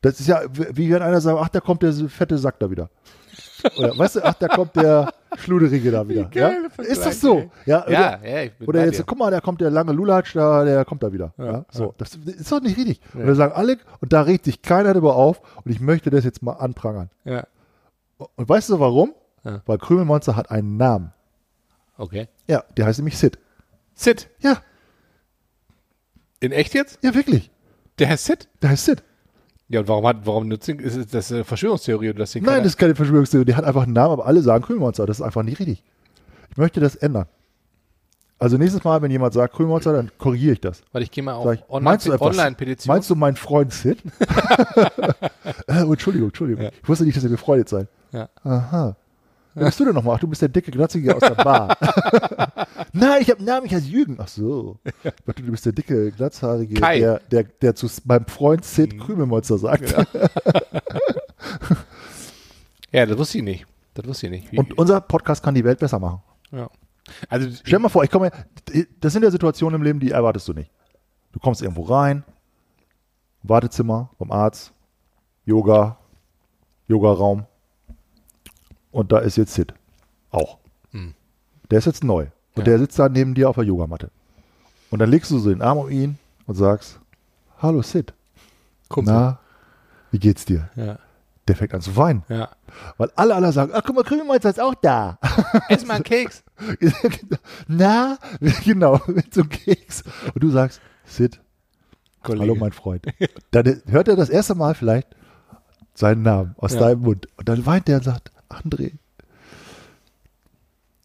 Das 0.00 0.18
ist 0.20 0.26
ja, 0.26 0.42
wie 0.52 0.90
wenn 0.90 1.02
einer 1.02 1.20
sagt, 1.20 1.38
ach, 1.40 1.48
da 1.48 1.60
kommt 1.60 1.82
der 1.82 1.92
fette 2.08 2.38
Sack 2.38 2.58
da 2.58 2.70
wieder. 2.70 2.90
Oder, 3.78 3.96
weißt 3.98 4.16
du, 4.16 4.24
ach, 4.24 4.34
da 4.34 4.48
kommt 4.48 4.76
der 4.76 5.12
Schluderige 5.36 5.90
da 5.90 6.06
wieder. 6.08 6.30
Ja? 6.34 6.52
Ist 6.78 7.04
das 7.04 7.20
so? 7.20 7.50
Ja, 7.64 7.84
Ja, 7.88 8.18
oder, 8.18 8.28
ja, 8.28 8.42
ich 8.42 8.52
bin 8.54 8.68
oder 8.68 8.84
jetzt, 8.84 8.98
dir. 8.98 9.04
guck 9.04 9.18
mal, 9.18 9.30
da 9.30 9.40
kommt 9.40 9.60
der 9.60 9.70
lange 9.70 9.92
Lulatsch, 9.92 10.34
da, 10.36 10.64
der 10.64 10.84
kommt 10.84 11.02
da 11.02 11.12
wieder. 11.12 11.32
Ja, 11.38 11.64
so. 11.70 11.94
Das 11.98 12.14
ist 12.14 12.50
doch 12.52 12.60
nicht 12.60 12.76
richtig. 12.76 13.00
Und 13.14 13.26
da 13.26 13.34
sagen 13.34 13.52
alle, 13.54 13.78
und 14.00 14.12
da 14.12 14.22
regt 14.22 14.44
sich 14.44 14.62
keiner 14.62 14.92
darüber 14.94 15.16
auf, 15.16 15.40
und 15.64 15.70
ich 15.72 15.80
möchte 15.80 16.10
das 16.10 16.24
jetzt 16.24 16.42
mal 16.42 16.52
anprangern. 16.54 17.10
Ja. 17.24 17.46
Und 18.18 18.48
weißt 18.48 18.70
du 18.70 18.80
warum? 18.80 19.14
Ja. 19.44 19.62
Weil 19.66 19.78
Krümelmonster 19.78 20.36
hat 20.36 20.50
einen 20.50 20.76
Namen. 20.76 21.12
Okay. 21.98 22.28
Ja, 22.46 22.64
der 22.76 22.86
heißt 22.86 22.98
nämlich 22.98 23.18
Sid. 23.18 23.38
Sid. 23.94 24.28
Ja, 24.40 24.58
In 26.40 26.52
echt 26.52 26.74
jetzt? 26.74 26.98
ja, 27.02 27.14
wirklich. 27.14 27.50
Der 27.98 28.08
heißt 28.10 28.26
Sid? 28.26 28.48
Der 28.62 28.70
heißt 28.70 28.84
Sid. 28.84 29.02
Ja, 29.68 29.80
und 29.80 29.88
warum 29.88 30.06
hat, 30.06 30.18
warum 30.24 30.48
nutzt 30.48 30.68
ihn, 30.68 30.78
ist 30.78 31.12
das 31.12 31.32
eine 31.32 31.44
Verschwörungstheorie 31.44 32.10
oder 32.10 32.20
das 32.20 32.32
Ding? 32.32 32.44
Nein, 32.44 32.58
das 32.58 32.68
ist 32.72 32.76
keine 32.76 32.94
Verschwörungstheorie. 32.94 33.46
Der 33.46 33.56
hat 33.56 33.64
einfach 33.64 33.82
einen 33.82 33.94
Namen, 33.94 34.12
aber 34.12 34.26
alle 34.26 34.40
sagen 34.40 34.64
Krümelmonster. 34.64 35.06
Das 35.06 35.18
ist 35.18 35.22
einfach 35.22 35.42
nicht 35.42 35.58
richtig. 35.58 35.82
Ich 36.50 36.56
möchte 36.56 36.80
das 36.80 36.94
ändern. 36.94 37.26
Also 38.38 38.58
nächstes 38.58 38.84
Mal, 38.84 39.00
wenn 39.02 39.10
jemand 39.10 39.32
sagt 39.34 39.54
Krümelmonster, 39.54 39.92
dann 39.92 40.10
korrigiere 40.18 40.52
ich 40.52 40.60
das. 40.60 40.82
Weil 40.92 41.02
ich 41.02 41.10
gehe 41.10 41.24
mal 41.24 41.34
auf 41.34 41.52
ich, 41.52 41.60
meinst 41.80 42.06
du 42.06 42.12
etwas? 42.12 42.28
Online-Petition. 42.28 42.94
Meinst 42.94 43.10
du 43.10 43.16
meinen 43.16 43.36
Freund 43.36 43.72
Sid? 43.72 43.98
äh, 45.66 45.82
oh, 45.82 45.92
Entschuldigung, 45.92 46.28
Entschuldigung. 46.28 46.70
Ich 46.82 46.88
wusste 46.88 47.04
nicht, 47.04 47.16
dass 47.16 47.24
ihr 47.24 47.30
befreundet 47.30 47.68
seid. 47.68 47.88
Ja. 48.12 48.28
Aha. 48.44 48.96
Wer 49.56 49.66
bist 49.66 49.80
du 49.80 49.86
denn 49.86 49.94
nochmal? 49.94 50.16
Ach, 50.16 50.20
du 50.20 50.28
bist 50.28 50.42
der 50.42 50.50
dicke 50.50 50.70
Glatzige 50.70 51.14
aus 51.14 51.20
der 51.20 51.30
Bar. 51.30 51.76
Nein, 52.92 53.22
ich 53.22 53.30
habe 53.30 53.38
einen 53.38 53.46
Namen, 53.46 53.64
ich 53.66 53.74
heiße 53.74 53.86
Jürgen. 53.88 54.16
Ach 54.20 54.28
so. 54.28 54.78
Dachte, 55.24 55.42
du 55.42 55.50
bist 55.50 55.64
der 55.64 55.72
dicke, 55.72 56.12
glatzhaarige, 56.12 56.74
Kai. 56.74 56.98
der, 57.00 57.20
der, 57.30 57.44
der 57.44 57.74
zu 57.74 57.86
meinem 58.04 58.26
Freund 58.26 58.66
Sid 58.66 58.98
Krümelmonster 59.00 59.56
sagt. 59.58 59.94
Ja, 62.92 63.04
das 63.04 63.18
wusste 63.18 63.38
ich 63.38 63.44
nicht. 63.44 63.66
Das 63.94 64.06
wusste 64.06 64.26
ich 64.26 64.30
nicht. 64.32 64.52
Wie, 64.52 64.58
Und 64.58 64.78
unser 64.78 65.00
Podcast 65.00 65.42
kann 65.42 65.54
die 65.54 65.64
Welt 65.64 65.78
besser 65.78 65.98
machen. 65.98 66.22
ja. 66.52 66.68
Also, 67.28 67.48
Stell 67.50 67.72
dir 67.72 67.78
mal 67.80 67.88
vor, 67.88 68.02
ich 68.04 68.10
komme, 68.10 68.30
das 69.00 69.12
sind 69.12 69.22
ja 69.22 69.30
Situationen 69.30 69.76
im 69.80 69.82
Leben, 69.84 70.00
die 70.00 70.10
erwartest 70.10 70.48
du 70.48 70.54
nicht. 70.54 70.70
Du 71.32 71.38
kommst 71.38 71.62
irgendwo 71.62 71.82
rein, 71.82 72.24
Wartezimmer 73.42 74.10
vom 74.18 74.32
Arzt, 74.32 74.72
Yoga, 75.44 75.98
Yogaraum 76.88 77.44
und 78.96 79.12
da 79.12 79.18
ist 79.18 79.36
jetzt 79.36 79.54
Sid. 79.54 79.74
Auch. 80.30 80.58
Hm. 80.92 81.14
Der 81.70 81.78
ist 81.78 81.84
jetzt 81.84 82.02
neu. 82.04 82.22
Und 82.54 82.58
Ja. 82.58 82.64
der 82.64 82.78
sitzt 82.78 82.98
da 82.98 83.08
neben 83.08 83.34
dir 83.34 83.48
auf 83.50 83.56
der 83.56 83.64
Yogamatte. 83.64 84.10
Und 84.90 84.98
dann 85.00 85.10
legst 85.10 85.30
du 85.30 85.38
so 85.38 85.50
den 85.50 85.62
Arm 85.62 85.78
um 85.78 85.90
ihn 85.90 86.18
und 86.46 86.54
sagst, 86.54 86.98
hallo 87.58 87.82
Sid. 87.82 88.14
Kumpel. 88.88 89.12
Na, 89.14 89.38
wie 90.10 90.18
geht's 90.18 90.44
dir? 90.44 90.68
Ja. 90.76 90.98
Der 91.48 91.56
fängt 91.56 91.74
an 91.74 91.80
zu 91.80 91.94
weinen. 91.96 92.22
Ja. 92.28 92.50
Weil 92.96 93.10
alle 93.16 93.34
alle 93.34 93.52
sagen, 93.52 93.72
ach 93.74 93.82
guck 93.84 93.94
mal, 93.96 94.02
Krümelmonster 94.04 94.50
ist 94.50 94.60
auch 94.60 94.74
da. 94.74 95.18
Ess 95.68 95.84
mal 95.86 95.94
einen 95.94 96.04
Keks. 96.04 96.42
Na, 97.68 98.18
genau, 98.64 99.00
mit 99.06 99.32
so 99.34 99.42
einem 99.42 99.50
Keks. 99.50 100.02
Und 100.34 100.42
du 100.42 100.50
sagst, 100.50 100.80
Sid, 101.04 101.40
Kollege. 102.22 102.42
hallo 102.44 102.54
mein 102.56 102.72
Freund. 102.72 103.06
Dann 103.52 103.82
hört 103.86 104.08
er 104.08 104.16
das 104.16 104.28
erste 104.30 104.54
Mal 104.54 104.74
vielleicht 104.74 105.08
seinen 105.94 106.22
Namen 106.22 106.54
aus 106.58 106.74
Ja. 106.74 106.80
deinem 106.80 107.02
Mund. 107.02 107.28
Und 107.36 107.48
dann 107.48 107.64
weint 107.66 107.88
er 107.88 107.98
und 107.98 108.04
sagt, 108.04 108.32
André, 108.48 108.92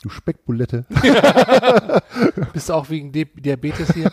du 0.04 0.10
Speckbulette. 0.10 0.86
Bist 2.54 2.70
du 2.70 2.74
auch 2.74 2.90
wegen 2.90 3.12
Di 3.12 3.26
Diabetes 3.26 3.94
hier? 3.94 4.12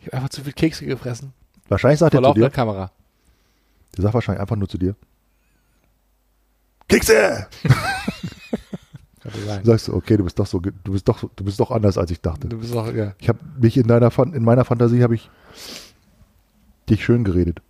ich 0.00 0.06
habe 0.06 0.16
einfach 0.16 0.28
zu 0.30 0.42
viel 0.42 0.52
Kekse 0.52 0.86
gefressen. 0.86 1.32
Wahrscheinlich 1.68 1.98
sagt 2.00 2.14
Vor 2.14 2.24
er 2.24 2.28
zu 2.34 2.40
dir, 2.40 2.50
Kamera. 2.50 2.90
der 3.96 4.02
sagt 4.02 4.14
wahrscheinlich 4.14 4.40
einfach 4.40 4.56
nur 4.56 4.68
zu 4.68 4.78
dir, 4.78 4.94
Kekse! 6.88 7.46
Sein. 9.44 9.62
Sagst 9.62 9.88
du, 9.88 9.94
okay, 9.94 10.16
du 10.16 10.24
bist 10.24 10.38
doch 10.38 10.46
so, 10.46 10.58
du 10.58 10.72
bist 10.92 11.06
doch, 11.06 11.22
du 11.36 11.44
bist 11.44 11.60
doch 11.60 11.70
anders, 11.70 11.98
als 11.98 12.10
ich 12.10 12.18
dachte. 12.22 12.48
Du 12.48 12.58
bist 12.60 12.74
auch, 12.74 12.90
ja. 12.90 13.12
Ich 13.18 13.28
habe 13.28 13.38
mich 13.60 13.76
in 13.76 13.86
deiner, 13.86 14.10
in 14.34 14.42
meiner 14.42 14.64
Fantasie 14.64 15.02
habe 15.02 15.16
ich 15.16 15.28
dich 16.88 17.04
schön 17.04 17.24
geredet. 17.24 17.60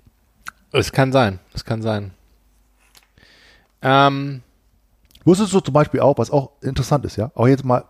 Es 0.70 0.92
kann 0.92 1.10
sein. 1.10 1.40
Es 1.54 1.64
kann 1.64 1.82
sein. 1.82 2.12
Ähm, 3.82 4.42
Wusstest 5.24 5.52
du 5.52 5.60
zum 5.60 5.74
Beispiel 5.74 6.00
auch, 6.00 6.16
was 6.18 6.30
auch 6.30 6.52
interessant 6.62 7.04
ist, 7.04 7.16
ja? 7.16 7.30
Auch 7.34 7.46
jetzt 7.46 7.64
mal 7.64 7.84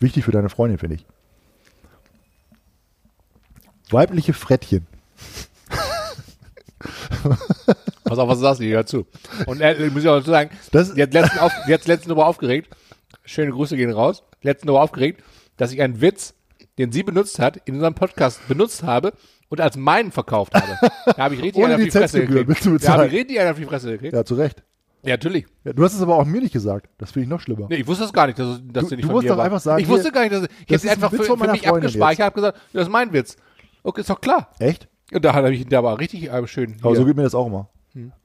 wichtig 0.00 0.24
für 0.24 0.30
deine 0.32 0.48
Freundin, 0.50 0.78
finde 0.78 0.96
ich. 0.96 1.06
Weibliche 3.90 4.34
Frettchen. 4.34 4.86
pass 8.04 8.18
auf, 8.18 8.28
was 8.28 8.38
du 8.38 8.42
sagst, 8.42 8.60
ich 8.60 8.72
hör 8.72 8.86
zu. 8.86 9.06
Und 9.46 9.60
er, 9.60 9.78
ich 9.80 9.92
muss 9.92 10.02
ich 10.02 10.08
auch 10.08 10.18
dazu 10.18 10.30
sagen, 10.30 10.50
Das- 10.72 10.94
die 10.94 11.02
hat 11.02 11.12
letztens, 11.12 11.40
auf, 11.40 11.52
die 11.66 11.74
hat 11.74 11.86
letztens 11.86 12.08
darüber 12.08 12.26
aufgeregt, 12.26 12.68
schöne 13.24 13.50
Grüße 13.50 13.76
gehen 13.76 13.90
raus, 13.90 14.22
letztens 14.42 14.66
darüber 14.66 14.82
aufgeregt, 14.82 15.22
dass 15.56 15.72
ich 15.72 15.80
einen 15.82 16.00
Witz, 16.00 16.34
den 16.78 16.92
sie 16.92 17.02
benutzt 17.02 17.38
hat, 17.38 17.56
in 17.64 17.74
unserem 17.74 17.94
Podcast 17.94 18.46
benutzt 18.48 18.82
habe 18.82 19.12
und 19.48 19.60
als 19.60 19.76
meinen 19.76 20.12
verkauft 20.12 20.54
habe. 20.54 20.66
Da 21.06 21.24
habe 21.24 21.34
ich 21.34 21.42
richtig 21.42 21.62
Ohne 21.62 21.74
einen 21.74 21.82
auf 21.86 21.90
die 21.92 21.98
Fresse 21.98 22.26
gekriegt. 22.26 22.64
du 22.66 22.78
Da 22.78 22.92
habe 22.92 23.06
ich 23.06 23.12
richtig 23.12 23.40
einen 23.40 23.50
auf 23.50 23.56
die 23.58 23.64
Fresse 23.64 23.90
gekriegt. 23.92 24.12
Ja, 24.14 24.24
zu 24.24 24.34
Recht. 24.34 24.62
Ja, 25.02 25.10
natürlich. 25.14 25.46
Ja, 25.64 25.72
du 25.72 25.84
hast 25.84 25.94
es 25.94 26.02
aber 26.02 26.16
auch 26.16 26.24
mir 26.24 26.40
nicht 26.40 26.52
gesagt. 26.52 26.88
Das 26.98 27.12
finde 27.12 27.24
ich 27.24 27.28
noch 27.30 27.40
schlimmer. 27.40 27.66
Nee, 27.70 27.76
ich 27.76 27.86
wusste 27.86 28.02
das 28.04 28.12
gar 28.12 28.26
nicht, 28.26 28.38
dass, 28.38 28.46
dass 28.48 28.58
Du- 28.58 28.70
der 28.70 28.80
nicht 28.82 28.92
du 28.92 29.06
von 29.06 29.12
musst 29.14 29.22
mir 29.24 29.28
doch 29.30 29.38
war. 29.38 29.44
einfach 29.44 29.60
sagen, 29.60 29.80
ich 29.82 29.88
wusste 29.88 30.10
gar 30.12 30.22
nicht, 30.22 30.32
dass 30.34 30.42
ich, 30.44 30.50
ich 30.60 30.66
das 30.66 30.82
habe 30.82 30.86
ist 30.86 30.92
einfach 30.92 31.10
für, 31.10 31.22
von 31.24 31.38
für 31.38 31.50
mich 31.52 31.62
Freundin 31.62 31.74
abgespeichert. 31.88 32.18
Ich 32.18 32.24
habe 32.24 32.34
gesagt, 32.34 32.58
das 32.72 32.82
ist 32.82 32.88
mein 32.92 33.12
Witz. 33.12 33.36
Okay, 33.84 34.00
ist 34.00 34.10
doch 34.10 34.20
klar. 34.20 34.50
Echt? 34.58 34.88
Und 35.12 35.24
da 35.24 35.32
hat 35.34 35.44
er 35.44 35.50
mich, 35.50 35.64
der 35.66 35.82
war 35.84 35.98
richtig 35.98 36.30
äh, 36.30 36.46
schön. 36.46 36.76
Aber 36.82 36.94
so 36.94 37.00
hier. 37.00 37.06
geht 37.06 37.16
mir 37.16 37.22
das 37.22 37.34
auch 37.34 37.46
immer. 37.46 37.68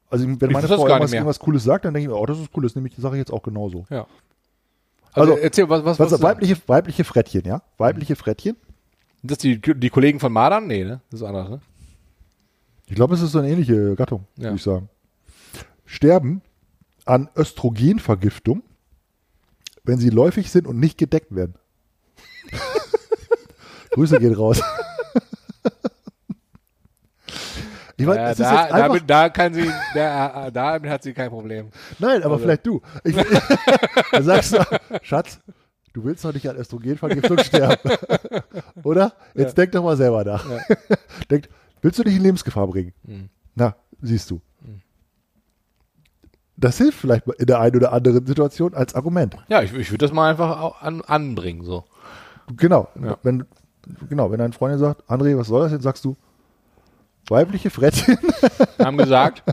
Also 0.10 0.28
wenn 0.28 0.52
meine 0.52 0.68
Frau 0.68 0.86
irgendwas, 0.88 1.14
irgendwas 1.14 1.40
Cooles 1.40 1.64
sagt, 1.64 1.86
dann 1.86 1.94
denke 1.94 2.04
ich 2.10 2.14
mir, 2.14 2.20
oh, 2.20 2.26
das 2.26 2.38
ist 2.38 2.50
cool, 2.56 2.64
das 2.64 2.76
nehme 2.76 2.88
ich, 2.88 2.96
sage 2.98 3.16
ich 3.16 3.20
jetzt 3.20 3.32
auch 3.32 3.42
genauso. 3.44 3.86
ja. 3.90 4.06
Also, 5.16 5.34
Also, 5.34 5.44
erzähl, 5.44 5.70
was, 5.70 5.86
was, 5.86 6.00
Was, 6.00 6.12
was 6.12 6.22
weibliche, 6.24 6.58
weibliche 6.68 7.04
Frettchen, 7.04 7.44
ja? 7.46 7.62
Weibliche 7.78 8.16
Frettchen. 8.16 8.58
Das 9.24 9.38
die, 9.38 9.60
die 9.60 9.90
Kollegen 9.90 10.20
von 10.20 10.34
Madern? 10.34 10.68
Nee, 10.68 10.84
ne? 10.84 11.00
Das 11.10 11.22
ist 11.22 11.26
anders, 11.26 11.50
ne? 11.50 11.62
Ich 12.88 12.96
glaube, 12.96 13.16
es 13.16 13.22
ist 13.22 13.32
so 13.32 13.40
eine 13.40 13.50
ähnliche 13.50 13.96
Gattung, 13.96 14.26
Ja. 14.36 14.44
würde 14.46 14.56
ich 14.58 14.64
sagen. 14.64 14.90
Sterben 15.86 16.42
an 17.06 17.30
Östrogenvergiftung, 17.36 18.64
wenn 19.86 19.98
sie 19.98 20.10
läufig 20.10 20.52
sind 20.52 20.68
und 20.68 20.80
nicht 20.80 20.98
gedeckt 20.98 21.34
werden. 21.36 21.56
Grüße 23.92 24.20
gehen 24.20 24.34
raus. 24.34 24.62
ich 27.96 28.06
meine, 28.06 28.22
Ja, 28.22 28.34
da, 28.36 28.68
damit, 28.68 29.04
da 29.10 29.30
kann 29.30 29.54
sie, 29.54 29.70
da, 29.94 30.50
damit 30.52 30.90
hat 30.90 31.04
sie 31.04 31.14
kein 31.14 31.30
Problem. 31.30 31.70
nein, 32.00 32.24
aber 32.24 32.34
also- 32.36 32.44
vielleicht 32.46 32.66
du. 32.66 32.82
Ich, 33.04 33.16
sagst 34.22 34.54
du, 34.54 34.60
Schatz, 35.02 35.40
Du 35.94 36.04
willst 36.04 36.26
doch 36.26 36.34
nicht 36.34 36.50
an 36.50 36.58
Östrogenvergiftung 36.58 37.38
sterben. 37.44 37.92
Oder? 38.84 39.14
Jetzt 39.36 39.58
denk 39.58 39.72
doch 39.72 39.84
mal 39.84 39.96
selber 39.96 40.24
nach. 40.24 40.46
denk, 41.30 41.48
willst 41.82 42.00
du 42.00 42.04
dich 42.04 42.16
in 42.16 42.24
Lebensgefahr 42.24 42.68
bringen? 42.68 42.94
Mhm. 43.04 43.30
Na, 43.56 43.76
siehst 44.02 44.30
du. 44.32 44.42
Das 46.58 46.78
hilft 46.78 47.00
vielleicht 47.00 47.28
in 47.28 47.46
der 47.46 47.60
einen 47.60 47.76
oder 47.76 47.92
anderen 47.94 48.26
Situation 48.26 48.74
als 48.74 48.94
Argument. 48.94 49.36
Ja, 49.48 49.64
ich, 49.64 49.74
ich 49.74 49.92
würde 49.92 50.06
das 50.06 50.14
mal 50.14 50.30
einfach 50.30 50.82
an, 50.82 51.02
anbringen, 51.02 51.64
so. 51.64 51.84
Genau. 52.56 52.90
Ja. 53.02 53.18
Wenn, 53.24 53.46
genau, 54.08 54.32
wenn 54.32 54.40
deine 54.40 54.54
Freundin 54.54 54.80
sagt, 54.80 55.04
André, 55.10 55.38
was 55.38 55.48
soll 55.48 55.64
das 55.64 55.72
denn, 55.72 55.82
sagst 55.82 56.06
du, 56.06 56.16
weibliche 57.28 57.70
Frettchen. 57.70 58.18
Haben 58.80 58.98
gesagt, 58.98 59.44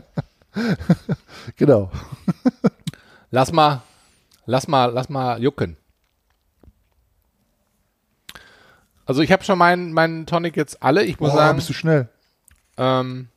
genau. 1.55 1.91
lass 3.31 3.51
mal, 3.51 3.81
lass 4.45 4.67
mal, 4.67 4.85
lass 4.91 5.09
mal 5.09 5.41
jucken. 5.41 5.77
Also 9.05 9.21
ich 9.21 9.31
habe 9.31 9.43
schon 9.43 9.57
meinen 9.57 9.93
meinen 9.93 10.25
Tonic 10.25 10.55
jetzt 10.55 10.81
alle. 10.83 11.03
Ich 11.03 11.19
muss 11.19 11.31
Boah, 11.31 11.37
sagen, 11.37 11.55
bist 11.57 11.69
du 11.69 11.73
schnell. 11.73 12.07
ähm, 12.77 13.27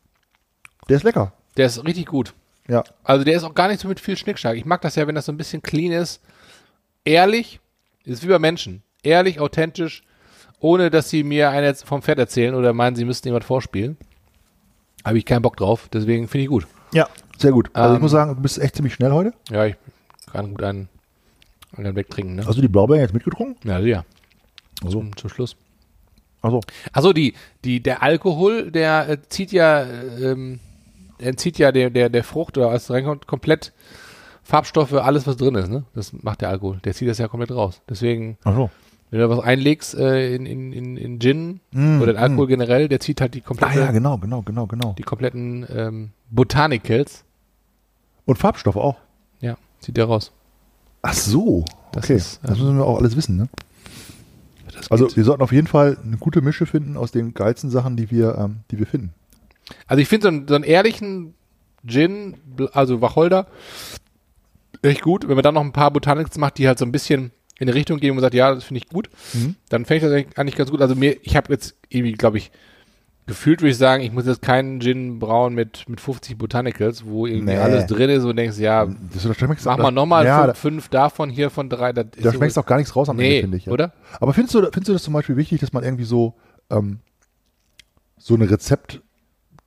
Der 0.88 0.96
ist 0.96 1.02
lecker. 1.02 1.32
der 1.56 1.66
ist 1.66 1.84
richtig 1.84 2.06
gut. 2.06 2.34
Ja. 2.68 2.82
Also 3.02 3.24
der 3.24 3.34
ist 3.36 3.44
auch 3.44 3.54
gar 3.54 3.68
nicht 3.68 3.80
so 3.80 3.88
mit 3.88 4.00
viel 4.00 4.16
Schnickschnack. 4.16 4.56
Ich 4.56 4.64
mag 4.64 4.80
das 4.82 4.94
ja, 4.96 5.06
wenn 5.06 5.14
das 5.14 5.26
so 5.26 5.32
ein 5.32 5.36
bisschen 5.36 5.62
clean 5.62 5.92
ist. 5.92 6.20
Ehrlich, 7.04 7.60
ist 8.04 8.22
wie 8.22 8.28
bei 8.28 8.38
Menschen. 8.38 8.82
Ehrlich, 9.02 9.38
authentisch, 9.40 10.02
ohne 10.60 10.90
dass 10.90 11.10
sie 11.10 11.24
mir 11.24 11.50
eine 11.50 11.66
jetzt 11.66 11.84
vom 11.84 12.00
Pferd 12.00 12.18
erzählen 12.18 12.54
oder 12.54 12.72
meinen, 12.72 12.96
sie 12.96 13.04
müssten 13.04 13.28
jemand 13.28 13.44
vorspielen. 13.44 13.98
Habe 15.04 15.18
ich 15.18 15.26
keinen 15.26 15.42
Bock 15.42 15.58
drauf, 15.58 15.88
deswegen 15.92 16.28
finde 16.28 16.44
ich 16.44 16.48
gut. 16.48 16.66
Ja. 16.94 17.06
Sehr 17.38 17.52
gut. 17.52 17.68
Also 17.74 17.90
ich 17.90 17.96
Ähm, 17.96 18.02
muss 18.02 18.12
sagen, 18.12 18.34
du 18.36 18.40
bist 18.40 18.58
echt 18.58 18.76
ziemlich 18.76 18.94
schnell 18.94 19.10
heute. 19.12 19.34
Ja, 19.50 19.66
ich 19.66 19.76
kann 20.32 20.50
gut 20.52 20.62
einen, 20.62 20.88
einen 21.76 21.94
wegtrinken, 21.96 22.36
ne? 22.36 22.46
Hast 22.46 22.56
du 22.56 22.62
die 22.62 22.68
Blaubeeren 22.68 23.02
jetzt 23.02 23.12
mitgetrunken? 23.12 23.56
Ja, 23.68 23.78
ja. 23.80 24.04
Also, 24.82 25.04
Zum, 25.16 25.30
Schluss. 25.30 25.56
also 26.42 26.60
Achso, 26.92 27.12
die, 27.12 27.34
die, 27.64 27.82
der 27.82 28.02
Alkohol, 28.02 28.70
der 28.70 29.08
äh, 29.08 29.18
zieht 29.28 29.52
ja, 29.52 29.82
äh, 29.82 30.32
ähm, 30.32 30.60
entzieht 31.18 31.58
ja 31.58 31.72
der, 31.72 31.90
der, 31.90 32.08
der 32.08 32.24
Frucht 32.24 32.58
oder 32.58 32.70
als 32.70 32.90
reinkommt 32.90 33.26
komplett 33.26 33.72
Farbstoffe, 34.42 34.92
alles 34.92 35.26
was 35.26 35.36
drin 35.38 35.54
ist, 35.54 35.70
ne? 35.70 35.84
Das 35.94 36.12
macht 36.12 36.42
der 36.42 36.50
Alkohol. 36.50 36.78
Der 36.84 36.92
zieht 36.92 37.08
das 37.08 37.16
ja 37.18 37.28
komplett 37.28 37.50
raus. 37.50 37.80
Deswegen, 37.88 38.36
Achso. 38.44 38.70
wenn 39.10 39.20
du 39.20 39.28
was 39.30 39.38
einlegst 39.38 39.94
äh, 39.94 40.34
in, 40.34 40.44
in, 40.44 40.72
in, 40.72 40.96
in 40.98 41.18
Gin 41.18 41.60
Mm, 41.72 42.02
oder 42.02 42.12
in 42.12 42.18
Alkohol 42.18 42.46
generell, 42.46 42.88
der 42.88 43.00
zieht 43.00 43.22
halt 43.22 43.32
die 43.34 43.40
Ah 43.40 43.44
komplette, 43.46 43.78
ja, 43.78 43.90
genau, 43.90 44.18
genau, 44.18 44.42
genau, 44.42 44.66
genau. 44.66 44.94
die 44.98 45.02
kompletten 45.02 45.66
ähm, 45.74 46.10
Botanicals, 46.30 47.24
Und 48.26 48.36
Farbstoffe 48.36 48.76
auch. 48.76 48.96
ja, 49.40 49.56
zieht 49.80 49.96
der 49.96 50.04
raus. 50.04 50.30
Ach 51.00 51.14
so. 51.14 51.64
Das 51.92 52.04
okay. 52.04 52.16
ist, 52.16 52.40
ähm, 52.42 52.48
das 52.50 52.58
müssen 52.58 52.76
wir 52.76 52.84
auch 52.84 52.98
alles 52.98 53.16
wissen, 53.16 53.36
ne? 53.36 53.48
Also 54.90 55.06
geht. 55.06 55.16
wir 55.16 55.24
sollten 55.24 55.42
auf 55.42 55.52
jeden 55.52 55.66
Fall 55.66 55.96
eine 56.04 56.16
gute 56.16 56.40
Mische 56.42 56.66
finden 56.66 56.96
aus 56.96 57.10
den 57.12 57.34
geilsten 57.34 57.70
Sachen, 57.70 57.96
die 57.96 58.10
wir, 58.10 58.36
ähm, 58.38 58.56
die 58.70 58.78
wir 58.78 58.86
finden. 58.86 59.12
Also 59.86 60.00
ich 60.02 60.08
finde 60.08 60.22
so, 60.24 60.28
einen- 60.28 60.48
so 60.48 60.54
einen 60.54 60.64
ehrlichen 60.64 61.34
Gin, 61.86 62.34
also 62.72 63.00
Wacholder, 63.00 63.46
echt 64.82 65.02
gut. 65.02 65.26
Wenn 65.28 65.34
man 65.36 65.42
dann 65.42 65.54
noch 65.54 65.62
ein 65.64 65.72
paar 65.72 65.90
Botanicals 65.90 66.38
macht, 66.38 66.58
die 66.58 66.66
halt 66.66 66.78
so 66.78 66.84
ein 66.84 66.92
bisschen 66.92 67.30
in 67.58 67.68
eine 67.68 67.74
Richtung 67.74 67.98
gehen 68.00 68.12
und 68.12 68.20
sagt, 68.20 68.34
ja, 68.34 68.54
das 68.54 68.64
finde 68.64 68.78
ich 68.78 68.88
gut, 68.88 69.08
Mhm. 69.32 69.54
dann 69.68 69.84
fände 69.84 69.98
ich 69.98 70.02
das 70.02 70.12
eigentlich- 70.12 70.38
eigentlich 70.38 70.56
ganz 70.56 70.70
gut. 70.70 70.80
Also 70.82 70.94
mir, 70.94 71.16
ich 71.22 71.36
habe 71.36 71.52
jetzt 71.52 71.76
irgendwie, 71.88 72.12
glaube 72.12 72.38
ich, 72.38 72.50
gefühlt 73.26 73.60
würde 73.62 73.70
ich 73.70 73.78
sagen, 73.78 74.02
ich 74.02 74.12
muss 74.12 74.26
jetzt 74.26 74.42
keinen 74.42 74.80
Gin 74.80 75.18
brauen 75.18 75.54
mit, 75.54 75.88
mit 75.88 76.00
50 76.00 76.36
Botanicals, 76.36 77.04
wo 77.06 77.26
irgendwie 77.26 77.52
Nee. 77.54 77.58
alles 77.58 77.86
drin 77.86 78.10
ist 78.10 78.24
und 78.24 78.36
denkst, 78.36 78.58
ja, 78.58 78.86
Das, 79.12 79.22
da 79.22 79.32
schmeckst, 79.34 79.64
mach 79.66 79.78
mal 79.78 79.90
nochmal 79.90 80.24
ja, 80.26 80.44
fünf, 80.46 80.58
fünf 80.58 80.88
davon 80.88 81.30
hier 81.30 81.50
von 81.50 81.68
drei. 81.70 81.92
Das 81.92 82.06
Da, 82.20 82.32
schmeckst 82.32 82.58
auch 82.58 82.66
gar 82.66 82.76
nichts 82.76 82.94
raus 82.94 83.08
am 83.08 83.16
Nee, 83.16 83.28
Ende, 83.36 83.40
finde 83.42 83.56
ich. 83.56 83.66
Ja. 83.66 83.72
oder? 83.72 83.92
Aber 84.20 84.32
findest 84.34 84.54
du, 84.54 84.60
findest 84.64 84.88
du 84.88 84.92
das 84.92 85.02
zum 85.02 85.14
Beispiel 85.14 85.36
wichtig, 85.36 85.60
dass 85.60 85.72
man 85.72 85.82
irgendwie 85.84 86.04
so, 86.04 86.34
ähm, 86.70 87.00
so 88.18 88.34
eine 88.34 88.46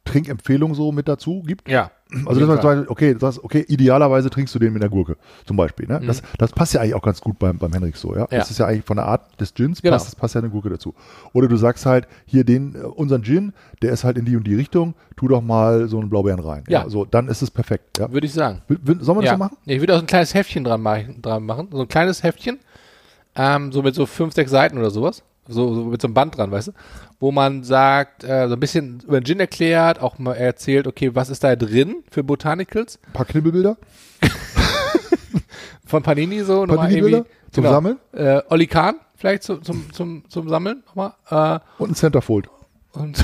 Rezept-Trinkempfehlung 0.08 0.74
so 0.76 0.91
mit 0.91 1.08
dazu 1.08 1.43
gibt? 1.45 1.70
Ja. 1.70 1.91
Also, 2.26 2.39
zum 2.39 2.55
Beispiel, 2.55 2.86
okay, 2.88 3.16
das, 3.20 3.43
okay, 3.43 3.66
idealerweise 3.68 4.30
trinkst 4.30 4.55
du 4.55 4.60
den 4.60 4.72
mit 4.72 4.82
einer 4.82 4.89
Gurke, 4.89 5.18
zum 5.45 5.58
Beispiel. 5.58 5.88
Ne? 5.88 5.99
Das, 6.08 6.22
das 6.38 6.53
passt 6.53 6.74
ja 6.74 6.80
eigentlich 6.80 6.93
auch 6.95 7.01
ganz 7.01 7.20
gut 7.20 7.38
beim, 7.38 7.58
beim 7.58 7.74
Henrik 7.74 7.97
so, 7.97 8.16
ja? 8.16 8.22
Mhm. 8.22 8.28
Ja. 8.32 8.38
Das 8.39 8.49
ist 8.49 8.60
ja 8.60 8.66
eigentlich 8.66 8.86
von 8.86 8.95
der 8.95 9.05
Art 9.08 9.39
des 9.41 9.53
Gins, 9.53 9.82
Genau. 9.82 9.93
passt, 9.95 10.08
das 10.08 10.16
passt 10.16 10.36
ja 10.36 10.39
eine 10.39 10.49
Gurke 10.49 10.70
dazu. 10.70 10.93
Oder 11.34 11.49
du 11.49 11.58
sagst 11.58 11.86
halt, 11.86 12.08
hier 12.26 12.45
den, 12.45 12.76
äh, 12.76 12.80
unseren 12.80 13.24
Gin, 13.24 13.51
der 13.82 13.91
ist 13.91 14.05
halt 14.05 14.18
in 14.18 14.24
die 14.24 14.38
und 14.38 14.45
die 14.47 14.55
Richtung, 14.55 14.93
tu 15.18 15.28
doch 15.28 15.41
mal 15.41 15.89
so 15.89 15.99
einen 15.99 16.10
Blaubeeren 16.10 16.39
rein. 16.39 16.64
Ja. 16.70 16.89
So, 16.89 17.03
dann 17.03 17.28
ist 17.28 17.41
es 17.41 17.51
perfekt. 17.51 17.97
Ja? 17.99 18.10
Würde 18.12 18.26
ich 18.26 18.34
sagen. 18.34 18.62
Will- 18.70 19.01
Sollen 19.01 19.18
wir 19.18 19.24
das 19.24 19.32
ja. 19.32 19.32
so 19.34 19.39
machen? 19.39 19.58
Ja, 19.66 19.76
ich 19.76 19.82
würde 19.82 19.95
auch 19.95 19.99
ein 19.99 20.05
kleines 20.08 20.34
Heftchen 20.34 20.64
dran 20.64 20.82
machen, 20.82 21.22
dran 21.22 21.43
machen. 21.43 21.68
So 21.72 21.82
ein 21.82 21.88
kleines 21.89 22.24
Heftchen. 22.24 22.60
Ähm, 23.36 23.72
so 23.74 23.84
mit 23.84 23.93
so 23.95 24.05
fünf, 24.05 24.34
sechs 24.34 24.49
Seiten 24.49 24.78
oder 24.78 24.89
sowas. 24.91 25.24
So, 25.49 25.74
so 25.74 25.84
mit 25.86 26.01
so 26.01 26.08
einem 26.08 26.14
Band 26.14 26.38
dran, 26.38 26.51
weißt 26.51 26.70
du? 26.70 26.72
Wo 27.20 27.32
man 27.32 27.63
sagt, 27.63 28.24
äh, 28.24 28.47
so 28.47 28.53
ein 28.53 28.59
bisschen 28.59 28.99
über 29.03 29.20
den 29.20 29.26
Gin 29.26 29.39
erklärt, 29.39 29.99
auch 29.99 30.20
mal 30.20 30.34
erzählt, 30.36 30.86
okay, 30.86 31.15
was 31.15 31.30
ist 31.30 31.43
da 31.43 31.55
drin 31.55 32.03
für 32.11 32.24
Botanicals? 32.24 32.99
Ein 33.07 33.13
paar 33.13 33.26
Knibbelbilder, 33.26 33.78
Von 35.86 36.03
Panini 36.03 36.41
so. 36.41 36.65
nochmal 36.65 36.88
Panini-Bilder 36.88 37.18
irgendwie- 37.20 37.32
zum 37.51 37.63
genau. 37.63 37.74
Sammeln 37.76 37.97
Äh, 38.11 38.41
Oli 38.49 38.68
Kahn 38.68 38.95
vielleicht 39.15 39.43
zu, 39.43 39.57
zum, 39.57 39.91
zum, 39.93 40.30
zum 40.30 40.49
Sammeln 40.49 40.84
nochmal. 40.86 41.13
Äh, 41.30 41.59
und 41.82 41.91
ein 41.91 41.95
Centerfold. 41.95 42.49
Und 42.91 43.24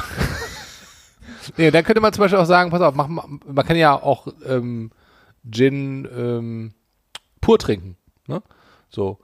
nee, 1.58 1.70
dann 1.72 1.84
könnte 1.84 2.02
man 2.02 2.14
zum 2.14 2.22
Beispiel 2.22 2.39
auch 2.39 2.46
sagen, 2.46 2.72
pass 2.72 2.82
auf, 2.82 2.96
mach, 2.96 3.08
man 3.08 3.66
kann 3.66 3.76
ja 3.76 3.94
auch 3.94 4.28
ähm, 4.48 4.91
Gin 5.50 6.08
ähm, 6.18 6.74
pur 7.41 7.60
trinken. 7.60 7.98
Ne? 8.28 8.41
So. 8.89 9.20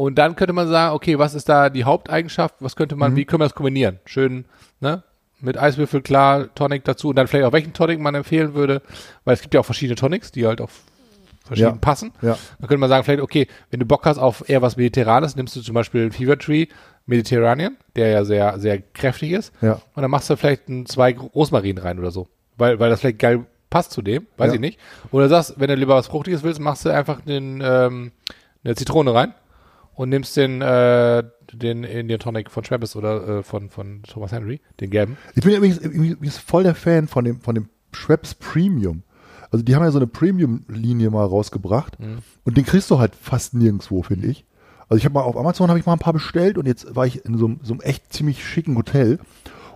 Und 0.00 0.14
dann 0.16 0.34
könnte 0.34 0.54
man 0.54 0.66
sagen, 0.66 0.94
okay, 0.94 1.18
was 1.18 1.34
ist 1.34 1.48
da 1.50 1.68
die 1.68 1.84
Haupteigenschaft? 1.84 2.54
Was 2.60 2.74
könnte 2.74 2.96
man, 2.96 3.16
wie 3.16 3.26
können 3.26 3.40
wir 3.40 3.44
das 3.44 3.54
kombinieren? 3.54 3.98
Schön, 4.06 4.46
ne? 4.80 5.02
Mit 5.40 5.58
Eiswürfel, 5.58 6.00
klar, 6.00 6.48
Tonic 6.54 6.84
dazu 6.84 7.10
und 7.10 7.16
dann 7.16 7.26
vielleicht 7.26 7.44
auch 7.44 7.52
welchen 7.52 7.74
Tonic 7.74 8.00
man 8.00 8.14
empfehlen 8.14 8.54
würde, 8.54 8.80
weil 9.24 9.34
es 9.34 9.42
gibt 9.42 9.52
ja 9.52 9.60
auch 9.60 9.64
verschiedene 9.66 9.96
Tonics, 9.96 10.32
die 10.32 10.46
halt 10.46 10.62
auf 10.62 10.70
verschieden 11.44 11.68
Ja. 11.74 11.78
passen. 11.82 12.12
Ja. 12.22 12.38
Dann 12.58 12.68
könnte 12.68 12.78
man 12.78 12.88
sagen, 12.88 13.04
vielleicht, 13.04 13.20
okay, 13.20 13.46
wenn 13.70 13.80
du 13.80 13.84
Bock 13.84 14.06
hast 14.06 14.16
auf 14.16 14.48
eher 14.48 14.62
was 14.62 14.78
Mediterranes, 14.78 15.36
nimmst 15.36 15.54
du 15.56 15.60
zum 15.60 15.74
Beispiel 15.74 16.10
Fever 16.10 16.38
Tree 16.38 16.66
Mediterranean, 17.04 17.76
der 17.96 18.08
ja 18.08 18.24
sehr, 18.24 18.58
sehr 18.58 18.80
kräftig 18.80 19.32
ist. 19.32 19.52
Ja. 19.60 19.80
Und 19.94 20.00
dann 20.02 20.10
machst 20.10 20.30
du 20.30 20.36
vielleicht 20.36 20.68
ein, 20.70 20.86
zwei 20.86 21.14
Rosmarin 21.18 21.76
rein 21.76 21.98
oder 21.98 22.10
so. 22.10 22.26
Weil, 22.56 22.78
weil 22.80 22.88
das 22.88 23.00
vielleicht 23.00 23.18
geil 23.18 23.44
passt 23.68 23.92
zu 23.92 24.00
dem, 24.00 24.26
weiß 24.38 24.48
Ja. 24.48 24.54
ich 24.54 24.60
nicht. 24.60 24.78
Oder 25.10 25.28
sagst, 25.28 25.54
wenn 25.58 25.68
du 25.68 25.74
lieber 25.74 25.94
was 25.94 26.06
Fruchtiges 26.06 26.42
willst, 26.42 26.58
machst 26.60 26.84
du 26.86 26.88
einfach 26.90 27.20
den, 27.20 27.60
ähm, 27.64 28.12
eine 28.64 28.74
Zitrone 28.76 29.12
rein 29.14 29.34
und 30.00 30.08
nimmst 30.08 30.34
den, 30.36 30.62
äh, 30.62 31.22
den 31.52 31.84
Indian 31.84 32.20
Tonic 32.20 32.50
von 32.50 32.64
Schweppes 32.64 32.96
oder 32.96 33.38
äh, 33.38 33.42
von, 33.42 33.68
von 33.68 34.02
Thomas 34.04 34.32
Henry, 34.32 34.60
den 34.80 34.88
gelben. 34.90 35.16
Ich 35.34 35.42
bin 35.44 35.54
übrigens, 35.54 35.76
übrigens 35.78 36.38
voll 36.38 36.62
der 36.62 36.74
Fan 36.74 37.06
von 37.06 37.24
dem, 37.24 37.40
von 37.40 37.54
dem 37.54 37.68
Schweppes 37.92 38.34
Premium. 38.34 39.02
Also 39.50 39.62
die 39.64 39.74
haben 39.74 39.82
ja 39.82 39.90
so 39.90 39.98
eine 39.98 40.06
Premium-Linie 40.06 41.10
mal 41.10 41.24
rausgebracht 41.26 41.98
und 42.44 42.56
den 42.56 42.64
kriegst 42.64 42.90
du 42.90 42.98
halt 42.98 43.14
fast 43.14 43.52
nirgendwo, 43.52 44.02
finde 44.02 44.28
ich. 44.28 44.44
Also 44.88 44.98
ich 44.98 45.04
habe 45.04 45.14
mal 45.14 45.22
auf 45.22 45.36
Amazon 45.36 45.68
habe 45.68 45.78
ich 45.78 45.84
mal 45.86 45.92
ein 45.92 45.98
paar 45.98 46.12
bestellt 46.14 46.56
und 46.56 46.66
jetzt 46.66 46.94
war 46.96 47.04
ich 47.06 47.24
in 47.24 47.36
so, 47.36 47.46
einem- 47.46 47.60
so 47.62 47.74
einem 47.74 47.80
echt 47.82 48.12
ziemlich 48.12 48.44
schicken 48.44 48.76
Hotel 48.76 49.18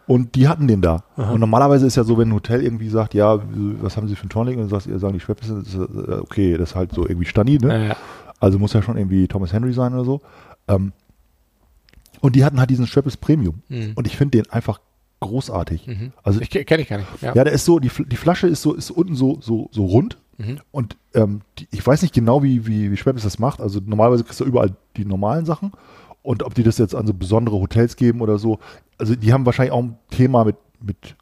und 0.07 0.35
die 0.37 0.49
hatten 0.49 0.69
den 0.69 0.81
da. 0.81 1.05
Und 1.17 1.41
normalerweise 1.41 1.87
ist 1.87 1.97
ja 1.97 2.05
so, 2.05 2.19
wenn 2.19 2.29
ein 2.29 2.35
Hotel 2.35 2.63
irgendwie 2.63 2.89
sagt, 2.89 3.15
ja, 3.15 3.41
was 3.81 3.97
haben 3.97 4.07
sie 4.07 4.17
für 4.17 4.23
einen 4.23 4.31
Tonic? 4.31 4.57
Und 4.57 4.65
du 4.65 4.69
sagst, 4.69 4.87
ihr 4.87 4.99
sagen 4.99 5.15
die 5.15 5.21
Schweppes, 5.21 5.49
äh, 5.51 6.13
okay, 6.21 6.57
das 6.57 6.71
ist 6.71 6.75
halt 6.77 6.93
so 6.93 7.07
irgendwie 7.07 7.27
Stani, 7.27 7.59
ne? 7.59 7.91
Äh, 7.91 7.95
Also 8.45 8.59
muss 8.59 8.75
ja 8.75 8.83
schon 8.83 8.99
irgendwie 8.99 9.27
Thomas 9.27 9.55
Henry 9.55 9.73
sein 9.73 9.95
oder 9.95 10.05
so. 10.05 10.21
Ähm, 10.69 10.93
und 12.21 12.37
die 12.37 12.45
hatten 12.45 12.61
halt 12.61 12.69
diesen 12.69 12.87
Schweppes 12.87 13.17
Premium. 13.17 13.63
Mhm. 13.69 13.93
Und 13.95 14.07
ich 14.07 14.19
finde 14.19 14.39
den 14.39 14.51
einfach 14.51 14.81
großartig. 15.21 15.87
Mhm. 15.87 16.13
Also 16.23 16.43
ich 16.43 16.51
kenne 16.51 16.83
ich 16.83 16.89
gar 16.89 16.99
nicht. 16.99 17.09
Ja. 17.23 17.35
ja, 17.35 17.45
der 17.45 17.55
ist 17.55 17.65
so, 17.65 17.79
die, 17.79 17.91
die 18.07 18.17
Flasche 18.17 18.47
ist 18.47 18.61
so, 18.61 18.75
ist 18.75 18.91
unten 18.91 19.15
so, 19.15 19.39
so, 19.41 19.71
so 19.73 19.87
rund. 19.87 20.19
Mhm. 20.37 20.59
Und 20.71 20.99
ähm, 21.15 21.41
die, 21.59 21.69
ich 21.71 21.87
weiß 21.87 22.03
nicht 22.03 22.13
genau, 22.13 22.43
wie, 22.43 22.67
wie, 22.67 22.93
wie 22.93 22.97
Schweppes 22.99 23.23
das 23.23 23.39
macht. 23.39 23.61
Also 23.61 23.81
normalerweise 23.83 24.25
kriegst 24.25 24.41
du 24.41 24.45
überall 24.45 24.77
die 24.99 25.07
normalen 25.07 25.47
Sachen. 25.47 25.73
Und 26.23 26.43
ob 26.43 26.55
die 26.55 26.63
das 26.63 26.77
jetzt 26.77 26.95
an 26.95 27.07
so 27.07 27.15
besondere 27.15 27.57
Hotels 27.57 27.97
geben 27.97 28.21
oder 28.21 28.39
so. 28.39 28.59
Also 28.99 29.17
die 29.17 29.33
haben 29.33 29.47
wahrscheinlich 29.47 29.73
auch 29.73 29.83
ein 29.83 29.97
Thema 30.11 30.45
mit, 30.45 30.57
mit 30.81 31.17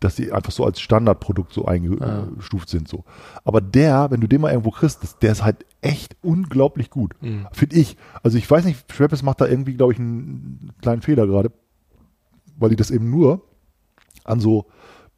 dass 0.00 0.16
die 0.16 0.32
einfach 0.32 0.50
so 0.50 0.64
als 0.64 0.80
Standardprodukt 0.80 1.52
so 1.52 1.66
eingestuft 1.66 2.68
sind. 2.70 2.88
so. 2.88 3.04
Aber 3.44 3.60
der, 3.60 4.10
wenn 4.10 4.20
du 4.20 4.26
den 4.26 4.40
mal 4.40 4.50
irgendwo 4.50 4.70
kriegst, 4.70 5.02
das, 5.02 5.18
der 5.18 5.32
ist 5.32 5.44
halt 5.44 5.64
echt 5.82 6.16
unglaublich 6.22 6.88
gut. 6.90 7.14
Mhm. 7.22 7.46
Finde 7.52 7.76
ich. 7.76 7.96
Also 8.22 8.38
ich 8.38 8.50
weiß 8.50 8.64
nicht, 8.64 8.90
Schweppes 8.92 9.22
macht 9.22 9.40
da 9.42 9.46
irgendwie, 9.46 9.74
glaube 9.74 9.92
ich, 9.92 9.98
einen 9.98 10.72
kleinen 10.80 11.02
Fehler 11.02 11.26
gerade. 11.26 11.52
Weil 12.58 12.70
die 12.70 12.76
das 12.76 12.90
eben 12.90 13.10
nur 13.10 13.42
an 14.24 14.40
so 14.40 14.66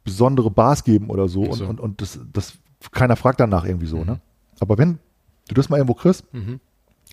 besondere 0.03 0.51
Bars 0.51 0.83
geben 0.83 1.09
oder 1.09 1.27
so. 1.29 1.43
Ach 1.45 1.49
Und, 1.51 1.57
so. 1.57 1.65
und, 1.65 1.79
und 1.79 2.01
das, 2.01 2.19
das, 2.33 2.53
keiner 2.91 3.15
fragt 3.15 3.39
danach 3.39 3.63
irgendwie 3.65 3.87
so, 3.87 3.97
Mhm. 3.99 4.05
ne? 4.05 4.21
Aber 4.59 4.77
wenn 4.77 4.99
du 5.47 5.55
das 5.55 5.69
mal 5.69 5.77
irgendwo 5.77 5.93
kriegst, 5.93 6.25
Mhm. 6.33 6.59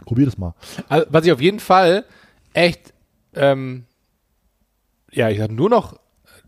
probier 0.04 0.26
das 0.26 0.38
mal. 0.38 0.54
Also, 0.88 1.06
was 1.10 1.24
ich 1.24 1.32
auf 1.32 1.40
jeden 1.40 1.60
Fall 1.60 2.04
echt, 2.52 2.92
ähm, 3.34 3.84
ja, 5.12 5.28
ich 5.30 5.38
sag, 5.38 5.50
nur 5.52 5.70
noch 5.70 5.98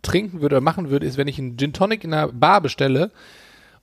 trinken 0.03 0.40
würde 0.40 0.57
oder 0.57 0.61
machen 0.61 0.90
würde, 0.90 1.07
ist, 1.07 1.16
wenn 1.16 1.28
ich 1.28 1.38
einen 1.38 1.57
Gin 1.57 1.72
Tonic 1.72 2.05
in 2.05 2.12
einer 2.12 2.28
Bar 2.28 2.61
bestelle 2.61 3.11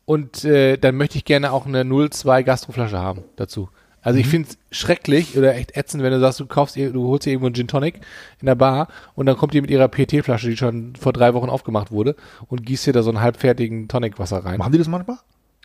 und 0.06 0.44
äh, 0.44 0.78
dann 0.78 0.96
möchte 0.96 1.18
ich 1.18 1.26
gerne 1.26 1.52
auch 1.52 1.66
eine 1.66 1.86
02 1.86 2.44
Gastroflasche 2.44 3.00
haben 3.00 3.24
dazu. 3.36 3.70
Also 4.02 4.16
Mhm. 4.16 4.22
ich 4.22 4.28
finde 4.28 4.50
es 4.50 4.78
schrecklich 4.78 5.38
oder 5.38 5.56
echt 5.56 5.76
ätzend, 5.76 6.04
wenn 6.04 6.12
du 6.12 6.20
sagst, 6.20 6.40
du 6.40 6.46
kaufst, 6.46 6.78
du 6.78 7.08
holst 7.08 7.26
dir 7.26 7.32
irgendwo 7.32 7.48
einen 7.48 7.56
Gin 7.56 7.68
Tonic 7.68 7.96
in 8.40 8.46
der 8.46 8.56
Bar 8.56 8.88
und 9.16 9.26
dann 9.26 9.36
kommt 9.38 9.54
die 9.54 9.62
mit 9.62 9.70
ihrer 9.70 9.88
PT-Flasche, 9.90 10.50
die 10.50 10.58
schon 10.58 10.96
vor 10.96 11.12
drei 11.14 11.34
Wochen 11.34 11.50
aufgemacht 11.50 11.92
wurde 11.92 12.16
und 12.48 12.66
gießt 12.66 12.88
dir 12.88 12.94
da 12.94 13.04
so 13.04 13.10
einen 13.10 13.20
halbfertigen 13.22 13.88
Tonicwasser 13.88 14.44
rein. 14.46 14.58
Machen 14.58 14.72
die 14.72 14.78
das 14.78 14.88
manchmal? 14.88 15.18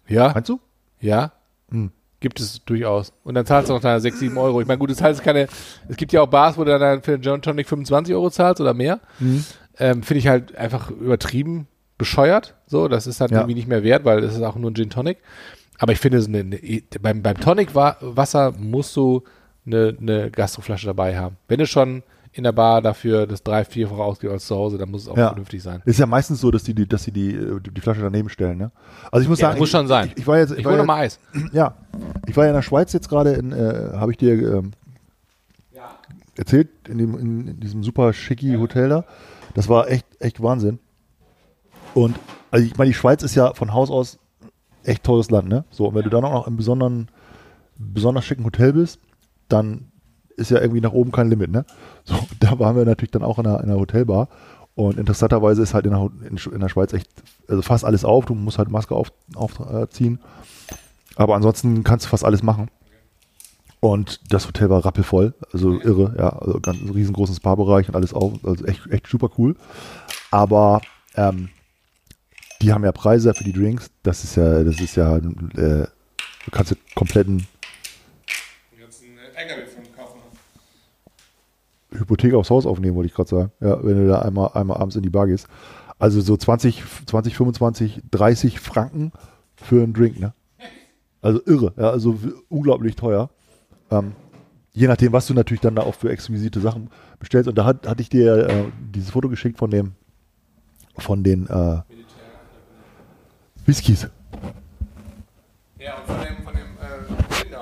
Ja, 0.08 0.32
Meinst 0.34 0.48
du? 0.48 0.60
ja. 1.00 1.32
Hm. 1.70 1.90
Gibt 2.20 2.40
es 2.40 2.64
durchaus. 2.64 3.12
Und 3.22 3.34
dann 3.34 3.44
zahlst 3.44 3.68
du 3.68 3.74
noch 3.74 3.82
deine 3.82 4.00
6, 4.00 4.18
7 4.18 4.38
Euro. 4.38 4.60
Ich 4.62 4.66
meine, 4.66 4.78
gut, 4.78 4.90
das 4.90 5.02
heißt 5.02 5.22
keine, 5.22 5.46
es 5.88 5.96
gibt 5.96 6.10
ja 6.12 6.22
auch 6.22 6.26
Bars, 6.26 6.56
wo 6.56 6.64
du 6.64 6.78
dann 6.78 7.02
für 7.02 7.12
einen 7.14 7.22
Gin 7.22 7.42
Tonic 7.42 7.68
25 7.68 8.14
Euro 8.14 8.30
zahlst 8.30 8.62
oder 8.62 8.72
mehr. 8.72 9.00
Mhm. 9.18 9.44
Ähm, 9.78 10.02
Finde 10.02 10.18
ich 10.18 10.28
halt 10.28 10.56
einfach 10.56 10.90
übertrieben 10.90 11.66
bescheuert. 11.98 12.54
So, 12.66 12.88
das 12.88 13.06
ist 13.06 13.20
halt 13.20 13.30
Ja. 13.30 13.38
irgendwie 13.38 13.54
nicht 13.54 13.68
mehr 13.68 13.82
wert, 13.82 14.04
weil 14.04 14.22
es 14.24 14.34
ist 14.34 14.42
auch 14.42 14.56
nur 14.56 14.70
ein 14.70 14.74
Gin 14.74 14.90
Tonic. 14.90 15.18
Aber 15.78 15.92
ich 15.92 15.98
finde, 15.98 16.20
so 16.20 16.28
eine, 16.28 16.40
eine, 16.40 16.58
beim, 17.00 17.22
beim 17.22 17.38
Tonic-Wasser 17.38 18.52
musst 18.58 18.94
du 18.96 19.22
eine, 19.66 19.96
eine 20.00 20.30
Gastroflasche 20.30 20.86
dabei 20.86 21.18
haben. 21.18 21.36
Wenn 21.48 21.58
du 21.58 21.66
schon 21.66 22.02
in 22.32 22.42
der 22.44 22.52
Bar 22.52 22.82
dafür 22.82 23.26
das 23.28 23.42
drei, 23.44 23.64
vierfach 23.64 23.98
ausgibst 23.98 24.32
als 24.32 24.46
zu 24.46 24.56
Hause, 24.56 24.76
dann 24.78 24.90
muss 24.90 25.02
es 25.02 25.08
auch 25.08 25.16
Ja. 25.16 25.28
vernünftig 25.28 25.62
sein. 25.62 25.82
Ist 25.84 25.98
ja 26.00 26.06
meistens 26.06 26.40
so, 26.40 26.50
dass 26.50 26.64
die, 26.64 26.74
die, 26.74 26.88
dass 26.88 27.04
sie 27.04 27.12
die, 27.12 27.32
äh, 27.34 27.60
die, 27.60 27.70
die 27.72 27.80
Flasche 27.80 28.00
daneben 28.02 28.28
stellen, 28.28 28.58
ne? 28.58 28.72
Also 29.12 29.22
ich 29.22 29.28
muss 29.28 29.38
Ja, 29.40 29.48
sagen, 29.48 29.58
muss 29.60 29.70
schon 29.70 29.86
sein. 29.86 30.08
Ich, 30.08 30.18
ich 30.18 30.26
war 30.26 30.38
jetzt, 30.38 30.50
ich, 30.52 30.58
Ich 30.58 30.64
war 30.64 30.76
hole 30.78 30.92
Eis. 30.92 31.18
ja, 31.52 31.76
ich 32.26 32.36
war 32.36 32.44
ja 32.44 32.50
in 32.50 32.56
der 32.56 32.62
Schweiz 32.62 32.92
jetzt 32.92 33.08
gerade 33.08 33.32
in, 33.34 33.52
äh, 33.52 33.90
habe 33.94 34.10
ich 34.10 34.18
dir 34.18 34.32
ähm, 34.32 34.72
erzählt, 36.36 36.68
in, 36.88 36.98
dem, 36.98 37.18
in, 37.18 37.48
in 37.48 37.60
diesem 37.60 37.82
super 37.84 38.12
schicki 38.12 38.54
Hotel 38.56 38.88
da. 38.88 39.04
Das 39.54 39.68
war 39.68 39.88
echt, 39.88 40.06
echt 40.20 40.42
Wahnsinn. 40.42 40.78
Und 41.94 42.18
also 42.50 42.66
ich 42.66 42.76
meine, 42.76 42.90
die 42.90 42.94
Schweiz 42.94 43.22
ist 43.22 43.34
ja 43.34 43.54
von 43.54 43.72
Haus 43.72 43.90
aus 43.90 44.18
echt 44.82 45.04
tolles 45.04 45.30
Land, 45.30 45.48
ne? 45.48 45.64
So, 45.70 45.86
und 45.86 45.94
wenn 45.94 46.02
du 46.02 46.10
dann 46.10 46.24
auch 46.24 46.32
noch 46.32 46.46
im 46.46 46.56
besonderen, 46.56 47.08
besonders 47.78 48.24
schicken 48.24 48.44
Hotel 48.44 48.72
bist, 48.72 49.00
dann 49.48 49.92
ist 50.36 50.50
ja 50.50 50.60
irgendwie 50.60 50.80
nach 50.80 50.92
oben 50.92 51.12
kein 51.12 51.30
Limit, 51.30 51.50
ne? 51.50 51.64
So, 52.04 52.14
da 52.40 52.58
waren 52.58 52.76
wir 52.76 52.84
natürlich 52.84 53.12
dann 53.12 53.22
auch 53.22 53.38
in 53.38 53.46
einer, 53.46 53.60
in 53.60 53.70
einer 53.70 53.78
Hotelbar. 53.78 54.28
Und 54.74 54.98
interessanterweise 54.98 55.62
ist 55.62 55.72
halt 55.72 55.86
in 55.86 55.92
der, 55.92 56.10
in, 56.28 56.60
der 56.60 56.68
Schweiz 56.68 56.92
echt, 56.92 57.08
also 57.48 57.62
fast 57.62 57.84
alles 57.84 58.04
auf. 58.04 58.24
Du 58.24 58.34
musst 58.34 58.58
halt 58.58 58.70
Maske 58.70 58.94
aufziehen. 58.94 59.36
Auf, 59.36 59.60
äh. 59.60 60.16
Aber 61.16 61.36
ansonsten 61.36 61.84
kannst 61.84 62.06
du 62.06 62.10
fast 62.10 62.24
alles 62.24 62.42
machen. 62.42 62.68
Und 63.84 64.32
das 64.32 64.46
Hotel 64.46 64.70
war 64.70 64.82
rappelvoll, 64.82 65.34
also 65.52 65.78
irre, 65.78 66.14
ja, 66.16 66.30
also 66.30 66.58
ganz 66.58 66.78
riesengroßen 66.94 67.34
Spa-Bereich 67.34 67.86
und 67.86 67.94
alles 67.94 68.14
auf, 68.14 68.32
also 68.42 68.64
echt, 68.64 68.86
echt 68.86 69.06
super 69.06 69.28
cool. 69.36 69.56
Aber 70.30 70.80
ähm, 71.16 71.50
die 72.62 72.72
haben 72.72 72.82
ja 72.82 72.92
Preise 72.92 73.34
für 73.34 73.44
die 73.44 73.52
Drinks, 73.52 73.90
das 74.02 74.24
ist 74.24 74.36
ja, 74.36 74.64
das 74.64 74.80
ist 74.80 74.96
ja, 74.96 75.18
äh, 75.18 75.20
du 75.20 76.50
kannst 76.50 76.70
ja 76.70 76.78
kompletten 76.94 77.46
Hypothek 81.90 82.32
aufs 82.32 82.48
Haus 82.48 82.64
aufnehmen, 82.64 82.96
wollte 82.96 83.08
ich 83.08 83.14
gerade 83.14 83.28
sagen. 83.28 83.52
Ja, 83.60 83.84
wenn 83.84 83.98
du 83.98 84.08
da 84.08 84.22
einmal, 84.22 84.52
einmal 84.54 84.78
abends 84.78 84.96
in 84.96 85.02
die 85.02 85.10
Bar 85.10 85.26
gehst. 85.26 85.46
Also 85.98 86.22
so 86.22 86.38
20, 86.38 86.82
20, 87.04 87.36
25, 87.36 88.00
30 88.10 88.60
Franken 88.60 89.12
für 89.56 89.82
einen 89.82 89.92
Drink, 89.92 90.18
ne? 90.20 90.32
Also 91.20 91.42
irre, 91.44 91.74
ja, 91.76 91.90
also 91.90 92.18
unglaublich 92.48 92.96
teuer. 92.96 93.28
Ähm, 93.98 94.12
je 94.72 94.86
nachdem, 94.88 95.12
was 95.12 95.26
du 95.26 95.34
natürlich 95.34 95.60
dann 95.60 95.74
da 95.76 95.82
auch 95.82 95.94
für 95.94 96.10
exquisite 96.10 96.60
Sachen 96.60 96.90
bestellst. 97.18 97.48
Und 97.48 97.56
da 97.56 97.64
hat, 97.64 97.86
hatte 97.86 98.02
ich 98.02 98.08
dir 98.08 98.48
äh, 98.48 98.64
dieses 98.94 99.10
Foto 99.10 99.28
geschickt 99.28 99.58
von 99.58 99.70
dem, 99.70 99.92
von 100.98 101.22
den 101.22 101.46
äh, 101.48 101.78
Whiskys. 103.66 104.08
Ja, 105.78 105.94
und 105.96 106.06
von 106.06 106.16
dem, 106.24 106.44
von 106.44 106.52
dem 106.54 106.62
äh, 106.80 107.54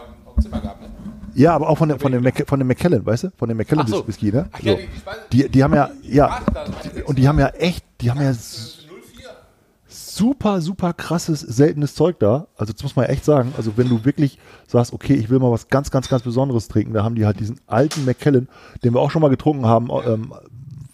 ne? 0.81 0.91
Ja, 1.35 1.55
aber 1.55 1.69
auch 1.69 1.79
von 1.79 1.89
dem, 1.89 1.99
von 1.99 2.13
dem, 2.13 2.23
Mac, 2.23 2.45
von 2.47 2.59
dem 2.59 2.69
Macallan, 2.69 3.05
weißt 3.07 3.25
du? 3.25 3.31
Von 3.37 3.49
dem 3.49 3.57
Ach 3.61 3.89
so. 3.89 4.07
Whisky, 4.07 4.31
ne? 4.33 4.49
Ach 4.53 4.59
So. 4.61 4.77
die, 4.77 4.89
die, 5.33 5.43
Die, 5.45 5.49
die 5.49 5.65
haben 5.65 5.75
ja, 5.75 5.91
ja, 6.03 6.41
und 7.07 7.19
die 7.19 7.27
haben 7.27 7.39
ja 7.39 7.49
echt, 7.49 7.85
die 8.01 8.11
haben 8.11 8.21
ja 8.21 8.31
s- 8.31 8.79
04. 8.79 8.82
super, 10.17 10.61
super 10.61 10.93
krasses, 10.93 11.41
seltenes 11.41 11.95
Zeug 11.95 12.19
da. 12.19 12.47
Also 12.57 12.73
das 12.73 12.83
muss 12.83 12.97
man 12.97 13.07
echt 13.07 13.25
sagen. 13.25 13.53
Also 13.57 13.77
wenn 13.77 13.89
du 13.89 14.05
wirklich 14.05 14.39
sagst, 14.67 14.93
okay, 14.93 15.15
ich 15.15 15.31
will 15.31 15.39
mal 15.39 15.51
was 15.51 15.69
ganz, 15.69 15.91
ganz, 15.91 16.09
ganz 16.09 16.23
Besonderes 16.23 16.69
trinken, 16.69 16.95
da 16.95 17.05
haben 17.05 17.15
die 17.15 17.27
halt 17.27 17.41
diesen 17.41 17.61
alten 17.67 18.05
Macallan, 18.05 18.49
den 18.85 18.95
wir 18.95 19.01
auch 19.01 19.11
schon 19.11 19.23
mal 19.23 19.29
getrunken 19.29 19.67
haben, 19.67 19.89
ähm, 20.07 20.33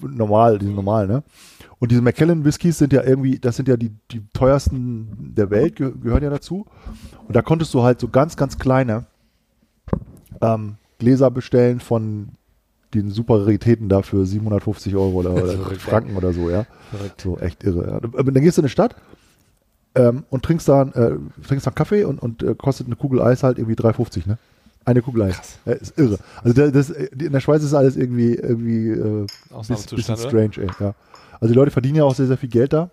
normal, 0.01 0.59
diesen 0.59 0.75
normalen, 0.75 1.09
ne? 1.09 1.23
Und 1.81 1.93
diese 1.93 2.03
Macallan 2.03 2.45
Whiskys 2.45 2.79
sind 2.79 2.93
ja 2.93 3.05
irgendwie, 3.05 3.39
das 3.39 3.57
sind 3.57 3.69
ja 3.69 3.77
die, 3.77 3.93
die 4.11 4.23
teuersten 4.33 5.33
der 5.37 5.51
Welt, 5.51 5.77
ge 5.77 5.93
gehören 6.01 6.25
ja 6.25 6.31
dazu. 6.31 6.67
Und 7.27 7.37
da 7.37 7.43
konntest 7.43 7.73
du 7.73 7.83
halt 7.83 8.01
so 8.01 8.09
ganz, 8.09 8.37
ganz 8.37 8.59
kleine 8.59 9.07
ähm, 10.41 10.77
Gläser 10.99 11.31
bestellen 11.31 11.79
von 11.79 12.31
den 12.95 13.11
super 13.11 13.43
Raritäten 13.43 13.89
da 13.89 14.03
für 14.03 14.25
750 14.25 14.97
Euro 14.97 15.19
oder, 15.19 15.35
oder 15.35 15.53
Franken 15.79 16.17
oder 16.17 16.33
so, 16.33 16.51
ja. 16.51 16.67
Verrückt. 16.91 17.21
So, 17.21 17.39
echt 17.39 17.63
irre. 17.63 17.87
Ja. 17.87 17.97
Aber 17.97 18.33
Dann 18.33 18.43
gehst 18.43 18.57
du 18.57 18.63
in 18.63 18.65
eine 18.65 18.71
Stadt 18.71 18.97
ähm, 19.99 20.25
und 20.31 20.45
trinkst 20.45 20.69
da, 20.69 20.83
äh, 20.83 21.17
trinkst 21.47 21.67
da 21.67 21.71
einen 21.71 21.75
Kaffee 21.75 22.05
und, 22.05 22.19
und 22.23 22.43
äh, 22.43 22.55
kostet 22.55 22.87
eine 22.87 22.97
Kugel 22.97 23.21
Eis 23.21 23.43
halt 23.43 23.59
irgendwie 23.59 23.75
3,50, 23.75 24.27
ne? 24.29 24.39
Eine 24.85 25.03
Kugel 25.03 25.23
Eis. 25.23 25.37
Krass. 25.37 25.59
Ja, 25.67 25.73
ist 25.73 25.99
irre. 25.99 26.19
Also 26.43 26.55
da- 26.55 26.71
das, 26.71 26.91
äh, 26.91 27.09
in 27.19 27.33
der 27.33 27.41
Schweiz 27.41 27.63
ist 27.63 27.75
alles 27.75 27.97
irgendwie, 27.97 28.35
irgendwie 28.35 28.89
äh, 28.91 29.27
bisschen, 29.69 29.97
bisschen 29.97 30.17
strange, 30.17 30.53
ey, 30.59 30.69
ja. 30.81 30.95
Also 31.41 31.53
die 31.53 31.59
Leute 31.59 31.71
verdienen 31.71 31.97
ja 31.97 32.05
auch 32.05 32.15
sehr, 32.15 32.27
sehr 32.27 32.39
viel 32.39 32.49
Geld 32.49 32.73
da. 32.73 32.91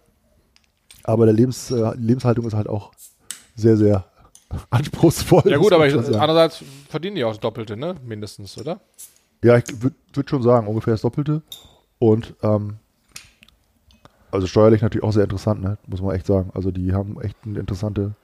Aber 1.03 1.25
der 1.25 1.33
Lebens, 1.33 1.71
äh, 1.71 1.91
die 1.97 2.03
Lebenshaltung 2.03 2.45
ist 2.47 2.53
halt 2.53 2.67
auch 2.67 2.91
sehr, 3.55 3.77
sehr 3.77 4.05
anspruchsvoll. 4.71 5.43
Ja 5.45 5.57
gut, 5.57 5.71
aber 5.71 5.87
ich, 5.87 5.95
andererseits 5.95 6.63
verdienen 6.89 7.15
die 7.15 7.23
auch 7.23 7.31
das 7.31 7.39
Doppelte, 7.39 7.77
ne? 7.77 7.95
Mindestens, 8.05 8.57
oder? 8.57 8.79
Ja, 9.43 9.57
ich 9.57 9.65
würde 9.81 9.95
würd 10.13 10.29
schon 10.29 10.41
sagen, 10.41 10.67
ungefähr 10.67 10.93
das 10.93 11.01
Doppelte. 11.01 11.41
Und 11.99 12.33
ähm, 12.43 12.77
also 14.32 14.47
steuerlich 14.47 14.82
natürlich 14.82 15.03
auch 15.03 15.13
sehr 15.13 15.23
interessant, 15.23 15.61
ne? 15.61 15.78
muss 15.88 16.01
man 16.01 16.15
echt 16.15 16.26
sagen. 16.26 16.49
Also 16.53 16.71
die 16.71 16.93
haben 16.93 17.19
echt 17.21 17.45
ein 17.45 17.55
interessante, 17.55 18.15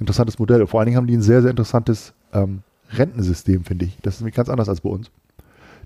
interessantes 0.00 0.38
Modell. 0.38 0.60
Und 0.60 0.68
vor 0.68 0.80
allen 0.80 0.86
Dingen 0.86 0.96
haben 0.96 1.06
die 1.06 1.16
ein 1.16 1.22
sehr, 1.22 1.42
sehr 1.42 1.50
interessantes 1.50 2.12
ähm, 2.32 2.62
Rentensystem, 2.92 3.64
finde 3.64 3.84
ich. 3.84 3.98
Das 4.02 4.14
ist 4.14 4.20
nämlich 4.20 4.34
ganz 4.34 4.48
anders 4.48 4.68
als 4.68 4.80
bei 4.80 4.90
uns. 4.90 5.10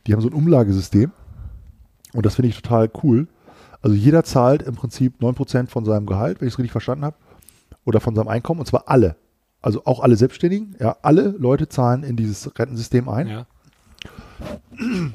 Die 0.07 0.13
haben 0.13 0.21
so 0.21 0.29
ein 0.29 0.35
Umlagesystem 0.35 1.13
und 2.13 2.27
das 2.27 2.35
finde 2.35 2.49
ich 2.49 2.61
total 2.61 2.91
cool. 3.03 3.29
Also 3.83 3.97
jeder 3.97 4.25
zahlt 4.25 4.63
im 4.63 4.75
Prinzip 4.75 5.21
9% 5.21 5.69
von 5.69 5.85
seinem 5.85 6.07
Gehalt, 6.07 6.41
wenn 6.41 6.49
ich 6.49 6.55
es 6.55 6.59
richtig 6.59 6.73
verstanden 6.73 7.05
habe, 7.05 7.17
oder 7.85 8.01
von 8.01 8.15
seinem 8.15 8.29
Einkommen, 8.29 8.61
und 8.61 8.67
zwar 8.67 8.85
alle. 8.87 9.17
Also 9.61 9.85
auch 9.85 10.01
alle 10.01 10.17
Selbstständigen, 10.17 10.77
ja, 10.79 10.97
alle 11.03 11.29
Leute 11.29 11.69
zahlen 11.69 12.05
in 12.05 12.17
dieses 12.17 12.59
Rentensystem 12.59 13.09
ein. 13.09 13.29
Ja. 13.29 13.47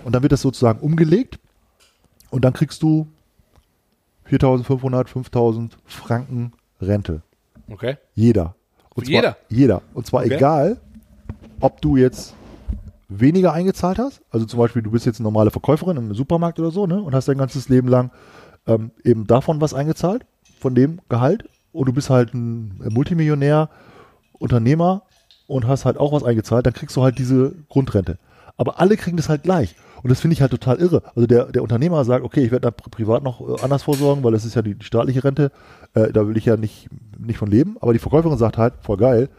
Und 0.03 0.13
dann 0.13 0.21
wird 0.21 0.31
das 0.31 0.41
sozusagen 0.41 0.79
umgelegt 0.79 1.39
und 2.29 2.45
dann 2.45 2.53
kriegst 2.53 2.81
du 2.81 3.07
4.500, 4.29 5.07
5.000 5.07 5.71
Franken 5.85 6.53
Rente. 6.81 7.21
Okay. 7.69 7.97
Jeder. 8.13 8.55
Und 8.93 9.05
zwar, 9.05 9.13
Jeder? 9.15 9.37
Jeder. 9.49 9.81
Und 9.93 10.05
zwar 10.07 10.21
Okay. 10.21 10.35
egal, 10.35 10.77
ob 11.59 11.81
du 11.81 11.97
jetzt 11.97 12.33
weniger 13.09 13.53
eingezahlt 13.53 13.99
hast. 13.99 14.21
Also 14.31 14.45
zum 14.45 14.59
Beispiel, 14.59 14.81
du 14.81 14.91
bist 14.91 15.05
jetzt 15.05 15.19
eine 15.19 15.23
normale 15.25 15.51
Verkäuferin 15.51 15.97
im 15.97 16.13
Supermarkt 16.13 16.59
oder 16.59 16.71
so, 16.71 16.87
ne? 16.87 17.01
Und 17.01 17.15
hast 17.15 17.27
dein 17.27 17.37
ganzes 17.37 17.69
Leben 17.69 17.87
lang 17.87 18.11
ähm, 18.67 18.91
eben 19.03 19.27
davon 19.27 19.61
was 19.61 19.73
eingezahlt, 19.73 20.25
von 20.59 20.75
dem 20.75 20.99
Gehalt. 21.09 21.45
Und 21.71 21.87
du 21.87 21.93
bist 21.93 22.09
halt 22.09 22.33
ein 22.33 22.81
Multimillionär, 22.89 23.69
Unternehmer 24.33 25.03
und 25.47 25.67
hast 25.67 25.85
halt 25.85 25.97
auch 25.97 26.11
was 26.11 26.23
eingezahlt, 26.23 26.65
dann 26.65 26.73
kriegst 26.73 26.95
du 26.97 27.03
halt 27.03 27.17
diese 27.17 27.53
Grundrente. 27.69 28.17
Aber 28.57 28.79
alle 28.79 28.97
kriegen 28.97 29.17
das 29.17 29.29
halt 29.29 29.43
gleich. 29.43 29.75
Und 30.03 30.09
das 30.09 30.19
finde 30.19 30.33
ich 30.33 30.41
halt 30.41 30.51
total 30.51 30.77
irre. 30.77 31.01
Also 31.15 31.25
der, 31.27 31.45
der 31.45 31.63
Unternehmer 31.63 32.03
sagt, 32.05 32.23
okay, 32.23 32.43
ich 32.43 32.51
werde 32.51 32.69
da 32.69 32.69
pri- 32.69 32.89
privat 32.91 33.23
noch 33.23 33.41
äh, 33.41 33.61
anders 33.63 33.83
vorsorgen, 33.83 34.23
weil 34.23 34.31
das 34.31 34.45
ist 34.45 34.55
ja 34.55 34.61
die, 34.61 34.75
die 34.75 34.85
staatliche 34.85 35.23
Rente. 35.23 35.51
Äh, 35.93 36.11
da 36.11 36.27
will 36.27 36.37
ich 36.37 36.45
ja 36.45 36.55
nicht, 36.57 36.87
nicht 37.17 37.37
von 37.37 37.49
leben. 37.49 37.77
Aber 37.81 37.93
die 37.93 37.99
Verkäuferin 37.99 38.37
sagt 38.37 38.57
halt, 38.57 38.73
voll 38.81 38.97
geil, 38.97 39.29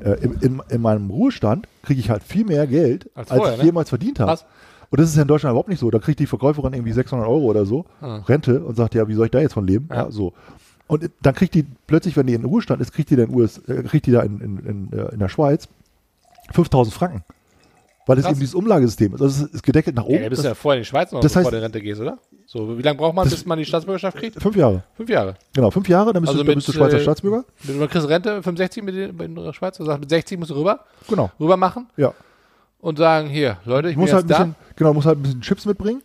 äh, 0.00 0.12
in, 0.22 0.32
in, 0.40 0.62
in 0.68 0.80
meinem 0.80 1.10
Ruhestand 1.10 1.68
kriege 1.82 2.00
ich 2.00 2.10
halt 2.10 2.22
viel 2.22 2.44
mehr 2.44 2.66
Geld, 2.66 3.08
Als 3.14 3.30
als, 3.30 3.38
vorher, 3.38 3.54
ich 3.54 3.60
ne? 3.60 3.66
jemals 3.66 3.88
verdient 3.90 4.18
habe. 4.20 4.30
Und 4.90 5.00
das 5.00 5.08
ist 5.08 5.16
ja 5.16 5.22
in 5.22 5.28
Deutschland 5.28 5.52
überhaupt 5.52 5.68
nicht 5.70 5.78
so. 5.78 5.90
Da 5.90 5.98
kriegt 6.00 6.18
die 6.20 6.26
Verkäuferin 6.26 6.74
irgendwie 6.74 6.92
600 6.92 7.26
Euro 7.26 7.44
oder 7.44 7.64
so 7.64 7.84
Ah. 8.00 8.16
Rente 8.28 8.60
und 8.62 8.76
sagt, 8.76 8.94
ja, 8.94 9.08
wie 9.08 9.14
soll 9.14 9.26
ich 9.26 9.30
da 9.30 9.40
jetzt 9.40 9.54
von 9.54 9.66
leben? 9.66 9.88
Ja. 9.90 9.96
Ja. 10.04 10.10
so. 10.10 10.32
Und 10.88 11.08
dann 11.22 11.34
kriegt 11.34 11.54
die 11.54 11.64
plötzlich, 11.86 12.16
wenn 12.16 12.26
die 12.26 12.34
in 12.34 12.44
Ruhestand 12.44 12.82
ist, 12.82 12.92
kriegt 12.92 13.08
die 13.08 13.16
dann 13.16 13.30
US, 13.34 13.58
äh, 13.68 13.82
kriegt 13.84 14.04
die 14.06 14.10
da 14.10 14.20
in, 14.20 14.40
in, 14.40 14.58
in, 14.90 14.98
äh, 14.98 15.12
in 15.14 15.18
der 15.20 15.28
Schweiz 15.30 15.68
5000 16.50 16.92
Franken. 16.94 17.22
Weil 18.06 18.18
es 18.18 18.26
eben 18.26 18.34
dieses 18.38 18.54
Umlagesystem 18.54 19.14
ist. 19.14 19.22
Also 19.22 19.44
es 19.44 19.50
ist 19.54 19.62
gedeckelt 19.62 19.94
nach 19.94 20.04
oben. 20.04 20.14
Ja, 20.14 20.22
du 20.24 20.30
bist 20.30 20.40
Das- 20.40 20.46
ja 20.50 20.54
vorher 20.54 20.78
in 20.78 20.82
die 20.82 20.88
Schweiz 20.88 21.12
noch, 21.12 21.20
das 21.20 21.32
bevor 21.32 21.48
heißt- 21.48 21.52
du 21.52 21.56
in 21.58 21.62
Rente 21.62 21.80
gehst, 21.80 22.00
oder? 22.00 22.18
So, 22.46 22.76
wie 22.76 22.82
lange 22.82 22.98
braucht 22.98 23.14
man, 23.14 23.24
Das- 23.24 23.34
bis 23.34 23.46
man 23.46 23.58
die 23.58 23.64
Staatsbürgerschaft 23.64 24.16
kriegt? 24.16 24.42
fünf 24.42 24.56
Jahre. 24.56 24.82
Fünf 24.96 25.08
Jahre. 25.08 25.34
Genau, 25.54 25.70
fünf 25.70 25.88
Jahre, 25.88 26.12
dann 26.12 26.22
bist, 26.22 26.30
Also 26.30 26.42
du, 26.42 26.44
dann 26.44 26.48
mit, 26.48 26.56
bist 26.56 26.68
du 26.68 26.72
Schweizer 26.72 26.96
äh, 26.98 27.00
Staatsbürger. 27.02 27.44
Du 27.64 27.72
du 27.74 27.86
kriegst 27.88 28.08
Rente 28.08 28.42
65 28.42 28.82
mit 28.82 28.94
in 28.96 29.34
der 29.36 29.52
Schweiz 29.52 29.78
und 29.78 29.86
sagst, 29.86 30.00
mit 30.00 30.10
60 30.10 30.38
musst 30.38 30.50
du 30.50 30.54
rüber, 30.56 30.80
Genau. 31.08 31.30
rüber 31.38 31.56
machen 31.56 31.86
Ja. 31.96 32.12
und 32.80 32.98
sagen, 32.98 33.28
hier, 33.28 33.58
Leute, 33.64 33.88
ich 33.90 33.94
Du 33.94 34.00
jetzt 34.02 34.12
halt 34.14 34.24
ein 34.24 34.28
da. 34.28 34.38
bisschen, 34.38 34.54
genau, 34.74 34.94
musst 34.94 35.06
halt 35.06 35.18
ein 35.18 35.22
bisschen 35.22 35.40
Chips 35.40 35.64
mitbringen. 35.64 36.02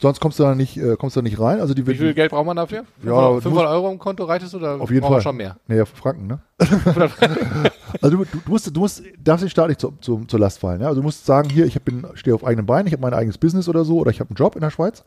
Sonst 0.00 0.18
kommst 0.18 0.38
du 0.38 0.44
da 0.44 0.54
nicht, 0.54 0.78
äh, 0.78 0.96
kommst 0.96 1.14
du 1.14 1.20
da 1.20 1.24
nicht 1.24 1.38
rein. 1.38 1.60
Also 1.60 1.74
die 1.74 1.86
Wie 1.86 1.94
viel 1.94 2.14
Geld 2.14 2.30
braucht 2.30 2.46
man 2.46 2.56
dafür? 2.56 2.84
Ja, 3.02 3.12
500, 3.12 3.36
du 3.36 3.40
500 3.42 3.70
Euro 3.70 3.92
im 3.92 3.98
Konto 3.98 4.24
reicht 4.24 4.46
es 4.46 4.54
oder 4.54 4.80
Auf 4.80 4.90
jeden 4.90 5.06
Fall. 5.06 5.20
schon 5.20 5.36
mehr? 5.36 5.56
Nee, 5.68 5.76
ja, 5.76 5.84
Franken, 5.84 6.26
ne? 6.26 6.40
Also 8.00 8.16
du, 8.16 8.24
du, 8.24 8.38
musst, 8.46 8.74
du 8.74 8.80
musst, 8.80 9.02
darfst 9.22 9.42
den 9.42 9.50
Staat 9.50 9.68
nicht 9.68 9.80
zu, 9.80 9.92
zu, 10.00 10.24
zur 10.24 10.40
Last 10.40 10.60
fallen. 10.60 10.80
Ja? 10.80 10.88
Also 10.88 11.00
du 11.00 11.04
musst 11.04 11.26
sagen, 11.26 11.50
hier, 11.50 11.66
ich 11.66 11.80
bin, 11.82 12.06
stehe 12.14 12.34
auf 12.34 12.44
eigenen 12.44 12.64
Beinen, 12.64 12.86
ich 12.86 12.92
habe 12.92 13.02
mein 13.02 13.12
eigenes 13.12 13.36
Business 13.36 13.68
oder 13.68 13.84
so, 13.84 13.98
oder 13.98 14.10
ich 14.10 14.20
habe 14.20 14.30
einen 14.30 14.36
Job 14.36 14.54
in 14.54 14.62
der 14.62 14.70
Schweiz 14.70 15.04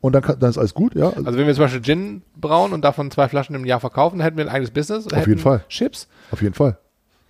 und 0.00 0.12
dann, 0.12 0.22
kann, 0.22 0.38
dann 0.38 0.50
ist 0.50 0.58
alles 0.58 0.74
gut. 0.74 0.94
Ja? 0.94 1.08
Also 1.08 1.36
wenn 1.36 1.46
wir 1.46 1.54
zum 1.54 1.64
Beispiel 1.64 1.82
Gin 1.82 2.22
brauen 2.36 2.72
und 2.72 2.82
davon 2.84 3.10
zwei 3.10 3.28
Flaschen 3.28 3.56
im 3.56 3.64
Jahr 3.64 3.80
verkaufen, 3.80 4.18
dann 4.18 4.24
hätten 4.24 4.36
wir 4.36 4.44
ein 4.44 4.50
eigenes 4.50 4.70
Business. 4.70 5.12
Auf 5.12 5.26
jeden 5.26 5.40
Fall. 5.40 5.64
Chips. 5.68 6.06
Auf 6.30 6.42
jeden 6.42 6.54
Fall. 6.54 6.78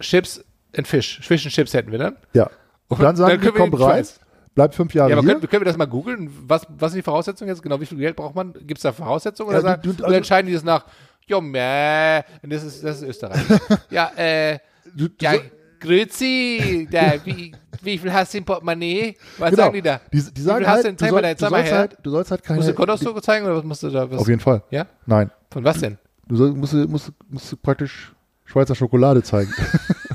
Chips 0.00 0.44
in 0.72 0.84
Fisch. 0.84 1.20
Fish 1.22 1.46
and 1.46 1.54
Chips 1.54 1.72
hätten 1.72 1.90
wir 1.90 1.98
dann. 1.98 2.16
Ja. 2.34 2.50
Und 2.88 3.02
dann 3.02 3.16
sagen 3.16 3.40
dann 3.40 3.40
die, 3.40 3.56
komm 3.56 3.72
in 3.72 3.74
rein, 3.74 3.90
Schweiz. 3.90 4.20
Bleib 4.58 4.74
fünf 4.74 4.92
Jahre 4.92 5.10
Ja, 5.10 5.18
aber 5.18 5.24
können, 5.24 5.40
können 5.40 5.60
wir 5.60 5.66
das 5.66 5.76
mal 5.76 5.86
googeln? 5.86 6.28
Was, 6.48 6.66
was 6.68 6.90
sind 6.90 6.98
die 6.98 7.04
Voraussetzungen 7.04 7.48
jetzt 7.48 7.62
genau? 7.62 7.80
Wie 7.80 7.86
viel 7.86 7.96
Geld 7.98 8.16
braucht 8.16 8.34
man? 8.34 8.52
Gibt 8.54 8.78
es 8.78 8.82
da 8.82 8.90
Voraussetzungen? 8.92 9.52
Ja, 9.52 9.60
Oder, 9.60 9.76
du- 9.76 9.90
du- 9.92 9.98
oder 9.98 10.06
also- 10.06 10.16
entscheiden 10.16 10.48
die 10.48 10.52
das 10.52 10.64
nach, 10.64 10.84
jo, 11.28 11.40
meh, 11.40 12.22
das 12.42 12.64
ist, 12.64 12.82
das 12.82 12.96
ist 13.02 13.08
Österreich. 13.08 13.40
ja, 13.90 14.10
äh, 14.16 14.58
Du- 14.96 15.06
ja, 15.20 15.34
grüezi, 15.78 16.88
da, 16.90 17.12
wie, 17.24 17.54
wie 17.82 17.98
viel 17.98 18.12
hast 18.12 18.34
du 18.34 18.38
im 18.38 18.44
Portemonnaie? 18.44 19.16
Was 19.38 19.50
genau. 19.50 19.62
sagen 19.62 19.74
die 19.74 19.82
da? 19.82 20.00
Die, 20.12 20.22
die 20.32 20.42
sagen 20.42 20.58
wie 20.58 20.64
viel 20.64 20.66
hast 20.66 20.74
halt, 20.74 20.84
du 20.84 20.88
denn? 20.88 20.98
Zeig 20.98 21.10
soll, 21.10 21.22
mal, 21.22 21.34
du, 21.34 21.38
sollst 21.40 21.70
her. 21.70 21.78
halt, 21.78 21.98
du 22.02 22.10
sollst 22.10 22.30
halt 22.32 22.42
keine... 22.42 22.56
Musst 22.56 22.68
du 22.68 22.74
Kontoauszug 22.74 23.22
zeigen 23.22 23.46
oder 23.46 23.56
was 23.56 23.64
musst 23.64 23.84
du 23.84 23.90
da? 23.90 24.10
Was? 24.10 24.18
auf 24.20 24.26
jeden 24.28 24.40
Fall. 24.40 24.62
Ja? 24.70 24.86
Nein. 25.06 25.30
Von 25.52 25.62
was 25.62 25.78
denn? 25.78 25.98
Du 26.26 26.34
soll, 26.34 26.50
musst, 26.50 26.72
musst, 26.74 27.12
musst 27.28 27.62
praktisch 27.62 28.12
Schweizer 28.44 28.74
Schokolade 28.74 29.22
zeigen. 29.22 29.52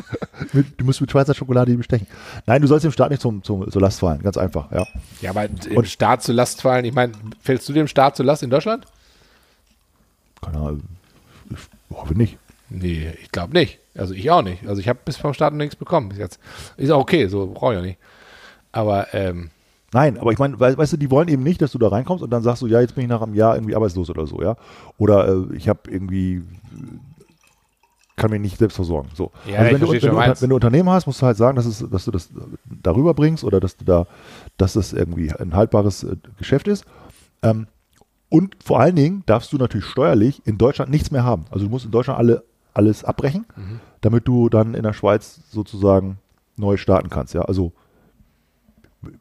Mit- 0.54 0.80
du 0.80 0.86
musst 0.86 1.02
mit 1.02 1.10
Schweizer 1.12 1.34
Schokolade 1.34 1.72
die 1.72 1.78
bestechen. 1.78 2.08
Nein, 2.46 2.62
du 2.62 2.68
sollst 2.68 2.86
dem 2.86 2.92
Staat 2.92 3.10
nicht 3.12 3.22
zum, 3.22 3.44
zum, 3.44 3.70
zur 3.70 3.82
Last 3.82 4.00
fallen. 4.00 4.22
Ganz 4.22 4.38
einfach, 4.38 4.72
ja. 4.72 4.86
Ja, 5.22 5.32
aber 5.32 5.46
im 5.46 5.84
Staat 5.86 6.24
zu 6.24 6.32
Last 6.32 6.62
fallen, 6.62 6.86
ich 6.86 6.94
meine, 6.94 7.14
fällst 7.42 7.68
du 7.68 7.74
dem 7.74 7.88
Staat 7.88 8.16
zu 8.16 8.24
Last 8.24 8.44
in 8.44 8.50
Deutschland? 8.50 8.86
Keine 10.42 10.58
Ahnung. 10.58 10.84
Ich 11.50 11.96
hoffe 11.98 12.14
nicht. 12.16 12.38
Nee, 12.70 13.14
ich 13.22 13.32
glaube 13.32 13.54
nicht. 13.54 13.80
Also 13.96 14.14
ich 14.14 14.30
auch 14.32 14.42
nicht. 14.42 14.68
Also 14.68 14.80
ich 14.82 14.88
habe 14.90 15.00
bis 15.06 15.18
vom 15.18 15.34
Staat 15.34 15.54
noch 15.54 15.60
nichts 15.60 15.76
bekommen 15.76 16.10
bis 16.10 16.18
jetzt. 16.18 16.40
Ist 16.78 16.90
auch 16.92 17.02
okay, 17.02 17.28
so 17.28 17.48
brauche 17.48 17.74
ich 17.74 17.80
auch 17.80 17.84
nicht. 17.84 18.00
Aber 18.72 19.14
ähm, 19.14 19.50
Nein, 19.94 20.18
aber 20.18 20.32
ich 20.32 20.40
meine, 20.40 20.60
we- 20.60 20.76
weißt 20.76 20.94
du, 20.94 20.98
die 20.98 21.12
wollen 21.12 21.28
eben 21.28 21.44
nicht, 21.44 21.62
dass 21.62 21.72
du 21.72 21.78
da 21.78 21.90
reinkommst 21.90 22.24
und 22.24 22.32
dann 22.32 22.42
sagst 22.42 22.64
du, 22.64 22.68
ja, 22.68 22.82
jetzt 22.82 22.96
bin 22.96 23.04
ich 23.04 23.10
nach 23.10 23.22
einem 23.22 23.36
Jahr 23.36 23.56
irgendwie 23.56 23.76
arbeitslos 23.76 24.10
oder 24.10 24.26
so, 24.26 24.42
ja. 24.42 24.56
Oder 24.98 25.28
äh, 25.28 25.56
ich 25.56 25.70
habe 25.70 25.82
irgendwie, 25.92 26.42
kann 28.16 28.30
mich 28.32 28.42
nicht 28.42 28.58
selbst 28.58 28.76
versorgen. 28.76 29.10
So. 29.16 29.32
Ja, 29.50 29.60
also 29.60 29.74
wenn, 29.74 29.82
du, 29.82 29.92
wenn, 29.92 30.00
du, 30.00 30.42
wenn 30.42 30.50
du 30.50 30.56
Unternehmen 30.56 30.90
hast, 30.90 31.08
musst 31.08 31.22
du 31.22 31.26
halt 31.26 31.38
sagen, 31.38 31.56
dass, 31.56 31.66
es, 31.66 31.84
dass 31.90 32.06
du 32.06 32.12
das 32.12 32.30
darüber 32.66 33.14
bringst 33.14 33.44
oder 33.44 33.60
dass 33.60 33.76
du 33.78 33.86
da, 33.86 34.06
dass 34.58 34.74
das 34.74 34.94
irgendwie 34.94 35.32
ein 35.32 35.56
haltbares 35.56 36.04
äh, 36.04 36.16
Geschäft 36.38 36.68
ist. 36.68 36.86
Ähm, 37.42 37.68
und 38.30 38.56
vor 38.64 38.80
allen 38.80 38.96
Dingen 38.96 39.24
darfst 39.26 39.52
du 39.54 39.58
natürlich 39.58 39.86
steuerlich 39.86 40.42
in 40.46 40.58
Deutschland 40.58 40.90
nichts 40.92 41.12
mehr 41.12 41.24
haben. 41.24 41.46
Also 41.52 41.66
du 41.66 41.72
musst 41.72 41.86
in 41.86 41.92
Deutschland 41.92 42.20
alle, 42.20 42.44
alles 42.74 43.04
abbrechen, 43.04 43.46
Mhm. 43.56 43.80
damit 44.02 44.28
du 44.28 44.50
dann 44.50 44.74
in 44.74 44.84
der 44.84 44.94
Schweiz 44.94 45.40
sozusagen 45.50 46.18
neu 46.56 46.78
starten 46.78 47.10
kannst. 47.10 47.34
Ja, 47.34 47.42
also 47.44 47.74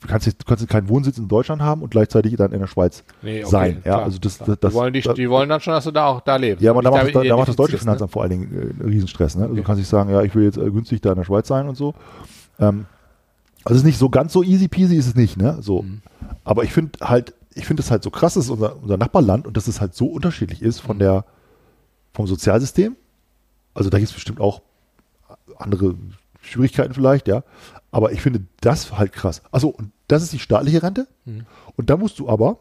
kannst, 0.07 0.26
du 0.26 0.33
kannst 0.47 0.68
keinen 0.68 0.89
Wohnsitz 0.89 1.18
in 1.18 1.28
Deutschland 1.28 1.62
haben 1.62 1.83
und 1.83 1.91
gleichzeitig 1.91 2.37
dann 2.37 2.53
in 2.53 2.61
der 2.61 2.66
Schweiz 2.66 3.05
nee, 3.22 3.41
okay, 3.41 3.51
sein. 3.51 3.72
Ja, 3.76 3.80
klar, 3.80 4.03
also 4.05 4.18
das, 4.18 4.39
das, 4.39 4.59
das 4.59 4.70
die, 4.70 4.76
wollen 4.76 4.93
dich, 4.93 5.09
die 5.09 5.30
wollen 5.30 5.49
dann 5.49 5.61
schon, 5.61 5.72
dass 5.72 5.85
du 5.85 5.91
da 5.91 6.07
auch 6.07 6.20
da 6.20 6.37
lebst. 6.37 6.62
ja, 6.62 6.70
aber 6.70 6.83
da 6.83 6.91
macht, 6.91 7.14
das, 7.14 7.26
da 7.26 7.37
macht 7.37 7.49
das 7.49 7.57
deutsche 7.57 7.74
ne? 7.74 7.78
Finanzamt 7.78 8.12
vor 8.12 8.22
allen 8.22 8.30
Dingen 8.30 8.53
äh, 8.53 8.83
einen 8.83 8.91
Riesenstress. 8.93 9.37
Ne? 9.37 9.45
Also 9.45 9.55
du 9.55 9.62
kannst 9.62 9.78
nicht 9.78 9.89
sagen, 9.89 10.11
ja, 10.11 10.22
ich 10.22 10.35
will 10.35 10.45
jetzt 10.45 10.59
äh, 10.59 10.70
günstig 10.70 11.01
da 11.01 11.11
in 11.11 11.16
der 11.16 11.24
Schweiz 11.24 11.49
sein 11.49 11.68
und 11.68 11.76
so. 11.76 11.95
Ähm, 12.59 12.87
also 13.64 13.76
es 13.76 13.83
ist 13.83 13.87
nicht 13.87 13.99
so 13.99 14.09
ganz 14.09 14.33
so 14.33 14.43
easy 14.43 14.68
peasy 14.68 14.97
ist 14.97 15.07
es 15.07 15.14
nicht, 15.14 15.37
ne? 15.37 15.59
So. 15.61 15.83
Mhm. 15.83 16.03
Aber 16.45 16.64
ich 16.64 16.72
finde 16.72 16.99
halt, 17.01 17.35
ich 17.55 17.66
finde 17.66 17.83
es 17.83 17.91
halt 17.91 18.03
so 18.03 18.11
krass, 18.11 18.35
dass 18.35 18.51
unser, 18.51 18.76
unser 18.83 18.97
Nachbarland 18.97 19.47
und 19.47 19.57
dass 19.57 19.68
es 19.68 19.80
halt 19.80 19.95
so 19.95 20.07
unterschiedlich 20.07 20.62
ist 20.62 20.83
Mhm. 20.83 20.87
von 20.87 20.99
der, 20.99 21.24
vom 22.12 22.26
Sozialsystem. 22.26 22.97
Also 23.74 23.89
da 23.89 23.99
gibt 23.99 24.11
es 24.11 24.14
bestimmt 24.14 24.41
auch 24.41 24.62
andere 25.59 25.95
Schwierigkeiten 26.43 26.95
vielleicht, 26.95 27.28
ja. 27.28 27.43
Aber 27.93 28.11
ich 28.12 28.20
finde 28.20 28.40
das 28.61 28.90
halt 28.99 29.12
krass. 29.12 29.43
Also, 29.53 29.68
und 29.68 29.93
das 30.09 30.22
ist 30.24 30.32
die 30.32 30.38
staatliche 30.40 30.82
Rente. 30.82 31.07
Mhm. 31.24 31.47
Und 31.76 31.88
da 31.90 31.97
musst 31.97 32.18
du 32.18 32.28
aber, 32.28 32.57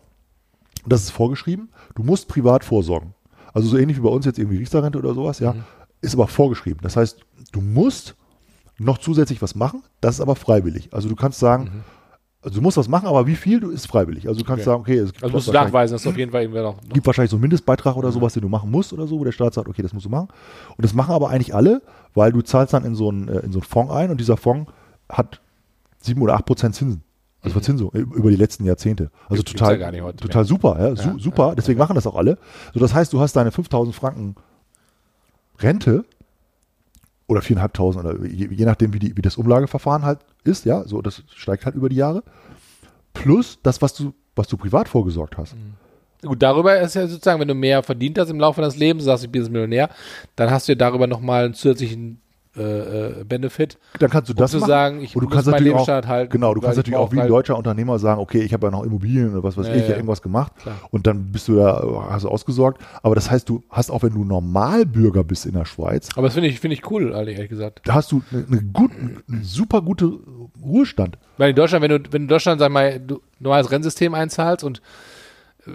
das 0.85 1.01
ist 1.03 1.09
vorgeschrieben, 1.11 1.69
du 1.95 2.03
musst 2.03 2.27
privat 2.27 2.63
vorsorgen. 2.63 3.15
Also 3.53 3.67
so 3.69 3.77
ähnlich 3.77 3.97
wie 3.97 4.01
bei 4.01 4.09
uns 4.09 4.25
jetzt 4.25 4.37
irgendwie 4.39 4.57
Riester-Rente 4.57 4.99
oder 4.99 5.13
sowas, 5.13 5.39
ja, 5.39 5.53
Mhm. 5.53 5.63
ist 6.01 6.13
aber 6.13 6.27
vorgeschrieben. 6.27 6.79
Das 6.83 6.95
heißt, 6.97 7.19
du 7.51 7.61
musst 7.61 8.15
noch 8.77 8.97
zusätzlich 8.97 9.41
was 9.41 9.55
machen, 9.55 9.83
das 10.01 10.15
ist 10.15 10.21
aber 10.21 10.35
freiwillig. 10.35 10.89
Also 10.93 11.07
du 11.09 11.15
kannst 11.15 11.39
sagen, 11.39 11.83
also 12.41 12.55
du 12.55 12.61
musst 12.61 12.77
was 12.77 12.87
machen, 12.87 13.07
aber 13.07 13.27
wie 13.27 13.35
viel, 13.35 13.59
du 13.59 13.69
ist 13.69 13.85
freiwillig. 13.87 14.27
Also 14.27 14.39
du 14.41 14.45
kannst 14.45 14.65
Mhm. 14.65 14.71
Okay. 14.73 14.73
sagen, 14.73 14.81
okay, 14.81 14.97
es 14.97 15.11
gibt, 15.13 15.23
Also 15.23 15.35
musst 15.35 15.47
du 15.47 15.51
nachweisen, 15.53 15.93
dass 15.93 16.03
du 16.03 16.09
auf 16.09 16.17
jeden 16.17 16.31
Fall 16.31 16.41
irgendwer 16.41 16.63
noch. 16.63 16.81
noch 16.81 16.89
gibt 16.89 17.05
wahrscheinlich 17.05 17.29
so 17.29 17.35
einen 17.37 17.41
Mindestbeitrag 17.41 17.95
oder 17.95 18.11
sowas, 18.11 18.33
den 18.33 18.41
du 18.41 18.49
machen 18.49 18.69
musst 18.71 18.91
oder 18.91 19.05
so, 19.07 19.19
wo 19.19 19.23
der 19.23 19.31
Staat 19.31 19.53
sagt, 19.53 19.69
okay, 19.69 19.81
das 19.83 19.93
musst 19.93 20.05
du 20.07 20.09
machen. 20.09 20.27
Und 20.75 20.83
das 20.83 20.93
machen 20.93 21.13
aber 21.13 21.29
eigentlich 21.29 21.53
alle, 21.53 21.81
weil 22.15 22.31
du 22.33 22.41
zahlst 22.41 22.73
dann 22.73 22.83
in 22.83 22.95
so 22.95 23.09
einen, 23.09 23.27
äh, 23.27 23.39
in 23.39 23.51
so 23.51 23.59
einen 23.59 23.67
Fonds 23.67 23.93
ein 23.93 24.09
und 24.09 24.19
dieser 24.19 24.35
Fonds 24.37 24.71
hat 25.11 25.41
sieben 25.99 26.21
oder 26.21 26.35
acht 26.35 26.45
Prozent 26.45 26.75
Zinsen. 26.75 27.03
Also 27.43 27.53
Verzinsung 27.53 27.91
äh, 27.93 27.99
über 27.99 28.29
die 28.29 28.35
letzten 28.35 28.65
Jahrzehnte. 28.65 29.09
Also 29.27 29.41
Gibt's 29.41 29.53
total, 29.53 29.79
ja 29.79 30.11
total 30.13 30.45
super, 30.45 30.77
ja, 30.79 30.95
su 30.95 31.09
Ja, 31.09 31.15
super. 31.17 31.55
Deswegen 31.55 31.79
machen 31.79 31.95
das 31.95 32.05
auch 32.05 32.15
alle. 32.15 32.37
So, 32.73 32.79
das 32.79 32.93
heißt, 32.93 33.11
du 33.13 33.19
hast 33.19 33.35
deine 33.35 33.51
5000 33.51 33.95
Franken 33.95 34.35
Rente 35.59 36.05
oder 37.27 37.41
4.500 37.41 37.99
oder 37.99 38.25
je, 38.25 38.47
je 38.51 38.65
nachdem, 38.65 38.93
wie, 38.93 38.99
die, 38.99 39.17
wie 39.17 39.21
das 39.21 39.37
Umlageverfahren 39.37 40.03
halt 40.03 40.19
ist, 40.43 40.65
ja, 40.65 40.83
so, 40.85 41.01
das 41.01 41.23
steigt 41.35 41.65
halt 41.65 41.75
über 41.75 41.89
die 41.89 41.95
Jahre. 41.95 42.23
Plus 43.13 43.57
das, 43.63 43.81
was 43.81 43.93
du, 43.95 44.13
was 44.35 44.47
du 44.47 44.57
privat 44.57 44.87
vorgesorgt 44.87 45.37
hast. 45.37 45.55
Gut, 46.21 46.41
darüber 46.43 46.79
ist 46.79 46.93
ja 46.93 47.07
sozusagen, 47.07 47.39
wenn 47.39 47.47
du 47.47 47.55
mehr 47.55 47.81
verdient 47.81 48.19
hast 48.19 48.29
im 48.29 48.39
Laufe 48.39 48.61
deines 48.61 48.75
Lebens, 48.75 49.05
sagst, 49.05 49.23
ich 49.23 49.31
bin 49.31 49.41
jetzt 49.41 49.51
Millionär, 49.51 49.89
dann 50.35 50.51
hast 50.51 50.67
du 50.67 50.73
ja 50.73 50.77
darüber 50.77 51.07
nochmal 51.07 51.45
einen 51.45 51.53
zusätzlichen 51.55 52.20
äh, 52.57 52.61
äh, 53.21 53.23
Benefit. 53.23 53.77
Dann 53.99 54.09
kannst 54.09 54.29
du 54.29 54.33
Um 54.33 54.37
das 54.39 54.51
zu 54.51 54.57
machen. 54.57 54.67
sagen, 54.67 55.01
ich 55.01 55.15
und 55.15 55.23
du 55.23 55.29
kannst 55.29 55.45
meinen 55.49 55.63
natürlich 55.63 55.89
auch, 55.89 56.07
halten, 56.07 56.31
Genau, 56.31 56.53
du 56.53 56.59
kannst 56.59 56.73
ich 56.73 56.77
natürlich 56.85 56.97
auch 56.97 57.11
wie 57.13 57.21
ein 57.21 57.27
deutscher 57.29 57.57
Unternehmer 57.57 57.97
sagen, 57.97 58.19
okay, 58.19 58.39
ich 58.41 58.51
habe 58.53 58.67
ja 58.67 58.71
noch 58.71 58.83
Immobilien 58.83 59.31
oder 59.33 59.43
was 59.43 59.55
weiß 59.57 59.67
Ja, 59.67 59.73
ich, 59.73 59.79
ja. 59.81 59.87
habe 59.87 59.95
irgendwas 59.95 60.21
gemacht 60.21 60.51
Klar. 60.57 60.75
und 60.91 61.07
dann 61.07 61.31
bist 61.31 61.47
du 61.47 61.55
da, 61.55 61.81
hast 62.09 62.23
du 62.25 62.29
ausgesorgt. 62.29 62.81
Aber 63.03 63.15
das 63.15 63.31
heißt, 63.31 63.47
du 63.47 63.63
hast 63.69 63.89
auch, 63.89 64.03
wenn 64.03 64.13
du 64.13 64.25
Normalbürger 64.25 65.23
bist 65.23 65.45
in 65.45 65.53
der 65.53 65.65
Schweiz, 65.65 66.09
Aber 66.15 66.27
das 66.27 66.33
finde 66.33 66.49
ich, 66.49 66.59
finde 66.59 66.73
ich 66.75 66.89
cool, 66.91 67.11
ehrlich 67.13 67.47
gesagt. 67.47 67.81
da 67.85 67.93
hast 67.93 68.11
du 68.11 68.21
eine, 68.31 68.45
eine, 68.47 68.61
gut, 68.63 68.91
super 69.41 69.81
gute 69.81 70.11
Ruhestand. 70.61 71.17
Weil 71.37 71.51
in 71.51 71.55
Deutschland, 71.55 71.83
wenn 71.83 72.03
du, 72.03 72.11
wenn 72.11 72.23
in 72.23 72.27
Deutschland, 72.27 72.59
sag 72.59 72.71
mal, 72.71 72.99
du 72.99 73.21
normales 73.39 73.71
Rennsystem 73.71 74.13
einzahlst 74.13 74.63
und 74.65 74.81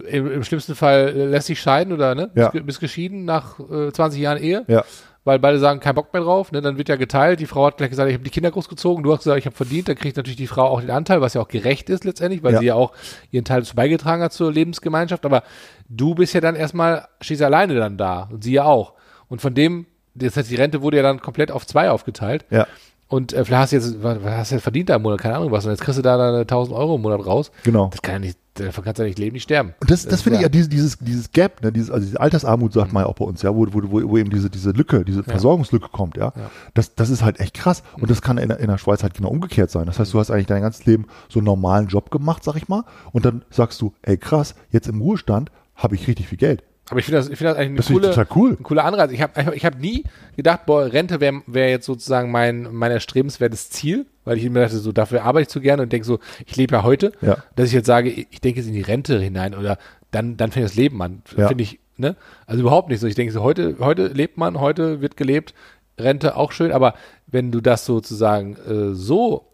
im, 0.09 0.31
im 0.31 0.43
schlimmsten 0.43 0.74
Fall 0.74 1.09
äh, 1.16 1.24
lässt 1.27 1.49
dich 1.49 1.61
scheiden 1.61 1.93
oder 1.93 2.14
ne, 2.14 2.31
Ja. 2.35 2.51
bist, 2.51 2.66
bist 2.66 2.81
geschieden 2.81 3.24
nach 3.24 3.59
äh, 3.70 3.93
20 3.93 4.20
Jahren 4.20 4.39
Ehe, 4.39 4.64
Ja, 4.66 4.85
weil 5.27 5.39
beide 5.41 5.59
sagen, 5.59 5.81
kein 5.81 5.95
Bock 5.97 6.12
mehr 6.14 6.22
drauf, 6.22 6.53
ne, 6.53 6.62
dann 6.62 6.79
wird 6.79 6.89
ja 6.89 6.97
geteilt. 6.97 7.41
Die 7.41 7.47
Frau 7.47 7.66
hat 7.66 7.77
gleich 7.77 7.91
gesagt, 7.91 8.09
ich 8.09 8.14
habe 8.14 8.24
die 8.24 8.31
Kinder 8.31 8.51
großgezogen, 8.51 9.03
du 9.03 9.12
hast 9.12 9.24
gesagt, 9.24 9.39
ich 9.41 9.45
habe 9.47 9.57
verdient, 9.57 9.89
dann 9.89 9.97
kriegt 9.97 10.16
natürlich 10.16 10.37
die 10.37 10.47
Frau 10.47 10.66
auch 10.68 10.81
den 10.81 10.91
Anteil, 10.91 11.20
was 11.20 11.35
ja 11.35 11.41
auch 11.43 11.49
gerecht 11.49 11.91
ist 11.91 12.05
letztendlich, 12.05 12.43
weil 12.43 12.55
Ja. 12.55 12.59
sie 12.61 12.66
ja 12.66 12.74
auch 12.77 12.93
ihren 13.33 13.45
Teil 13.45 13.61
dazu 13.61 13.74
beigetragen 13.74 14.22
hat 14.22 14.33
zur 14.33 14.53
Lebensgemeinschaft. 14.53 15.27
Aber 15.27 15.43
du 15.89 16.14
bist 16.14 16.33
ja 16.33 16.41
dann 16.41 16.55
erstmal, 16.57 17.09
stehst 17.20 17.43
alleine 17.43 17.74
dann 17.74 17.99
da 17.99 18.29
und 18.33 18.45
sie 18.45 18.53
ja 18.53 18.64
auch. 18.64 18.95
Und 19.29 19.43
von 19.43 19.53
dem, 19.53 19.87
das 20.14 20.37
heißt, 20.37 20.49
die 20.51 20.55
Rente 20.57 20.81
wurde 20.81 20.99
ja 20.99 21.03
dann 21.03 21.20
komplett 21.20 21.51
auf 21.51 21.66
zwei 21.66 21.91
aufgeteilt. 21.91 22.45
ja, 22.51 22.66
Und 23.09 23.32
äh, 23.32 23.44
vielleicht 23.44 23.61
hast 23.62 23.72
du 23.72 23.76
jetzt, 23.76 24.02
was, 24.02 24.18
hast 24.24 24.50
du 24.50 24.54
jetzt 24.57 24.62
verdient 24.62 24.88
da 24.88 24.96
im 24.96 25.02
Monat, 25.02 25.20
keine 25.20 25.36
Ahnung 25.36 25.52
was, 25.52 25.64
und 25.64 25.70
jetzt 25.70 25.80
kriegst 25.82 25.98
du 25.98 26.02
da 26.02 26.16
deine 26.16 26.38
1000 26.40 26.76
Euro 26.76 26.96
im 26.96 27.02
Monat 27.02 27.24
raus. 27.24 27.52
genau. 27.62 27.88
Das 27.92 28.02
kann 28.02 28.14
ja 28.14 28.18
nicht, 28.18 28.38
davon 28.54 28.82
kannst 28.82 28.98
du 28.98 29.04
ja 29.04 29.09
nicht 29.09 29.18
leben, 29.20 29.34
nicht 29.34 29.44
sterben. 29.44 29.74
Und 29.80 29.90
das, 29.90 30.02
das 30.04 30.14
ist 30.14 30.22
finde 30.22 30.38
ich 30.38 30.42
ja 30.42 30.48
dieses, 30.48 30.68
dieses, 30.68 30.98
dieses 30.98 31.30
Gap, 31.30 31.62
ne, 31.62 31.70
dieses, 31.70 31.90
also 31.90 32.04
diese 32.04 32.20
Altersarmut 32.20 32.72
sagt 32.72 32.92
man 32.92 33.04
ja 33.04 33.09
auch 33.09 33.14
bei 33.14 33.24
uns, 33.24 33.42
ja, 33.42 33.54
wo, 33.54 33.64
wo, 33.72 33.80
wo, 33.84 34.09
wo 34.11 34.18
eben 34.18 34.30
diese, 34.30 34.50
diese 34.50 34.70
Lücke, 34.72 35.04
diese 35.04 35.22
Versorgungslücke 35.22 35.88
kommt, 35.92 36.16
ja. 36.16 36.32
Ja. 36.34 36.50
Das, 36.74 36.96
das 36.96 37.11
ist 37.11 37.22
halt 37.22 37.38
echt 37.38 37.54
krass. 37.54 37.84
Und 38.00 38.11
das 38.11 38.22
kann 38.22 38.38
in, 38.38 38.48
der- 38.48 38.59
in 38.59 38.66
der 38.68 38.78
Schweiz 38.78 39.04
halt 39.04 39.14
genau 39.14 39.28
umgekehrt 39.28 39.70
sein. 39.70 39.86
Das 39.86 40.00
heißt, 40.00 40.12
du 40.12 40.18
hast 40.18 40.30
eigentlich 40.32 40.46
dein 40.46 40.62
ganzes 40.62 40.84
Leben 40.86 41.07
so 41.28 41.38
einen 41.38 41.46
normalen 41.46 41.86
Job 41.86 42.11
gemacht, 42.11 42.42
sag 42.42 42.57
ich 42.57 42.66
mal. 42.68 42.82
Und 43.12 43.24
dann 43.24 43.44
sagst 43.50 43.80
du, 43.82 43.92
ey 44.02 44.16
krass, 44.16 44.54
jetzt 44.70 44.88
im 44.88 45.00
Ruhestand 45.00 45.52
habe 45.76 45.94
ich 45.94 46.09
richtig 46.09 46.26
viel 46.28 46.38
Geld. 46.38 46.64
Aber 46.89 47.01
ich 47.01 47.05
finde 47.05 47.18
das, 47.18 47.28
ich 47.28 47.37
finde 47.37 47.53
das 47.53 47.59
eigentlich 47.59 47.68
eine 47.70 47.76
Das 47.78 47.87
coole, 47.89 48.09
total 48.11 48.26
cool. 48.37 48.57
ein 48.59 48.62
cooler 48.62 48.84
Anreiz. 48.84 49.11
Ich 49.11 49.20
habe 49.20 49.55
ich 49.57 49.64
hab 49.64 49.78
nie 49.80 50.05
gedacht, 50.37 50.66
boah, 50.66 50.84
Rente 50.84 51.20
wäre 51.20 51.43
wär 51.47 51.68
jetzt 51.68 51.87
sozusagen 51.87 52.30
mein, 52.30 52.68
mein 52.72 52.93
erstrebenswertes 52.93 53.70
Ziel, 53.70 54.07
weil 54.24 54.39
ich 54.39 54.49
mir 54.49 54.61
dachte, 54.61 54.78
so 54.78 54.93
dafür 54.93 55.24
arbeite 55.24 55.43
ich 55.43 55.49
zu 55.49 55.61
gerne 55.61 55.82
und 55.82 55.93
denke 55.93 56.07
so, 56.07 56.20
ich 56.47 56.55
lebe 56.57 56.76
ja 56.76 56.82
heute, 56.84 57.11
Ja. 57.22 57.39
dass 57.57 57.66
ich 57.68 57.72
jetzt 57.74 57.87
sage, 57.87 58.11
ich 58.11 58.41
denke 58.41 58.61
jetzt 58.61 58.68
in 58.68 58.74
die 58.74 58.82
Rente 58.82 59.18
hinein 59.20 59.55
oder 59.57 59.78
dann, 60.12 60.37
dann 60.37 60.53
fängt 60.53 60.64
das 60.64 60.76
Leben 60.76 61.03
an. 61.03 61.22
Ja. 61.37 61.49
Finde 61.49 61.64
ich, 61.64 61.80
ne? 61.97 62.14
Also 62.47 62.61
überhaupt 62.61 62.89
nicht 62.89 63.01
so. 63.01 63.09
Ich 63.09 63.16
denke 63.16 63.32
so, 63.32 63.43
heute, 63.43 63.76
heute 63.80 64.07
lebt 64.07 64.37
man, 64.39 64.61
heute 64.61 65.01
wird 65.01 65.16
gelebt, 65.16 65.55
Rente 65.99 66.37
auch 66.37 66.53
schön, 66.53 66.70
aber 66.70 66.95
wenn 67.26 67.51
du 67.51 67.61
das 67.61 67.84
sozusagen 67.84 68.57
äh, 68.68 68.95
so 68.95 69.49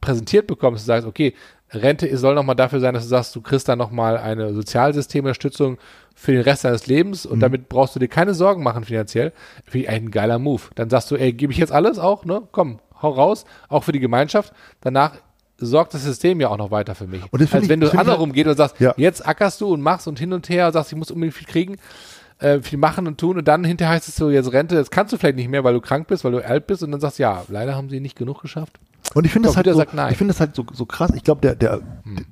präsentiert 0.00 0.46
bekommst, 0.46 0.84
du 0.84 0.86
sagst, 0.86 1.06
okay, 1.08 1.34
Rente 1.72 2.16
soll 2.16 2.34
nochmal 2.34 2.56
dafür 2.56 2.80
sein, 2.80 2.94
dass 2.94 3.04
du 3.04 3.08
sagst, 3.08 3.34
du 3.34 3.40
kriegst 3.40 3.68
dann 3.68 3.78
nochmal 3.78 4.18
eine 4.18 4.52
Sozialsystemunterstützung 4.54 5.78
für 6.22 6.32
den 6.32 6.42
Rest 6.42 6.64
deines 6.64 6.86
Lebens 6.86 7.24
und 7.24 7.40
damit 7.40 7.70
brauchst 7.70 7.94
du 7.94 7.98
dir 7.98 8.08
keine 8.08 8.34
Sorgen 8.34 8.62
machen 8.62 8.84
finanziell. 8.84 9.32
Finde 9.64 9.86
ich 9.86 9.88
ein 9.88 10.10
geiler 10.10 10.38
Move. 10.38 10.60
Dann 10.74 10.90
sagst 10.90 11.10
du, 11.10 11.16
ey, 11.16 11.32
gebe 11.32 11.50
ich 11.52 11.58
jetzt 11.58 11.72
alles 11.72 11.98
auch, 11.98 12.26
ne? 12.26 12.42
Komm, 12.52 12.78
hau 13.00 13.08
raus, 13.10 13.46
auch 13.70 13.84
für 13.84 13.92
die 13.92 14.00
Gemeinschaft. 14.00 14.52
Danach 14.82 15.12
sorgt 15.56 15.94
das 15.94 16.04
System 16.04 16.38
ja 16.38 16.48
auch 16.48 16.58
noch 16.58 16.70
weiter 16.70 16.94
für 16.94 17.06
mich. 17.06 17.22
Und 17.32 17.40
das 17.40 17.48
find 17.48 17.54
Als 17.54 17.64
ich- 17.64 17.68
wenn 17.70 17.80
du 17.80 17.88
find 17.88 18.00
andersrum 18.00 18.32
geht 18.34 18.46
und 18.46 18.56
sagst, 18.56 18.78
Ja. 18.80 18.92
jetzt 18.98 19.26
ackerst 19.26 19.62
du 19.62 19.72
und 19.72 19.80
machst 19.80 20.08
und 20.08 20.18
hin 20.18 20.34
und 20.34 20.48
her 20.50 20.66
und 20.66 20.72
sagst, 20.74 20.92
ich 20.92 20.98
muss 20.98 21.10
unbedingt 21.10 21.34
viel 21.34 21.46
kriegen. 21.46 21.76
äh, 22.38 22.60
viel 22.62 22.78
machen 22.78 23.06
und 23.06 23.18
tun 23.20 23.36
und 23.36 23.46
dann 23.48 23.64
hinterher 23.64 23.94
heißt 23.94 24.08
es 24.08 24.16
so, 24.16 24.30
jetzt 24.30 24.50
Rente, 24.50 24.74
das 24.74 24.90
kannst 24.90 25.12
du 25.12 25.18
vielleicht 25.18 25.36
nicht 25.36 25.50
mehr, 25.50 25.62
weil 25.62 25.74
du 25.74 25.80
krank 25.82 26.06
bist, 26.08 26.24
weil 26.24 26.32
du 26.32 26.38
alt 26.42 26.66
bist 26.66 26.82
und 26.82 26.90
dann 26.90 26.98
sagst 26.98 27.18
du, 27.18 27.22
ja, 27.24 27.44
leider 27.48 27.74
haben 27.74 27.90
sie 27.90 28.00
nicht 28.00 28.16
genug 28.16 28.40
geschafft. 28.40 28.78
Und 29.14 29.26
ich 29.26 29.30
finde 29.32 29.48
das 29.48 29.56
halt 29.58 29.66
so, 29.66 29.78
ich 29.82 30.16
finde 30.16 30.32
das 30.32 30.40
halt 30.40 30.54
so, 30.56 30.64
so 30.72 30.86
krass. 30.86 31.10
Ich 31.14 31.22
glaube, 31.22 31.42
der, 31.42 31.54
der, 31.54 31.80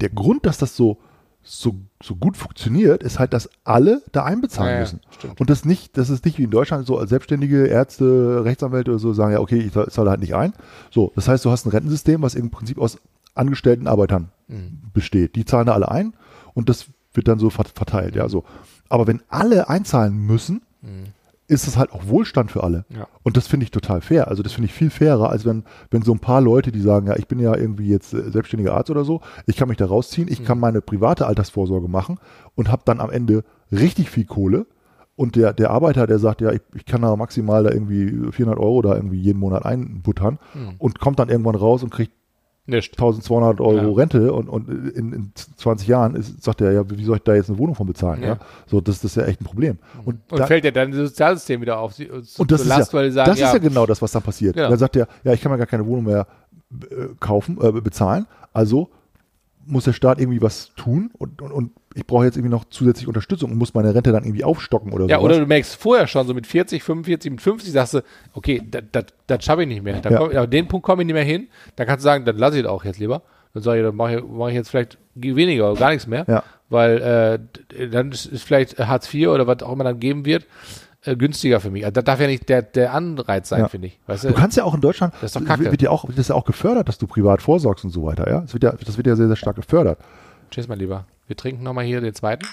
der 0.01 0.09
Grund, 0.09 0.47
dass 0.47 0.57
das 0.57 0.75
so, 0.75 0.97
so, 1.43 1.77
so 2.03 2.15
gut 2.17 2.37
funktioniert, 2.37 3.03
ist 3.03 3.19
halt, 3.19 3.33
dass 3.33 3.49
alle 3.65 4.03
da 4.13 4.25
einbezahlen 4.25 4.75
Ja, 4.75 4.81
müssen. 4.81 5.01
stimmt. 5.11 5.41
Und 5.41 5.49
das 5.49 5.65
nicht, 5.65 5.97
das 5.97 6.11
ist 6.11 6.25
nicht 6.25 6.37
wie 6.39 6.43
in 6.45 6.51
Deutschland 6.51 6.87
so 6.87 6.99
als 6.99 7.09
Selbstständige 7.11 7.67
Ärzte, 7.67 8.45
Rechtsanwälte 8.45 8.91
oder 8.91 8.99
so 9.01 9.13
sagen, 9.15 9.33
ja, 9.33 9.41
okay, 9.41 9.59
ich 9.59 9.73
zahl- 9.73 9.89
zahle 9.89 10.11
halt 10.11 10.21
nicht 10.21 10.35
ein. 10.35 10.53
So, 10.91 11.13
das 11.15 11.27
heißt, 11.29 11.45
du 11.45 11.51
hast 11.51 11.65
ein 11.67 11.71
Rentensystem, 11.71 12.21
was 12.23 12.35
im 12.35 12.51
Prinzip 12.51 12.79
aus 12.79 12.99
angestellten 13.35 13.87
Arbeitern 13.87 14.31
Mhm. 14.49 14.81
besteht. 14.93 15.37
Die 15.37 15.45
zahlen 15.45 15.67
da 15.67 15.75
alle 15.75 15.91
ein 15.91 16.13
und 16.55 16.69
das 16.69 16.87
wird 17.15 17.29
dann 17.29 17.39
so 17.39 17.49
vert- 17.51 17.73
verteilt, 17.75 18.15
ja, 18.17 18.29
so. 18.29 18.45
Aber 18.91 19.07
wenn 19.07 19.23
alle 19.29 19.69
einzahlen 19.69 20.15
müssen, 20.17 20.63
ist 21.49 21.67
es 21.67 21.77
halt 21.77 21.93
auch 21.93 22.07
Wohlstand 22.07 22.53
für 22.53 22.63
alle. 22.63 22.85
Mhm. 22.89 22.97
Ja. 22.99 23.09
Und 23.23 23.37
das 23.37 23.49
finde 23.49 23.65
ich 23.65 23.71
total 23.71 24.01
fair. 24.01 24.29
Also 24.29 24.43
das 24.43 24.53
finde 24.53 24.67
ich 24.67 24.75
viel 24.75 24.91
fairer, 24.91 25.31
als 25.31 25.45
wenn, 25.45 25.65
wenn 25.91 26.03
so 26.03 26.13
ein 26.13 26.21
paar 26.21 26.41
Leute, 26.41 26.71
die 26.71 26.81
sagen, 26.81 27.07
ja, 27.09 27.17
ich 27.17 27.27
bin 27.27 27.41
ja 27.41 27.57
irgendwie 27.57 27.89
jetzt 27.89 28.13
äh, 28.15 28.31
selbstständiger 28.31 28.75
Arzt 28.75 28.91
oder 28.91 29.05
so, 29.05 29.23
ich 29.47 29.57
kann 29.57 29.69
mich 29.69 29.79
da 29.79 29.87
rausziehen, 29.87 30.29
ich 30.31 30.45
kann 30.45 30.61
meine 30.61 30.83
private 30.83 31.27
Altersvorsorge 31.27 31.89
machen 31.89 32.19
und 32.55 32.71
habe 32.71 32.83
dann 32.85 33.01
am 33.01 33.11
Ende 33.11 33.45
richtig 33.73 34.11
viel 34.11 34.27
Kohle. 34.27 34.67
Und 35.17 35.35
der, 35.35 35.53
der 35.53 35.73
Arbeiter, 35.73 36.07
der 36.07 36.21
sagt, 36.21 36.43
ja, 36.43 36.53
ich, 36.53 36.61
ich 36.77 36.85
kann 36.85 37.03
da 37.03 37.17
maximal 37.17 37.65
da 37.65 37.73
irgendwie 37.73 38.31
400 38.31 38.57
Euro 38.61 38.83
da 38.83 38.95
irgendwie 38.95 39.19
jeden 39.19 39.41
Monat 39.41 39.65
einbuttern 39.67 40.39
und 40.79 41.01
kommt 41.01 41.19
dann 41.19 41.29
irgendwann 41.29 41.57
raus 41.57 41.83
und 41.83 41.91
kriegt 41.91 42.13
Nicht. 42.69 42.93
1200 42.93 43.61
Euro 43.61 43.77
Ja. 43.77 43.97
Rente 43.97 44.33
und, 44.33 44.49
und 44.49 44.69
in, 44.69 45.13
in 45.15 45.33
20 45.57 45.89
Jahren 45.89 46.15
ist, 46.15 46.45
sagt 46.45 46.61
er, 46.61 46.73
ja, 46.73 46.89
wie 46.91 47.03
soll 47.03 47.17
ich 47.17 47.23
da 47.23 47.35
jetzt 47.35 47.49
eine 47.49 47.59
Wohnung 47.59 47.75
von 47.75 47.87
bezahlen? 47.87 48.21
Ja. 48.21 48.29
Ja. 48.29 48.39
So, 48.67 48.83
das, 48.83 49.01
das 49.01 49.13
ist 49.13 49.17
ja 49.17 49.25
echt 49.25 49.41
ein 49.41 49.45
Problem. 49.45 49.79
Und, 50.05 50.21
Und 50.31 50.39
da, 50.39 50.47
fällt 50.47 50.65
ja 50.65 50.71
dann 50.71 50.91
das 50.91 51.09
Sozialsystem 51.09 51.63
wieder 51.63 51.79
auf 51.79 51.95
sie 51.95 52.09
zu, 52.09 52.43
und 52.43 52.51
das, 52.51 52.61
ist, 52.61 52.67
Last, 52.67 52.93
ja, 52.93 53.11
sagen, 53.11 53.31
das 53.31 53.39
ist 53.39 53.53
ja 53.55 53.59
genau 53.59 53.87
das, 53.87 54.03
was 54.03 54.13
dann 54.13 54.23
passiert. 54.23 54.55
Genau. 54.55 54.69
Dann 54.69 54.79
sagt 54.79 54.97
er, 54.97 55.09
ja, 55.25 55.33
ich 55.33 55.41
kann 55.41 55.51
mir 55.51 55.57
gar 55.57 55.67
keine 55.67 55.87
Wohnung 55.87 56.05
mehr 56.05 56.27
äh, 56.71 57.07
kaufen, 57.19 57.57
äh, 57.63 57.73
bezahlen, 57.81 58.27
also 58.53 58.91
muss 59.65 59.85
der 59.85 59.95
Staat 59.95 60.21
irgendwie 60.21 60.43
was 60.43 60.73
tun 60.77 61.11
und, 61.17 61.41
und, 61.41 61.53
und 61.53 61.71
ich 61.99 62.07
brauche 62.07 62.25
jetzt 62.25 62.37
irgendwie 62.37 62.53
noch 62.55 62.65
zusätzliche 62.65 63.09
Unterstützung 63.09 63.51
und 63.51 63.59
muss 63.59 63.75
meine 63.75 63.95
Rente 63.95 64.13
dann 64.13 64.25
irgendwie 64.25 64.45
aufstocken 64.45 64.93
oder 64.93 65.07
Ja, 65.07 65.17
sowas. 65.19 65.25
oder 65.33 65.41
du 65.41 65.47
merkst 65.47 65.77
vorher 65.77 66.07
schon, 66.07 66.27
so 66.27 66.35
mit 66.35 66.47
40, 66.47 66.83
45, 66.83 67.31
mit 67.31 67.41
50 67.41 67.73
sagst 67.73 67.95
du, 67.95 68.01
okay, 68.35 68.63
das 69.27 69.45
schaffe 69.45 69.63
ich 69.63 69.69
nicht 69.69 69.83
mehr. 69.83 70.01
Da 70.01 70.11
Ja. 70.11 70.19
komm, 70.19 70.31
aber 70.37 70.47
den 70.47 70.69
Punkt 70.69 70.85
komme 70.87 71.03
ich 71.03 71.07
nicht 71.07 71.15
mehr 71.15 71.25
hin. 71.25 71.49
Dann 71.77 71.87
kannst 71.87 72.05
du 72.05 72.09
sagen, 72.09 72.25
dann 72.25 72.37
lasse 72.37 72.57
ich 72.57 72.63
das 72.63 72.71
auch 72.73 72.85
jetzt 72.85 72.99
lieber. 72.99 73.23
Dann 73.55 73.63
sage 73.63 73.81
ich, 73.81 73.87
dann 73.87 73.97
mache 73.97 74.17
ich, 74.19 74.25
mach 74.31 74.49
ich 74.49 74.55
jetzt 74.55 74.71
vielleicht 74.71 74.99
weniger 75.15 75.71
oder 75.73 75.81
gar 75.81 75.91
nichts 75.91 76.07
mehr. 76.07 76.25
Ja. 76.29 76.43
Weil 76.71 77.41
äh, 77.79 77.89
dann 77.91 78.13
ist 78.13 78.27
ist 78.27 78.43
vielleicht 78.45 78.79
Hartz 78.79 79.13
IV 79.13 79.29
oder 79.29 79.47
was 79.47 79.63
auch 79.63 79.73
immer 79.73 79.85
dann 79.85 79.99
geben 79.99 80.25
wird, 80.27 80.47
äh, 81.03 81.17
günstiger 81.17 81.59
für 81.61 81.71
mich. 81.71 81.85
Also 81.85 81.95
das 81.95 82.05
darf 82.05 82.21
ja 82.21 82.27
nicht 82.27 82.49
der, 82.49 82.61
der 82.63 82.93
Anreiz 82.93 83.49
sein, 83.49 83.61
Ja. 83.61 83.69
finde 83.69 83.87
ich. 83.89 83.99
Weißt 84.07 84.25
Du 84.25 84.35
kannst 84.35 84.57
ja 84.59 84.65
auch 84.65 84.75
in 84.75 84.81
Deutschland, 84.83 85.15
Das 85.15 85.35
ist 85.35 85.37
doch 85.37 85.45
Kacke. 85.45 85.65
wird 85.71 85.81
ja 85.83 85.91
auch, 85.91 86.07
wird 86.07 86.19
das 86.19 86.29
ja 86.29 86.35
auch 86.35 86.45
gefördert, 86.45 86.89
dass 86.89 86.99
du 86.99 87.07
privat 87.07 87.41
vorsorgst 87.41 87.85
und 87.85 87.91
so 87.91 88.05
weiter, 88.05 88.29
ja. 88.31 88.41
Das 88.43 88.53
wird 88.53 88.63
ja, 88.65 88.73
das 88.73 88.97
wird 88.99 89.07
ja 89.07 89.17
sehr, 89.17 89.29
sehr 89.29 89.37
stark 89.37 89.57
gefördert. 89.57 89.99
Tschüss, 90.51 90.69
mein 90.69 90.79
Lieber. 90.79 91.07
Wir 91.29 91.37
trinken 91.37 91.63
nochmal 91.63 91.85
hier 91.85 92.01
den 92.01 92.15
zweiten. 92.15 92.47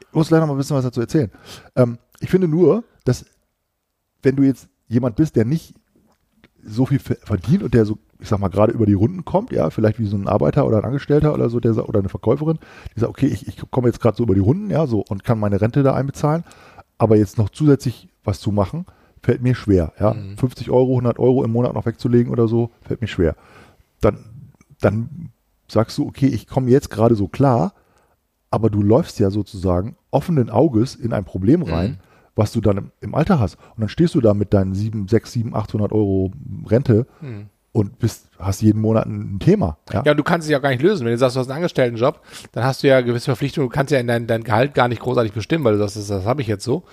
Ich 0.00 0.14
muss 0.14 0.30
leider 0.30 0.46
mal 0.46 0.54
ein 0.54 0.58
bisschen 0.58 0.76
was 0.76 0.84
dazu 0.84 1.00
erzählen. 1.00 1.30
Ähm, 1.76 1.98
ich 2.20 2.30
finde 2.30 2.48
nur, 2.48 2.84
dass 3.04 3.26
wenn 4.22 4.36
du 4.36 4.42
jetzt 4.44 4.68
jemand 4.88 5.16
bist, 5.16 5.36
der 5.36 5.44
nicht 5.44 5.74
so 6.64 6.86
viel 6.86 7.00
ver- 7.00 7.16
verdient 7.22 7.62
und 7.64 7.74
der 7.74 7.84
so, 7.84 7.98
ich 8.20 8.28
sag 8.28 8.38
mal, 8.38 8.48
gerade 8.48 8.72
über 8.72 8.86
die 8.86 8.92
Runden 8.92 9.24
kommt, 9.24 9.50
ja, 9.50 9.70
vielleicht 9.70 9.98
wie 9.98 10.06
so 10.06 10.16
ein 10.16 10.28
Arbeiter 10.28 10.64
oder 10.64 10.78
ein 10.78 10.84
Angestellter 10.84 11.34
oder 11.34 11.50
so, 11.50 11.58
der 11.58 11.88
oder 11.88 11.98
eine 11.98 12.08
Verkäuferin, 12.08 12.58
die 12.94 13.00
sagt, 13.00 13.10
okay, 13.10 13.26
ich, 13.26 13.48
ich 13.48 13.56
komme 13.72 13.88
jetzt 13.88 14.00
gerade 14.00 14.16
so 14.16 14.22
über 14.22 14.34
die 14.34 14.40
Runden, 14.40 14.70
ja, 14.70 14.86
so 14.86 15.00
und 15.08 15.24
kann 15.24 15.40
meine 15.40 15.60
Rente 15.60 15.82
da 15.82 15.94
einbezahlen, 15.94 16.44
aber 16.98 17.16
jetzt 17.16 17.36
noch 17.38 17.48
zusätzlich 17.50 18.08
was 18.22 18.38
zu 18.38 18.52
machen, 18.52 18.86
fällt 19.24 19.42
mir 19.42 19.56
schwer, 19.56 19.92
ja. 19.98 20.14
50 20.36 20.70
Euro, 20.70 20.92
100 20.92 21.18
Euro 21.18 21.42
im 21.42 21.50
Monat 21.50 21.74
noch 21.74 21.86
wegzulegen 21.86 22.30
oder 22.30 22.46
so, 22.46 22.70
fällt 22.82 23.00
mir 23.00 23.08
schwer. 23.08 23.34
Dann, 24.00 24.18
dann 24.80 25.30
sagst 25.66 25.98
du, 25.98 26.06
okay, 26.06 26.26
ich 26.26 26.46
komme 26.46 26.70
jetzt 26.70 26.90
gerade 26.90 27.16
so 27.16 27.26
klar, 27.26 27.72
aber 28.52 28.70
du 28.70 28.82
läufst 28.82 29.18
ja 29.18 29.30
sozusagen 29.30 29.96
offenen 30.10 30.50
Auges 30.50 30.94
in 30.94 31.12
ein 31.12 31.24
Problem 31.24 31.62
rein, 31.62 31.98
was 32.36 32.52
du 32.52 32.60
dann 32.60 32.76
im, 32.76 32.90
im 33.00 33.14
Alter 33.14 33.40
hast. 33.40 33.56
Und 33.74 33.80
dann 33.80 33.88
stehst 33.88 34.14
du 34.14 34.20
da 34.20 34.34
mit 34.34 34.54
deinen 34.54 34.74
7, 34.74 35.08
6, 35.08 35.32
7, 35.32 35.54
800 35.54 35.92
Euro 35.92 36.30
Rente 36.66 37.06
und 37.72 37.98
bist, 37.98 38.28
hast 38.38 38.60
jeden 38.60 38.80
Monat 38.80 39.06
ein 39.06 39.38
Thema. 39.38 39.78
Ja? 39.90 40.02
Ja, 40.04 40.12
und 40.12 40.18
du 40.18 40.22
kannst 40.22 40.46
es 40.46 40.50
ja 40.50 40.58
auch 40.58 40.62
gar 40.62 40.68
nicht 40.68 40.82
lösen. 40.82 41.06
Wenn 41.06 41.12
du 41.12 41.18
sagst, 41.18 41.36
du 41.36 41.40
hast 41.40 41.48
einen 41.48 41.56
Angestelltenjob, 41.56 42.20
dann 42.52 42.64
hast 42.64 42.82
du 42.82 42.88
ja 42.88 43.00
gewisse 43.00 43.24
Verpflichtungen. 43.24 43.70
Du 43.70 43.74
kannst 43.74 43.90
ja 43.90 43.98
in 43.98 44.06
dein, 44.06 44.26
dein 44.26 44.44
Gehalt 44.44 44.74
gar 44.74 44.88
nicht 44.88 45.00
großartig 45.00 45.32
bestimmen, 45.32 45.64
weil 45.64 45.72
du 45.72 45.78
sagst, 45.78 45.96
das, 45.96 46.06
das 46.06 46.26
habe 46.26 46.42
ich 46.42 46.48
jetzt 46.48 46.64
so, 46.64 46.84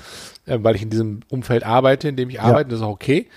äh, 0.45 0.57
weil 0.61 0.75
ich 0.75 0.81
in 0.81 0.89
diesem 0.89 1.19
Umfeld 1.29 1.65
arbeite, 1.65 2.07
in 2.07 2.15
dem 2.15 2.29
ich 2.29 2.39
arbeite, 2.41 2.69
das 2.69 2.79
ist 2.79 2.85
auch 2.85 2.91
okay. 2.91 3.27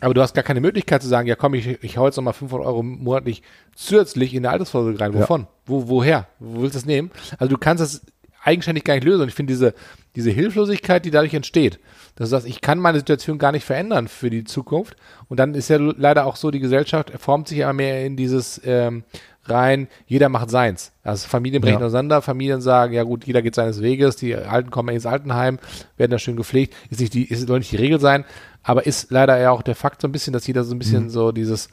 Aber 0.00 0.14
du 0.14 0.22
hast 0.22 0.34
gar 0.34 0.44
keine 0.44 0.60
Möglichkeit 0.60 1.02
zu 1.02 1.08
sagen, 1.08 1.28
ja 1.28 1.36
komm, 1.36 1.54
ich, 1.54 1.82
ich 1.82 1.98
hau 1.98 2.06
jetzt 2.06 2.16
nochmal 2.16 2.34
500 2.34 2.66
Euro 2.66 2.82
monatlich 2.82 3.42
zusätzlich 3.74 4.34
in 4.34 4.44
eine 4.44 4.52
Altersvorsorge 4.52 4.98
rein. 4.98 5.14
Wovon? 5.14 5.46
Wo, 5.66 5.88
woher? 5.88 6.26
Wo 6.38 6.62
willst 6.62 6.74
du 6.74 6.78
das 6.78 6.86
nehmen? 6.86 7.10
Also 7.38 7.50
du 7.50 7.58
kannst 7.58 7.82
das 7.82 8.02
eigenständig 8.42 8.84
gar 8.84 8.94
nicht 8.94 9.04
lösen. 9.04 9.22
Und 9.22 9.28
ich 9.28 9.34
finde 9.34 9.52
diese, 9.52 9.74
diese 10.16 10.30
Hilflosigkeit, 10.30 11.04
die 11.04 11.10
dadurch 11.10 11.34
entsteht, 11.34 11.78
dass 12.16 12.28
du 12.28 12.30
sagst, 12.30 12.46
ich 12.46 12.60
kann 12.60 12.78
meine 12.78 12.98
Situation 12.98 13.38
gar 13.38 13.52
nicht 13.52 13.64
verändern 13.64 14.08
für 14.08 14.30
die 14.30 14.44
Zukunft. 14.44 14.96
Und 15.28 15.38
dann 15.38 15.54
ist 15.54 15.68
ja 15.68 15.76
leider 15.78 16.26
auch 16.26 16.36
so, 16.36 16.50
die 16.50 16.60
Gesellschaft 16.60 17.12
formt 17.18 17.48
sich 17.48 17.58
immer 17.58 17.72
mehr 17.72 18.04
in 18.04 18.16
dieses 18.16 18.60
ähm, 18.64 19.04
rein, 19.44 19.88
jeder 20.06 20.28
macht 20.28 20.50
seins. 20.50 20.92
Also 21.02 21.28
Familien 21.28 21.62
brechen 21.62 21.80
Ja. 21.80 21.86
auseinander, 21.86 22.22
Familien 22.22 22.60
sagen, 22.60 22.92
ja 22.92 23.02
gut, 23.02 23.24
jeder 23.26 23.42
geht 23.42 23.54
seines 23.54 23.80
Weges, 23.82 24.16
die 24.16 24.34
Alten 24.36 24.70
kommen 24.70 24.94
ins 24.94 25.06
Altenheim, 25.06 25.58
werden 25.96 26.10
da 26.10 26.18
schön 26.18 26.36
gepflegt. 26.36 26.74
Ist 26.90 27.00
nicht 27.00 27.14
die, 27.14 27.24
ist, 27.24 27.46
soll 27.46 27.58
nicht 27.58 27.72
die 27.72 27.76
Regel 27.76 28.00
sein, 28.00 28.24
aber 28.62 28.86
ist 28.86 29.10
leider 29.10 29.38
ja 29.38 29.50
auch 29.50 29.62
der 29.62 29.74
Fakt 29.74 30.02
so 30.02 30.08
ein 30.08 30.12
bisschen, 30.12 30.32
dass 30.32 30.46
jeder 30.46 30.64
so 30.64 30.74
ein 30.74 30.78
bisschen 30.78 31.10
so 31.10 31.32
dieses 31.32 31.68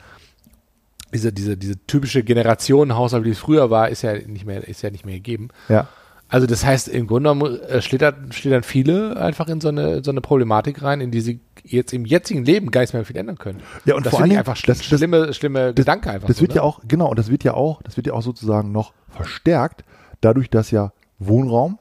diese, 1.14 1.32
diese, 1.32 1.56
diese 1.56 1.78
typische 1.88 2.22
Generationenhaushalt, 2.24 3.24
wie 3.24 3.30
es 3.30 3.40
früher 3.40 3.70
war, 3.70 3.88
ist 3.90 4.02
ja 4.02 4.14
nicht 4.14 4.46
mehr, 4.46 4.68
ist 4.68 4.82
ja 4.82 4.90
nicht 4.90 5.06
mehr 5.06 5.16
gegeben. 5.16 5.50
Ja. 5.70 5.88
Also 6.30 6.46
das 6.46 6.66
heißt, 6.66 6.90
im 6.90 7.08
Grunde 7.08 7.30
genommen 7.30 7.60
äh, 7.62 7.82
schlittert, 7.82 8.34
schlittern 8.34 8.64
viele 8.64 9.18
einfach 9.18 9.48
in 9.48 9.62
so 9.62 9.70
eine, 9.70 10.04
so 10.04 10.12
eine 10.12 10.20
Problematik 10.22 10.82
rein, 10.84 11.00
in 11.00 11.10
die 11.12 11.22
sie 11.22 11.40
jetzt 11.64 11.94
im 11.94 12.06
jetzigen 12.06 12.44
Leben 12.44 12.70
gar 12.72 12.82
nicht 12.82 12.94
mehr 12.94 13.06
viel 13.06 13.16
ändern 13.16 13.38
können. 13.38 13.62
Ja, 13.86 13.96
und 13.96 14.06
das 14.06 14.12
vor 14.14 14.24
Dingen, 14.24 14.38
einfach 14.38 14.56
das- 14.62 14.80
das- 14.80 14.86
schlimme, 14.86 15.34
schlimme 15.34 15.74
Gedanke 15.74 16.12
einfach. 16.12 16.28
Das 16.28 16.38
so, 16.38 16.42
wird 16.42 16.52
ne? 16.52 16.58
ja 16.58 16.62
auch, 16.64 16.82
genau, 16.88 17.10
und 17.10 17.18
das 17.18 17.30
wird 17.30 17.44
ja 17.44 17.54
auch, 17.54 17.82
das 17.84 17.96
wird 17.98 18.08
ja 18.08 18.14
auch 18.14 18.22
sozusagen 18.22 18.72
noch 18.72 18.94
verstärkt, 19.10 19.84
dadurch, 20.22 20.50
dass 20.50 20.72
ja 20.72 20.92
Wohnraum 21.20 21.78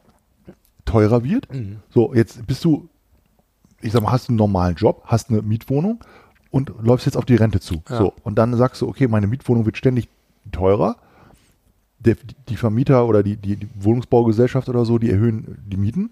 teurer 0.85 1.25
wird. 1.25 1.53
Mhm. 1.53 1.79
So, 1.91 2.15
jetzt 2.15 2.47
bist 2.47 2.65
du, 2.65 2.89
ich 3.81 3.93
sag 3.93 4.03
mal, 4.03 4.13
hast 4.13 4.29
einen 4.29 4.39
normalen 4.39 4.77
Job, 4.77 5.03
hast 5.07 5.31
eine 5.31 5.43
Mietwohnung 5.43 6.01
und 6.51 6.73
läufst 6.81 7.07
jetzt 7.07 7.17
auf 7.17 7.25
die 7.25 7.35
Rente 7.35 7.61
zu. 7.61 7.83
Ja. 7.89 7.99
So, 7.99 8.13
und 8.23 8.37
dann 8.37 8.55
sagst 8.57 8.81
du, 8.81 8.89
okay, 8.89 9.09
meine 9.09 9.27
Mietwohnung 9.27 9.67
wird 9.67 9.77
ständig 9.77 10.09
teurer. 10.53 10.97
Der, 11.99 12.17
die 12.49 12.57
Vermieter 12.57 13.07
oder 13.07 13.23
die, 13.23 13.37
die, 13.37 13.57
die 13.57 13.69
Wohnungsbaugesellschaft 13.79 14.69
oder 14.69 14.85
so, 14.85 14.99
die 14.99 15.11
erhöhen 15.11 15.59
die 15.67 15.77
Mieten 15.77 16.11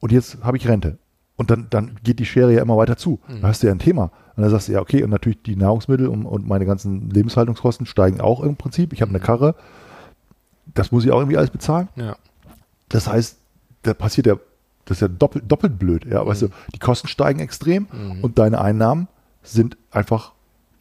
und 0.00 0.12
jetzt 0.12 0.38
habe 0.42 0.56
ich 0.56 0.68
Rente. 0.68 0.98
Und 1.36 1.50
dann, 1.50 1.66
dann 1.70 1.96
geht 2.04 2.18
die 2.18 2.26
Schere 2.26 2.52
ja 2.52 2.60
immer 2.62 2.76
weiter 2.76 2.96
zu. 2.96 3.18
Mhm. 3.28 3.40
Da 3.40 3.48
hast 3.48 3.62
du 3.62 3.66
ja 3.66 3.72
ein 3.72 3.78
Thema. 3.78 4.10
Und 4.36 4.42
dann 4.42 4.50
sagst 4.50 4.68
du 4.68 4.72
ja, 4.72 4.80
okay, 4.80 5.02
und 5.02 5.10
natürlich 5.10 5.42
die 5.42 5.56
Nahrungsmittel 5.56 6.06
und, 6.06 6.26
und 6.26 6.46
meine 6.46 6.66
ganzen 6.66 7.10
Lebenshaltungskosten 7.10 7.86
steigen 7.86 8.20
auch 8.20 8.40
im 8.42 8.56
Prinzip. 8.56 8.92
Ich 8.92 9.00
habe 9.00 9.08
eine 9.10 9.18
Mhm. 9.18 9.22
Karre, 9.22 9.54
das 10.74 10.92
muss 10.92 11.04
ich 11.04 11.10
auch 11.10 11.18
irgendwie 11.18 11.38
alles 11.38 11.50
bezahlen. 11.50 11.88
Ja. 11.96 12.16
Das 12.90 13.08
heißt, 13.08 13.38
da 13.82 13.94
passiert 13.94 14.26
ja, 14.26 14.36
das 14.84 14.98
ist 14.98 15.00
ja 15.00 15.08
doppelt, 15.08 15.50
doppelt 15.50 15.78
blöd. 15.78 16.04
Ja, 16.04 16.24
weißt 16.26 16.42
du, 16.42 16.46
Mhm. 16.48 16.52
die 16.74 16.78
Kosten 16.78 17.08
steigen 17.08 17.40
extrem 17.40 17.86
und 18.20 18.38
deine 18.38 18.60
Einnahmen 18.60 19.08
sind 19.42 19.76
einfach 19.90 20.32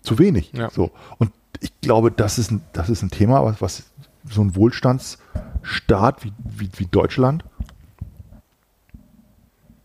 zu 0.01 0.19
wenig. 0.19 0.51
Ja. 0.53 0.69
So. 0.69 0.91
Und 1.17 1.31
ich 1.61 1.79
glaube, 1.81 2.11
das 2.11 2.37
ist 2.37 2.51
ein, 2.51 2.61
das 2.73 2.89
ist 2.89 3.01
ein 3.01 3.09
Thema, 3.11 3.43
was, 3.45 3.61
was 3.61 3.83
so 4.25 4.41
ein 4.41 4.55
Wohlstandsstaat 4.55 6.23
wie, 6.23 6.33
wie, 6.43 6.69
wie 6.77 6.85
Deutschland, 6.85 7.43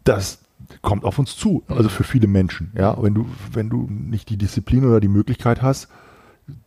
das 0.04 0.38
kommt 0.82 1.04
auf 1.04 1.18
uns 1.18 1.36
zu. 1.36 1.62
Also 1.68 1.88
für 1.88 2.04
viele 2.04 2.26
Menschen. 2.26 2.72
Ja, 2.76 3.00
wenn 3.02 3.14
du, 3.14 3.26
wenn 3.52 3.68
du 3.68 3.86
nicht 3.90 4.30
die 4.30 4.36
Disziplin 4.36 4.84
oder 4.84 5.00
die 5.00 5.08
Möglichkeit 5.08 5.62
hast, 5.62 5.88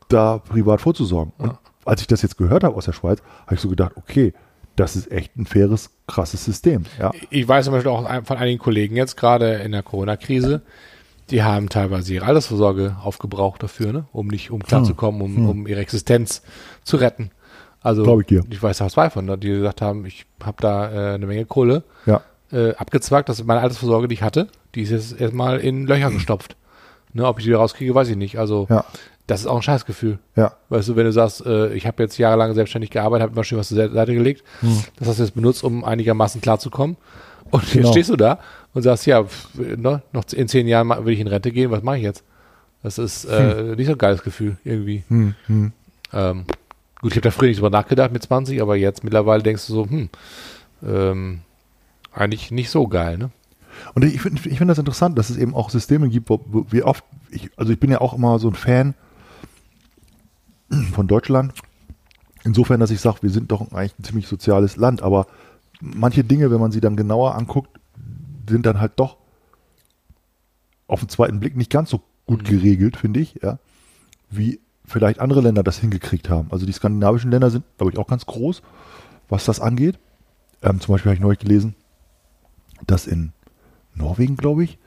da 0.09 0.39
privat 0.39 0.81
vorzusorgen. 0.81 1.33
Und 1.37 1.57
als 1.85 2.01
ich 2.01 2.07
das 2.07 2.21
jetzt 2.21 2.37
gehört 2.37 2.63
habe 2.63 2.75
aus 2.75 2.85
der 2.85 2.93
Schweiz, 2.93 3.21
habe 3.45 3.55
ich 3.55 3.61
so 3.61 3.69
gedacht, 3.69 3.93
okay, 3.95 4.33
das 4.75 4.95
ist 4.95 5.11
echt 5.11 5.35
ein 5.35 5.45
faires, 5.45 5.91
krasses 6.07 6.45
System. 6.45 6.83
Ja, 6.99 7.11
Ich 7.29 7.47
weiß 7.47 7.65
zum 7.65 7.73
Beispiel 7.73 7.91
auch 7.91 8.25
von 8.25 8.37
einigen 8.37 8.59
Kollegen 8.59 8.95
jetzt 8.95 9.17
gerade 9.17 9.55
in 9.55 9.71
der 9.71 9.83
Corona-Krise, 9.83 10.61
die 11.29 11.43
haben 11.43 11.69
teilweise 11.69 12.13
ihre 12.13 12.25
Altersvorsorge 12.25 12.95
aufgebraucht 13.03 13.61
dafür, 13.61 13.93
ne? 13.93 14.05
um 14.11 14.27
nicht, 14.27 14.51
um 14.51 14.63
klarzukommen, 14.63 15.21
um, 15.21 15.49
um 15.49 15.67
ihre 15.67 15.81
Existenz 15.81 16.41
zu 16.83 16.97
retten. 16.97 17.31
Also 17.81 18.03
Glaub 18.03 18.21
ich 18.21 18.27
dir. 18.27 18.43
ich 18.49 18.61
weiß 18.61 18.81
auch 18.81 18.91
zwei 18.91 19.09
von, 19.09 19.25
ne, 19.25 19.37
die 19.37 19.49
gesagt 19.49 19.81
haben, 19.81 20.05
ich 20.05 20.25
habe 20.43 20.57
da 20.59 20.91
äh, 21.11 21.15
eine 21.15 21.25
Menge 21.25 21.45
Kohle 21.45 21.83
ja, 22.05 22.21
äh, 22.51 22.73
abgezwackt, 22.75 23.29
dass 23.29 23.43
meine 23.43 23.61
Altersvorsorge, 23.61 24.07
die 24.09 24.15
ich 24.15 24.21
hatte, 24.21 24.47
die 24.75 24.81
ist 24.81 24.89
jetzt 24.91 25.19
erstmal 25.19 25.59
in 25.59 25.87
Löcher 25.87 26.11
gestopft. 26.11 26.55
Ne, 27.11 27.25
ob 27.25 27.39
ich 27.39 27.45
die 27.45 27.49
wieder 27.49 27.57
rauskriege, 27.57 27.95
weiß 27.95 28.07
ich 28.09 28.15
nicht. 28.17 28.37
Also 28.37 28.67
ja, 28.69 28.85
das 29.25 29.39
ist 29.41 29.47
auch 29.47 29.55
ein 29.55 29.63
Scheißgefühl. 29.63 30.19
ja. 30.35 30.53
Weißt 30.69 30.89
du, 30.89 30.95
wenn 30.95 31.05
du 31.05 31.11
sagst, 31.11 31.43
äh, 31.43 31.73
ich 31.73 31.87
habe 31.87 32.03
jetzt 32.03 32.19
jahrelang 32.19 32.53
selbstständig 32.53 32.91
gearbeitet, 32.91 33.23
habe 33.23 33.33
immer 33.33 33.43
schön 33.43 33.57
was 33.57 33.69
zur 33.69 33.77
Seite 33.89 34.13
gelegt, 34.13 34.43
Hm. 34.59 34.83
das 34.99 35.07
hast 35.07 35.17
du 35.17 35.23
jetzt 35.23 35.33
benutzt, 35.33 35.63
um 35.63 35.83
einigermaßen 35.83 36.39
klarzukommen. 36.39 36.97
Und 37.49 37.63
jetzt 37.63 37.73
Genau. 37.73 37.91
stehst 37.93 38.11
du 38.11 38.15
da 38.15 38.37
und 38.75 38.83
sagst, 38.83 39.07
ja, 39.07 39.23
pf, 39.23 39.47
ne, 39.55 40.03
noch 40.13 40.23
in 40.33 40.47
zehn 40.47 40.67
Jahren 40.67 40.87
will 41.03 41.13
ich 41.15 41.19
in 41.19 41.25
Rente 41.25 41.51
gehen, 41.51 41.71
was 41.71 41.81
mache 41.81 41.97
ich 41.97 42.03
jetzt? 42.03 42.23
Das 42.83 42.99
ist 42.99 43.25
äh, 43.25 43.75
nicht 43.75 43.87
so 43.87 43.93
ein 43.93 43.97
geiles 43.97 44.21
Gefühl 44.21 44.57
irgendwie. 44.63 45.03
Hm, 45.07 45.33
hm. 45.47 45.71
Ähm, 46.13 46.45
gut, 46.99 47.11
ich 47.11 47.17
habe 47.17 47.21
da 47.21 47.31
früher 47.31 47.49
nicht 47.49 47.57
drüber 47.57 47.69
nachgedacht 47.69 48.11
mit 48.11 48.23
20, 48.23 48.61
aber 48.61 48.75
jetzt 48.75 49.03
mittlerweile 49.03 49.43
denkst 49.43 49.67
du 49.67 49.73
so, 49.73 49.89
hm, 49.89 50.09
ähm, 50.83 51.41
eigentlich 52.11 52.51
nicht 52.51 52.69
so 52.69 52.87
geil, 52.87 53.17
ne? 53.17 53.31
Und 53.93 54.03
ich 54.03 54.21
finde 54.21 54.41
ich 54.49 54.57
find 54.57 54.69
das 54.69 54.77
interessant, 54.77 55.17
dass 55.17 55.29
es 55.29 55.37
eben 55.37 55.55
auch 55.55 55.69
Systeme 55.69 56.09
gibt, 56.09 56.29
wo, 56.29 56.41
wo 56.47 56.65
wir 56.69 56.85
oft, 56.85 57.03
ich, 57.29 57.49
also 57.55 57.71
ich 57.71 57.79
bin 57.79 57.91
ja 57.91 58.01
auch 58.01 58.13
immer 58.13 58.37
so 58.39 58.49
ein 58.49 58.55
Fan 58.55 58.93
von 60.91 61.07
Deutschland. 61.07 61.53
Insofern, 62.43 62.79
dass 62.79 62.91
ich 62.91 62.99
sage, 62.99 63.19
wir 63.21 63.29
sind 63.29 63.51
doch 63.51 63.71
eigentlich 63.71 63.97
ein 63.99 64.03
ziemlich 64.03 64.27
soziales 64.27 64.75
Land, 64.75 65.01
aber 65.01 65.27
manche 65.81 66.23
Dinge, 66.23 66.51
wenn 66.51 66.59
man 66.59 66.71
sie 66.71 66.81
dann 66.81 66.95
genauer 66.95 67.35
anguckt, 67.35 67.79
sind 68.49 68.65
dann 68.65 68.79
halt 68.79 68.93
doch 68.97 69.17
auf 70.87 71.01
den 71.01 71.09
zweiten 71.09 71.39
Blick 71.39 71.55
nicht 71.55 71.71
ganz 71.71 71.89
so 71.89 72.01
gut 72.25 72.43
geregelt, 72.43 72.97
finde 72.97 73.19
ich, 73.19 73.39
ja, 73.41 73.59
wie 74.29 74.59
vielleicht 74.89 75.19
andere 75.19 75.41
Länder 75.41 75.63
das 75.63 75.77
hingekriegt 75.77 76.29
haben. 76.29 76.49
Also 76.51 76.65
die 76.65 76.71
skandinavischen 76.71 77.31
Länder 77.31 77.49
sind, 77.49 77.63
glaube 77.77 77.91
ich, 77.93 77.99
auch 77.99 78.07
ganz 78.07 78.25
groß, 78.25 78.61
was 79.29 79.45
das 79.45 79.59
angeht. 79.59 79.99
Ähm, 80.61 80.81
zum 80.81 80.93
Beispiel 80.93 81.11
habe 81.11 81.15
ich 81.15 81.21
neulich 81.21 81.39
gelesen, 81.39 81.75
dass 82.85 83.07
in 83.07 83.31
Norwegen, 83.95 84.35
glaube 84.35 84.63
ich, 84.63 84.77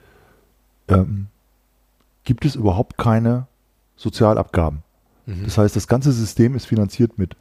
ähm, 0.87 1.27
gibt 2.23 2.45
es 2.45 2.55
überhaupt 2.55 2.97
keine 2.97 3.47
Sozialabgaben. 3.95 4.83
Mhm. 5.25 5.43
Das 5.45 5.57
heißt, 5.57 5.75
das 5.75 5.87
ganze 5.87 6.11
System 6.11 6.55
ist 6.55 6.65
finanziert 6.65 7.17
mit 7.17 7.35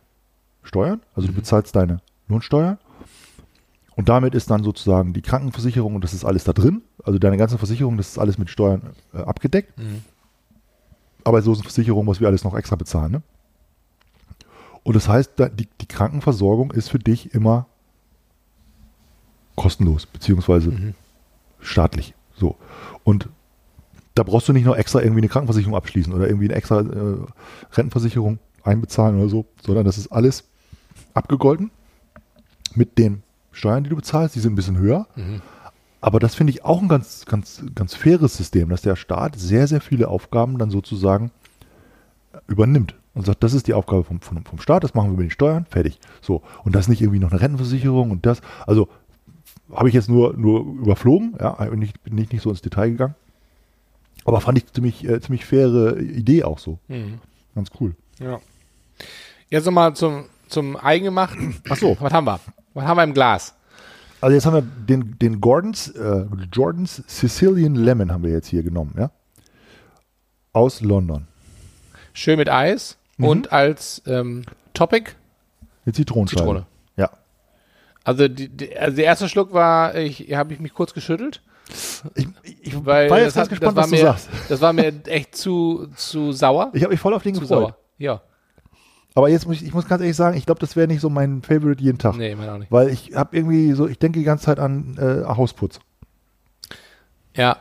Steuern, 0.62 1.00
also 1.14 1.26
du 1.28 1.34
bezahlst 1.34 1.74
deine 1.74 2.00
Lohnsteuer 2.28 2.78
und 3.96 4.08
damit 4.08 4.34
ist 4.34 4.50
dann 4.50 4.62
sozusagen 4.62 5.12
die 5.12 5.22
Krankenversicherung 5.22 5.96
und 5.96 6.04
das 6.04 6.14
ist 6.14 6.24
alles 6.24 6.44
da 6.44 6.52
drin, 6.52 6.82
also 7.02 7.18
deine 7.18 7.36
ganze 7.36 7.58
Versicherung, 7.58 7.96
das 7.96 8.10
ist 8.10 8.18
alles 8.18 8.38
mit 8.38 8.48
Steuern 8.48 8.92
äh, 9.12 9.18
abgedeckt. 9.18 9.76
Mhm. 9.78 10.02
Aber 11.24 11.42
so 11.42 11.52
ist 11.52 11.58
eine 11.58 11.64
Versicherung, 11.64 12.06
was 12.06 12.20
wir 12.20 12.28
alles 12.28 12.44
noch 12.44 12.56
extra 12.56 12.76
bezahlen. 12.76 13.12
Ne? 13.12 13.22
Und 14.82 14.96
das 14.96 15.08
heißt, 15.08 15.32
die, 15.58 15.68
die 15.80 15.86
Krankenversorgung 15.86 16.72
ist 16.72 16.88
für 16.88 16.98
dich 16.98 17.34
immer 17.34 17.66
kostenlos, 19.56 20.06
beziehungsweise 20.06 20.70
Mhm. 20.70 20.94
staatlich. 21.60 22.14
So. 22.34 22.56
Und 23.04 23.28
da 24.14 24.22
brauchst 24.22 24.48
du 24.48 24.52
nicht 24.52 24.64
noch 24.64 24.76
extra 24.76 25.00
irgendwie 25.00 25.20
eine 25.20 25.28
Krankenversicherung 25.28 25.76
abschließen 25.76 26.12
oder 26.12 26.26
irgendwie 26.26 26.46
eine 26.46 26.54
extra 26.54 26.80
äh, 26.80 27.16
Rentenversicherung 27.72 28.38
einbezahlen 28.64 29.18
oder 29.18 29.28
so, 29.28 29.46
sondern 29.64 29.84
das 29.84 29.98
ist 29.98 30.08
alles 30.12 30.44
abgegolten 31.14 31.70
mit 32.74 32.98
den 32.98 33.22
Steuern, 33.52 33.84
die 33.84 33.90
du 33.90 33.96
bezahlst. 33.96 34.34
Die 34.34 34.40
sind 34.40 34.52
ein 34.52 34.56
bisschen 34.56 34.78
höher. 34.78 35.06
Mhm. 35.16 35.42
Aber 36.02 36.18
das 36.18 36.34
finde 36.34 36.50
ich 36.50 36.64
auch 36.64 36.82
ein 36.82 36.88
ganz, 36.88 37.24
ganz, 37.26 37.64
ganz 37.76 37.94
faires 37.94 38.36
System, 38.36 38.68
dass 38.68 38.82
der 38.82 38.96
Staat 38.96 39.38
sehr, 39.38 39.68
sehr 39.68 39.80
viele 39.80 40.08
Aufgaben 40.08 40.58
dann 40.58 40.68
sozusagen 40.68 41.30
übernimmt 42.48 42.96
und 43.14 43.24
sagt, 43.24 43.44
das 43.44 43.54
ist 43.54 43.68
die 43.68 43.74
Aufgabe 43.74 44.02
vom, 44.02 44.20
vom, 44.20 44.44
vom 44.44 44.58
Staat, 44.58 44.82
das 44.82 44.94
machen 44.94 45.12
wir 45.12 45.16
mit 45.16 45.26
den 45.26 45.30
Steuern, 45.30 45.64
fertig. 45.64 46.00
So. 46.20 46.42
Und 46.64 46.74
das 46.74 46.88
nicht 46.88 47.00
irgendwie 47.00 47.20
noch 47.20 47.30
eine 47.30 47.40
Rentenversicherung 47.40 48.10
und 48.10 48.26
das. 48.26 48.42
Also 48.66 48.88
habe 49.72 49.88
ich 49.88 49.94
jetzt 49.94 50.08
nur, 50.08 50.36
nur 50.36 50.60
überflogen, 50.60 51.36
ja, 51.40 51.64
nicht, 51.74 52.02
bin 52.02 52.16
nicht, 52.16 52.32
nicht 52.32 52.42
so 52.42 52.50
ins 52.50 52.62
Detail 52.62 52.90
gegangen. 52.90 53.14
Aber 54.24 54.40
fand 54.40 54.58
ich 54.58 54.72
ziemlich, 54.72 55.08
äh, 55.08 55.20
ziemlich 55.20 55.44
faire 55.44 55.98
Idee 55.98 56.42
auch 56.42 56.58
so. 56.58 56.80
Mhm. 56.88 57.20
Ganz 57.54 57.70
cool. 57.80 57.94
Ja. 58.18 58.40
Jetzt 59.50 59.66
nochmal 59.66 59.94
zum, 59.94 60.24
zum 60.48 60.76
Eigengemachten. 60.76 61.60
Ach 61.68 61.76
so. 61.76 61.96
Was 62.00 62.12
haben 62.12 62.24
wir? 62.26 62.40
Was 62.74 62.84
haben 62.84 62.96
wir 62.96 63.04
im 63.04 63.14
Glas? 63.14 63.54
Also 64.22 64.34
jetzt 64.34 64.46
haben 64.46 64.54
wir 64.54 64.62
den, 64.62 65.18
den 65.18 65.40
Gordons, 65.40 65.88
äh, 65.88 66.24
Jordans 66.52 67.02
Sicilian 67.06 67.74
Lemon 67.74 68.12
haben 68.12 68.22
wir 68.22 68.30
jetzt 68.30 68.46
hier 68.48 68.62
genommen, 68.62 68.94
ja. 68.96 69.10
Aus 70.52 70.80
London. 70.80 71.26
Schön 72.14 72.38
mit 72.38 72.48
Eis 72.48 72.96
Mhm. 73.18 73.24
und 73.26 73.52
als 73.52 74.00
ähm, 74.06 74.44
Topic 74.72 75.12
Eine 75.84 75.92
Zitronenscheibe. 75.92 76.40
Zitrone. 76.40 76.66
Ja. 76.96 77.10
Also, 78.04 78.26
die, 78.28 78.48
die, 78.48 78.74
also 78.76 78.96
der 78.96 79.04
erste 79.04 79.28
Schluck 79.28 79.52
war, 79.52 79.94
ich 79.96 80.32
habe 80.34 80.54
ich 80.54 80.60
mich 80.60 80.72
kurz 80.72 80.94
geschüttelt, 80.94 81.42
Ich, 82.14 82.26
ich 82.62 82.86
weil 82.86 83.10
war 83.10 83.18
das, 83.18 83.26
jetzt 83.26 83.34
ganz 83.34 83.44
hat, 83.46 83.48
gespannt, 83.50 83.76
was 83.76 83.90
du 83.90 83.96
mir, 83.96 84.00
sagst. 84.02 84.28
das 84.48 84.60
war 84.62 84.72
mir 84.72 84.92
echt 85.06 85.36
zu, 85.36 85.88
zu 85.96 86.32
sauer. 86.32 86.70
Ich 86.74 86.82
habe 86.82 86.92
mich 86.92 87.00
voll 87.00 87.12
auf 87.14 87.22
den 87.22 87.34
zu 87.34 87.40
gefreut. 87.42 87.58
sauer. 87.58 87.76
Ja, 87.98 88.22
Aber 89.14 89.28
jetzt 89.28 89.46
muss 89.46 89.56
ich, 89.56 89.64
ich 89.66 89.74
muss 89.74 89.86
ganz 89.86 90.00
ehrlich 90.00 90.16
sagen, 90.16 90.36
ich 90.36 90.46
glaube, 90.46 90.60
das 90.60 90.74
wäre 90.76 90.88
nicht 90.88 91.00
so 91.00 91.10
mein 91.10 91.42
Favorite 91.42 91.82
jeden 91.82 91.98
Tag. 91.98 92.16
nee, 92.16 92.34
meine 92.34 92.52
auch 92.52 92.58
nicht. 92.58 92.72
Weil 92.72 92.88
ich 92.88 93.14
habe 93.14 93.36
irgendwie 93.36 93.72
so, 93.72 93.86
ich 93.86 93.98
denke 93.98 94.18
die 94.18 94.24
ganze 94.24 94.46
Zeit 94.46 94.58
an 94.58 94.96
äh, 94.98 95.24
Hausputz. 95.26 95.80
Ja. 97.36 97.58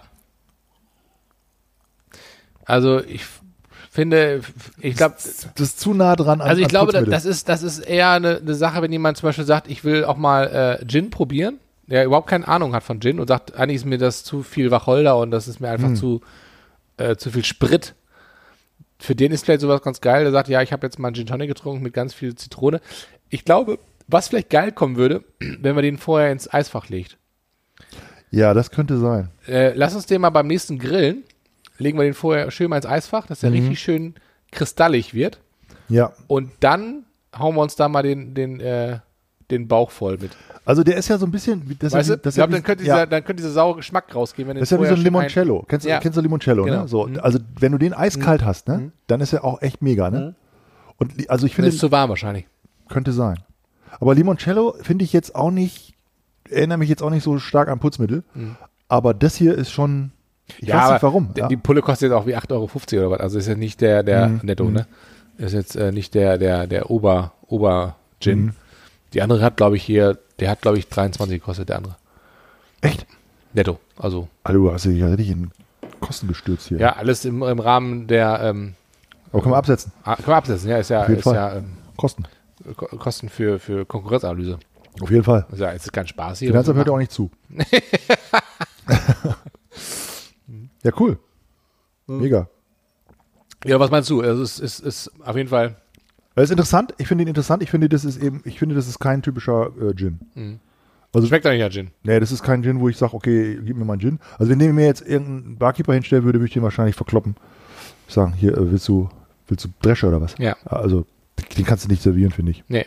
Also 2.65 2.99
ich 3.03 3.23
finde, 3.89 4.41
ich 4.79 4.95
glaube, 4.95 5.15
Das 5.15 5.47
ist 5.59 5.79
zu 5.79 5.93
nah 5.93 6.15
dran 6.15 6.39
an 6.39 6.47
also 6.47 6.61
ich 6.61 6.69
glaube, 6.69 6.93
das 6.93 7.25
ist, 7.25 7.49
das 7.49 7.63
ist 7.63 7.79
eher 7.79 8.11
eine, 8.11 8.37
eine 8.37 8.55
Sache, 8.55 8.81
wenn 8.81 8.91
jemand 8.91 9.17
zum 9.17 9.27
Beispiel 9.27 9.45
sagt, 9.45 9.69
ich 9.69 9.83
will 9.83 10.05
auch 10.05 10.17
mal 10.17 10.79
äh, 10.81 10.85
Gin 10.85 11.09
probieren, 11.09 11.59
der 11.87 12.05
überhaupt 12.05 12.27
keine 12.27 12.47
Ahnung 12.47 12.73
hat 12.73 12.83
von 12.83 13.01
Gin 13.01 13.19
und 13.19 13.27
sagt, 13.27 13.55
eigentlich 13.55 13.77
ist 13.77 13.85
mir 13.85 13.97
das 13.97 14.23
zu 14.23 14.43
viel 14.43 14.71
Wacholder 14.71 15.17
und 15.17 15.31
das 15.31 15.47
ist 15.49 15.59
mir 15.59 15.69
einfach 15.69 15.89
Hm. 15.89 15.95
zu, 15.97 16.21
äh, 16.97 17.17
zu 17.17 17.31
viel 17.31 17.43
Sprit. 17.43 17.93
Für 19.01 19.15
den 19.15 19.31
ist 19.31 19.43
vielleicht 19.45 19.61
sowas 19.61 19.81
ganz 19.81 19.99
geil, 19.99 20.23
der 20.23 20.31
sagt, 20.31 20.47
ja, 20.47 20.61
ich 20.61 20.71
habe 20.71 20.85
jetzt 20.85 20.99
mal 20.99 21.07
einen 21.07 21.15
Gin 21.15 21.25
Tonic 21.25 21.49
getrunken 21.49 21.81
mit 21.83 21.93
ganz 21.93 22.13
viel 22.13 22.35
Zitrone. 22.35 22.81
Ich 23.29 23.43
glaube, 23.45 23.79
was 24.07 24.27
vielleicht 24.27 24.51
geil 24.51 24.71
kommen 24.71 24.95
würde, 24.95 25.23
wenn 25.39 25.73
man 25.75 25.83
den 25.83 25.97
vorher 25.97 26.31
ins 26.31 26.51
Eisfach 26.53 26.87
legt. 26.89 27.17
Ja, 28.29 28.53
das 28.53 28.69
könnte 28.71 28.97
sein. 28.99 29.29
Äh, 29.47 29.73
lass 29.73 29.95
uns 29.95 30.05
den 30.05 30.21
mal 30.21 30.29
beim 30.29 30.47
nächsten 30.47 30.77
Grillen, 30.79 31.23
legen 31.79 31.97
wir 31.97 32.03
den 32.03 32.13
vorher 32.13 32.51
schön 32.51 32.69
mal 32.69 32.77
ins 32.77 32.85
Eisfach, 32.85 33.25
dass 33.27 33.39
der 33.41 33.49
Mhm. 33.49 33.55
richtig 33.57 33.79
schön 33.79 34.15
kristallig 34.51 35.13
wird. 35.13 35.39
Ja. 35.89 36.13
Und 36.27 36.51
dann 36.59 37.05
hauen 37.37 37.55
wir 37.55 37.61
uns 37.61 37.75
da 37.75 37.89
mal 37.89 38.03
den, 38.03 38.33
den, 38.35 38.59
äh, 38.59 38.99
den 39.51 39.67
Bauch 39.67 39.91
voll 39.91 40.17
mit. 40.19 40.31
Also 40.63 40.83
der 40.83 40.95
ist 40.97 41.07
ja 41.07 41.17
so 41.17 41.25
ein 41.25 41.31
bisschen, 41.31 41.75
das 41.79 41.93
Weißt 41.93 42.09
du? 42.09 42.13
ja 42.13 42.19
das 42.21 42.35
ja 42.35 42.45
dann, 42.47 42.61
könnte 42.63 42.81
wie- 42.83 42.85
dieser, 42.85 42.97
ja, 42.99 43.05
dann 43.05 43.23
könnte 43.23 43.41
dieser 43.41 43.53
saure 43.53 43.77
Geschmack 43.77 44.13
rausgehen. 44.13 44.47
Wenn 44.47 44.55
das 44.57 44.63
ist 44.63 44.71
ja 44.71 44.81
wie 44.81 44.87
so 44.87 44.93
ein 44.93 45.01
Limoncello. 45.01 45.65
Kennst, 45.67 45.85
du 45.85 45.89
Ja. 45.89 45.99
kennst 45.99 46.17
du 46.17 46.21
Limoncello, 46.21 46.63
Genau. 46.65 46.81
ne? 46.83 46.87
So, 46.87 47.07
Mhm. 47.07 47.19
also 47.21 47.39
wenn 47.59 47.71
du 47.71 47.77
den 47.79 47.93
eiskalt 47.93 48.45
hast, 48.45 48.67
ne, 48.67 48.91
dann 49.07 49.21
ist 49.21 49.33
er 49.33 49.43
auch 49.43 49.61
echt 49.61 49.81
mega, 49.81 50.09
ne? 50.11 50.35
Und 50.97 51.17
li- 51.17 51.27
also 51.29 51.45
ich 51.47 51.55
finde, 51.55 51.69
ist 51.69 51.79
zu 51.79 51.91
warm 51.91 52.09
wahrscheinlich. 52.09 52.45
könnte 52.89 53.11
sein. 53.11 53.37
Aber 53.99 54.13
Limoncello 54.15 54.75
finde 54.81 55.03
ich 55.03 55.13
jetzt 55.13 55.33
auch 55.35 55.49
nicht, 55.51 55.93
erinnere 56.49 56.77
mich 56.77 56.89
jetzt 56.89 57.01
auch 57.01 57.09
nicht 57.09 57.23
so 57.23 57.39
stark 57.39 57.67
an 57.69 57.79
Putzmittel. 57.79 58.23
Aber 58.87 59.13
das 59.13 59.35
hier 59.35 59.55
ist 59.57 59.71
schon, 59.71 60.11
ich 60.59 60.67
weiß 60.69 60.75
aber 60.75 60.93
nicht 60.93 61.03
warum. 61.03 61.29
Ja. 61.37 61.47
Die 61.47 61.57
Pulle 61.57 61.81
kostet 61.81 62.09
jetzt 62.11 62.15
auch 62.17 62.27
wie 62.27 62.35
8,50 62.35 62.97
Euro 62.99 63.07
oder 63.07 63.15
was. 63.15 63.21
Also 63.21 63.39
ist 63.39 63.47
ja 63.47 63.55
nicht 63.55 63.81
der, 63.81 64.03
der 64.03 64.27
Mhm. 64.27 64.39
Netto, 64.43 64.65
ne? 64.69 64.85
Ist 65.37 65.53
jetzt 65.53 65.75
äh, 65.75 65.91
nicht 65.91 66.13
der, 66.13 66.37
der, 66.37 66.67
der 66.67 66.91
Ober, 66.91 67.31
Ober-Gin. 67.47 68.53
Die 69.14 69.22
andere 69.22 69.41
hat, 69.43 69.57
glaube 69.57 69.76
ich, 69.76 69.84
hier, 69.84 70.18
der 70.39 70.49
hat, 70.49 70.62
glaube 70.62 70.78
ich, 70.78 70.88
23 70.88 71.39
gekostet, 71.39 71.70
der 71.70 71.78
andere. 71.78 71.95
Echt? 72.82 73.05
Netto. 73.53 73.80
Also, 73.97 74.28
Also 74.43 74.59
du 74.59 74.72
hast 74.74 74.86
dich 74.86 74.97
ja 74.97 75.07
richtig 75.07 75.30
in 75.32 75.51
Kosten 75.99 76.28
gestürzt 76.28 76.68
hier. 76.70 76.80
ja, 76.80 76.95
alles 76.95 77.26
im, 77.26 77.43
im 77.43 77.59
Rahmen 77.59 78.07
der, 78.07 78.39
ähm, 78.41 78.76
Aber 79.32 79.41
können 79.41 79.53
wir 79.53 79.57
absetzen. 79.57 79.91
ah, 80.03 80.16
können 80.16 80.28
wir 80.30 80.36
absetzen, 80.38 80.70
ja, 80.70 80.78
ist 80.78 80.89
ja, 80.89 81.01
Auf 81.01 81.07
jeden 81.09 81.20
ist 81.20 81.24
Fall. 81.26 81.36
ja 81.36 81.55
ähm, 81.57 81.74
Kosten. 81.97 82.24
Ko- 82.78 82.86
Kosten 82.97 83.30
für, 83.30 83.59
für 83.59 83.86
Konkurrenzanalyse. 83.86 84.57
Auf 85.01 85.09
jeden 85.12 85.24
Fall. 85.24 85.45
Also, 85.51 85.64
ja, 85.64 85.72
es 85.74 85.84
ist 85.86 85.91
kein 85.93 86.07
Spaß 86.07 86.39
hier. 86.39 86.49
Finanzamt 86.49 86.78
hört 86.78 86.89
auch 86.89 86.97
nicht 86.97 87.12
zu. 87.12 87.30
ja, 90.84 90.91
cool. 90.99 91.20
Mega. 92.07 92.47
Ja, 93.66 93.80
was 93.80 93.91
meinst 93.91 94.09
du? 94.09 94.22
Also, 94.22 94.41
es 94.41 94.59
ist, 94.59 94.80
ist 94.80 95.12
auf 95.24 95.36
jeden 95.38 95.49
Fall, 95.49 95.76
Das 96.36 96.45
ist 96.45 96.51
interessant. 96.51 96.93
Ich 96.97 97.07
finde 97.07 97.23
ihn 97.23 97.27
interessant. 97.27 97.61
Ich 97.63 97.69
finde, 97.69 97.89
das 97.89 98.05
ist 98.05 98.21
eben, 98.21 98.41
ich 98.45 98.57
finde, 98.59 98.75
das 98.75 98.88
ist 98.88 98.99
kein 98.99 99.21
typischer 99.21 99.71
äh, 99.82 99.93
Gin. 99.95 100.59
Also- 101.13 101.27
schmeckt 101.27 101.45
nicht 101.45 101.59
nach 101.59 101.69
Gin. 101.71 101.91
Nee, 102.03 102.19
das 102.19 102.32
ist 102.32 102.41
kein 102.41 102.63
Gin, 102.63 102.79
wo 102.79 102.88
ich 102.89 102.97
sage, 102.97 103.13
okay, 103.13 103.59
gib 103.63 103.75
mir 103.75 103.84
mal 103.86 103.93
einen 103.93 104.01
Gin. 104.01 104.19
Also 104.39 104.49
wenn 104.51 104.59
ich 104.61 104.71
mir 104.71 104.86
jetzt 104.86 105.01
irgendeinen 105.05 105.57
Barkeeper 105.57 105.93
hinstellen 105.93 106.23
würde, 106.23 106.39
würde 106.39 106.47
ich 106.47 106.53
den 106.53 106.63
wahrscheinlich 106.63 106.95
verkloppen. 106.95 107.36
Sagen, 108.07 108.34
hier, 108.34 108.53
äh, 108.57 108.71
willst 108.71 108.88
du, 108.88 109.09
willst 109.47 109.65
du 109.65 109.69
Drescher 109.82 110.07
oder 110.07 110.21
was? 110.21 110.36
Ja. 110.38 110.55
Also, 110.65 111.05
den 111.57 111.65
kannst 111.65 111.86
du 111.86 111.89
nicht 111.89 112.01
servieren, 112.01 112.32
finde 112.32 112.51
ich. 112.51 112.63
Nee. 112.69 112.86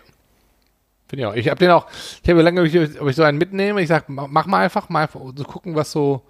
Finde 1.06 1.22
ich 1.22 1.26
auch. 1.26 1.34
Ich 1.34 1.48
habe 1.48 1.58
den 1.58 1.70
auch, 1.70 1.86
ich 2.22 2.30
habe 2.30 2.40
lange, 2.40 2.62
überlegt, 2.62 2.98
ob 3.00 3.08
ich 3.08 3.16
so 3.16 3.22
einen 3.24 3.36
mitnehme. 3.36 3.82
Ich 3.82 3.88
sag, 3.88 4.08
ma- 4.08 4.26
mach 4.26 4.46
mal 4.46 4.64
einfach, 4.64 4.88
mal 4.88 5.02
einfach 5.02 5.20
so 5.36 5.44
gucken, 5.44 5.74
was 5.74 5.92
so, 5.92 6.22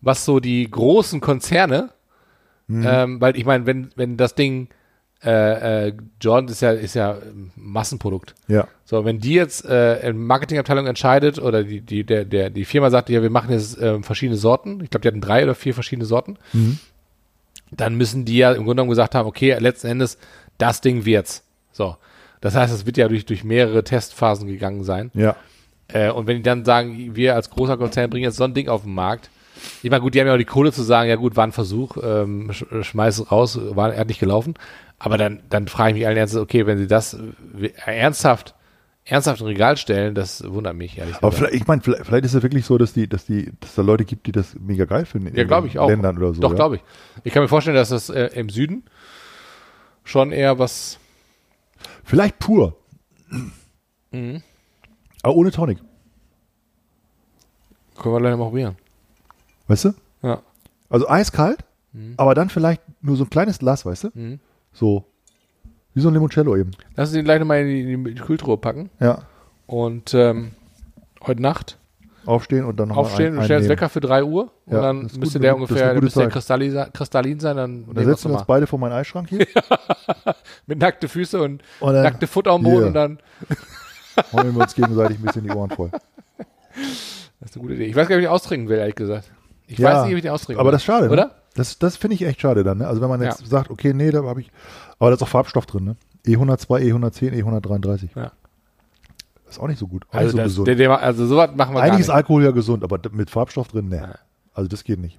was 0.00 0.24
so 0.24 0.38
die 0.38 0.70
großen 0.70 1.20
Konzerne, 1.20 1.90
ähm, 2.70 3.20
weil 3.20 3.36
ich 3.36 3.44
meine, 3.44 3.66
wenn, 3.66 3.90
wenn 3.96 4.16
das 4.16 4.34
Ding, 4.36 4.68
äh, 5.24 5.88
äh, 5.88 5.92
Jordan 6.20 6.48
ist 6.48 6.60
ja, 6.60 6.70
ist 6.70 6.94
ja 6.94 7.18
Massenprodukt. 7.56 8.34
Ja. 8.46 8.68
So, 8.84 9.04
wenn 9.04 9.18
die 9.18 9.34
jetzt 9.34 9.64
äh, 9.64 10.08
in 10.08 10.24
Marketingabteilung 10.24 10.86
entscheidet 10.86 11.40
oder 11.40 11.64
die, 11.64 11.80
die, 11.80 12.04
der, 12.04 12.24
der, 12.24 12.50
die 12.50 12.64
Firma 12.64 12.90
sagt, 12.90 13.10
ja, 13.10 13.20
wir 13.20 13.30
machen 13.30 13.50
jetzt 13.50 13.80
ähm, 13.80 14.04
verschiedene 14.04 14.36
Sorten, 14.36 14.80
ich 14.82 14.90
glaube, 14.90 15.02
die 15.02 15.08
hatten 15.08 15.20
drei 15.20 15.42
oder 15.42 15.54
vier 15.54 15.74
verschiedene 15.74 16.06
Sorten, 16.06 16.38
dann 17.70 17.96
müssen 17.96 18.24
die 18.24 18.38
ja 18.38 18.50
im 18.50 18.58
Grunde 18.58 18.76
genommen 18.76 18.90
gesagt 18.90 19.14
haben, 19.14 19.26
okay, 19.26 19.56
letzten 19.58 19.88
Endes, 19.88 20.18
das 20.56 20.80
Ding 20.80 21.04
wird's. 21.04 21.44
So. 21.72 21.96
Das 22.40 22.54
heißt, 22.54 22.72
es 22.72 22.86
wird 22.86 22.96
ja 22.96 23.08
durch, 23.08 23.26
durch 23.26 23.42
mehrere 23.42 23.82
Testphasen 23.82 24.46
gegangen 24.46 24.84
sein. 24.84 25.10
Ja. 25.14 25.36
Äh, 25.88 26.10
und 26.10 26.26
wenn 26.26 26.36
die 26.36 26.42
dann 26.42 26.64
sagen, 26.64 27.16
wir 27.16 27.34
als 27.34 27.50
großer 27.50 27.76
Konzern 27.76 28.10
bringen 28.10 28.24
jetzt 28.24 28.36
so 28.36 28.44
ein 28.44 28.54
Ding 28.54 28.68
auf 28.68 28.82
den 28.82 28.94
Markt, 28.94 29.30
ich 29.82 29.90
meine, 29.90 30.02
gut, 30.02 30.14
die 30.14 30.20
haben 30.20 30.28
ja 30.28 30.34
auch 30.34 30.38
die 30.38 30.44
Kohle 30.44 30.72
zu 30.72 30.82
sagen, 30.82 31.08
ja 31.08 31.16
gut, 31.16 31.36
war 31.36 31.44
ein 31.44 31.52
Versuch, 31.52 31.96
ähm, 32.02 32.52
sch 32.52 32.64
schmeiß 32.82 33.18
es 33.18 33.32
raus, 33.32 33.58
war 33.60 33.92
er 33.92 34.00
hat 34.00 34.08
nicht 34.08 34.20
gelaufen. 34.20 34.54
Aber 34.98 35.16
dann, 35.16 35.42
dann 35.48 35.68
frage 35.68 35.90
ich 35.90 35.94
mich 35.96 36.06
allen 36.06 36.16
Ernstes, 36.16 36.40
okay, 36.40 36.66
wenn 36.66 36.78
sie 36.78 36.86
das 36.86 37.14
äh, 37.14 37.70
ernsthaft, 37.86 38.54
ernsthaft 39.04 39.40
im 39.40 39.46
Regal 39.46 39.76
stellen, 39.76 40.14
das 40.14 40.42
wundert 40.50 40.74
mich 40.74 40.98
ehrlich 40.98 41.16
Aber 41.16 41.30
gesagt. 41.30 41.54
ich 41.54 41.66
meine, 41.66 41.82
vielleicht, 41.82 42.04
vielleicht 42.06 42.24
ist 42.24 42.34
es 42.34 42.42
wirklich 42.42 42.64
so, 42.66 42.78
dass 42.78 42.92
die, 42.92 43.08
dass 43.08 43.24
die, 43.24 43.52
dass 43.60 43.74
da 43.76 43.82
Leute 43.82 44.04
gibt, 44.04 44.26
die 44.26 44.32
das 44.32 44.56
mega 44.58 44.84
geil 44.84 45.06
finden. 45.06 45.28
in 45.28 45.36
Ja, 45.36 45.44
glaube 45.44 45.68
ich 45.68 45.78
auch. 45.78 45.88
Ländern 45.88 46.18
oder 46.18 46.34
so. 46.34 46.40
Doch, 46.40 46.50
ja. 46.50 46.56
glaube 46.56 46.76
ich. 46.76 46.82
Ich 47.24 47.32
kann 47.32 47.42
mir 47.42 47.48
vorstellen, 47.48 47.76
dass 47.76 47.90
das 47.90 48.10
äh, 48.10 48.30
im 48.34 48.48
Süden 48.48 48.84
schon 50.04 50.32
eher 50.32 50.58
was. 50.58 50.98
Vielleicht 52.02 52.38
pur. 52.38 52.76
Mhm. 54.10 54.42
Aber 55.22 55.34
ohne 55.36 55.50
Tonic. 55.52 55.78
Können 57.96 58.14
wir 58.14 58.20
leider 58.20 58.36
mal 58.36 58.44
probieren. 58.44 58.76
Weißt 59.68 59.84
du? 59.86 59.94
Ja. 60.22 60.42
Also 60.88 61.08
eiskalt, 61.08 61.64
aber 62.16 62.34
dann 62.34 62.48
vielleicht 62.48 62.80
nur 63.02 63.16
so 63.16 63.24
ein 63.24 63.30
kleines 63.30 63.58
Glas, 63.58 63.84
weißt 63.84 64.04
du? 64.04 64.10
Mhm. 64.14 64.40
So. 64.78 65.04
Wie 65.94 66.00
so 66.00 66.08
ein 66.08 66.14
Limoncello 66.14 66.56
eben. 66.56 66.70
Lass 66.96 67.08
uns 67.08 67.14
den 67.14 67.24
gleich 67.24 67.40
nochmal 67.40 67.60
in 67.62 67.66
die, 67.68 67.92
in 67.92 68.04
die 68.04 68.14
Kühltruhe 68.14 68.56
packen. 68.56 68.90
Ja. 69.00 69.22
und 69.66 70.14
ähm, 70.14 70.52
heute 71.26 71.42
Nacht 71.42 71.78
Aufstehen 72.26 72.64
und 72.66 72.78
dann 72.78 72.88
noch 72.88 72.98
aufstehen 72.98 73.38
und 73.38 73.44
stellen 73.44 73.62
einnehmen. 73.62 73.70
Wecker 73.70 73.88
für 73.88 74.00
3 74.00 74.22
Uhr 74.22 74.50
und 74.66 74.74
Ja, 74.74 74.82
dann 74.82 75.02
müsste 75.02 75.20
gut, 75.38 75.42
der 75.44 75.56
ungefähr 75.56 75.88
gute 75.94 76.04
müsste 76.04 76.20
der 76.20 76.28
kristallin, 76.28 76.72
sein- 76.72 76.92
kristallin 76.92 77.40
sein, 77.40 77.56
dann 77.56 77.84
Und 77.84 77.96
dann 77.96 78.04
setzen 78.04 78.30
wir 78.30 78.36
uns 78.36 78.46
beide 78.46 78.66
vor 78.66 78.78
meinen 78.78 78.92
Eisschrank 78.92 79.30
hier 79.30 79.46
Mit 80.66 80.78
nackte 80.78 81.08
Füße 81.08 81.40
und 81.40 81.62
und 81.80 81.94
dann 81.94 82.02
nackte 82.02 82.26
Futter 82.26 82.50
am 82.52 82.62
Boden 82.62 82.76
hier. 82.76 82.86
und 82.88 82.94
dann. 82.94 83.18
hauen 84.32 84.54
wir 84.54 84.60
uns 84.62 84.74
gegenseitig 84.74 85.18
ein 85.18 85.22
bisschen 85.22 85.44
die 85.44 85.50
Ohren 85.50 85.70
voll. 85.70 85.90
Das 87.40 87.50
ist 87.50 87.56
eine 87.56 87.62
gute 87.62 87.74
Idee. 87.74 87.86
Ich 87.86 87.96
weiß 87.96 88.08
gar 88.08 88.16
nicht, 88.16 88.26
ob 88.26 88.30
ich 88.30 88.34
austrinken 88.34 88.68
will, 88.68 88.78
ehrlich 88.78 88.94
gesagt. 88.96 89.30
Ich 89.66 89.78
Ja, 89.78 89.90
weiß 89.94 90.04
nicht, 90.04 90.12
ob 90.12 90.16
ich 90.18 90.22
den 90.22 90.30
austrinken 90.32 90.60
Aber 90.60 90.68
will. 90.68 90.72
das 90.72 90.82
ist 90.82 90.86
schade, 90.86 91.06
ne? 91.06 91.12
Oder? 91.12 91.30
Das, 91.54 91.78
das 91.78 91.96
finde 91.96 92.14
ich 92.14 92.22
echt 92.22 92.40
schade 92.40 92.62
dann, 92.64 92.78
ne? 92.78 92.86
Also 92.86 93.00
wenn 93.00 93.08
man 93.08 93.20
jetzt 93.22 93.40
Ja. 93.40 93.46
sagt, 93.46 93.70
okay, 93.70 93.92
nee, 93.94 94.10
da 94.10 94.22
habe 94.22 94.40
ich. 94.40 94.50
Aber 94.98 95.10
da 95.10 95.16
ist 95.16 95.22
auch 95.22 95.28
Farbstoff 95.28 95.66
drin, 95.66 95.84
ne? 95.84 95.96
E102, 96.26 96.92
E110, 96.92 97.32
E133. 97.42 98.10
Ja. 98.14 98.32
Das 99.44 99.56
ist 99.56 99.58
auch 99.60 99.66
nicht 99.68 99.78
so 99.78 99.86
gut. 99.86 100.04
Also, 100.10 100.32
so 100.32 100.36
das, 100.36 100.44
gesund. 100.46 100.68
der, 100.68 100.74
der, 100.74 101.02
also 101.02 101.26
sowas 101.26 101.50
machen 101.56 101.74
wir 101.74 101.80
Eigentlich 101.82 102.00
ist. 102.00 102.10
Alkohol 102.10 102.44
ja 102.44 102.50
gesund, 102.50 102.84
aber 102.84 103.00
mit 103.12 103.30
Farbstoff 103.30 103.68
drin, 103.68 103.88
ne. 103.88 103.96
Ja. 103.96 104.14
Also 104.52 104.68
das 104.68 104.84
geht 104.84 104.98
nicht. 104.98 105.18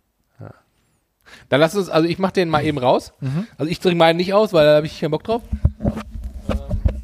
Dann 1.50 1.60
lass 1.60 1.76
uns, 1.76 1.90
also 1.90 2.08
ich 2.10 2.18
mach 2.18 2.32
den 2.32 2.50
mal 2.50 2.66
eben 2.66 2.80
raus. 2.80 3.14
Mhm. 3.20 3.46
Also 3.58 3.72
ich 3.72 3.80
trinke 3.80 3.98
meinen 4.00 4.18
nicht 4.18 4.34
aus, 4.34 4.52
weil 4.52 4.66
da 4.66 4.76
habe 4.78 4.88
ich 4.88 5.00
keinen 5.00 5.12
Bock 5.12 5.24
drauf. 5.24 5.44
Ähm, 5.80 5.92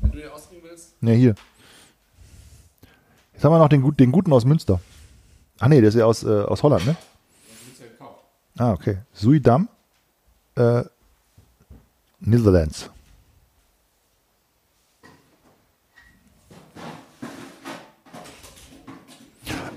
wenn 0.01 0.11
du 0.11 0.17
den 0.17 0.29
austrinken 0.31 0.67
willst. 0.67 1.01
Ne, 1.03 1.13
hier. 1.13 1.35
Jetzt 3.33 3.43
haben 3.43 3.51
wir 3.51 3.59
noch 3.59 3.69
den, 3.69 3.95
den 3.95 4.11
guten 4.11 4.33
aus 4.33 4.43
Münster. 4.43 4.79
Ach 5.59 5.67
nee, 5.67 5.79
der 5.79 5.89
ist 5.89 5.95
ja 5.95 6.05
aus, 6.05 6.23
äh, 6.23 6.41
aus 6.41 6.63
Holland, 6.63 6.85
ne? 6.87 6.95
Ah, 8.57 8.71
okay. 8.71 8.99
Suidam, 9.13 9.67
äh, 10.55 10.83
Netherlands. 12.19 12.89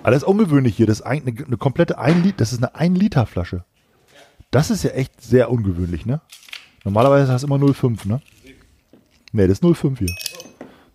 Ist 0.05 0.25
ungewöhnlich 0.25 0.75
hier. 0.75 0.87
Das 0.87 1.01
ist 1.01 1.07
ein, 1.07 1.27
eine, 1.27 1.45
eine 1.45 1.57
komplette 1.59 1.99
1 1.99 2.25
Liter, 2.25 2.39
das 2.39 2.53
ist 2.53 2.59
eine 2.59 2.75
1 2.75 2.99
Liter 2.99 3.27
Flasche. 3.27 3.65
Das 4.51 4.71
ist 4.71 4.83
ja 4.83 4.91
echt 4.91 5.21
sehr 5.21 5.51
ungewöhnlich, 5.51 6.07
ne? 6.07 6.23
Normalerweise 6.85 7.31
hast 7.31 7.43
du 7.43 7.47
immer 7.47 7.57
0,5, 7.57 8.09
ne? 8.09 8.23
Ne, 9.33 9.47
das 9.47 9.59
ist 9.59 9.65
0,5 9.65 9.99
hier. 9.99 10.17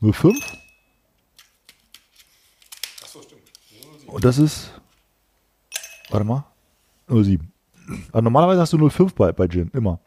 0,5. 0.02 0.58
Und 4.08 4.26
das 4.26 4.40
ist, 4.40 4.72
warte 6.10 6.26
mal, 6.26 6.46
0,7. 7.08 7.53
Also 8.12 8.22
normalerweise 8.22 8.62
hast 8.62 8.74
du 8.74 8.78
0,5 8.78 9.14
bei, 9.16 9.32
bei 9.32 9.48
Gin, 9.48 9.70
immer. 9.74 10.00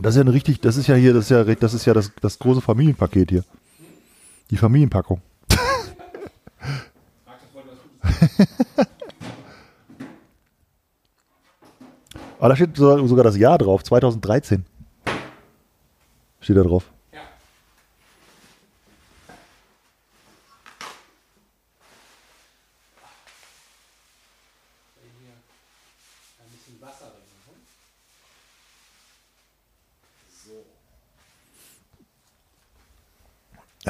Das 0.00 0.14
ist 0.14 0.16
ja 0.16 0.22
eine 0.22 0.32
richtig, 0.32 0.60
das 0.60 0.76
ist 0.76 0.86
ja 0.86 0.94
hier, 0.94 1.12
das 1.12 1.24
ist 1.24 1.30
ja, 1.30 1.44
das 1.44 1.74
ist 1.74 1.84
ja 1.84 1.92
das, 1.92 2.10
das 2.20 2.38
große 2.38 2.60
Familienpaket 2.62 3.30
hier. 3.30 3.44
Die 4.50 4.56
Familienpackung. 4.56 5.20
Aber 12.38 12.48
da 12.50 12.56
steht 12.56 12.76
so- 12.76 13.06
sogar 13.06 13.24
das 13.24 13.36
Jahr 13.36 13.58
drauf, 13.58 13.82
2013. 13.84 14.64
Steht 16.40 16.56
da 16.56 16.62
drauf. 16.62 16.90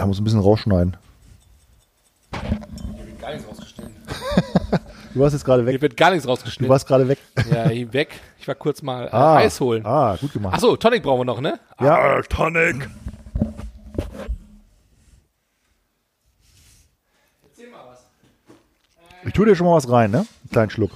Ja, 0.01 0.07
muss 0.07 0.18
ein 0.18 0.24
bisschen 0.24 0.40
rausschneiden. 0.40 0.96
Hier 2.32 3.07
wird 3.07 3.20
gar 3.20 3.32
nichts 3.34 3.46
rausgeschnitten. 3.46 3.94
Du 5.12 5.20
warst 5.20 5.34
jetzt 5.34 5.44
gerade 5.44 5.66
weg. 5.66 5.72
Hier 5.72 5.82
wird 5.82 5.94
gar 5.98 6.09
nichts 6.11 6.22
Du 6.24 6.30
rausgeschnitten. 6.30 6.70
warst 6.70 6.86
gerade 6.86 7.07
weg. 7.07 7.18
Ja, 7.51 7.68
hier 7.68 7.92
weg. 7.92 8.18
Ich 8.38 8.48
war 8.48 8.55
kurz 8.55 8.80
mal 8.80 9.09
äh, 9.09 9.11
Eis 9.44 9.61
holen. 9.61 9.84
Ah, 9.84 10.16
gut 10.18 10.32
gemacht. 10.32 10.55
Achso, 10.55 10.74
Tonic 10.78 11.03
brauchen 11.03 11.20
wir 11.20 11.24
noch, 11.26 11.42
ne? 11.42 11.61
Ja, 11.80 12.22
Tonic. 12.22 12.88
Erzähl 17.42 17.68
mal 17.70 17.84
was. 17.90 18.07
Ich 19.26 19.34
tue 19.34 19.44
dir 19.44 19.55
schon 19.55 19.66
mal 19.66 19.74
was 19.74 19.90
rein, 19.90 20.11
ne? 20.12 20.18
Einen 20.20 20.51
kleinen 20.51 20.70
Schluck. 20.70 20.92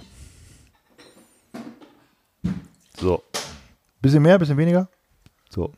So. 2.98 3.22
Bisschen 4.00 4.22
mehr, 4.22 4.38
bisschen 4.38 4.57
weniger? 4.57 4.88
So. 5.50 5.74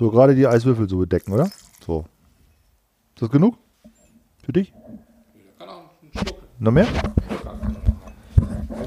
So, 0.00 0.10
gerade 0.10 0.34
die 0.34 0.46
Eiswürfel 0.46 0.88
so 0.88 0.96
bedecken, 0.96 1.30
oder? 1.30 1.50
So. 1.84 2.06
Ist 3.14 3.20
das 3.20 3.28
genug? 3.30 3.58
Für 4.42 4.50
dich? 4.50 4.72
Kann 5.58 5.68
auch 5.68 5.90
einen 6.00 6.12
Schluck. 6.14 6.38
Noch 6.58 6.72
mehr? 6.72 6.86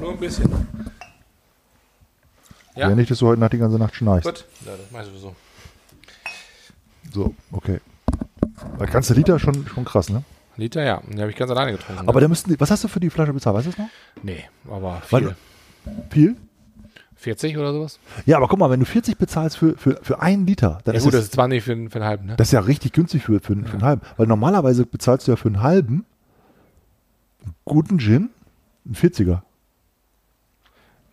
Nur 0.00 0.10
ein 0.10 0.18
bisschen. 0.18 0.50
Ja, 2.74 2.88
Ja, 2.88 2.94
nicht, 2.96 3.12
dass 3.12 3.20
du 3.20 3.28
heute 3.28 3.38
Nacht 3.38 3.52
die 3.52 3.58
ganze 3.58 3.78
Nacht 3.78 3.94
schnarchst. 3.94 4.26
gut. 4.28 4.44
Ja, 4.66 4.72
das 4.76 4.90
mach 4.90 5.02
ich 5.02 5.06
sowieso. 5.06 5.36
So, 7.12 7.32
okay. 7.52 7.80
Ein 8.80 8.90
ganzer 8.90 9.14
Liter 9.14 9.38
schon, 9.38 9.68
schon 9.68 9.84
krass, 9.84 10.08
ne? 10.08 10.24
Liter, 10.56 10.82
ja. 10.82 11.00
Den 11.00 11.20
habe 11.20 11.30
ich 11.30 11.36
ganz 11.36 11.48
alleine 11.48 11.70
getrunken. 11.70 12.08
Aber 12.08 12.18
ne? 12.18 12.22
da 12.22 12.28
müssten 12.28 12.50
die, 12.50 12.58
was 12.58 12.72
hast 12.72 12.82
du 12.82 12.88
für 12.88 12.98
die 12.98 13.10
Flasche 13.10 13.32
bezahlt? 13.32 13.54
Weißt 13.54 13.66
du 13.68 13.70
das 13.70 13.78
noch? 13.78 13.88
Nee, 14.24 14.42
aber 14.68 15.00
Weil- 15.10 15.36
viel. 16.10 16.34
Viel? 17.24 17.32
40 17.34 17.58
oder 17.58 17.72
sowas? 17.72 17.98
Ja, 18.26 18.36
aber 18.36 18.48
guck 18.48 18.58
mal, 18.58 18.70
wenn 18.70 18.80
du 18.80 18.86
40 18.86 19.16
bezahlst 19.18 19.56
für, 19.58 19.76
für, 19.76 19.98
für 20.02 20.20
einen 20.20 20.46
Liter, 20.46 20.78
dann 20.84 20.94
Ja 20.94 20.98
ist 20.98 21.04
gut, 21.04 21.14
das, 21.14 21.20
das 21.20 21.24
ist 21.28 21.34
20 21.34 21.62
für, 21.64 21.72
einen- 21.72 21.90
für 21.90 21.96
einen 21.98 22.04
halben, 22.08 22.26
ne? 22.26 22.34
Das 22.36 22.48
ist 22.48 22.52
ja 22.52 22.60
richtig 22.60 22.92
günstig 22.92 23.22
für, 23.24 23.40
für, 23.40 23.56
für 23.56 23.72
einen 23.72 23.82
halben. 23.82 24.02
Weil 24.16 24.26
normalerweise 24.26 24.86
bezahlst 24.86 25.26
du 25.26 25.32
ja 25.32 25.36
für 25.36 25.48
einen 25.48 25.62
halben 25.62 26.04
einen 27.44 27.54
guten 27.64 27.98
Gin 27.98 28.30
einen 28.84 28.94
40er. 28.94 29.40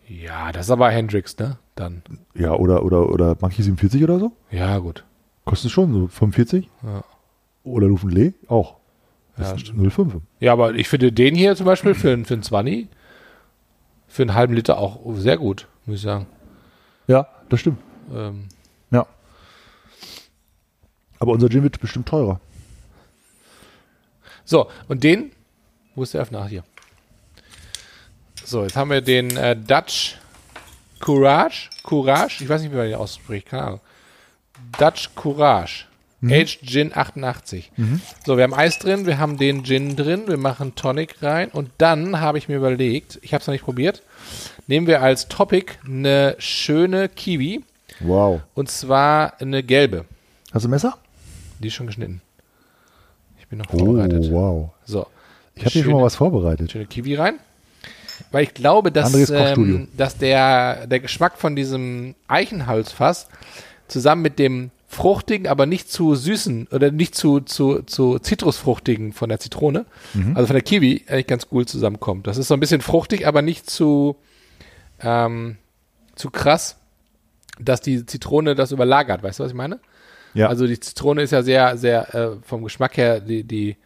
Ja, 0.07 0.51
das 0.51 0.65
ist 0.67 0.71
aber 0.71 0.89
Hendrix, 0.91 1.37
ne? 1.37 1.57
Dann. 1.75 2.01
Ja, 2.35 2.51
oder, 2.53 2.83
oder, 2.83 3.09
oder 3.09 3.37
Monkey 3.39 3.63
47 3.63 4.03
oder 4.03 4.19
so. 4.19 4.33
Ja, 4.49 4.77
gut. 4.79 5.05
Kostet 5.45 5.71
schon 5.71 5.93
so 5.93 6.07
45. 6.07 6.69
Ja. 6.83 7.03
Oder 7.63 7.87
Louvenlee 7.87 8.33
auch. 8.47 8.75
Das 9.37 9.51
Ja, 9.51 9.57
stimmt. 9.57 9.79
0,5. 9.93 10.21
Ja, 10.39 10.51
aber 10.53 10.73
ich 10.75 10.89
finde 10.89 11.11
den 11.13 11.35
hier 11.35 11.55
zum 11.55 11.65
Beispiel 11.65 11.93
für, 11.95 12.11
einen- 12.11 12.25
für 12.25 12.33
einen 12.33 12.43
20, 12.43 12.87
für 14.07 14.23
einen 14.23 14.33
halben 14.33 14.53
Liter 14.53 14.77
auch 14.77 14.99
sehr 15.15 15.37
gut, 15.37 15.67
muss 15.85 15.97
ich 15.97 16.01
sagen. 16.01 16.27
Ja, 17.07 17.27
das 17.49 17.59
stimmt. 17.59 17.79
Ähm, 18.13 18.47
Ja. 18.91 19.05
Aber 21.19 21.31
unser 21.31 21.49
Gin 21.49 21.63
wird 21.63 21.79
bestimmt 21.79 22.07
teurer. 22.07 22.39
so, 24.45 24.69
und 24.87 25.03
den, 25.03 25.31
wo 25.95 26.03
ist 26.03 26.13
der 26.13 26.21
Öffner? 26.21 26.47
Hier. 26.47 26.63
So, 28.43 28.63
jetzt 28.63 28.75
haben 28.75 28.89
wir 28.89 29.01
den 29.01 29.35
äh, 29.37 29.55
Dutch 29.55 30.17
Courage. 30.99 31.69
Courage, 31.83 32.43
ich 32.43 32.49
weiß 32.49 32.61
nicht, 32.61 32.71
wie 32.71 32.75
man 32.75 32.87
den 32.87 32.95
ausspricht, 32.95 33.47
keine 33.47 33.63
Ahnung. 33.63 33.81
Dutch 34.77 35.09
Courage. 35.15 35.85
Aged 36.23 36.59
Gin 36.63 36.91
88. 36.95 37.71
So, 38.25 38.37
wir 38.37 38.43
haben 38.43 38.53
Eis 38.53 38.77
drin, 38.79 39.05
wir 39.05 39.17
haben 39.17 39.37
den 39.37 39.63
Gin 39.65 39.95
drin, 39.95 40.23
wir 40.27 40.37
machen 40.37 40.75
Tonic 40.75 41.21
rein 41.23 41.49
und 41.49 41.69
dann 41.79 42.19
habe 42.19 42.37
ich 42.37 42.47
mir 42.47 42.57
überlegt, 42.57 43.17
ich 43.23 43.33
habe 43.33 43.41
es 43.41 43.47
noch 43.47 43.53
nicht 43.53 43.63
probiert, 43.65 44.03
nehmen 44.67 44.85
wir 44.87 45.01
als 45.01 45.27
Topic 45.27 45.73
eine 45.85 46.35
schöne 46.37 47.09
Kiwi 47.09 47.63
Wow. 48.01 48.41
und 48.53 48.69
zwar 48.69 49.39
eine 49.41 49.63
gelbe. 49.63 50.05
Hast 50.51 50.63
du 50.63 50.67
ein 50.67 50.71
Messer? 50.71 50.97
Die 51.59 51.67
ist 51.67 51.73
schon 51.75 51.87
geschnitten. 51.87 52.21
Ich 53.39 53.47
bin 53.47 53.59
noch 53.59 53.65
Oh, 53.73 53.77
vorbereitet. 53.79 54.31
wow. 54.31 54.69
So. 54.85 55.07
Ich 55.55 55.63
habe 55.65 55.71
hier 55.73 55.83
schon 55.83 55.93
mal 55.93 56.03
was 56.03 56.15
vorbereitet. 56.15 56.71
schöne 56.71 56.85
Kiwi 56.85 57.15
rein. 57.15 57.39
Weil 58.31 58.43
ich 58.43 58.53
glaube, 58.53 58.91
dass, 58.91 59.13
ähm, 59.31 59.87
dass 59.97 60.17
der, 60.17 60.85
der 60.87 60.99
Geschmack 60.99 61.37
von 61.37 61.55
diesem 61.55 62.13
Eichenholzfass 62.27 63.27
zusammen 63.87 64.21
mit 64.21 64.37
dem 64.39 64.69
fruchtigen, 64.91 65.47
aber 65.47 65.65
nicht 65.65 65.89
zu 65.89 66.15
süßen 66.15 66.67
oder 66.69 66.91
nicht 66.91 67.15
zu, 67.15 67.39
zu, 67.39 67.81
zu 67.83 68.19
zitrusfruchtigen 68.19 69.13
von 69.13 69.29
der 69.29 69.39
Zitrone, 69.39 69.85
also 70.35 70.47
von 70.47 70.53
der 70.53 70.63
Kiwi, 70.63 71.05
eigentlich 71.07 71.27
ganz 71.27 71.47
cool 71.51 71.65
zusammenkommt. 71.65 72.27
Das 72.27 72.37
ist 72.37 72.49
so 72.49 72.53
ein 72.55 72.59
bisschen 72.59 72.81
fruchtig, 72.81 73.25
aber 73.25 73.41
nicht 73.41 73.69
zu, 73.69 74.17
ähm, 74.99 75.55
zu 76.15 76.29
krass, 76.29 76.75
dass 77.57 77.79
die 77.79 78.05
Zitrone 78.05 78.53
das 78.53 78.73
überlagert. 78.73 79.23
Weißt 79.23 79.39
du, 79.39 79.45
was 79.45 79.51
ich 79.51 79.57
meine? 79.57 79.79
Ja. 80.33 80.49
Also 80.49 80.67
die 80.67 80.79
Zitrone 80.79 81.21
ist 81.21 81.31
ja 81.31 81.41
sehr, 81.41 81.77
sehr 81.77 82.13
äh, 82.13 82.29
vom 82.43 82.61
Geschmack 82.63 82.97
her 82.97 83.21
die, 83.21 83.45
die 83.45 83.77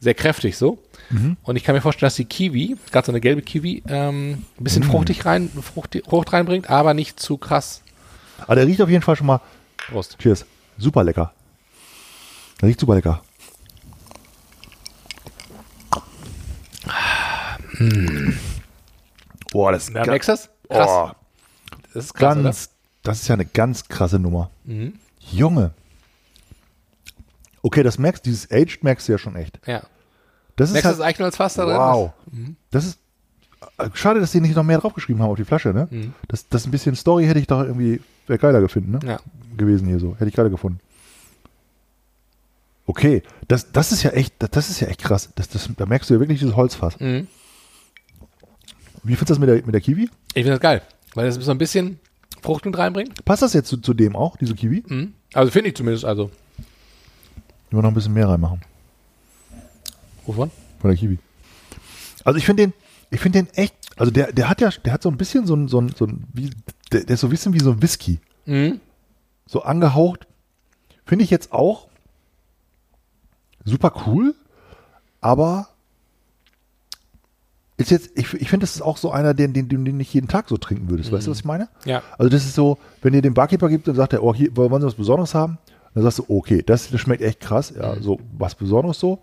sehr 0.00 0.14
kräftig 0.14 0.56
so. 0.56 0.82
Und 1.44 1.56
ich 1.56 1.62
kann 1.62 1.76
mir 1.76 1.80
vorstellen, 1.80 2.08
dass 2.08 2.16
die 2.16 2.24
Kiwi, 2.24 2.76
gerade 2.90 3.06
so 3.06 3.12
eine 3.12 3.20
gelbe 3.20 3.42
Kiwi, 3.42 3.84
ähm, 3.86 4.44
ein 4.58 4.64
bisschen 4.64 4.82
fruchtig 4.82 5.26
rein, 5.26 5.48
Frucht, 5.48 5.96
Frucht 6.08 6.32
reinbringt, 6.32 6.70
aber 6.70 6.92
nicht 6.92 7.20
zu 7.20 7.36
krass. 7.36 7.82
Aber 8.40 8.56
der 8.56 8.66
riecht 8.66 8.82
auf 8.82 8.88
jeden 8.88 9.02
Fall 9.02 9.14
schon 9.14 9.28
mal. 9.28 9.40
Prost. 9.88 10.18
Cheers. 10.18 10.44
Super 10.78 11.02
lecker. 11.04 11.32
Der 12.60 12.68
riecht 12.68 12.80
super 12.80 12.94
lecker. 12.94 13.22
Boah, 19.52 19.72
das 19.72 19.88
ist 19.88 19.94
Ja, 19.94 20.02
ga- 20.04 20.10
merkst 20.12 20.28
du 20.28 20.32
das? 20.32 20.50
Krass. 20.68 20.88
Oh, 20.88 21.10
Das 21.92 22.04
ist 22.04 22.14
krass, 22.14 22.34
ganz, 22.42 22.70
das 23.02 23.20
ist 23.22 23.28
ja 23.28 23.34
eine 23.34 23.46
ganz 23.46 23.88
krasse 23.88 24.18
Nummer. 24.18 24.50
Mhm. 24.64 24.94
Junge. 25.18 25.72
Okay, 27.62 27.82
das 27.82 27.98
merkst 27.98 28.24
dieses 28.24 28.50
Aged 28.50 28.84
merkst 28.84 29.08
du 29.08 29.12
ja 29.12 29.18
schon 29.18 29.36
echt. 29.36 29.58
oder? 29.62 29.72
Ja. 29.72 29.82
Das 30.56 30.68
ist 30.70 30.74
Merkst 30.74 30.84
du 30.84 30.88
halt, 30.90 30.98
das 31.00 31.06
Eichenholzfass 31.06 31.54
da 31.54 31.64
drin? 31.64 31.76
wow. 31.76 32.12
Mhm. 32.30 32.56
Das 32.70 32.84
ist 32.84 32.98
schade, 33.94 34.20
dass 34.20 34.32
die 34.32 34.40
nicht 34.40 34.56
noch 34.56 34.64
mehr 34.64 34.78
draufgeschrieben 34.78 35.22
haben 35.22 35.30
auf 35.30 35.36
die 35.36 35.44
Flasche, 35.44 35.72
ne? 35.72 35.88
Mhm. 35.90 36.14
Das, 36.28 36.48
das 36.48 36.66
ein 36.66 36.70
bisschen 36.70 36.96
Story 36.96 37.26
hätte 37.26 37.40
ich 37.40 37.46
doch 37.46 37.62
irgendwie 37.62 38.00
wäre 38.26 38.38
geiler 38.38 38.60
gefunden, 38.60 38.92
ne? 38.92 39.00
Ja. 39.04 39.20
Gewesen 39.56 39.88
hier 39.88 39.98
so. 39.98 40.14
Hätte 40.14 40.28
ich 40.28 40.34
gerade 40.34 40.50
gefunden. 40.50 40.80
Okay, 42.86 43.22
das, 43.48 43.72
das 43.72 43.92
ist 43.92 44.02
ja 44.02 44.10
echt, 44.10 44.34
das, 44.38 44.50
das 44.50 44.70
ist 44.70 44.80
ja 44.80 44.88
echt 44.88 45.02
krass. 45.02 45.30
Das, 45.34 45.48
das, 45.48 45.68
da 45.76 45.86
merkst 45.86 46.10
du 46.10 46.14
ja 46.14 46.20
wirklich 46.20 46.40
dieses 46.40 46.56
Holzfass. 46.56 46.98
Mhm. 46.98 47.28
Wie 49.02 49.14
findest 49.16 49.30
du 49.30 49.34
das 49.34 49.38
mit 49.38 49.48
der, 49.48 49.56
mit 49.64 49.74
der 49.74 49.80
Kiwi? 49.80 50.10
Ich 50.28 50.42
finde 50.42 50.50
das 50.50 50.60
geil, 50.60 50.82
weil 51.14 51.26
das 51.26 51.36
so 51.36 51.50
ein 51.50 51.58
bisschen 51.58 52.00
Frucht 52.42 52.64
mit 52.64 52.76
reinbringt. 52.76 53.24
Passt 53.24 53.42
das 53.42 53.52
jetzt 53.52 53.68
zu, 53.68 53.78
zu 53.78 53.94
dem 53.94 54.16
auch, 54.16 54.36
diese 54.36 54.54
Kiwi? 54.54 54.82
Mhm. 54.86 55.14
Also 55.34 55.50
finde 55.50 55.70
ich 55.70 55.76
zumindest, 55.76 56.04
also. 56.04 56.30
Wir 57.70 57.80
noch 57.80 57.88
ein 57.88 57.94
bisschen 57.94 58.12
mehr 58.12 58.28
reinmachen 58.28 58.60
Wovon? 60.26 60.50
von 60.80 60.90
der 60.90 60.98
Kiwi. 60.98 61.18
Also 62.24 62.38
ich 62.38 62.44
finde 62.44 62.64
den, 62.64 62.72
ich 63.10 63.20
finde 63.20 63.42
den 63.42 63.52
echt, 63.54 63.74
also 63.96 64.10
der, 64.12 64.32
der 64.32 64.48
hat 64.48 64.60
ja, 64.60 64.70
der 64.70 64.92
hat 64.92 65.02
so 65.02 65.08
ein 65.10 65.16
bisschen 65.16 65.46
so 65.46 65.54
ein, 65.54 65.68
so 65.68 65.80
ein, 65.80 65.90
so 65.96 66.06
ein 66.06 66.24
wie, 66.32 66.50
der, 66.92 67.04
der 67.04 67.14
ist 67.14 67.20
so 67.20 67.26
ein 67.26 67.30
bisschen 67.30 67.52
wie 67.54 67.60
so 67.60 67.72
ein 67.72 67.82
Whisky. 67.82 68.20
Mhm. 68.46 68.80
So 69.46 69.62
angehaucht. 69.62 70.26
Finde 71.04 71.24
ich 71.24 71.30
jetzt 71.30 71.52
auch 71.52 71.88
super 73.64 73.92
cool, 74.06 74.34
aber 75.20 75.68
ist 77.76 77.90
jetzt, 77.90 78.10
ich, 78.14 78.32
ich 78.34 78.50
finde, 78.50 78.64
das 78.64 78.74
ist 78.76 78.82
auch 78.82 78.96
so 78.98 79.10
einer, 79.10 79.32
den, 79.34 79.52
den, 79.54 79.68
den 79.68 79.84
du 79.84 79.92
nicht 79.92 80.12
jeden 80.12 80.28
Tag 80.28 80.48
so 80.48 80.56
trinken 80.58 80.90
würdest. 80.90 81.10
Weißt 81.12 81.26
du, 81.26 81.30
was 81.30 81.38
ich 81.38 81.44
meine? 81.46 81.68
Ja. 81.86 82.02
Also 82.18 82.28
das 82.28 82.44
ist 82.44 82.54
so, 82.54 82.78
wenn 83.02 83.14
ihr 83.14 83.22
den 83.22 83.32
Barkeeper 83.34 83.68
gibt, 83.70 83.88
dann 83.88 83.94
sagt 83.96 84.12
er, 84.12 84.22
oh, 84.22 84.34
hier 84.34 84.54
wollen 84.56 84.82
Sie 84.82 84.86
was 84.86 84.94
Besonderes 84.94 85.34
haben? 85.34 85.58
Dann 85.94 86.02
sagst 86.04 86.18
du, 86.18 86.24
okay, 86.28 86.62
das, 86.64 86.90
das 86.90 87.00
schmeckt 87.00 87.22
echt 87.22 87.40
krass. 87.40 87.72
Ja, 87.74 87.94
Mhm. 87.94 88.02
so 88.02 88.20
was 88.36 88.54
Besonderes 88.54 89.00
so. 89.00 89.18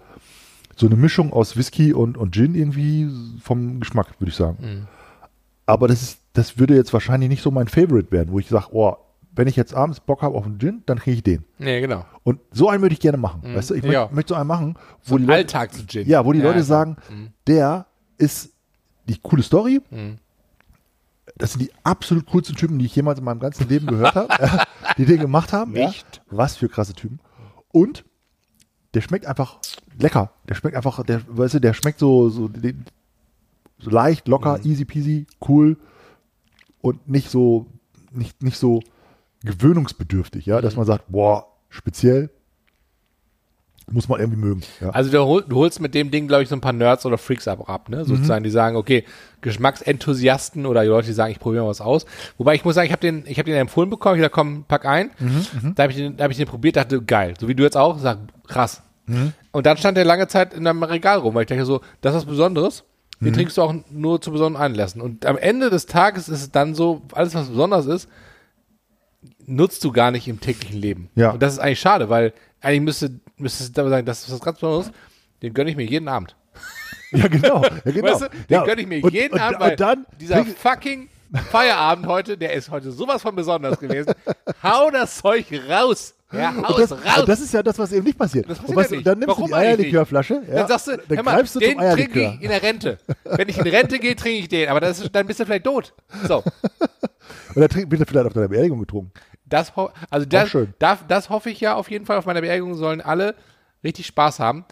So 0.80 0.86
eine 0.86 0.96
Mischung 0.96 1.34
aus 1.34 1.58
Whisky 1.58 1.92
und, 1.92 2.18
und 2.18 2.34
Gin 2.34 2.56
irgendwie 2.56 3.10
vom 3.42 3.80
Geschmack, 3.82 4.08
würde 4.20 4.30
ich 4.30 4.36
sagen. 4.38 4.58
Mhm. 4.62 4.88
Aber 5.66 5.88
das 5.88 6.02
ist, 6.02 6.20
das 6.34 6.58
würde 6.60 6.76
jetzt 6.76 6.94
wahrscheinlich 6.94 7.30
nicht 7.30 7.42
so 7.42 7.52
mein 7.52 7.68
Favorite 7.68 8.12
werden, 8.12 8.32
wo 8.32 8.40
ich 8.40 8.48
sage, 8.48 8.68
oh, 8.72 8.96
wenn 9.36 9.48
ich 9.48 9.56
jetzt 9.56 9.74
abends 9.74 10.00
Bock 10.00 10.22
habe 10.22 10.36
auf 10.36 10.46
einen 10.46 10.60
Gin, 10.60 10.84
dann 10.86 10.98
kriege 11.00 11.18
ich 11.18 11.24
den. 11.24 11.44
Nee, 11.60 11.82
genau. 11.82 12.06
Und 12.24 12.40
so 12.52 12.70
einen 12.70 12.82
würde 12.82 12.94
ich 12.94 13.00
gerne 13.00 13.18
machen. 13.18 13.42
Weißt 13.44 13.72
du, 13.72 13.74
ich 13.76 13.84
Ja. 13.84 14.08
möchte 14.12 14.30
so 14.30 14.36
einen 14.36 14.48
machen, 14.48 14.76
wo 15.04 15.16
So 15.16 15.18
die 15.18 15.26
Leute, 15.26 15.38
Alltag 15.38 15.74
zu 15.74 15.86
Gin. 15.86 16.08
ja, 16.08 16.24
wo 16.26 16.32
die 16.32 16.40
Leute 16.42 16.54
klar. 16.54 16.64
sagen, 16.64 16.98
Mhm. 17.10 17.28
der 17.48 17.86
ist 18.18 18.52
die 19.10 19.18
coole 19.20 19.44
Story. 19.44 19.82
Mhm. 19.90 20.18
Das 21.38 21.54
sind 21.54 21.62
die 21.62 21.72
absolut 21.84 22.26
coolsten 22.28 22.56
Typen, 22.56 22.80
die 22.80 22.86
ich 22.86 22.96
jemals 22.96 23.20
in 23.20 23.26
meinem 23.26 23.40
ganzen 23.40 23.68
Leben 23.70 23.86
gehört 23.88 24.16
habe, 24.16 24.28
ja, 24.42 24.64
die 24.98 25.06
den 25.06 25.20
gemacht 25.20 25.54
haben. 25.54 25.72
Nicht? 25.74 26.06
Ja. 26.16 26.22
Was 26.38 26.56
für 26.56 26.68
krasse 26.70 26.94
Typen. 26.94 27.20
Und 27.72 28.06
der 28.94 29.02
schmeckt 29.02 29.26
einfach 29.26 29.60
lecker. 30.00 30.32
Der 30.48 30.56
schmeckt 30.56 30.76
einfach, 30.76 31.04
der, 31.04 31.22
weißt 31.28 31.56
du, 31.56 31.60
der 31.60 31.74
schmeckt 31.74 32.00
so, 32.00 32.30
so, 32.30 32.50
so 33.80 33.90
leicht, 33.90 34.28
locker, 34.28 34.58
Mhm. 34.60 34.72
easy 34.72 34.86
peasy, 34.86 35.28
cool 35.48 35.78
und 36.82 37.08
nicht 37.10 37.30
so, 37.30 37.68
nicht, 38.12 38.42
nicht 38.44 38.58
so 38.58 38.82
gewöhnungsbedürftig, 39.44 40.46
ja, 40.46 40.58
Mhm. 40.58 40.62
dass 40.62 40.76
man 40.76 40.86
sagt, 40.86 41.06
boah, 41.10 41.48
speziell 41.70 42.30
muss 43.90 44.10
man 44.10 44.20
irgendwie 44.20 44.40
mögen. 44.40 44.62
Ja. 44.82 44.90
Also 44.90 45.10
du, 45.12 45.24
hol, 45.24 45.46
du 45.48 45.56
holst 45.56 45.80
mit 45.80 45.94
dem 45.96 46.12
Ding, 46.12 46.28
glaube 46.28 46.44
ich, 46.44 46.50
so 46.50 46.56
ein 46.56 46.62
paar 46.62 46.74
Nerds 46.74 47.06
oder 47.06 47.18
Freaks 47.18 47.48
ab, 47.48 47.70
ab 47.70 47.88
ne? 47.90 48.04
Sozusagen, 48.04 48.44
die 48.44 48.50
sagen, 48.50 48.76
okay, 48.76 49.06
Geschmacksenthusiasten 49.42 50.66
oder 50.66 50.82
die 50.82 50.88
Leute, 50.90 51.08
die 51.08 51.14
sagen, 51.14 51.32
ich 51.32 51.40
probiere 51.40 51.64
mal 51.64 51.70
was 51.70 51.82
aus. 51.82 52.06
Wobei 52.38 52.56
ich 52.56 52.66
muss 52.66 52.76
sagen, 52.76 52.86
ich 52.86 52.92
habe 52.92 53.00
den, 53.02 53.24
ich 53.28 53.40
habe 53.40 53.50
den 53.50 53.60
empfohlen 53.60 53.90
bekommen, 53.90 54.16
ich 54.18 54.22
dachte, 54.22 54.34
komm, 54.34 54.66
pack 54.68 54.86
ein. 54.86 55.12
Da 55.76 55.84
habe 55.84 55.92
ich, 55.94 55.98
den- 55.98 56.18
da 56.18 56.26
hab 56.26 56.32
ich 56.32 56.38
den 56.38 56.48
probiert, 56.48 56.76
dachte, 56.76 57.02
geil. 57.02 57.34
So 57.40 57.48
wie 57.48 57.56
du 57.56 57.64
jetzt 57.64 57.78
auch, 57.78 57.98
sag, 58.00 58.18
krass. 58.48 58.82
Und 59.52 59.66
dann 59.66 59.78
stand 59.78 59.96
der 59.96 60.04
lange 60.04 60.28
Zeit 60.28 60.54
in 60.54 60.68
einem 60.68 60.84
Regal 60.84 61.20
rum, 61.20 61.34
weil 61.34 61.44
ich 61.44 61.48
dachte 61.48 61.64
so, 61.66 61.80
das 62.02 62.14
ist 62.14 62.22
was 62.24 62.26
Besonderes. 62.26 62.84
Den 63.22 63.34
trinkst 63.34 63.58
du 63.58 63.62
auch 63.64 63.74
nur 63.90 64.20
zu 64.22 64.32
besonderen 64.32 64.64
Anlässen. 64.64 65.02
Und 65.02 65.26
am 65.26 65.38
Ende 65.38 65.70
des 65.70 65.86
Tages 65.88 66.28
ist 66.30 66.42
es 66.42 66.52
dann 66.52 66.76
so, 66.76 67.02
alles 67.14 67.34
was 67.34 67.48
besonders 67.48 67.86
ist, 67.88 68.10
nutzt 69.46 69.84
du 69.84 69.92
gar 69.92 70.12
nicht 70.12 70.28
im 70.28 70.40
täglichen 70.40 70.80
Leben. 70.80 71.10
Ja. 71.16 71.32
Und 71.32 71.42
das 71.42 71.54
ist 71.54 71.60
eigentlich 71.60 71.80
schade, 71.80 72.10
weil 72.10 72.34
eigentlich 72.62 72.82
müsste, 72.82 73.20
müsste 73.38 73.64
es 73.64 73.72
dabei 73.72 73.90
sagen, 73.90 74.06
das 74.06 74.24
ist 74.24 74.32
was 74.32 74.40
ganz 74.40 74.60
Besonderes, 74.60 74.92
den 75.42 75.54
gönne 75.54 75.70
ich 75.70 75.76
mir 75.76 75.86
jeden 75.86 76.08
Abend. 76.08 76.36
Ja, 77.12 77.28
genau. 77.28 77.64
Ja, 77.64 77.70
genau. 77.92 78.08
Weißt 78.08 78.22
du, 78.22 78.30
den 78.30 78.38
ja. 78.50 78.64
gönne 78.66 78.82
ich 78.82 78.88
mir 78.88 79.04
und, 79.04 79.14
jeden 79.14 79.34
und, 79.34 79.40
Abend, 79.40 79.60
weil 79.60 79.72
und 79.72 79.80
dann 79.80 80.06
dieser 80.20 80.44
fucking 80.46 81.10
Feierabend 81.52 82.08
heute, 82.08 82.38
der 82.38 82.54
ist 82.54 82.70
heute 82.70 82.92
sowas 82.92 83.22
von 83.22 83.36
besonders 83.36 83.80
gewesen. 83.80 84.14
Hau 84.64 84.90
das 84.92 85.18
Zeug 85.18 85.46
raus. 85.70 86.14
Ja, 86.32 86.54
hau 86.56 86.78
das, 86.78 86.92
es 86.92 87.06
raus. 87.06 87.24
das 87.26 87.40
ist 87.40 87.54
ja 87.54 87.64
das, 87.64 87.80
was 87.80 87.92
eben 87.94 88.06
nicht 88.06 88.18
passiert. 88.18 88.48
Passiert 88.48 88.76
weißt, 88.76 88.92
ja 88.92 88.98
nicht. 88.98 89.08
dann 89.08 89.20
nimmst 89.20 89.30
Warum 89.30 89.50
du 89.50 89.56
die? 89.56 89.62
Eierlikörflasche, 89.62 90.42
ja, 90.48 90.56
dann 90.56 90.68
sagst 90.68 90.88
du, 90.88 90.98
dann 90.98 91.24
mal, 91.24 91.36
greifst 91.36 91.56
du 91.56 91.60
den 91.60 91.78
trinke 91.78 92.20
ich 92.20 92.42
in 92.42 92.50
der 92.50 92.62
Rente. 92.62 92.98
Wenn 93.24 93.48
ich 93.48 93.58
in 93.58 93.68
Rente 93.68 93.98
gehe, 94.00 94.16
trinke 94.16 94.40
ich 94.40 94.50
den. 94.50 94.68
Aber 94.68 94.82
ist, 95.00 95.10
dann 95.14 95.26
bist 95.26 95.40
du 95.40 95.46
vielleicht 95.46 95.64
tot. 95.64 95.94
So, 96.28 96.44
Und 97.56 97.62
dann 97.62 97.70
trink, 97.70 97.90
bitte 97.90 98.06
vielleicht 98.06 98.28
auf 98.28 98.34
deiner 98.34 98.48
Beerdigung 98.48 98.80
getrunken. 98.80 99.12
das, 99.46 99.72
also 100.10 100.26
das, 100.26 100.50
schön. 100.50 100.74
das, 100.80 101.00
das 101.08 101.30
hoffe 101.30 101.50
ich 101.50 101.60
ja 101.62 101.76
auf 101.76 101.90
jeden 101.90 102.06
Fall. 102.06 102.18
Auf 102.18 102.26
meiner 102.26 102.42
Beerdigung 102.42 102.76
sollen 102.76 103.02
alle 103.02 103.36
richtig 103.84 104.06
Spaß 104.08 104.40
haben. 104.40 104.66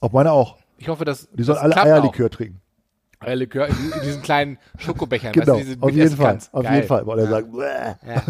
Auch 0.00 0.12
meine 0.12 0.32
auch. 0.32 0.56
Ich 0.78 0.88
hoffe, 0.88 1.04
dass 1.04 1.28
Die 1.32 1.42
sollen 1.42 1.58
alle 1.58 1.76
Eierlikör 1.76 2.30
trinken. 2.30 2.56
Auch. 2.56 3.26
Eierlikör 3.26 3.66
in, 3.68 3.74
in 3.92 4.00
diesen 4.00 4.22
kleinen 4.22 4.58
Schokobechern. 4.78 5.32
Genau, 5.32 5.56
weißt 5.56 5.76
du, 5.76 5.80
auf 5.82 5.90
jeden 5.90 6.16
Fall. 6.16 6.26
kannst. 6.26 6.54
Auf 6.54 6.62
Geil. 6.64 6.76
jeden 6.76 6.86
Fall. 6.88 7.06
Weil 7.06 7.18
er 7.18 7.26
sagt. 7.26 7.48
Ja. 7.54 8.22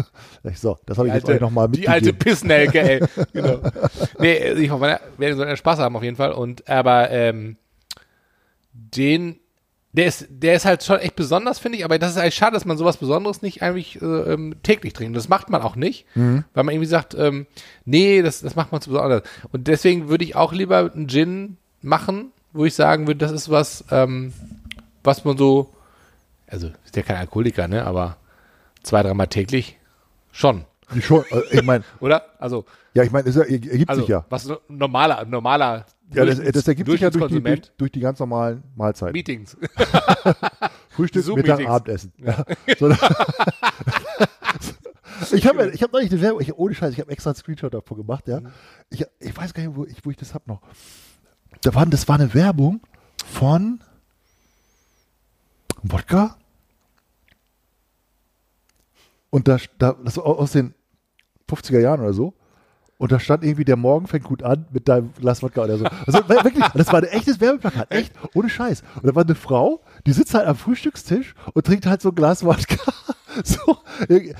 Sag 0.43 0.51
ich, 0.51 0.59
so, 0.59 0.77
das 0.85 0.97
habe 0.97 1.07
ich 1.07 1.13
Die 1.13 1.17
jetzt 1.19 1.29
euch 1.29 1.39
nochmal 1.39 1.69
die 1.69 1.87
alte 1.87 2.07
mitgegeben. 2.07 2.19
Pissnelke, 2.19 2.81
ey. 2.81 2.99
genau. 3.31 3.59
Nee, 4.19 4.51
ich 4.51 4.69
hoffe, 4.69 4.81
wir 4.81 4.99
werden 5.17 5.37
sollen 5.37 5.55
Spaß 5.55 5.79
haben 5.79 5.95
auf 5.95 6.03
jeden 6.03 6.17
Fall. 6.17 6.33
Und 6.33 6.67
aber 6.69 7.09
ähm, 7.09 7.55
den, 8.73 9.39
der 9.93 10.05
ist, 10.05 10.25
der 10.29 10.55
ist 10.55 10.65
halt 10.65 10.83
schon 10.83 10.99
echt 10.99 11.15
besonders, 11.15 11.59
finde 11.59 11.77
ich. 11.77 11.85
Aber 11.85 11.99
das 11.99 12.11
ist 12.11 12.17
eigentlich 12.17 12.35
schade, 12.35 12.53
dass 12.53 12.65
man 12.65 12.77
sowas 12.77 12.97
Besonderes 12.97 13.41
nicht 13.41 13.61
eigentlich 13.61 14.01
äh, 14.01 14.05
ähm, 14.05 14.55
täglich 14.63 14.93
trinkt. 14.93 15.17
Das 15.17 15.27
macht 15.29 15.49
man 15.49 15.61
auch 15.61 15.75
nicht, 15.75 16.05
Mhm. 16.15 16.45
weil 16.53 16.63
man 16.63 16.73
irgendwie 16.73 16.87
sagt, 16.89 17.13
ähm, 17.15 17.45
nee, 17.85 18.21
das, 18.21 18.41
das 18.41 18.55
macht 18.55 18.71
man 18.71 18.81
zu 18.81 18.89
besonders. 18.91 19.23
Und 19.51 19.67
deswegen 19.67 20.07
würde 20.09 20.23
ich 20.23 20.35
auch 20.35 20.53
lieber 20.53 20.91
einen 20.93 21.07
Gin 21.09 21.57
machen, 21.81 22.31
wo 22.53 22.65
ich 22.65 22.73
sagen 22.73 23.07
würde, 23.07 23.17
das 23.19 23.31
ist 23.31 23.49
was, 23.49 23.83
ähm, 23.91 24.33
was 25.03 25.25
man 25.25 25.37
so, 25.37 25.71
also 26.47 26.67
ist 26.85 26.95
ja 26.95 27.01
kein 27.01 27.17
Alkoholiker, 27.17 27.67
ne? 27.67 27.85
Aber 27.85 28.17
zwei, 28.83 29.03
dreimal 29.03 29.27
täglich 29.27 29.77
schon. 30.31 30.65
Schon, 31.01 31.23
äh, 31.31 31.41
ich 31.51 31.63
meine, 31.63 31.83
Oder? 32.01 32.23
Also, 32.39 32.65
ja, 32.93 33.03
ich 33.03 33.11
meine, 33.11 33.27
es 33.29 33.35
ergibt 33.37 33.89
also 33.89 34.01
sich 34.01 34.09
ja. 34.09 34.25
was 34.29 34.45
no- 34.45 34.59
normaler, 34.67 35.23
normaler 35.25 35.85
Ja, 36.13 36.25
das, 36.25 36.39
das 36.39 36.67
ergibt 36.67 36.89
sich 36.89 37.01
ja 37.01 37.09
durch 37.09 37.31
die, 37.31 37.41
durch, 37.41 37.61
durch 37.77 37.91
die 37.91 38.01
ganz 38.01 38.19
normalen 38.19 38.63
Mahlzeiten. 38.75 39.13
Meetings. 39.13 39.55
Frühstück. 40.89 41.25
Mittag, 41.35 41.65
Abendessen. 41.65 42.11
Ja. 42.17 42.45
So, 42.77 42.89
ich 45.35 45.47
habe 45.47 45.71
ich 45.71 45.81
hab 45.81 45.93
neulich 45.93 46.11
eine 46.11 46.21
Werbung, 46.21 46.41
ich, 46.41 46.53
ohne 46.53 46.75
Scheiß, 46.75 46.93
ich 46.93 46.99
habe 46.99 47.11
extra 47.11 47.29
einen 47.29 47.37
Screenshot 47.37 47.73
davon 47.73 47.97
gemacht, 47.97 48.27
ja. 48.27 48.41
Ich, 48.89 49.05
ich 49.19 49.35
weiß 49.35 49.53
gar 49.53 49.63
nicht, 49.63 49.75
wo 49.75 49.85
ich, 49.85 49.97
wo 50.03 50.11
ich 50.11 50.17
das 50.17 50.33
hab 50.33 50.47
noch. 50.47 50.61
Da 51.61 51.73
war, 51.73 51.85
das 51.85 52.07
war 52.07 52.15
eine 52.15 52.33
Werbung 52.33 52.81
von 53.25 53.81
Wodka. 55.83 56.37
Und 59.29 59.47
da, 59.47 59.57
da 59.77 59.95
das 60.03 60.17
war 60.17 60.25
aus 60.25 60.51
den 60.51 60.73
50er 61.49 61.79
Jahren 61.79 62.01
oder 62.01 62.13
so. 62.13 62.33
Und 63.01 63.11
da 63.11 63.19
stand 63.19 63.43
irgendwie, 63.43 63.65
der 63.65 63.77
Morgen 63.77 64.05
fängt 64.05 64.25
gut 64.25 64.43
an 64.43 64.67
mit 64.71 64.87
deinem 64.87 65.11
Glas 65.19 65.41
Wodka 65.41 65.63
oder 65.63 65.75
so. 65.79 65.85
Also 66.05 66.19
wirklich, 66.29 66.63
das 66.75 66.85
war 66.93 66.99
ein 66.99 67.05
echtes 67.05 67.41
Werbeplakat, 67.41 67.91
echt, 67.91 68.13
ohne 68.35 68.47
Scheiß. 68.47 68.83
Und 69.01 69.07
da 69.07 69.15
war 69.15 69.23
eine 69.23 69.33
Frau, 69.33 69.81
die 70.05 70.11
sitzt 70.11 70.35
halt 70.35 70.45
am 70.45 70.55
Frühstückstisch 70.55 71.33
und 71.55 71.65
trinkt 71.65 71.87
halt 71.87 72.03
so 72.03 72.09
ein 72.09 72.15
Glas 72.15 72.45
Wodka 72.45 72.77
So, 73.43 73.77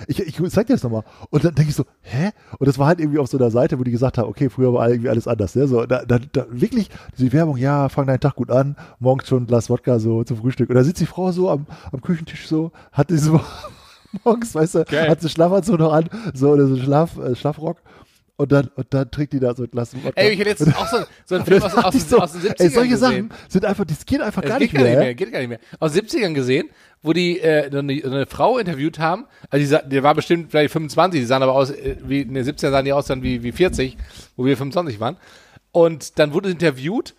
ich, 0.08 0.20
ich 0.20 0.52
zeig 0.52 0.68
dir 0.68 0.74
das 0.74 0.84
nochmal. 0.84 1.04
Und 1.32 1.44
dann 1.44 1.56
denke 1.56 1.72
ich 1.72 1.76
so, 1.76 1.86
hä? 2.02 2.30
Und 2.60 2.68
das 2.68 2.78
war 2.78 2.86
halt 2.86 3.00
irgendwie 3.00 3.18
auf 3.18 3.30
so 3.30 3.40
einer 3.40 3.50
Seite, 3.50 3.80
wo 3.80 3.84
die 3.84 3.90
gesagt 3.90 4.20
haben, 4.20 4.30
okay, 4.30 4.48
früher 4.48 4.72
war 4.72 4.88
irgendwie 4.88 5.10
alles 5.10 5.28
anders. 5.28 5.56
Ne? 5.56 5.68
So, 5.68 5.88
da, 5.88 6.06
da, 6.06 6.20
da, 6.20 6.46
wirklich, 6.52 6.92
diese 7.18 7.34
Werbung, 7.34 7.58
ja, 7.58 7.90
fang 7.90 8.06
deinen 8.06 8.20
Tag 8.20 8.36
gut 8.36 8.52
an, 8.52 8.76
morgens 9.00 9.28
schon 9.28 9.42
ein 9.42 9.48
Glas 9.48 9.72
Wodka 9.72 9.98
so 9.98 10.24
zum 10.24 10.38
Frühstück. 10.38 10.70
Und 10.70 10.76
da 10.76 10.84
sitzt 10.84 11.02
die 11.02 11.08
Frau 11.08 11.32
so 11.32 11.50
am, 11.50 11.66
am 11.92 12.02
Küchentisch 12.02 12.48
so, 12.48 12.72
hat 12.92 13.10
diese 13.10 13.40
morgens, 14.24 14.54
weißt 14.54 14.76
du, 14.76 14.86
Geil. 14.86 15.10
hat 15.10 15.20
sie 15.20 15.30
Schlafanzug 15.30 15.80
noch 15.80 15.94
an, 15.94 16.08
so, 16.36 16.52
oder 16.52 16.68
so 16.68 16.76
einen 16.76 16.84
Schlaf, 16.84 17.18
äh, 17.18 17.34
Schlafrock. 17.34 17.78
Und 18.42 18.52
dann, 18.52 18.72
und 18.74 18.88
dann 18.92 19.12
trägt 19.12 19.34
die 19.34 19.40
da 19.40 19.54
so 19.54 19.62
ein 19.62 19.70
Glas 19.70 19.94
Wodka. 19.94 20.20
Ey, 20.20 20.32
ich 20.32 20.40
hätte 20.40 20.50
jetzt 20.50 20.76
auch 20.76 20.88
so, 20.88 20.98
so 21.26 21.36
einen 21.36 21.46
Film 21.46 21.62
aus, 21.62 21.76
aus, 21.76 22.10
so, 22.10 22.18
aus 22.18 22.32
den 22.32 22.42
70ern 22.42 22.56
ey, 22.58 22.70
solche 22.70 22.90
gesehen. 22.90 23.30
Sachen 23.30 23.32
sind 23.50 23.66
einfach, 23.66 23.86
das 23.86 24.04
geht 24.04 24.20
einfach 24.20 24.42
Es 24.42 24.50
gar 24.50 24.58
geht 24.58 24.74
nicht 24.74 24.82
mehr. 24.84 25.04
ja? 25.06 25.14
geht 25.14 25.32
gar 25.32 25.38
nicht 25.38 25.50
mehr. 25.50 25.60
Aus 25.80 25.94
den 25.94 26.08
70ern 26.08 26.34
gesehen, 26.34 26.72
wo 27.04 27.14
die 27.14 27.40
äh, 27.40 27.68
eine, 27.68 27.80
eine 27.80 28.26
Frau 28.26 28.58
interviewt 28.58 28.98
haben, 28.98 29.26
also 29.52 29.78
die, 29.78 29.90
die 29.90 30.02
war 30.02 30.16
bestimmt 30.16 30.50
vielleicht 30.50 30.74
25, 30.74 31.22
die 31.22 31.26
sahen 31.28 31.44
aber 31.44 31.54
aus, 31.54 31.70
äh, 31.70 31.98
wie 32.04 32.22
in 32.22 32.34
den 32.34 32.44
70ern 32.44 32.72
sahen 32.72 32.86
die 32.86 32.94
aus 32.94 33.06
dann 33.06 33.22
wie, 33.22 33.44
wie 33.44 33.52
40, 33.52 33.96
wo 34.36 34.44
wir 34.44 34.58
25 34.58 35.00
waren. 35.00 35.18
Und 35.72 36.18
dann 36.18 36.34
wurde 36.34 36.48
sie 36.48 36.54
interviewt 36.54 37.14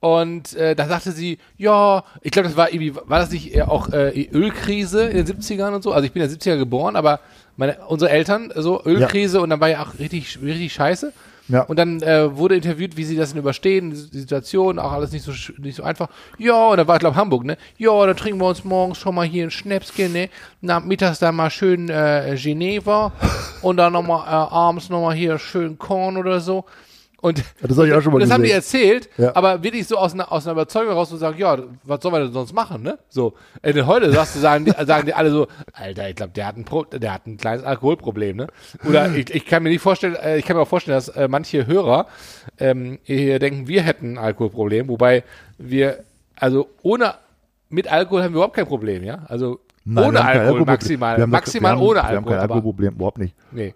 und 0.00 0.54
äh, 0.54 0.74
da 0.74 0.86
sagte 0.86 1.12
sie, 1.12 1.38
ja, 1.56 2.04
ich 2.20 2.30
glaube, 2.30 2.48
das 2.48 2.56
war 2.58 2.72
irgendwie, 2.72 2.94
war 2.94 3.18
das 3.20 3.30
nicht 3.30 3.60
auch 3.62 3.90
äh, 3.90 4.28
Ölkrise 4.32 5.04
in 5.08 5.24
den 5.24 5.26
70ern 5.26 5.74
und 5.74 5.82
so? 5.82 5.92
Also 5.92 6.06
ich 6.06 6.12
bin 6.12 6.22
in 6.22 6.28
den 6.28 6.38
70er 6.38 6.58
geboren, 6.58 6.96
aber 6.96 7.20
meine, 7.56 7.78
unsere 7.88 8.10
Eltern, 8.10 8.52
so 8.56 8.82
Ölkrise 8.84 9.40
und 9.40 9.50
dann 9.50 9.60
war 9.60 9.68
ja 9.68 9.82
auch 9.82 9.98
richtig, 9.98 10.38
richtig 10.42 10.72
scheiße. 10.72 11.12
Ja. 11.48 11.62
Und 11.62 11.78
dann 11.78 12.00
äh, 12.02 12.34
wurde 12.36 12.56
interviewt, 12.56 12.96
wie 12.96 13.04
sie 13.04 13.16
das 13.16 13.30
denn 13.30 13.38
überstehen, 13.38 13.90
die 13.90 14.18
Situation, 14.18 14.78
auch 14.78 14.92
alles 14.92 15.12
nicht 15.12 15.24
so 15.24 15.32
nicht 15.58 15.76
so 15.76 15.82
einfach. 15.82 16.08
Ja, 16.38 16.68
und 16.68 16.78
dann 16.78 16.88
war, 16.88 16.98
glaube 16.98 17.16
Hamburg, 17.16 17.44
ne? 17.44 17.58
Ja, 17.76 18.06
dann 18.06 18.16
trinken 18.16 18.40
wir 18.40 18.48
uns 18.48 18.64
morgens 18.64 18.96
schon 18.96 19.14
mal 19.14 19.26
hier 19.26 19.44
ein 19.44 19.50
Schnäpschen, 19.50 20.12
ne? 20.12 20.30
Nachmittags 20.62 21.18
dann 21.18 21.36
mal 21.36 21.50
schön 21.50 21.90
äh, 21.90 22.34
Geneva 22.40 23.12
und 23.62 23.76
dann 23.76 23.92
nochmal 23.92 24.26
äh, 24.26 24.54
abends 24.54 24.88
nochmal 24.88 25.14
hier 25.14 25.38
schön 25.38 25.78
Korn 25.78 26.16
oder 26.16 26.40
so. 26.40 26.64
Und 27.24 27.42
Das 27.62 27.78
habe 27.78 27.88
ich 27.88 27.94
auch 27.94 28.02
schon 28.02 28.12
mal 28.12 28.18
das 28.20 28.30
haben 28.30 28.42
die 28.42 28.50
erzählt, 28.50 29.08
Ja. 29.16 29.34
aber 29.34 29.62
wirklich 29.62 29.86
so 29.86 29.96
aus 29.96 30.12
einer, 30.12 30.30
aus 30.30 30.44
einer 30.46 30.52
Überzeugung 30.52 30.92
raus 30.92 31.08
zu 31.08 31.16
sagen, 31.16 31.38
ja, 31.38 31.56
was 31.82 32.02
sollen 32.02 32.14
wir 32.14 32.20
denn 32.20 32.32
sonst 32.34 32.52
machen, 32.52 32.82
ne? 32.82 32.98
So, 33.08 33.32
äh, 33.62 33.72
denn 33.72 33.86
heute 33.86 34.12
sagst 34.12 34.36
du, 34.36 34.40
sagen 34.40 34.66
die, 34.66 34.72
sagen 34.86 35.06
die 35.06 35.14
alle 35.14 35.30
so, 35.30 35.46
Alter, 35.72 36.10
ich 36.10 36.16
glaube, 36.16 36.32
der 36.32 36.46
hat 36.46 36.56
ein 36.58 36.66
Pro, 36.66 36.84
der 36.84 37.14
hat 37.14 37.26
ein 37.26 37.38
kleines 37.38 37.64
Alkoholproblem, 37.64 38.36
ne? 38.36 38.46
Oder 38.86 39.10
ich, 39.16 39.34
ich 39.34 39.46
kann 39.46 39.62
mir 39.62 39.70
nicht 39.70 39.80
vorstellen, 39.80 40.16
äh, 40.16 40.36
ich 40.36 40.44
kann 40.44 40.54
mir 40.54 40.62
auch 40.62 40.68
vorstellen, 40.68 40.96
dass 40.98 41.08
äh, 41.08 41.26
manche 41.26 41.66
Hörer 41.66 42.08
ähm, 42.58 42.98
hier 43.04 43.38
denken, 43.38 43.68
wir 43.68 43.80
hätten 43.82 44.12
ein 44.12 44.18
Alkoholproblem, 44.18 44.88
wobei 44.88 45.24
wir, 45.56 46.00
also 46.36 46.68
ohne, 46.82 47.14
mit 47.70 47.90
Alkohol 47.90 48.22
haben 48.22 48.32
wir 48.34 48.36
überhaupt 48.36 48.56
kein 48.56 48.66
Problem, 48.66 49.02
ja? 49.02 49.24
Also 49.28 49.60
Nein, 49.86 50.04
ohne 50.08 50.20
Alkohol 50.20 50.40
Alkoholproblem. 50.40 50.66
maximal, 50.66 51.16
Wir 51.16 51.22
haben 51.22 51.30
maximal 51.30 51.72
haben, 51.72 51.80
ohne 51.80 51.94
Wir 51.94 52.02
haben 52.02 52.16
Alkohol. 52.16 52.32
kein 52.32 52.40
Alkoholproblem, 52.42 52.94
überhaupt 52.96 53.18
nicht. 53.18 53.34
nee. 53.50 53.72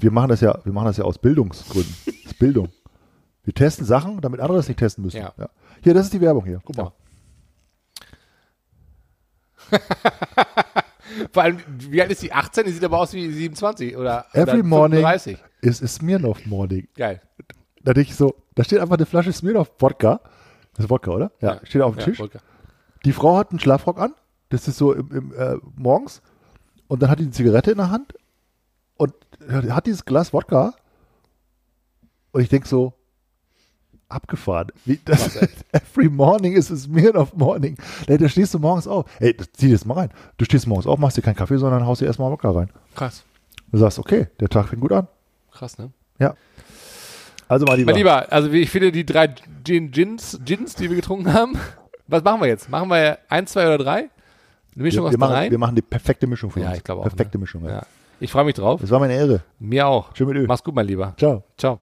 Wir 0.00 0.10
machen 0.10 0.30
das 0.30 0.40
ja, 0.40 0.58
wir 0.64 0.72
machen 0.72 0.86
das 0.86 0.96
ja 0.96 1.04
aus 1.04 1.16
Bildungsgründen. 1.18 1.94
Das 2.28 2.32
ist 2.34 2.38
Bildung. 2.40 2.68
Wir 3.48 3.54
testen 3.54 3.86
Sachen, 3.86 4.20
damit 4.20 4.40
andere 4.40 4.58
das 4.58 4.68
nicht 4.68 4.76
testen 4.76 5.02
müssen. 5.02 5.22
Ja. 5.22 5.32
Hier, 5.82 5.94
das 5.94 6.04
ist 6.04 6.12
die 6.12 6.20
Werbung 6.20 6.44
hier. 6.44 6.60
Guck 6.62 6.76
mal. 6.76 6.92
Vor 11.32 11.42
allem, 11.42 11.58
wie 11.66 12.02
alt 12.02 12.10
ist 12.10 12.22
die? 12.22 12.30
18? 12.30 12.66
Die 12.66 12.72
sieht 12.72 12.84
aber 12.84 12.98
aus 12.98 13.14
wie 13.14 13.32
27 13.32 13.96
oder, 13.96 14.26
Every 14.34 14.58
oder 14.58 14.64
morning 14.64 15.00
35. 15.00 15.38
is 15.62 15.82
a 15.82 15.86
Smirnoff 15.86 16.44
morning. 16.44 16.88
Geil. 16.94 17.22
Da 17.82 17.94
denke 17.94 18.10
ich 18.10 18.16
so, 18.16 18.34
da 18.54 18.64
steht 18.64 18.80
einfach 18.80 18.98
eine 18.98 19.06
Flasche 19.06 19.32
Smirnoff 19.32 19.70
Wodka. 19.78 20.20
Das 20.74 20.84
ist 20.84 20.90
Wodka, 20.90 21.12
oder? 21.12 21.32
Ja. 21.40 21.58
Steht 21.64 21.80
auf 21.80 21.94
dem 21.94 22.00
Ja, 22.00 22.04
Tisch. 22.04 22.18
Volker. 22.18 22.40
Die 23.06 23.14
Frau 23.14 23.38
hat 23.38 23.48
einen 23.48 23.60
Schlafrock 23.60 23.98
an. 23.98 24.12
Das 24.50 24.68
ist 24.68 24.76
so 24.76 24.92
im, 24.92 25.10
im, 25.10 25.32
äh, 25.32 25.56
morgens. 25.74 26.20
Und 26.86 27.00
dann 27.00 27.08
hat 27.08 27.18
die 27.18 27.22
eine 27.22 27.32
Zigarette 27.32 27.70
in 27.70 27.78
der 27.78 27.88
Hand 27.88 28.12
und 28.98 29.14
hat 29.70 29.86
dieses 29.86 30.04
Glas 30.04 30.34
Wodka. 30.34 30.74
Und 32.32 32.42
ich 32.42 32.50
denke 32.50 32.68
so, 32.68 32.92
abgefahren. 34.08 34.68
Wie, 34.84 34.98
das, 35.04 35.36
every 35.72 36.08
morning 36.08 36.52
is 36.54 36.70
a 36.70 36.76
Smirnoff 36.76 37.34
morning. 37.34 37.76
Ey, 38.06 38.18
da 38.18 38.28
stehst 38.28 38.54
du 38.54 38.58
morgens 38.58 38.86
auf. 38.86 39.04
Ey, 39.20 39.36
zieh 39.52 39.70
das 39.70 39.84
mal 39.84 39.94
rein. 39.94 40.10
Du 40.36 40.44
stehst 40.44 40.66
morgens 40.66 40.86
auf, 40.86 40.98
machst 40.98 41.16
dir 41.16 41.22
keinen 41.22 41.36
Kaffee, 41.36 41.58
sondern 41.58 41.86
haust 41.86 42.00
dir 42.00 42.06
erstmal 42.06 42.30
Wodka 42.30 42.50
rein. 42.50 42.70
Krass. 42.94 43.24
Du 43.70 43.78
sagst, 43.78 43.98
okay, 43.98 44.28
der 44.40 44.48
Tag 44.48 44.68
fängt 44.68 44.80
gut 44.80 44.92
an. 44.92 45.08
Krass, 45.52 45.78
ne? 45.78 45.90
Ja. 46.18 46.34
Also 47.48 47.64
mal 47.66 47.74
lieber. 47.76 47.92
Mein 47.92 47.98
Lieber, 47.98 48.30
also 48.32 48.50
ich 48.50 48.70
finde, 48.70 48.92
die 48.92 49.06
drei 49.06 49.34
Gin, 49.64 49.90
Gins, 49.90 50.38
Gins, 50.44 50.74
die 50.74 50.88
wir 50.90 50.96
getrunken 50.96 51.32
haben, 51.32 51.58
was 52.06 52.22
machen 52.22 52.40
wir 52.40 52.48
jetzt? 52.48 52.68
Machen 52.68 52.88
wir 52.90 53.18
eins, 53.28 53.52
zwei 53.52 53.66
oder 53.66 53.78
drei? 53.78 54.08
Eine 54.74 54.84
Mischung 54.84 55.02
wir, 55.04 55.06
aus 55.08 55.12
wir, 55.12 55.18
machen, 55.18 55.32
drei? 55.32 55.50
wir 55.50 55.58
machen 55.58 55.74
die 55.74 55.82
perfekte 55.82 56.26
Mischung 56.26 56.50
für 56.50 56.60
Ja, 56.60 56.68
uns. 56.68 56.78
ich 56.78 56.84
glaube 56.84 57.00
auch, 57.00 57.04
Perfekte 57.08 57.38
ne? 57.38 57.42
Mischung. 57.42 57.64
Ja. 57.64 57.70
ja. 57.70 57.82
Ich 58.20 58.32
freue 58.32 58.44
mich 58.44 58.54
drauf. 58.54 58.80
Das 58.80 58.90
war 58.90 58.98
meine 59.00 59.14
Ehre. 59.14 59.42
Mir 59.58 59.86
auch. 59.86 60.14
Schön 60.16 60.26
mit 60.28 60.36
Ö. 60.36 60.46
Mach's 60.46 60.64
gut, 60.64 60.74
mein 60.74 60.86
Lieber. 60.86 61.14
Ciao. 61.16 61.44
Ciao. 61.56 61.76